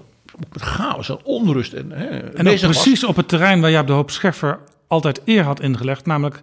met 0.52 0.62
chaos 0.62 1.10
en 1.10 1.20
onrust 1.24 1.74
en, 1.74 1.92
hè, 1.92 2.06
En 2.18 2.46
was. 2.46 2.60
precies 2.60 3.04
op 3.04 3.16
het 3.16 3.28
terrein 3.28 3.62
waar 3.62 3.72
Jaap 3.72 3.88
de 3.88 3.94
Hoop 3.94 4.12
Scheffer 4.12 4.60
altijd 4.88 5.22
eer 5.26 5.44
had 5.44 5.62
ingelegd, 5.62 6.06
namelijk 6.06 6.42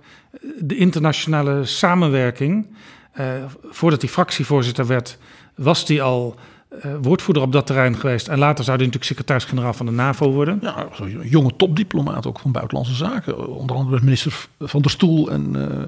de 0.58 0.76
internationale 0.76 1.64
samenwerking. 1.64 2.66
Eh, 3.12 3.26
voordat 3.70 4.00
hij 4.00 4.10
fractievoorzitter 4.10 4.86
werd, 4.86 5.18
was 5.54 5.88
hij 5.88 6.02
al 6.02 6.36
eh, 6.80 6.94
woordvoerder 7.02 7.42
op 7.42 7.52
dat 7.52 7.66
terrein 7.66 7.96
geweest. 7.96 8.28
En 8.28 8.38
later 8.38 8.64
zou 8.64 8.76
hij 8.76 8.86
natuurlijk 8.86 9.04
secretaris-generaal 9.04 9.72
van 9.72 9.86
de 9.86 9.92
NAVO 9.92 10.30
worden. 10.32 10.58
Ja, 10.62 10.86
een 11.00 11.28
jonge 11.28 11.56
topdiplomaat 11.56 12.26
ook 12.26 12.40
van 12.40 12.52
Buitenlandse 12.52 12.94
Zaken. 12.94 13.48
Onder 13.48 13.76
andere 13.76 14.00
minister 14.02 14.46
van 14.58 14.82
der 14.82 14.90
Stoel 14.90 15.30
en 15.30 15.56
eh, 15.56 15.82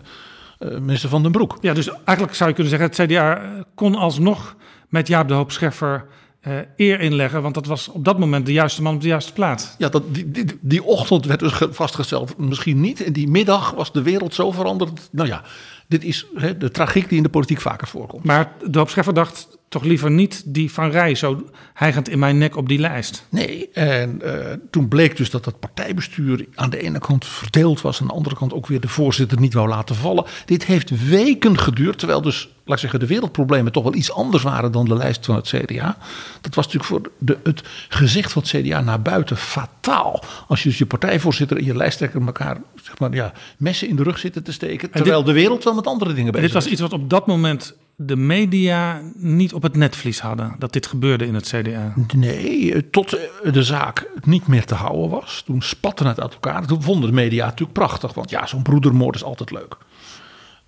eh, 0.58 0.78
minister 0.78 1.08
van 1.08 1.22
den 1.22 1.32
Broek. 1.32 1.58
Ja, 1.60 1.74
dus 1.74 1.90
eigenlijk 2.04 2.36
zou 2.36 2.48
je 2.48 2.54
kunnen 2.54 2.78
zeggen, 2.78 3.04
het 3.04 3.10
CDA 3.10 3.42
kon 3.74 3.94
alsnog 3.94 4.56
met 4.88 5.08
Jaap 5.08 5.28
de 5.28 5.34
Hoop 5.34 5.52
Scheffer 5.52 6.04
eh, 6.46 6.58
eer 6.76 7.00
inleggen. 7.00 7.42
Want 7.42 7.54
dat 7.54 7.66
was 7.66 7.88
op 7.88 8.04
dat 8.04 8.18
moment 8.18 8.46
de 8.46 8.52
juiste 8.52 8.82
man 8.82 8.94
op 8.94 9.00
de 9.00 9.08
juiste 9.08 9.32
plaats. 9.32 9.74
Ja, 9.78 9.88
dat, 9.88 10.14
die, 10.14 10.30
die, 10.30 10.44
die 10.60 10.84
ochtend 10.84 11.24
werd 11.26 11.40
dus 11.40 11.52
ge- 11.52 11.72
vastgesteld, 11.72 12.38
misschien 12.38 12.80
niet. 12.80 13.04
En 13.04 13.12
die 13.12 13.28
middag 13.28 13.70
was 13.70 13.92
de 13.92 14.02
wereld 14.02 14.34
zo 14.34 14.50
veranderd. 14.50 15.08
Nou 15.12 15.28
ja, 15.28 15.42
dit 15.88 16.04
is 16.04 16.26
hè, 16.34 16.56
de 16.56 16.70
tragiek 16.70 17.08
die 17.08 17.16
in 17.16 17.22
de 17.22 17.28
politiek 17.28 17.60
vaker 17.60 17.86
voorkomt. 17.86 18.24
Maar 18.24 18.52
de 18.70 18.84
Scheffer 18.86 19.14
dacht 19.14 19.55
toch 19.68 19.84
liever 19.84 20.10
niet 20.10 20.42
die 20.44 20.72
Van 20.72 20.90
Rij 20.90 21.14
zo 21.14 21.50
hijgend 21.74 22.08
in 22.08 22.18
mijn 22.18 22.38
nek 22.38 22.56
op 22.56 22.68
die 22.68 22.78
lijst. 22.78 23.26
Nee, 23.28 23.70
en 23.72 24.22
eh, 24.22 24.56
toen 24.70 24.88
bleek 24.88 25.16
dus 25.16 25.30
dat 25.30 25.44
het 25.44 25.60
partijbestuur 25.60 26.46
aan 26.54 26.70
de 26.70 26.82
ene 26.82 26.98
kant 26.98 27.26
verdeeld 27.26 27.80
was, 27.80 28.00
aan 28.00 28.06
de 28.06 28.12
andere 28.12 28.36
kant 28.36 28.52
ook 28.52 28.66
weer 28.66 28.80
de 28.80 28.88
voorzitter 28.88 29.40
niet 29.40 29.54
wou 29.54 29.68
laten 29.68 29.96
vallen. 29.96 30.24
Dit 30.44 30.64
heeft 30.64 31.08
weken 31.08 31.58
geduurd, 31.58 31.98
terwijl 31.98 32.22
dus, 32.22 32.48
laat 32.64 32.74
ik 32.74 32.78
zeggen, 32.78 33.00
de 33.00 33.06
wereldproblemen 33.06 33.72
toch 33.72 33.82
wel 33.82 33.94
iets 33.94 34.12
anders 34.12 34.42
waren 34.42 34.72
dan 34.72 34.84
de 34.84 34.96
lijst 34.96 35.24
van 35.24 35.36
het 35.36 35.48
CDA. 35.48 35.96
Dat 36.40 36.54
was 36.54 36.64
natuurlijk 36.64 36.84
voor 36.84 37.12
de, 37.18 37.38
het 37.42 37.62
gezicht 37.88 38.32
van 38.32 38.42
het 38.42 38.50
CDA 38.50 38.80
naar 38.80 39.02
buiten 39.02 39.36
fataal. 39.36 40.24
Als 40.48 40.62
je 40.62 40.68
dus 40.68 40.78
je 40.78 40.86
partijvoorzitter 40.86 41.56
en 41.56 41.64
je 41.64 41.76
lijsttrekker 41.76 42.26
elkaar 42.26 42.60
zeg 42.82 42.98
maar, 42.98 43.14
ja, 43.14 43.32
messen 43.56 43.88
in 43.88 43.96
de 43.96 44.02
rug 44.02 44.18
zitten 44.18 44.42
te 44.42 44.52
steken, 44.52 44.90
terwijl 44.90 45.24
de 45.24 45.32
wereld 45.32 45.64
wel 45.64 45.74
met 45.74 45.86
andere 45.86 46.12
dingen 46.12 46.26
En 46.26 46.32
bezig 46.32 46.46
dit 46.46 46.54
was 46.54 46.66
is. 46.66 46.72
iets 46.72 46.80
wat 46.80 46.92
op 46.92 47.10
dat 47.10 47.26
moment 47.26 47.74
de 47.96 48.16
media 48.16 49.00
niet 49.14 49.52
op 49.52 49.62
het 49.62 49.76
netvlies 49.76 50.20
hadden. 50.20 50.54
Dat 50.58 50.72
dit 50.72 50.86
gebeurde 50.86 51.26
in 51.26 51.34
het 51.34 51.46
CDA. 51.54 51.92
Nee, 52.14 52.74
eh, 52.74 52.82
tot 52.90 53.12
eh, 53.42 53.52
de 53.52 53.62
zaak 53.62 54.08
niet 54.24 54.46
meer 54.46 54.64
te 54.64 54.74
houden 54.74 55.10
was. 55.10 55.42
Toen 55.46 55.62
spatte 55.62 56.06
het 56.06 56.20
uit 56.20 56.32
elkaar. 56.32 56.66
Toen 56.66 56.82
vonden 56.82 57.08
de 57.08 57.14
media 57.16 57.44
natuurlijk 57.44 57.72
prachtig. 57.72 58.14
Want 58.14 58.30
ja, 58.30 58.46
zo'n 58.46 58.62
broedermoord 58.62 59.14
is 59.14 59.24
altijd 59.24 59.50
leuk. 59.50 59.76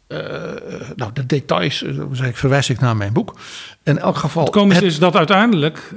Eh, 0.06 0.18
nou, 0.96 1.12
de 1.12 1.26
details 1.26 1.82
ik, 2.22 2.36
verwijs 2.36 2.70
ik 2.70 2.80
naar 2.80 2.96
mijn 2.96 3.12
boek. 3.12 3.34
In 3.82 3.98
elk 3.98 4.16
geval. 4.16 4.42
Het 4.44 4.52
komische 4.52 4.82
het- 4.84 4.92
is 4.92 4.98
dat 4.98 5.16
uiteindelijk 5.16 5.94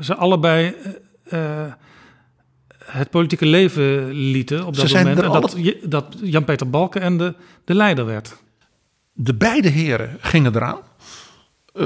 ze 0.00 0.14
allebei 0.16 0.74
het 2.84 3.10
politieke 3.10 3.46
leven 3.46 4.10
lieten 4.12 4.66
op 4.66 4.76
dat 4.76 4.92
moment. 4.92 5.22
En 5.22 5.30
dat, 5.32 5.54
alle- 5.54 5.78
dat 5.82 6.16
Jan-Peter 6.22 6.70
Balkenende 6.70 7.34
de 7.64 7.74
leider 7.74 8.04
werd. 8.06 8.44
De 9.16 9.34
beide 9.34 9.68
heren 9.68 10.16
gingen 10.20 10.54
eraan. 10.56 10.78
Eh, 11.74 11.82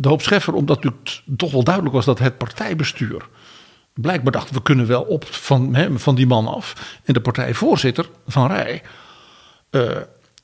de 0.00 0.08
hoop 0.08 0.22
Scheffer, 0.22 0.54
omdat 0.54 0.76
natuurlijk 0.76 1.04
t- 1.04 1.22
toch 1.36 1.50
wel 1.52 1.64
duidelijk 1.64 1.94
was 1.94 2.04
dat 2.04 2.18
het 2.18 2.38
partijbestuur. 2.38 3.28
blijkbaar 3.94 4.32
dacht 4.32 4.50
we 4.50 4.62
kunnen 4.62 4.86
wel 4.86 5.02
op 5.02 5.24
van, 5.24 5.76
van 5.98 6.14
die 6.14 6.26
man 6.26 6.46
af. 6.46 6.96
En 7.04 7.14
de 7.14 7.20
partijvoorzitter 7.20 8.08
van 8.26 8.46
Rij. 8.46 8.82
eh, 9.70 9.90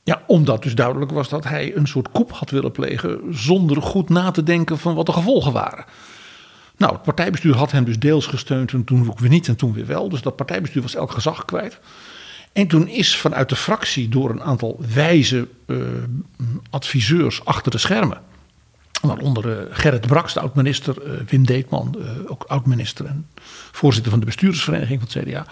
ja, 0.05 0.23
omdat 0.27 0.63
dus 0.63 0.75
duidelijk 0.75 1.11
was 1.11 1.29
dat 1.29 1.45
hij 1.45 1.77
een 1.77 1.87
soort 1.87 2.11
koep 2.11 2.33
had 2.33 2.51
willen 2.51 2.73
plegen. 2.73 3.21
zonder 3.31 3.83
goed 3.83 4.09
na 4.09 4.31
te 4.31 4.43
denken 4.43 4.79
van 4.79 4.95
wat 4.95 5.07
de 5.07 5.13
gevolgen 5.13 5.53
waren. 5.53 5.85
Nou, 6.77 6.93
het 6.93 7.03
partijbestuur 7.03 7.57
had 7.57 7.73
hem 7.73 7.85
dus 7.85 7.99
deels 7.99 8.27
gesteund 8.27 8.73
en 8.73 8.85
toen 8.85 9.09
ook 9.11 9.19
weer 9.19 9.29
niet 9.31 9.49
en 9.49 9.57
toen 9.57 9.73
weer 9.73 9.87
wel. 9.87 10.09
Dus 10.09 10.23
dat 10.23 10.37
partijbestuur 10.37 10.83
was 10.83 10.95
elk 10.95 11.11
gezag 11.13 11.45
kwijt. 11.45 11.79
En 12.53 12.67
toen 12.67 12.89
is 12.89 13.17
vanuit 13.17 13.49
de 13.49 13.57
fractie 13.57 14.09
door 14.09 14.31
een 14.31 14.43
aantal 14.43 14.81
wijze 14.95 15.49
eh, 15.67 15.77
adviseurs 16.71 17.45
achter 17.45 17.71
de 17.71 17.79
schermen. 17.79 18.21
Waaronder 19.03 19.59
eh, 19.59 19.67
Gerrit 19.71 20.07
Braks, 20.07 20.33
de 20.33 20.41
oud-minister, 20.41 21.03
eh, 21.03 21.21
Wim 21.27 21.47
Deetman, 21.47 21.97
ook 22.27 22.45
oud-minister 22.45 23.07
en 23.07 23.27
voorzitter 23.73 24.11
van 24.11 24.21
de 24.21 24.27
bestuurdersvereniging 24.27 25.01
van 25.01 25.09
het 25.13 25.29
CDA. 25.29 25.47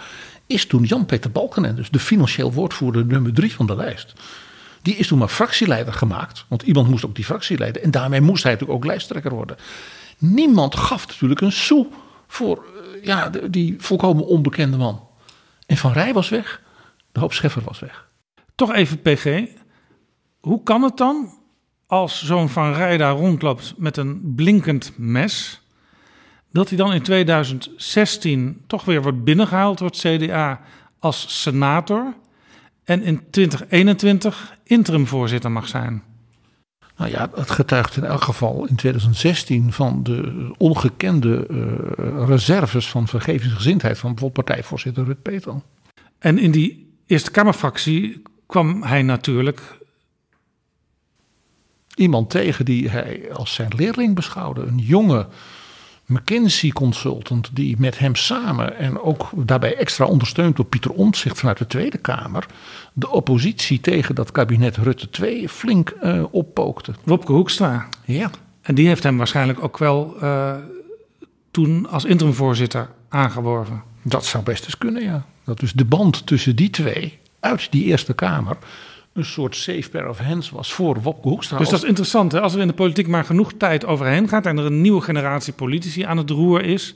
Is 0.47 0.65
toen 0.65 0.83
Jan-Peter 0.83 1.31
Balkenende, 1.31 1.75
dus 1.75 1.89
de 1.89 1.99
financieel 1.99 2.53
woordvoerder 2.53 3.05
nummer 3.05 3.33
drie 3.33 3.53
van 3.53 3.65
de 3.65 3.75
lijst. 3.75 4.13
Die 4.81 4.95
is 4.95 5.07
toen 5.07 5.17
maar 5.17 5.27
fractieleider 5.27 5.93
gemaakt. 5.93 6.45
Want 6.47 6.61
iemand 6.61 6.89
moest 6.89 7.05
ook 7.05 7.15
die 7.15 7.25
fractie 7.25 7.57
leiden. 7.57 7.83
En 7.83 7.91
daarmee 7.91 8.21
moest 8.21 8.43
hij 8.43 8.51
natuurlijk 8.51 8.79
ook 8.79 8.85
lijsttrekker 8.85 9.31
worden. 9.31 9.57
Niemand 10.17 10.75
gaf 10.75 11.07
natuurlijk 11.07 11.41
een 11.41 11.51
sou 11.51 11.87
voor 12.27 12.65
ja, 13.03 13.29
die 13.49 13.75
volkomen 13.77 14.25
onbekende 14.25 14.77
man. 14.77 15.07
En 15.65 15.77
Van 15.77 15.91
Rij 15.91 16.13
was 16.13 16.29
weg. 16.29 16.61
De 17.19 17.25
hoop 17.25 17.33
Scheffer 17.33 17.61
was 17.63 17.79
weg. 17.79 18.07
Toch 18.55 18.73
even 18.73 19.01
PG. 19.01 19.47
Hoe 20.39 20.63
kan 20.63 20.81
het 20.81 20.97
dan 20.97 21.33
als 21.87 22.25
zo'n 22.25 22.49
Van 22.49 22.73
Rij 22.73 22.97
daar 22.97 23.15
rondloopt 23.15 23.73
met 23.77 23.97
een 23.97 24.33
blinkend 24.35 24.93
mes... 24.97 25.61
dat 26.51 26.69
hij 26.69 26.77
dan 26.77 26.93
in 26.93 27.01
2016 27.01 28.63
toch 28.67 28.85
weer 28.85 29.01
wordt 29.01 29.23
binnengehaald 29.23 29.77
door 29.77 29.87
het 29.87 29.97
CDA 29.97 30.61
als 30.99 31.41
senator... 31.41 32.13
en 32.83 33.03
in 33.03 33.29
2021 33.29 34.57
interimvoorzitter 34.63 35.51
mag 35.51 35.67
zijn? 35.67 36.03
Nou 36.97 37.11
ja, 37.11 37.29
het 37.35 37.51
getuigt 37.51 37.97
in 37.97 38.03
elk 38.03 38.21
geval 38.21 38.65
in 38.65 38.75
2016 38.75 39.73
van 39.73 40.03
de 40.03 40.51
ongekende 40.57 41.47
eh, 41.47 42.27
reserves 42.27 42.89
van 42.89 43.07
vergevingsgezindheid 43.07 43.97
van 43.97 44.09
bijvoorbeeld 44.09 44.45
partijvoorzitter 44.45 45.05
Rut 45.05 45.21
Peter. 45.21 45.61
En 46.19 46.37
in 46.37 46.51
die 46.51 46.88
Eerste 47.09 47.31
Kamerfractie 47.31 48.21
kwam 48.45 48.83
hij 48.83 49.01
natuurlijk... 49.01 49.77
Iemand 51.95 52.29
tegen 52.29 52.65
die 52.65 52.89
hij 52.89 53.33
als 53.33 53.53
zijn 53.53 53.71
leerling 53.75 54.15
beschouwde. 54.15 54.61
Een 54.61 54.77
jonge 54.77 55.27
McKinsey-consultant 56.05 57.49
die 57.53 57.75
met 57.79 57.99
hem 57.99 58.15
samen 58.15 58.77
en 58.77 58.99
ook 58.99 59.29
daarbij 59.35 59.75
extra 59.75 60.05
ondersteund 60.05 60.55
door 60.55 60.65
Pieter 60.65 60.91
Omtzigt 60.91 61.39
vanuit 61.39 61.57
de 61.57 61.67
Tweede 61.67 61.97
Kamer. 61.97 62.45
de 62.93 63.09
oppositie 63.09 63.79
tegen 63.79 64.15
dat 64.15 64.31
kabinet 64.31 64.77
Rutte 64.77 65.09
2 65.09 65.49
flink 65.49 65.89
eh, 65.89 66.23
oppookte. 66.31 66.93
Wopke 67.03 67.31
Hoekstra. 67.31 67.87
Ja. 68.05 68.31
En 68.61 68.75
die 68.75 68.87
heeft 68.87 69.03
hem 69.03 69.17
waarschijnlijk 69.17 69.63
ook 69.63 69.77
wel 69.77 70.15
eh, 70.21 70.55
toen 71.51 71.89
als 71.89 72.05
interimvoorzitter 72.05 72.89
aangeworven. 73.07 73.83
Dat 74.01 74.25
zou 74.25 74.43
best 74.43 74.63
eens 74.63 74.77
kunnen, 74.77 75.03
ja. 75.03 75.25
Dat 75.49 75.59
dus 75.59 75.73
de 75.73 75.85
band 75.85 76.25
tussen 76.25 76.55
die 76.55 76.69
twee 76.69 77.19
uit 77.39 77.71
die 77.71 77.83
Eerste 77.83 78.13
Kamer 78.13 78.57
een 79.13 79.25
soort 79.25 79.55
safe 79.55 79.89
pair 79.89 80.09
of 80.09 80.17
hands 80.17 80.49
was 80.49 80.73
voor 80.73 81.01
Wopke 81.01 81.27
Hoekstra. 81.27 81.57
Dus 81.57 81.69
dat 81.69 81.81
is 81.81 81.87
interessant. 81.87 82.31
Hè? 82.31 82.41
Als 82.41 82.53
er 82.53 82.59
in 82.59 82.67
de 82.67 82.73
politiek 82.73 83.07
maar 83.07 83.25
genoeg 83.25 83.53
tijd 83.57 83.85
overheen 83.85 84.27
gaat 84.27 84.45
en 84.45 84.57
er 84.57 84.65
een 84.65 84.81
nieuwe 84.81 85.01
generatie 85.01 85.53
politici 85.53 86.03
aan 86.03 86.17
het 86.17 86.29
roer 86.29 86.63
is, 86.63 86.95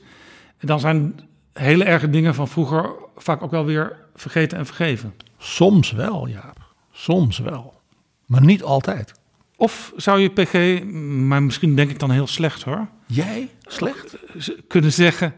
dan 0.59 0.79
zijn 0.79 1.19
hele 1.53 1.83
erge 1.83 2.09
dingen 2.09 2.35
van 2.35 2.47
vroeger 2.47 2.91
vaak 3.15 3.41
ook 3.41 3.51
wel 3.51 3.65
weer 3.65 3.95
vergeten 4.15 4.57
en 4.57 4.65
vergeven. 4.65 5.13
Soms 5.37 5.91
wel, 5.91 6.27
ja. 6.27 6.53
Soms 6.91 7.37
wel. 7.37 7.73
Maar 8.25 8.43
niet 8.43 8.63
altijd. 8.63 9.13
Of 9.55 9.93
zou 9.95 10.19
je 10.19 10.29
PG, 10.29 10.83
maar 11.27 11.43
misschien 11.43 11.75
denk 11.75 11.89
ik 11.89 11.99
dan 11.99 12.11
heel 12.11 12.27
slecht 12.27 12.63
hoor, 12.63 12.87
Jij? 13.05 13.49
Slecht? 13.61 14.17
kunnen 14.67 14.91
zeggen 14.91 15.33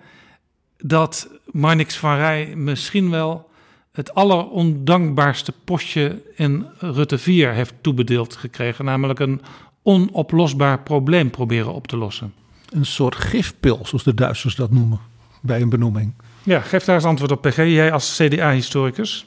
dat 0.78 1.28
Marnix 1.52 1.98
van 1.98 2.16
Rij 2.16 2.56
misschien 2.56 3.10
wel 3.10 3.50
het 3.92 4.14
allerondankbaarste 4.14 5.54
postje 5.64 6.22
in 6.36 6.68
Rutte 6.80 7.18
4 7.18 7.54
heeft 7.54 7.74
toebedeeld 7.82 8.36
gekregen. 8.36 8.86
Namelijk 8.86 9.20
een 9.20 9.42
onoplosbaar 9.84 10.80
probleem 10.80 11.30
proberen 11.30 11.74
op 11.74 11.88
te 11.88 11.98
lossen. 11.98 12.34
Een 12.70 12.86
soort 12.86 13.16
gifpil, 13.16 13.80
zoals 13.84 14.04
de 14.04 14.14
Duitsers 14.14 14.56
dat 14.56 14.72
noemen. 14.72 15.00
Bij 15.42 15.62
een 15.62 15.70
benoeming. 15.70 16.14
Ja, 16.44 16.60
geef 16.60 16.84
daar 16.84 16.96
eens 16.96 17.06
antwoord 17.06 17.32
op, 17.32 17.42
PG. 17.42 17.56
Jij 17.56 17.92
als 17.92 18.16
CDA-historicus. 18.16 19.26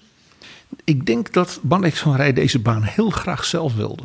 Ik 0.84 1.06
denk 1.06 1.32
dat 1.32 1.60
Marnix 1.62 1.98
van 1.98 2.16
Rij 2.16 2.32
deze 2.32 2.58
baan 2.58 2.82
heel 2.82 3.10
graag 3.10 3.44
zelf 3.44 3.74
wilde. 3.74 4.02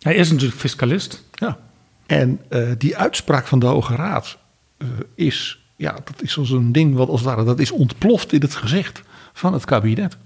Hij 0.00 0.14
is 0.14 0.30
natuurlijk 0.30 0.60
fiscalist. 0.60 1.24
Ja. 1.32 1.58
En 2.06 2.40
eh, 2.48 2.68
die 2.78 2.96
uitspraak 2.96 3.46
van 3.46 3.58
de 3.58 3.66
Hoge 3.66 3.94
Raad 3.94 4.38
eh, 4.76 4.88
is, 5.14 5.63
ja, 5.84 5.92
dat 6.04 6.22
is 6.22 6.36
een 6.36 6.72
ding 6.72 6.94
wat 6.94 7.08
als 7.08 7.20
het 7.20 7.28
ware, 7.28 7.44
dat 7.44 7.58
is 7.58 7.70
ontploft 7.70 8.32
in 8.32 8.40
het 8.40 8.54
gezicht 8.54 9.02
van 9.32 9.52
het 9.52 9.64
kabinet. 9.64 10.16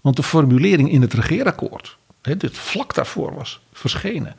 Want 0.00 0.16
de 0.16 0.22
formulering 0.22 0.90
in 0.90 1.02
het 1.02 1.12
regeerakkoord, 1.12 1.96
hè, 2.22 2.36
dit 2.36 2.56
vlak 2.58 2.94
daarvoor 2.94 3.34
was 3.34 3.60
verschenen, 3.72 4.36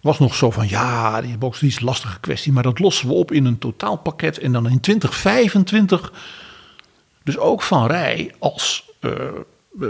was 0.00 0.18
nog 0.18 0.34
zo 0.34 0.50
van 0.50 0.68
ja, 0.68 1.20
die 1.20 1.38
box 1.38 1.58
die 1.58 1.68
is 1.68 1.76
een 1.76 1.84
lastige 1.84 2.20
kwestie, 2.20 2.52
maar 2.52 2.62
dat 2.62 2.78
lossen 2.78 3.08
we 3.08 3.14
op 3.14 3.32
in 3.32 3.44
een 3.44 3.58
totaalpakket 3.58 4.38
en 4.38 4.52
dan 4.52 4.68
in 4.68 4.80
2025. 4.80 6.12
Dus 7.22 7.38
ook 7.38 7.62
Van 7.62 7.86
Rij 7.86 8.34
als 8.38 8.90
eh, 9.00 9.10
eh, 9.80 9.88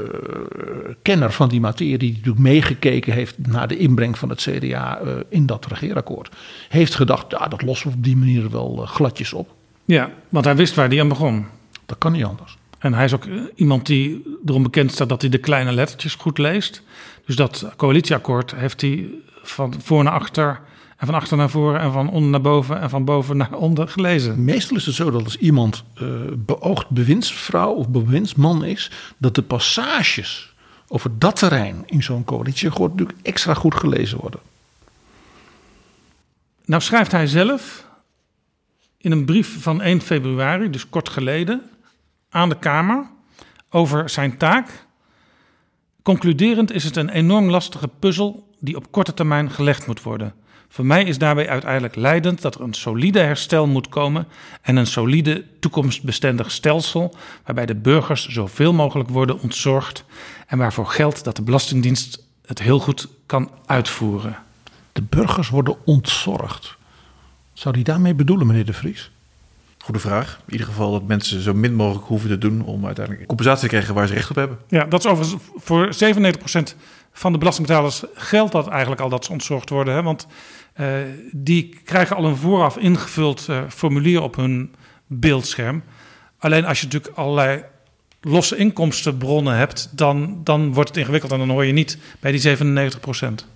kenner 1.02 1.32
van 1.32 1.48
die 1.48 1.60
materie, 1.60 1.98
die 1.98 2.10
natuurlijk 2.10 2.38
meegekeken 2.38 3.12
heeft 3.12 3.46
naar 3.46 3.68
de 3.68 3.76
inbreng 3.76 4.18
van 4.18 4.28
het 4.28 4.40
CDA 4.40 4.98
eh, 4.98 5.12
in 5.28 5.46
dat 5.46 5.66
regeerakkoord, 5.66 6.30
heeft 6.68 6.94
gedacht, 6.94 7.30
ja, 7.30 7.48
dat 7.48 7.62
lossen 7.62 7.90
we 7.90 7.96
op 7.96 8.04
die 8.04 8.16
manier 8.16 8.50
wel 8.50 8.82
eh, 8.82 8.88
gladjes 8.88 9.32
op. 9.32 9.54
Ja, 9.84 10.10
want 10.28 10.44
hij 10.44 10.56
wist 10.56 10.74
waar 10.74 10.88
hij 10.88 11.00
aan 11.00 11.08
begon. 11.08 11.46
Dat 11.86 11.98
kan 11.98 12.12
niet 12.12 12.24
anders. 12.24 12.56
En 12.78 12.94
hij 12.94 13.04
is 13.04 13.14
ook 13.14 13.26
iemand 13.54 13.86
die 13.86 14.38
erom 14.46 14.62
bekend 14.62 14.92
staat 14.92 15.08
dat 15.08 15.20
hij 15.20 15.30
de 15.30 15.38
kleine 15.38 15.72
lettertjes 15.72 16.14
goed 16.14 16.38
leest. 16.38 16.82
Dus 17.26 17.36
dat 17.36 17.72
coalitieakkoord 17.76 18.54
heeft 18.54 18.80
hij 18.80 19.08
van 19.42 19.74
voor 19.82 20.04
naar 20.04 20.12
achter 20.12 20.60
en 21.04 21.10
van 21.10 21.20
achter 21.20 21.36
naar 21.36 21.50
voren 21.50 21.80
en 21.80 21.92
van 21.92 22.10
onder 22.10 22.30
naar 22.30 22.40
boven 22.40 22.80
en 22.80 22.90
van 22.90 23.04
boven 23.04 23.36
naar 23.36 23.52
onder 23.66 23.88
gelezen. 23.88 24.44
Meestal 24.44 24.76
is 24.76 24.86
het 24.86 24.94
zo 24.94 25.10
dat 25.10 25.24
als 25.24 25.36
iemand 25.36 25.84
eh, 25.94 26.06
beoogd 26.36 26.90
bewindsvrouw 26.90 27.72
of 27.72 27.88
bewindsman 27.88 28.64
is, 28.64 28.90
dat 29.16 29.34
de 29.34 29.42
passages 29.42 30.54
over 30.88 31.18
dat 31.18 31.36
terrein 31.36 31.82
in 31.86 32.02
zo'n 32.02 32.24
coalitieakkoord 32.24 32.90
natuurlijk 32.90 33.18
extra 33.22 33.54
goed 33.54 33.74
gelezen 33.74 34.18
worden. 34.18 34.40
Nou 36.64 36.82
schrijft 36.82 37.12
hij 37.12 37.26
zelf 37.26 37.86
in 38.96 39.12
een 39.12 39.24
brief 39.24 39.62
van 39.62 39.82
1 39.82 40.00
februari, 40.00 40.70
dus 40.70 40.88
kort 40.88 41.08
geleden, 41.08 41.62
aan 42.30 42.48
de 42.48 42.58
Kamer 42.58 43.06
over 43.70 44.10
zijn 44.10 44.36
taak. 44.36 44.86
Concluderend 46.02 46.72
is 46.72 46.84
het 46.84 46.96
een 46.96 47.08
enorm 47.08 47.50
lastige 47.50 47.88
puzzel 47.98 48.54
die 48.60 48.76
op 48.76 48.92
korte 48.92 49.14
termijn 49.14 49.50
gelegd 49.50 49.86
moet 49.86 50.02
worden. 50.02 50.34
Voor 50.74 50.86
mij 50.86 51.04
is 51.04 51.18
daarbij 51.18 51.48
uiteindelijk 51.48 51.96
leidend 51.96 52.42
dat 52.42 52.54
er 52.54 52.60
een 52.60 52.74
solide 52.74 53.18
herstel 53.18 53.66
moet 53.66 53.88
komen 53.88 54.26
en 54.62 54.76
een 54.76 54.86
solide 54.86 55.44
toekomstbestendig 55.60 56.50
stelsel 56.50 57.14
waarbij 57.44 57.66
de 57.66 57.74
burgers 57.74 58.28
zoveel 58.28 58.72
mogelijk 58.72 59.08
worden 59.08 59.40
ontzorgd 59.40 60.04
en 60.46 60.58
waarvoor 60.58 60.86
geldt 60.86 61.24
dat 61.24 61.36
de 61.36 61.42
Belastingdienst 61.42 62.24
het 62.46 62.58
heel 62.58 62.78
goed 62.78 63.08
kan 63.26 63.50
uitvoeren. 63.66 64.36
De 64.92 65.02
burgers 65.02 65.48
worden 65.48 65.76
ontzorgd. 65.84 66.76
Zou 67.52 67.74
die 67.74 67.84
daarmee 67.84 68.14
bedoelen, 68.14 68.46
meneer 68.46 68.66
De 68.66 68.72
Vries? 68.72 69.10
Goede 69.78 70.00
vraag. 70.00 70.40
In 70.46 70.52
ieder 70.52 70.66
geval 70.66 70.92
dat 70.92 71.06
mensen 71.06 71.40
zo 71.40 71.54
min 71.54 71.74
mogelijk 71.74 72.06
hoeven 72.06 72.28
te 72.28 72.38
doen 72.38 72.64
om 72.64 72.86
uiteindelijk 72.86 73.26
compensatie 73.26 73.62
te 73.62 73.68
krijgen 73.68 73.94
waar 73.94 74.06
ze 74.06 74.14
recht 74.14 74.30
op 74.30 74.36
hebben. 74.36 74.58
Ja, 74.68 74.84
dat 74.84 75.04
is 75.04 75.10
overigens 75.10 75.42
voor 75.56 75.88
97% 76.72 76.76
van 77.12 77.32
de 77.32 77.38
belastingbetalers 77.38 78.02
geldt 78.14 78.52
dat 78.52 78.68
eigenlijk 78.68 79.00
al 79.00 79.08
dat 79.08 79.24
ze 79.24 79.32
ontzorgd 79.32 79.70
worden. 79.70 79.94
Hè? 79.94 80.02
Want 80.02 80.26
die 81.32 81.80
krijgen 81.84 82.16
al 82.16 82.24
een 82.24 82.36
vooraf 82.36 82.76
ingevuld 82.76 83.46
uh, 83.50 83.62
formulier 83.68 84.22
op 84.22 84.36
hun 84.36 84.74
beeldscherm. 85.06 85.82
Alleen 86.38 86.64
als 86.64 86.80
je 86.80 86.86
natuurlijk 86.86 87.16
allerlei 87.16 87.62
losse 88.20 88.56
inkomstenbronnen 88.56 89.56
hebt, 89.56 89.88
dan, 89.90 90.40
dan 90.44 90.72
wordt 90.72 90.88
het 90.88 90.98
ingewikkeld 90.98 91.32
en 91.32 91.38
dan 91.38 91.50
hoor 91.50 91.64
je 91.64 91.72
niet 91.72 91.98
bij 92.20 92.30
die 92.30 92.40
97 92.40 93.00
procent. 93.00 93.46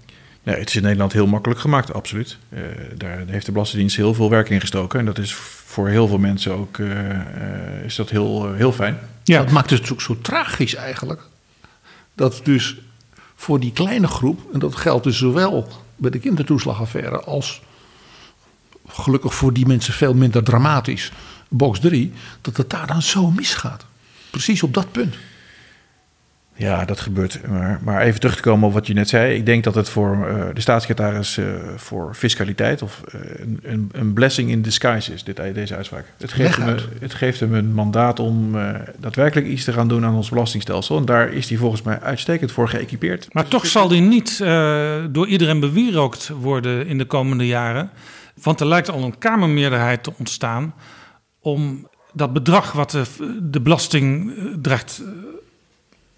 Nee, 0.43 0.57
het 0.57 0.69
is 0.69 0.77
in 0.77 0.83
Nederland 0.83 1.13
heel 1.13 1.27
makkelijk 1.27 1.61
gemaakt, 1.61 1.93
absoluut. 1.93 2.39
Uh, 2.49 2.61
daar 2.97 3.23
heeft 3.27 3.47
de 3.47 3.53
Belastingdienst 3.53 3.97
heel 3.97 4.15
veel 4.15 4.31
werk 4.31 4.49
in 4.49 4.61
gestoken. 4.61 4.99
En 4.99 5.05
dat 5.05 5.19
is 5.19 5.35
voor 5.35 5.89
heel 5.89 6.09
veel 6.09 6.19
mensen 6.19 6.53
ook 6.53 6.79
uh, 6.79 6.89
uh, 6.91 7.85
is 7.85 7.95
dat 7.95 8.11
heel, 8.11 8.55
heel 8.55 8.73
fijn. 8.73 8.99
Ja, 9.25 9.43
dat 9.43 9.53
maakt 9.53 9.71
het 9.71 9.93
ook 9.93 10.01
zo 10.01 10.19
tragisch 10.23 10.75
eigenlijk. 10.75 11.23
Dat 12.15 12.41
dus 12.43 12.77
voor 13.35 13.61
die 13.61 13.73
kleine 13.73 14.07
groep, 14.07 14.41
en 14.53 14.59
dat 14.59 14.77
geldt 14.77 15.05
dus 15.05 15.19
zowel 15.19 15.69
bij 15.99 16.11
de 16.11 16.19
kindertoeslagaffaire 16.19 17.21
als 17.21 17.61
gelukkig 18.87 19.35
voor 19.35 19.53
die 19.53 19.67
mensen 19.67 19.93
veel 19.93 20.15
minder 20.15 20.43
dramatisch, 20.43 21.13
box 21.49 21.81
3, 21.81 22.13
dat 22.41 22.57
het 22.57 22.71
daar 22.71 22.87
dan 22.87 23.03
zo 23.03 23.31
misgaat. 23.31 23.85
Precies 24.31 24.63
op 24.63 24.75
dat 24.75 24.93
punt. 24.93 25.15
Ja, 26.59 26.85
dat 26.85 27.01
gebeurt. 27.01 27.41
Maar, 27.49 27.81
maar, 27.83 28.01
even 28.01 28.21
terug 28.21 28.37
te 28.37 28.43
komen 28.43 28.69
op 28.69 28.75
wat 28.75 28.87
je 28.87 28.95
net 28.95 29.09
zei. 29.09 29.35
Ik 29.35 29.47
denk 29.47 29.65
dat 29.65 29.75
het 29.75 29.89
voor 29.89 30.17
uh, 30.17 30.45
de 30.55 30.61
staatssecretaris 30.61 31.37
uh, 31.37 31.47
voor 31.77 32.15
fiscaliteit 32.15 32.83
of 32.83 33.01
uh, 33.15 33.21
een, 33.63 33.91
een, 33.93 34.13
blessing 34.13 34.51
in 34.51 34.63
disguise 34.63 35.13
is, 35.13 35.25
dit, 35.25 35.37
deze 35.55 35.77
uitspraak. 35.77 36.05
Het 36.17 36.33
geeft, 36.33 36.57
hem, 36.57 36.77
het 37.01 37.15
geeft 37.15 37.41
hem 37.41 37.55
een 37.55 37.75
mandaat 37.75 38.21
om 38.21 38.57
daadwerkelijk 38.99 39.47
iets 39.47 39.65
te 39.65 39.73
gaan 39.73 39.89
doen 39.89 40.05
aan 40.05 40.15
ons 40.15 40.29
belastingstelsel. 40.29 40.97
En 40.97 41.05
daar 41.05 41.33
is 41.33 41.49
hij 41.49 41.59
volgens 41.59 41.83
mij 41.83 42.01
uitstekend 42.01 42.53
voor 42.53 42.69
geëquipeerd. 42.69 43.29
Maar 43.33 43.49
toch 43.49 43.67
zal 43.67 43.89
die 43.89 44.01
niet 44.01 44.39
door 45.11 45.27
iedereen 45.27 45.61
bewierookt 45.61 46.29
worden 46.29 46.87
in 46.87 46.99
de 46.99 47.05
komende 47.05 47.47
jaren. 47.47 47.91
Want 48.43 48.61
er 48.61 48.67
lijkt 48.67 48.91
al 48.91 49.03
een 49.03 49.19
Kamermeerderheid 49.19 50.03
te 50.03 50.13
ontstaan 50.19 50.75
om 51.41 51.89
dat 52.13 52.33
bedrag 52.33 52.73
wat 52.73 52.91
de, 52.91 53.05
de 53.43 53.61
belasting 53.61 54.33
dreigt 54.63 55.03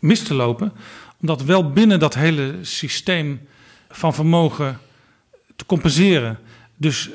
mis 0.01 0.22
te 0.22 0.34
lopen. 0.34 0.72
Omdat 1.20 1.42
wel 1.42 1.70
binnen 1.70 1.98
dat 1.98 2.14
hele 2.14 2.55
systeem 2.61 3.40
van 3.88 4.14
vermogen 4.14 4.78
te 5.57 5.66
compenseren. 5.66 6.38
Dus 6.76 7.11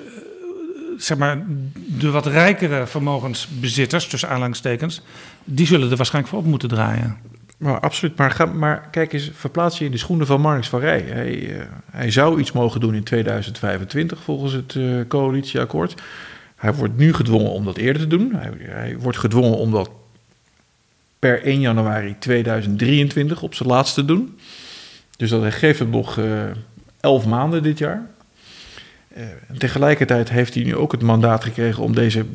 zeg 0.97 1.17
maar, 1.17 1.45
de 1.73 2.11
wat 2.11 2.25
rijkere 2.25 2.87
vermogensbezitters, 2.87 4.07
tussen 4.07 4.29
aanhalingstekens, 4.29 5.01
die 5.43 5.65
zullen 5.65 5.91
er 5.91 5.97
waarschijnlijk 5.97 6.33
voor 6.33 6.43
op 6.43 6.49
moeten 6.49 6.69
draaien. 6.69 7.17
Maar 7.57 7.79
absoluut. 7.79 8.17
Maar, 8.17 8.49
maar 8.55 8.87
kijk 8.91 9.13
eens, 9.13 9.31
verplaats 9.33 9.77
je 9.77 9.85
in 9.85 9.91
de 9.91 9.97
schoenen 9.97 10.27
van 10.27 10.41
Marnix 10.41 10.69
van 10.69 10.79
Rij. 10.79 11.01
Hij, 11.01 11.35
uh, 11.35 11.61
hij 11.91 12.11
zou 12.11 12.39
iets 12.39 12.51
mogen 12.51 12.79
doen 12.79 12.95
in 12.95 13.03
2025 13.03 14.19
volgens 14.23 14.53
het 14.53 14.73
uh, 14.73 15.01
coalitieakkoord. 15.07 16.01
Hij 16.55 16.73
wordt 16.73 16.97
nu 16.97 17.13
gedwongen 17.13 17.51
om 17.51 17.65
dat 17.65 17.77
eerder 17.77 18.01
te 18.01 18.07
doen. 18.07 18.31
Hij 18.59 18.97
wordt 18.99 19.17
gedwongen 19.17 19.57
om 19.57 19.71
dat 19.71 19.89
per 21.25 21.43
1 21.43 21.59
januari 21.59 22.15
2023 22.19 23.41
op 23.41 23.53
zijn 23.53 23.69
laatste 23.69 24.05
doen. 24.05 24.39
Dus 25.17 25.29
dat 25.29 25.53
geeft 25.53 25.79
hem 25.79 25.89
nog 25.89 26.17
uh, 26.17 26.43
11 26.99 27.25
maanden 27.25 27.63
dit 27.63 27.77
jaar. 27.77 28.07
Uh, 29.17 29.23
tegelijkertijd 29.57 30.29
heeft 30.29 30.53
hij 30.53 30.63
nu 30.63 30.75
ook 30.75 30.91
het 30.91 31.01
mandaat 31.01 31.43
gekregen 31.43 31.83
om 31.83 31.95
deze 31.95 32.25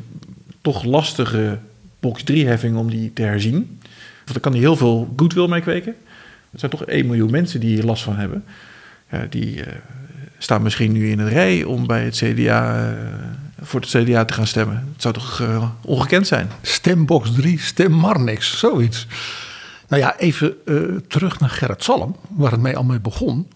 toch 0.61 0.83
lastige 0.83 1.59
box 1.99 2.23
3-heffing 2.31 2.75
om 2.75 2.89
die 2.89 3.13
te 3.13 3.21
herzien. 3.21 3.79
Want 4.15 4.31
daar 4.31 4.39
kan 4.39 4.51
hij 4.51 4.61
heel 4.61 4.75
veel 4.75 5.13
goodwill 5.15 5.47
mee 5.47 5.61
kweken. 5.61 5.95
Er 6.51 6.59
zijn 6.59 6.71
toch 6.71 6.85
1 6.85 7.05
miljoen 7.05 7.31
mensen 7.31 7.59
die 7.59 7.73
hier 7.73 7.83
last 7.83 8.03
van 8.03 8.15
hebben. 8.15 8.43
Die 9.29 9.55
uh, 9.55 9.65
staan 10.37 10.61
misschien 10.61 10.91
nu 10.91 11.09
in 11.09 11.19
een 11.19 11.29
rij 11.29 11.63
om 11.63 11.87
bij 11.87 12.03
het 12.03 12.15
CDA 12.15 12.95
voor 13.61 13.79
het 13.79 13.89
CDA 13.89 14.25
te 14.25 14.33
gaan 14.33 14.47
stemmen. 14.47 14.75
Het 14.93 15.01
zou 15.01 15.13
toch 15.13 15.39
uh, 15.39 15.69
ongekend 15.81 16.27
zijn? 16.27 16.51
Stembox 16.61 17.31
3, 17.31 17.59
stem 17.59 17.99
maar 17.99 18.19
niks, 18.19 18.59
zoiets. 18.59 19.07
Nou 19.87 20.01
ja, 20.01 20.17
even 20.17 20.55
uh, 20.65 20.97
terug 21.07 21.39
naar 21.39 21.49
Gerrit 21.49 21.83
Salm, 21.83 22.15
waar 22.29 22.51
het 22.51 22.61
mee 22.61 22.77
al 22.77 22.83
mee 22.83 22.99
begon. 22.99 23.47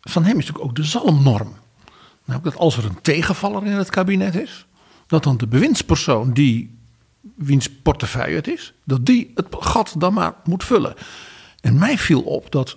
Van 0.00 0.24
hem 0.24 0.38
is 0.38 0.46
natuurlijk 0.46 0.64
ook 0.64 0.76
de 0.76 0.84
zalmnorm. 0.84 1.54
Nou, 2.24 2.42
dat 2.42 2.56
als 2.56 2.76
er 2.76 2.84
een 2.84 3.00
tegenvaller 3.02 3.66
in 3.66 3.72
het 3.72 3.90
kabinet 3.90 4.34
is, 4.34 4.66
dat 5.06 5.22
dan 5.22 5.36
de 5.36 5.46
bewindspersoon 5.46 6.32
die 6.32 6.78
wiens 7.36 7.68
portefeuille 7.82 8.36
het 8.36 8.48
is, 8.48 8.72
dat 8.84 9.06
die 9.06 9.32
het 9.34 9.46
gat 9.50 9.94
dan 9.98 10.14
maar 10.14 10.34
moet 10.44 10.64
vullen. 10.64 10.94
En 11.60 11.78
mij 11.78 11.98
viel 11.98 12.20
op 12.20 12.50
dat 12.50 12.76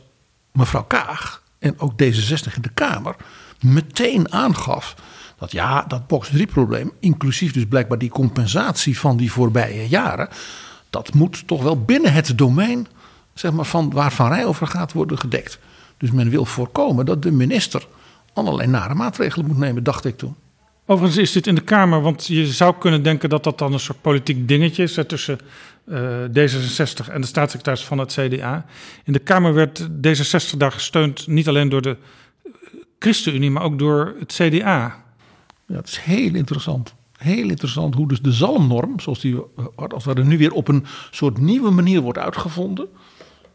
mevrouw 0.52 0.84
Kaag 0.84 1.44
en 1.60 1.80
ook 1.80 1.92
D66 1.92 2.56
in 2.56 2.62
de 2.62 2.74
Kamer 2.74 3.16
meteen 3.60 4.32
aangaf 4.32 4.96
dat 5.44 5.52
ja, 5.52 5.86
dat 5.88 6.08
box 6.08 6.30
3 6.30 6.46
probleem, 6.46 6.92
inclusief 7.00 7.54
dus 7.54 7.66
blijkbaar 7.66 7.98
die 7.98 8.10
compensatie 8.10 9.00
van 9.00 9.18
die 9.18 9.32
voorbije 9.32 9.88
jaren, 9.88 10.28
dat 10.90 11.14
moet 11.14 11.48
toch 11.48 11.64
wel 11.64 11.82
binnen 11.82 12.14
het 12.14 12.38
domein 12.38 12.88
zeg 13.34 13.52
maar, 13.52 13.66
van 13.66 13.92
waar 13.92 14.12
Van 14.12 14.28
Rij 14.28 14.46
over 14.46 14.68
gaat 14.68 14.92
worden 14.92 15.18
gedekt. 15.18 15.60
Dus 15.98 16.12
men 16.12 16.30
wil 16.30 16.46
voorkomen 16.46 17.06
dat 17.06 17.22
de 17.22 17.32
minister 17.32 17.88
allerlei 18.34 18.70
nare 18.70 18.94
maatregelen 18.94 19.46
moet 19.48 19.58
nemen, 19.58 19.84
dacht 19.84 20.06
ik 20.06 20.18
toen. 20.18 20.36
Overigens 20.86 21.22
is 21.22 21.32
dit 21.32 21.48
in 21.48 21.56
de 21.56 21.62
Kamer, 21.62 22.02
want 22.02 22.28
je 22.28 22.48
zou 22.48 22.76
kunnen 22.80 23.04
denken 23.04 23.30
dat 23.30 23.44
dat 23.44 23.58
dan 23.58 23.74
een 23.74 23.80
soort 23.80 24.02
politiek 24.02 24.48
dingetje 24.48 24.84
is 24.84 25.00
tussen 25.08 25.40
uh, 25.86 25.98
D66 26.28 27.12
en 27.12 27.22
de 27.22 27.28
staatssecretaris 27.28 27.84
van 27.84 27.98
het 27.98 28.14
CDA. 28.14 28.66
In 29.04 29.14
de 29.14 29.20
Kamer 29.20 29.54
werd 29.54 29.88
D66 29.88 30.58
daar 30.58 30.72
gesteund 30.72 31.28
niet 31.28 31.48
alleen 31.48 31.70
door 31.70 31.82
de 31.82 31.98
ChristenUnie, 33.00 33.52
maar 33.52 33.64
ook 33.64 33.80
door 33.80 34.16
het 34.20 34.34
CDA. 34.34 35.04
Ja, 35.74 35.80
het 35.80 35.88
is 35.88 35.98
heel 35.98 36.34
interessant. 36.34 36.94
Heel 37.18 37.50
interessant 37.50 37.96
hoe 37.96 38.08
dus 38.08 38.22
de 38.22 38.32
zalmnorm, 38.32 39.00
zoals 39.00 39.20
die 39.20 39.42
als 39.76 40.06
er 40.06 40.26
nu 40.26 40.38
weer 40.38 40.52
op 40.52 40.68
een 40.68 40.86
soort 41.12 41.38
nieuwe 41.38 41.72
manier 41.72 42.02
wordt 42.02 42.18
uitgevonden, 42.18 42.88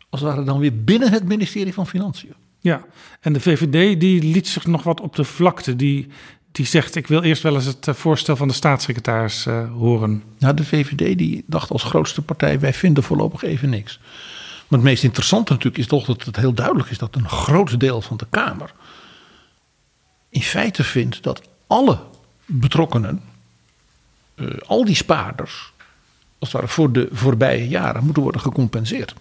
als 0.09 0.21
het 0.21 0.31
ware 0.31 0.45
dan 0.45 0.59
weer 0.59 0.85
binnen 0.85 1.13
het 1.13 1.25
ministerie 1.25 1.75
van 1.75 1.87
Financiën. 1.87 2.35
Ja, 2.61 2.85
en 3.21 3.33
de 3.33 3.41
VVD 3.41 4.01
die 4.01 4.23
liet 4.23 4.49
zich 4.49 4.67
nog 4.67 4.83
wat 4.83 5.01
op 5.01 5.17
de 5.17 5.25
vlakte. 5.25 5.77
Die, 5.77 6.07
die 6.53 6.67
zegt, 6.67 6.95
ik 6.95 7.07
wil 7.07 7.23
eerst 7.23 7.43
wel 7.43 7.55
eens 7.55 7.65
het 7.65 7.89
voorstel 7.91 8.37
van 8.37 8.49
de 8.49 8.55
staatssecretaris 8.55 9.47
uh, 9.47 9.73
horen. 9.73 10.23
Nou, 10.39 10.55
de 10.55 10.65
VVD 10.65 11.19
die 11.19 11.45
dacht 11.47 11.71
als 11.71 11.83
grootste 11.83 12.23
partij, 12.23 12.61
wij 12.61 12.75
vinden 12.75 13.03
voorlopig 13.03 13.43
even 13.43 13.71
niks. 13.71 14.01
Maar 14.69 14.79
het 14.79 14.89
meest 14.89 15.05
interessante 15.05 15.53
natuurlijk 15.53 15.83
is 15.83 15.87
toch 15.87 16.07
dat 16.07 16.25
het 16.25 16.37
heel 16.37 16.55
duidelijk 16.55 16.91
is 16.91 16.99
dat 16.99 17.15
een 17.15 17.29
groot 17.29 17.81
deel 17.81 18.01
van 18.01 18.17
de 18.17 18.27
Kamer 18.31 18.73
in 20.31 20.43
feite 20.43 20.85
vindt 20.85 21.23
dat 21.23 21.43
alle 21.69 21.99
betrokkenen, 22.45 23.23
uh, 24.35 24.57
al 24.67 24.85
die 24.85 24.95
spaarders, 24.95 25.73
als 26.39 26.53
het 26.53 26.61
ware 26.61 26.73
voor 26.73 26.93
de 26.93 27.09
voorbije 27.13 27.69
jaren 27.69 28.05
moeten 28.05 28.23
worden 28.23 28.41
gecompenseerd. 28.41 29.15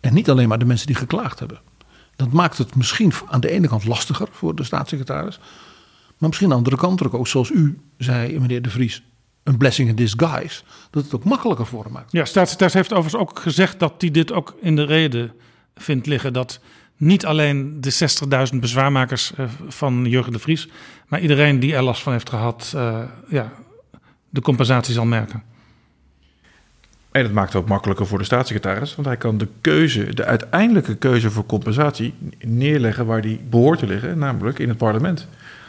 En 0.00 0.14
niet 0.14 0.30
alleen 0.30 0.48
maar 0.48 0.58
de 0.58 0.64
mensen 0.64 0.86
die 0.86 0.96
geklaagd 0.96 1.38
hebben. 1.38 1.60
Dat 2.16 2.32
maakt 2.32 2.58
het 2.58 2.74
misschien 2.74 3.12
aan 3.28 3.40
de 3.40 3.50
ene 3.50 3.68
kant 3.68 3.84
lastiger 3.84 4.28
voor 4.30 4.54
de 4.54 4.64
staatssecretaris. 4.64 5.38
Maar 6.18 6.28
misschien 6.28 6.52
aan 6.52 6.62
de 6.62 6.70
andere 6.70 6.76
kant 6.76 7.12
ook, 7.12 7.26
zoals 7.26 7.50
u 7.50 7.80
zei, 7.98 8.40
meneer 8.40 8.62
De 8.62 8.70
Vries, 8.70 9.02
een 9.42 9.56
blessing 9.56 9.88
in 9.88 9.94
disguise. 9.94 10.62
Dat 10.90 11.04
het 11.04 11.14
ook 11.14 11.24
makkelijker 11.24 11.66
voor 11.66 11.84
hem 11.84 11.92
maakt. 11.92 12.12
Ja, 12.12 12.24
staatssecretaris 12.24 12.74
heeft 12.74 12.92
overigens 12.92 13.22
ook 13.22 13.38
gezegd 13.38 13.78
dat 13.78 13.94
hij 13.98 14.10
dit 14.10 14.32
ook 14.32 14.56
in 14.60 14.76
de 14.76 14.84
reden 14.84 15.32
vindt 15.74 16.06
liggen. 16.06 16.32
Dat 16.32 16.60
niet 16.96 17.26
alleen 17.26 17.80
de 17.80 17.92
60.000 18.52 18.58
bezwaarmakers 18.60 19.32
uh, 19.38 19.46
van 19.68 20.04
Jurgen 20.04 20.32
de 20.32 20.38
Vries, 20.38 20.68
maar 21.08 21.20
iedereen 21.20 21.60
die 21.60 21.74
er 21.74 21.82
last 21.82 22.02
van 22.02 22.12
heeft 22.12 22.28
gehad, 22.28 22.72
uh, 22.76 22.98
ja, 23.28 23.52
de 24.30 24.40
compensatie 24.40 24.94
zal 24.94 25.04
merken. 25.04 25.42
En 27.10 27.22
dat 27.22 27.32
maakt 27.32 27.52
het 27.52 27.62
ook 27.62 27.68
makkelijker 27.68 28.06
voor 28.06 28.18
de 28.18 28.24
staatssecretaris, 28.24 28.94
want 28.94 29.06
hij 29.06 29.16
kan 29.16 29.38
de 29.38 29.48
keuze, 29.60 30.14
de 30.14 30.24
uiteindelijke 30.24 30.96
keuze 30.96 31.30
voor 31.30 31.46
compensatie 31.46 32.14
neerleggen 32.40 33.06
waar 33.06 33.20
die 33.20 33.40
behoort 33.50 33.78
te 33.78 33.86
liggen, 33.86 34.18
namelijk 34.18 34.58
in 34.58 34.68
het 34.68 34.78
parlement. 34.78 35.26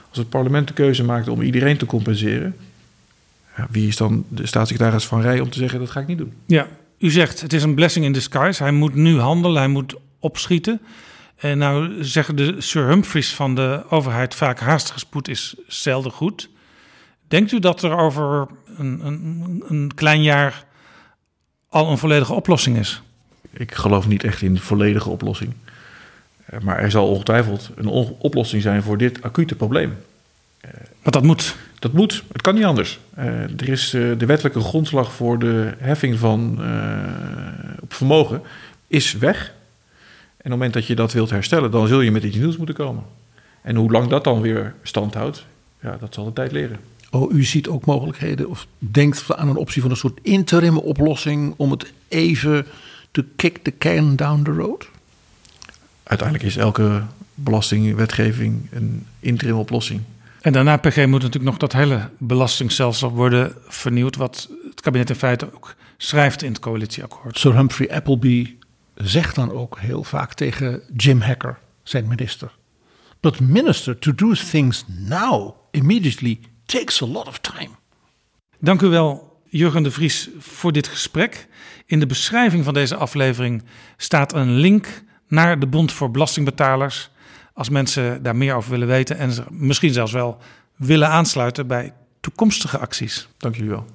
Als 0.10 0.18
het 0.18 0.30
parlement 0.30 0.68
de 0.68 0.74
keuze 0.74 1.04
maakt 1.04 1.28
om 1.28 1.42
iedereen 1.42 1.78
te 1.78 1.86
compenseren, 1.86 2.56
ja, 3.58 3.68
wie 3.70 3.88
is 3.88 3.98
dan 3.98 4.26
de 4.28 4.48
staatssecretaris 4.48 5.06
van 5.06 5.22
Rij 5.22 5.40
om 5.40 5.50
te 5.50 5.58
zeggen 5.58 5.80
dat 5.80 5.90
ga 5.90 6.00
ik 6.00 6.08
niet 6.08 6.18
doen? 6.18 6.34
Ja, 6.46 6.68
u 6.98 7.10
zegt 7.10 7.42
het 7.42 7.54
is 7.54 7.64
een 7.64 7.76
blessing 7.76 8.06
in 8.06 8.12
disguise. 8.12 8.64
Hij 8.64 8.72
moet 8.72 8.96
nu 8.96 9.20
handelen, 9.20 9.58
hij 9.58 9.68
moet 9.68 9.96
opschieten. 10.20 10.82
En 11.36 11.58
nou 11.58 12.04
zeggen 12.04 12.36
de 12.36 12.62
Sir 12.62 12.88
Humphreys 12.88 13.34
van 13.34 13.56
de 13.56 13.84
overheid 13.90 14.36
vaak 14.36 14.60
haastige 14.60 15.00
spoed 15.00 15.28
is 15.28 15.56
zelden 15.68 16.12
goed. 16.12 16.50
Denkt 17.28 17.52
u 17.52 17.60
dat 17.60 17.84
er 17.84 17.98
over 17.98 18.48
een, 18.78 19.06
een, 19.06 19.64
een 19.68 19.92
klein 19.96 20.24
jaar 20.24 20.66
al 21.70 21.92
een 21.92 21.98
volledige 21.98 22.34
oplossing 22.34 22.78
is? 22.78 23.02
Ik 23.52 23.74
geloof 23.74 24.08
niet 24.08 24.24
echt 24.24 24.42
in 24.42 24.52
een 24.52 24.60
volledige 24.62 25.10
oplossing. 25.10 25.54
Eh, 26.46 26.60
Maar 26.60 26.80
er 26.80 26.92
zal 26.92 27.10
ongetwijfeld 27.10 27.72
een 27.76 27.88
oplossing 28.20 28.62
zijn 28.62 28.84
voor 28.84 28.98
dit 28.98 29.22
acute 29.22 29.56
probleem. 29.56 29.98
Want 31.02 31.14
dat 31.14 31.24
moet. 31.24 31.56
Dat 31.80 31.94
moet, 31.94 32.24
het 32.32 32.42
kan 32.42 32.56
niet 32.56 32.64
anders. 32.64 33.00
Eh, 33.16 33.28
er 33.44 33.70
is 33.70 33.94
eh, 33.94 34.02
de 34.18 34.26
wettelijke 34.26 34.60
grondslag 34.60 35.14
voor 35.14 35.40
de 35.40 35.74
heffing 35.78 36.20
van 36.20 36.58
eh, 36.64 37.82
op 37.82 37.94
vermogen 37.94 38.42
is 38.88 39.14
weg. 39.14 39.54
En 40.46 40.52
op 40.52 40.58
het 40.60 40.66
moment 40.66 40.74
dat 40.74 40.86
je 40.86 40.96
dat 40.96 41.14
wilt 41.14 41.30
herstellen, 41.30 41.72
dan 41.72 41.88
zul 41.88 42.02
je 42.02 42.12
met 42.12 42.24
iets 42.24 42.36
nieuws 42.36 42.58
moeten 42.58 42.76
komen. 42.76 43.04
En 43.62 43.76
hoe 43.76 43.91
lang 43.91 44.08
dat 44.08 44.24
dan 44.24 44.41
weer 44.41 44.76
stand 44.84 45.14
houdt, 45.14 45.46
ja, 45.82 45.98
dat 46.00 46.14
zal 46.14 46.26
de 46.26 46.34
tijd 46.34 46.52
leren. 46.52 46.80
Oh, 47.12 47.34
u 47.34 47.43
ziet 47.43 47.68
ook 47.68 47.86
mogelijkheden 47.86 48.50
of 48.50 48.68
denkt 48.78 49.36
aan 49.36 49.50
een 49.50 49.56
optie 49.56 49.82
van 49.82 49.91
een 49.91 49.98
soort 49.98 50.20
interim 50.22 50.78
oplossing 50.78 51.54
om 51.58 51.72
het 51.72 51.93
even 52.08 52.66
te 53.12 53.26
kick 53.36 53.58
the 53.58 53.78
can 53.78 54.16
down 54.16 54.43
the 54.43 54.52
road? 54.52 54.89
Uiteindelijk 56.04 56.48
is 56.48 56.58
elke 56.58 57.04
belastingwetgeving 57.34 58.68
een 58.72 59.06
interim 59.20 59.56
oplossing. 59.56 60.02
En 60.41 60.54
daarna, 60.54 60.78
PG, 60.78 60.96
moet 60.96 61.22
natuurlijk 61.22 61.43
nog 61.43 61.58
dat 61.58 61.74
hele 61.74 62.10
belastingstelsel 62.18 63.12
worden 63.12 63.54
vernieuwd. 63.68 64.16
Wat 64.16 64.50
het 64.70 64.82
kabinet 64.82 65.10
in 65.10 65.16
feite 65.16 65.54
ook 65.54 65.76
schrijft 65.98 66.43
in 66.43 66.52
het 66.52 66.60
coalitieakkoord. 66.60 67.39
Sir 67.39 67.56
Humphrey 67.56 67.91
Appleby 67.91 68.56
zegt 68.96 69.36
dan 69.36 69.52
ook 69.52 69.80
heel 69.80 70.04
vaak 70.04 70.34
tegen 70.34 70.82
Jim 70.96 71.22
Hacker, 71.22 71.60
zijn 71.84 72.08
minister. 72.08 72.52
But 73.20 73.39
minister, 73.39 74.00
to 74.00 74.16
do 74.16 74.34
things 74.34 74.86
now, 74.88 75.56
immediately, 75.72 76.39
takes 76.66 77.02
a 77.02 77.06
lot 77.06 77.28
of 77.28 77.38
time. 77.38 77.70
Dank 78.60 78.82
u 78.82 78.88
wel, 78.88 79.39
Jurgen 79.50 79.84
de 79.84 79.91
Vries, 79.91 80.30
voor 80.38 80.72
dit 80.72 80.88
gesprek. 80.88 81.48
In 81.86 82.00
de 82.00 82.06
beschrijving 82.06 82.64
van 82.64 82.74
deze 82.74 82.96
aflevering 82.96 83.64
staat 83.98 84.34
een 84.34 84.52
link 84.52 85.04
naar 85.28 85.60
de 85.60 85.68
Bond 85.68 85.91
voor 85.91 86.12
Belastingbetalers. 86.12 87.10
Als 87.54 87.70
mensen 87.70 88.24
daar 88.24 88.36
meer 88.36 88.56
over 88.56 88.72
willen 88.72 88.88
weten 88.88 89.18
en 89.18 89.32
zich 89.32 89.50
misschien 89.50 89.93
zelfs 89.93 90.12
wel 90.12 90.38
willen 90.76 91.10
aansluiten 91.10 91.68
bij 91.68 91.93
toekomstige 92.20 92.78
acties. 92.78 93.28
Dank 93.38 93.56
jullie 93.56 93.70
wel. 93.70 93.86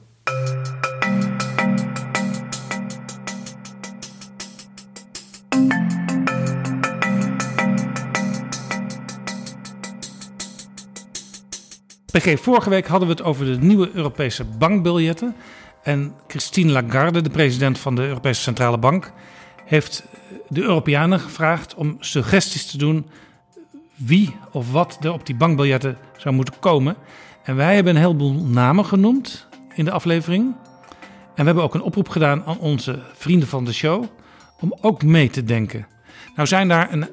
PG, 12.11 12.40
vorige 12.40 12.70
week 12.70 12.86
hadden 12.86 13.08
we 13.08 13.14
het 13.14 13.22
over 13.22 13.44
de 13.44 13.58
nieuwe 13.58 13.90
Europese 13.92 14.44
bankbiljetten. 14.44 15.34
En 15.82 16.14
Christine 16.26 16.72
Lagarde, 16.72 17.20
de 17.20 17.30
president 17.30 17.78
van 17.78 17.94
de 17.94 18.02
Europese 18.02 18.40
Centrale 18.40 18.78
Bank, 18.78 19.12
heeft 19.64 20.04
de 20.48 20.62
Europeanen 20.62 21.20
gevraagd 21.20 21.74
om 21.74 21.96
suggesties 22.00 22.66
te 22.66 22.78
doen 22.78 23.06
wie 23.94 24.36
of 24.52 24.72
wat 24.72 24.98
er 25.00 25.12
op 25.12 25.26
die 25.26 25.34
bankbiljetten 25.34 25.98
zou 26.16 26.34
moeten 26.34 26.58
komen. 26.58 26.96
En 27.42 27.56
wij 27.56 27.74
hebben 27.74 27.94
een 27.94 28.02
heleboel 28.02 28.32
namen 28.32 28.84
genoemd 28.84 29.46
in 29.74 29.84
de 29.84 29.90
aflevering. 29.90 30.54
En 31.34 31.36
we 31.36 31.44
hebben 31.44 31.64
ook 31.64 31.74
een 31.74 31.82
oproep 31.82 32.08
gedaan 32.08 32.44
aan 32.44 32.58
onze 32.58 32.98
vrienden 33.12 33.48
van 33.48 33.64
de 33.64 33.72
show 33.72 34.04
om 34.61 34.74
ook 34.80 35.02
mee 35.02 35.30
te 35.30 35.44
denken. 35.44 35.86
Nou 36.34 36.48
zijn 36.48 36.68
daar 36.68 36.92
een 36.92 37.08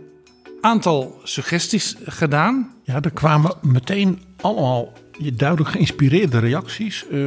aantal 0.62 1.20
suggesties 1.24 1.96
gedaan. 2.06 2.72
Ja, 2.84 3.02
er 3.02 3.12
kwamen 3.12 3.54
meteen 3.62 4.22
allemaal 4.42 4.94
duidelijk 5.34 5.70
geïnspireerde 5.70 6.40
reacties. 6.40 7.06
Eh, 7.12 7.20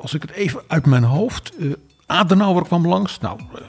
als 0.00 0.14
ik 0.14 0.22
het 0.22 0.30
even 0.30 0.60
uit 0.66 0.86
mijn 0.86 1.04
hoofd. 1.04 1.52
eh, 1.60 1.66
Adenauer 2.06 2.64
kwam 2.64 2.86
langs. 2.86 3.18
Nou, 3.18 3.38
eh, 3.54 3.60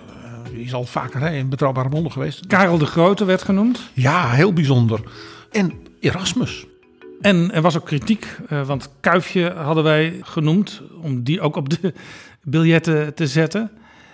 die 0.51 0.63
is 0.63 0.73
al 0.73 0.83
vaker 0.85 1.19
hè, 1.21 1.35
in 1.35 1.49
betrouwbare 1.49 1.89
bronnen 1.89 2.11
geweest. 2.11 2.47
Karel 2.47 2.77
de 2.77 2.85
Grote 2.85 3.25
werd 3.25 3.41
genoemd. 3.43 3.79
Ja, 3.93 4.29
heel 4.29 4.53
bijzonder. 4.53 4.99
En 5.51 5.73
Erasmus. 5.99 6.65
En 7.21 7.51
er 7.53 7.61
was 7.61 7.77
ook 7.77 7.85
kritiek, 7.85 8.27
want 8.65 8.89
Kuifje 8.99 9.51
hadden 9.51 9.83
wij 9.83 10.19
genoemd 10.21 10.81
om 11.01 11.23
die 11.23 11.41
ook 11.41 11.55
op 11.55 11.69
de 11.69 11.93
biljetten 12.43 13.13
te 13.13 13.27
zetten. 13.27 13.71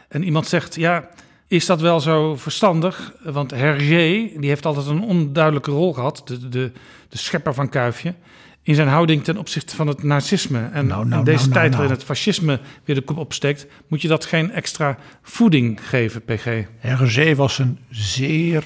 En 0.08 0.24
iemand 0.24 0.48
zegt, 0.48 0.76
ja, 0.76 1.10
is 1.50 1.66
dat 1.66 1.82
wel 1.82 2.00
zo 2.00 2.36
verstandig? 2.36 3.14
Want 3.24 3.52
Hergé, 3.52 4.30
die 4.40 4.50
heeft 4.50 4.66
altijd 4.66 4.86
een 4.86 5.02
onduidelijke 5.02 5.72
rol 5.72 5.94
gehad, 5.94 6.22
de, 6.26 6.50
de, 6.50 6.72
de 7.10 7.18
schepper 7.18 7.54
van 7.54 7.70
Kuifje, 7.70 8.14
in 8.62 8.76
zijn 8.76 8.88
houding 8.88 9.24
ten 9.24 9.38
opzichte 9.38 9.76
van 9.76 9.88
het 9.88 10.04
nazisme. 10.04 10.70
En 10.72 10.88
Nou, 10.88 11.06
nou, 11.06 11.20
in 11.20 11.26
deze 11.26 11.50
nou, 11.50 11.54
tijd 11.54 11.72
waarin 11.72 11.92
het 11.92 12.04
fascisme 12.04 12.60
weer 12.84 12.96
de 12.96 13.02
kop 13.02 13.18
opsteekt, 13.18 13.68
moet 13.88 14.02
je 14.02 14.08
dat 14.08 14.26
geen 14.26 14.52
extra 14.52 14.98
voeding 15.22 15.88
geven, 15.88 16.24
PG. 16.24 16.66
Hergé 16.78 17.36
was 17.36 17.58
een 17.58 17.80
zeer 17.90 18.64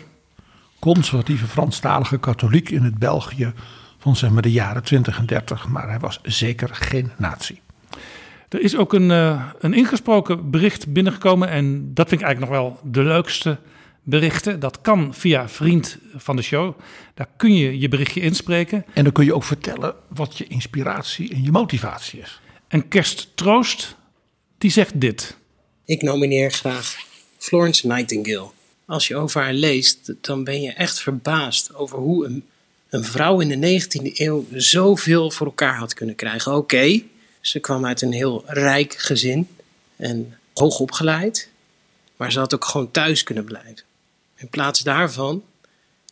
conservatieve 0.79 1.47
Franstalige 1.47 2.17
katholiek 2.17 2.69
in 2.69 2.83
het 2.83 2.97
België 2.97 3.53
van 3.97 4.15
zeg 4.15 4.29
maar 4.29 4.41
de 4.41 4.51
jaren 4.51 4.83
20 4.83 5.17
en 5.17 5.25
30. 5.25 5.67
Maar 5.67 5.89
hij 5.89 5.99
was 5.99 6.19
zeker 6.23 6.69
geen 6.71 7.11
nazi. 7.17 7.62
Er 8.53 8.61
is 8.61 8.75
ook 8.75 8.93
een, 8.93 9.11
eh, 9.11 9.49
een 9.59 9.73
ingesproken 9.73 10.49
bericht 10.49 10.93
binnengekomen. 10.93 11.49
En 11.49 11.93
dat 11.93 12.09
vind 12.09 12.21
ik 12.21 12.27
eigenlijk 12.27 12.53
nog 12.53 12.61
wel 12.61 12.91
de 12.91 13.03
leukste 13.03 13.57
berichten. 14.03 14.59
Dat 14.59 14.81
kan 14.81 15.13
via 15.13 15.49
vriend 15.49 15.97
van 16.15 16.35
de 16.35 16.41
show. 16.41 16.79
Daar 17.13 17.29
kun 17.37 17.55
je 17.55 17.79
je 17.79 17.87
berichtje 17.87 18.21
inspreken. 18.21 18.85
En 18.93 19.03
dan 19.03 19.13
kun 19.13 19.25
je 19.25 19.35
ook 19.35 19.43
vertellen 19.43 19.95
wat 20.07 20.37
je 20.37 20.47
inspiratie 20.47 21.33
en 21.33 21.43
je 21.43 21.51
motivatie 21.51 22.19
is. 22.19 22.41
En 22.67 22.87
Kerst 22.87 23.29
Troost, 23.35 23.95
die 24.57 24.71
zegt 24.71 25.01
dit. 25.01 25.37
Ik 25.85 26.01
nomineer 26.01 26.51
graag 26.51 26.95
Florence 27.37 27.87
Nightingale. 27.87 28.49
Als 28.85 29.07
je 29.07 29.15
over 29.15 29.41
haar 29.41 29.53
leest, 29.53 30.13
dan 30.21 30.43
ben 30.43 30.61
je 30.61 30.71
echt 30.71 31.01
verbaasd 31.01 31.75
over 31.75 31.97
hoe 31.97 32.25
een, 32.25 32.43
een 32.89 33.03
vrouw 33.03 33.39
in 33.39 33.59
de 33.59 33.81
19e 33.81 34.17
eeuw 34.17 34.45
zoveel 34.51 35.31
voor 35.31 35.45
elkaar 35.47 35.77
had 35.77 35.93
kunnen 35.93 36.15
krijgen. 36.15 36.55
Oké, 36.55 37.01
ze 37.43 37.59
kwam 37.59 37.85
uit 37.85 38.01
een 38.01 38.11
heel 38.11 38.43
rijk 38.47 38.93
gezin 38.93 39.47
en 39.95 40.37
hoog 40.53 40.79
opgeleid, 40.79 41.49
maar 42.15 42.31
ze 42.31 42.39
had 42.39 42.53
ook 42.53 42.65
gewoon 42.65 42.91
thuis 42.91 43.23
kunnen 43.23 43.43
blijven. 43.43 43.83
In 44.35 44.49
plaats 44.49 44.79
daarvan 44.79 45.43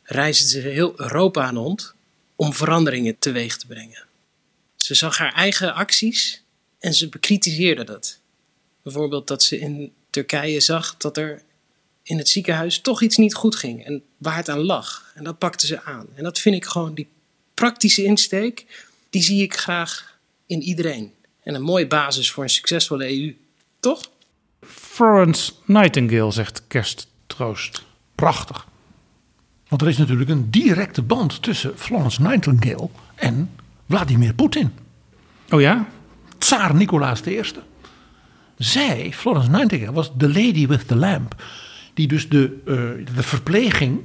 reisde 0.04 0.48
ze 0.48 0.60
heel 0.60 0.94
Europa 1.00 1.44
aan 1.44 1.58
rond 1.58 1.94
om 2.36 2.54
veranderingen 2.54 3.20
teweeg 3.20 3.58
te 3.58 3.68
brengen. 3.68 4.06
Ze 4.76 4.94
zag 4.94 5.18
haar 5.18 5.34
eigen 5.34 5.74
acties 5.74 6.42
en 6.80 6.94
ze 6.94 7.10
bekritiseerde 7.10 7.84
dat. 7.84 8.20
Bijvoorbeeld 8.82 9.28
dat 9.28 9.44
ze 9.44 9.60
in 9.60 9.94
Turkije 10.10 10.60
zag 10.60 10.98
dat 10.98 11.18
er 11.18 11.42
in 12.04 12.18
het 12.18 12.30
ziekenhuis 12.30 12.80
toch 12.80 13.02
iets 13.02 13.18
niet 13.18 13.34
goed 13.34 13.56
ging 13.56 13.86
en 13.86 14.04
waar 14.18 14.36
het 14.36 14.50
aan 14.50 14.64
lag. 14.64 15.12
En 15.16 15.24
dat 15.24 15.38
pakte 15.38 15.66
ze 15.66 15.82
aan. 15.84 16.08
En 16.16 16.24
dat 16.24 16.40
vind 16.40 16.56
ik 16.56 16.66
gewoon 16.66 16.94
die 16.94 17.08
praktische 17.54 18.04
insteek, 18.04 18.86
die 19.10 19.24
zie 19.24 19.44
ik 19.44 19.58
graag 19.58 20.20
in 20.46 20.62
iedereen. 20.62 21.14
En 21.44 21.56
een 21.56 21.62
mooie 21.62 21.88
basis 21.88 22.32
voor 22.32 22.44
een 22.44 22.50
succesvolle 22.50 23.20
EU. 23.20 23.36
Toch? 23.80 24.02
Florence 24.62 25.52
Nightingale, 25.66 26.32
zegt 26.32 26.68
Kerst 26.68 27.08
Troost. 27.28 27.84
Prachtig. 28.16 28.68
Want 29.68 29.82
er 29.82 29.88
is 29.88 29.98
natuurlijk 29.98 30.30
een 30.30 30.52
directe 30.52 31.02
band 31.02 31.42
tussen 31.42 31.78
Florence 31.78 32.22
Nightingale 32.22 32.90
en 33.16 33.50
Vladimir 33.90 34.34
Poetin. 34.34 34.72
Oh 35.50 35.62
ja? 35.62 35.88
Tsaar 36.38 36.76
Nicolaas 36.76 37.22
I. 37.26 37.42
Zij, 38.58 39.12
Florence 39.14 39.50
Nightingale, 39.50 39.92
was 39.92 40.12
de 40.18 40.28
lady 40.28 40.68
with 40.68 40.88
the 40.88 40.96
lamp. 40.96 41.44
Die 41.94 42.08
dus 42.08 42.30
de, 42.30 42.62
eh, 42.66 43.16
de 43.16 43.24
verpleging 43.24 44.02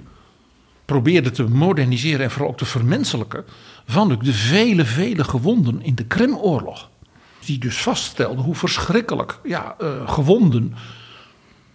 probeerde 0.85 1.31
te 1.31 1.43
moderniseren 1.43 2.21
en 2.21 2.31
vooral 2.31 2.51
ook 2.51 2.59
te 2.59 2.65
vermenselijken. 2.65 3.45
van 3.87 4.09
de, 4.09 4.17
de 4.17 4.33
vele, 4.33 4.85
vele 4.85 5.25
gewonden 5.25 5.83
in 5.83 5.95
de 5.95 6.05
Krimoorlog. 6.05 6.91
Die 7.47 7.59
dus 7.59 7.83
vaststelde 7.83 8.43
hoe 8.43 8.55
verschrikkelijk 8.55 9.39
ja, 9.45 9.75
eh, 9.79 10.09
gewonden 10.09 10.75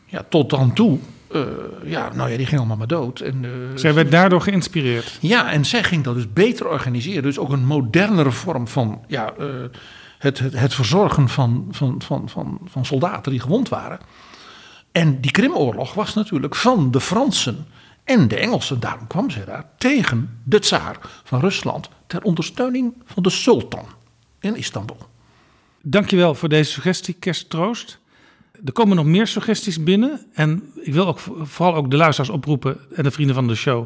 ja, 0.05 0.25
tot 0.29 0.49
dan 0.49 0.73
toe. 0.73 0.99
eh, 1.31 1.41
ja, 1.83 2.09
nou 2.13 2.29
ja, 2.29 2.37
die 2.37 2.45
gingen 2.45 2.59
allemaal 2.59 2.77
maar 2.77 2.87
dood. 2.87 3.19
En, 3.19 3.45
eh, 3.45 3.51
Zij 3.75 3.93
werd 3.93 4.11
daardoor 4.11 4.41
geïnspireerd. 4.41 5.17
ja, 5.21 5.51
en 5.51 5.65
zij 5.65 5.83
ging 5.83 6.03
dat 6.03 6.15
dus 6.15 6.33
beter 6.33 6.67
organiseren. 6.67 7.23
Dus 7.23 7.37
ook 7.39 7.51
een 7.51 7.65
modernere 7.65 8.31
vorm 8.31 8.67
van 8.67 9.01
ja, 9.07 9.33
het, 10.17 10.39
het, 10.39 10.53
het 10.59 10.73
verzorgen 10.73 11.29
van, 11.29 11.67
van, 11.71 12.01
van, 12.05 12.29
van, 12.29 12.59
van 12.65 12.85
soldaten 12.85 13.31
die 13.31 13.41
gewond 13.41 13.69
waren. 13.69 13.99
En 14.91 15.21
die 15.21 15.31
Krimoorlog 15.31 15.93
was 15.93 16.13
natuurlijk 16.13 16.55
van 16.55 16.91
de 16.91 17.01
Fransen 17.01 17.65
En 18.03 18.27
de 18.27 18.35
Engelsen, 18.35 18.79
daarom 18.79 19.07
kwam 19.07 19.29
ze 19.29 19.43
daar, 19.45 19.65
tegen 19.77 20.39
de 20.43 20.59
tsaar 20.59 20.97
van 21.23 21.39
Rusland 21.39 21.89
ter 22.07 22.21
ondersteuning 22.21 22.93
van 23.05 23.23
de 23.23 23.29
sultan 23.29 23.85
in 24.39 24.55
Istanbul. 24.55 24.97
Dankjewel 25.83 26.35
voor 26.35 26.49
deze 26.49 26.71
suggestie, 26.71 27.13
Kersttroost. 27.13 27.99
Er 28.65 28.71
komen 28.71 28.95
nog 28.95 29.05
meer 29.05 29.27
suggesties 29.27 29.83
binnen. 29.83 30.25
En 30.33 30.63
ik 30.81 30.93
wil 30.93 31.07
ook 31.07 31.19
vooral 31.41 31.75
ook 31.75 31.91
de 31.91 31.97
luisteraars 31.97 32.31
oproepen 32.33 32.77
en 32.95 33.03
de 33.03 33.11
vrienden 33.11 33.35
van 33.35 33.47
de 33.47 33.55
show. 33.55 33.85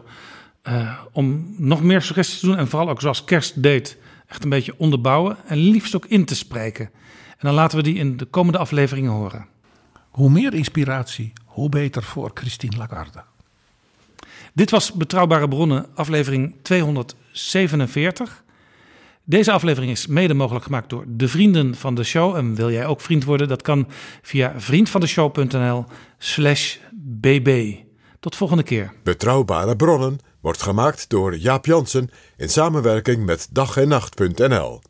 eh, 0.61 0.99
om 1.11 1.55
nog 1.57 1.83
meer 1.83 2.01
suggesties 2.01 2.39
te 2.39 2.45
doen. 2.45 2.57
En 2.57 2.67
vooral 2.67 2.89
ook 2.89 3.01
zoals 3.01 3.23
Kerst 3.23 3.63
deed, 3.63 3.97
echt 4.27 4.43
een 4.43 4.49
beetje 4.49 4.73
onderbouwen. 4.77 5.37
En 5.47 5.57
liefst 5.57 5.95
ook 5.95 6.05
in 6.05 6.25
te 6.25 6.35
spreken. 6.35 6.85
En 7.29 7.37
dan 7.39 7.53
laten 7.53 7.77
we 7.77 7.83
die 7.83 7.95
in 7.95 8.17
de 8.17 8.25
komende 8.25 8.57
afleveringen 8.57 9.11
horen. 9.11 9.45
Hoe 10.09 10.29
meer 10.29 10.53
inspiratie, 10.53 11.33
hoe 11.45 11.69
beter 11.69 12.03
voor 12.03 12.31
Christine 12.33 12.77
Lagarde. 12.77 13.23
Dit 14.53 14.69
was 14.69 14.91
Betrouwbare 14.93 15.47
Bronnen, 15.47 15.85
aflevering 15.95 16.55
247. 16.61 18.43
Deze 19.27 19.51
aflevering 19.51 19.91
is 19.91 20.07
mede 20.07 20.33
mogelijk 20.33 20.65
gemaakt 20.65 20.89
door 20.89 21.05
de 21.07 21.27
vrienden 21.27 21.75
van 21.75 21.95
de 21.95 22.03
show. 22.03 22.35
En 22.35 22.55
wil 22.55 22.71
jij 22.71 22.85
ook 22.85 23.01
vriend 23.01 23.23
worden? 23.23 23.47
Dat 23.47 23.61
kan 23.61 23.87
via 24.21 24.53
vriendvandeshow.nl 24.57 25.85
slash 26.17 26.77
bb. 26.93 27.75
Tot 28.19 28.35
volgende 28.35 28.63
keer. 28.63 28.93
Betrouwbare 29.03 29.75
bronnen 29.75 30.17
wordt 30.41 30.61
gemaakt 30.61 31.09
door 31.09 31.37
Jaap 31.37 31.65
Jansen 31.65 32.09
in 32.37 32.49
samenwerking 32.49 33.25
met 33.25 33.47
dag 33.51 33.77
en 33.77 33.87
nacht.nl. 33.87 34.81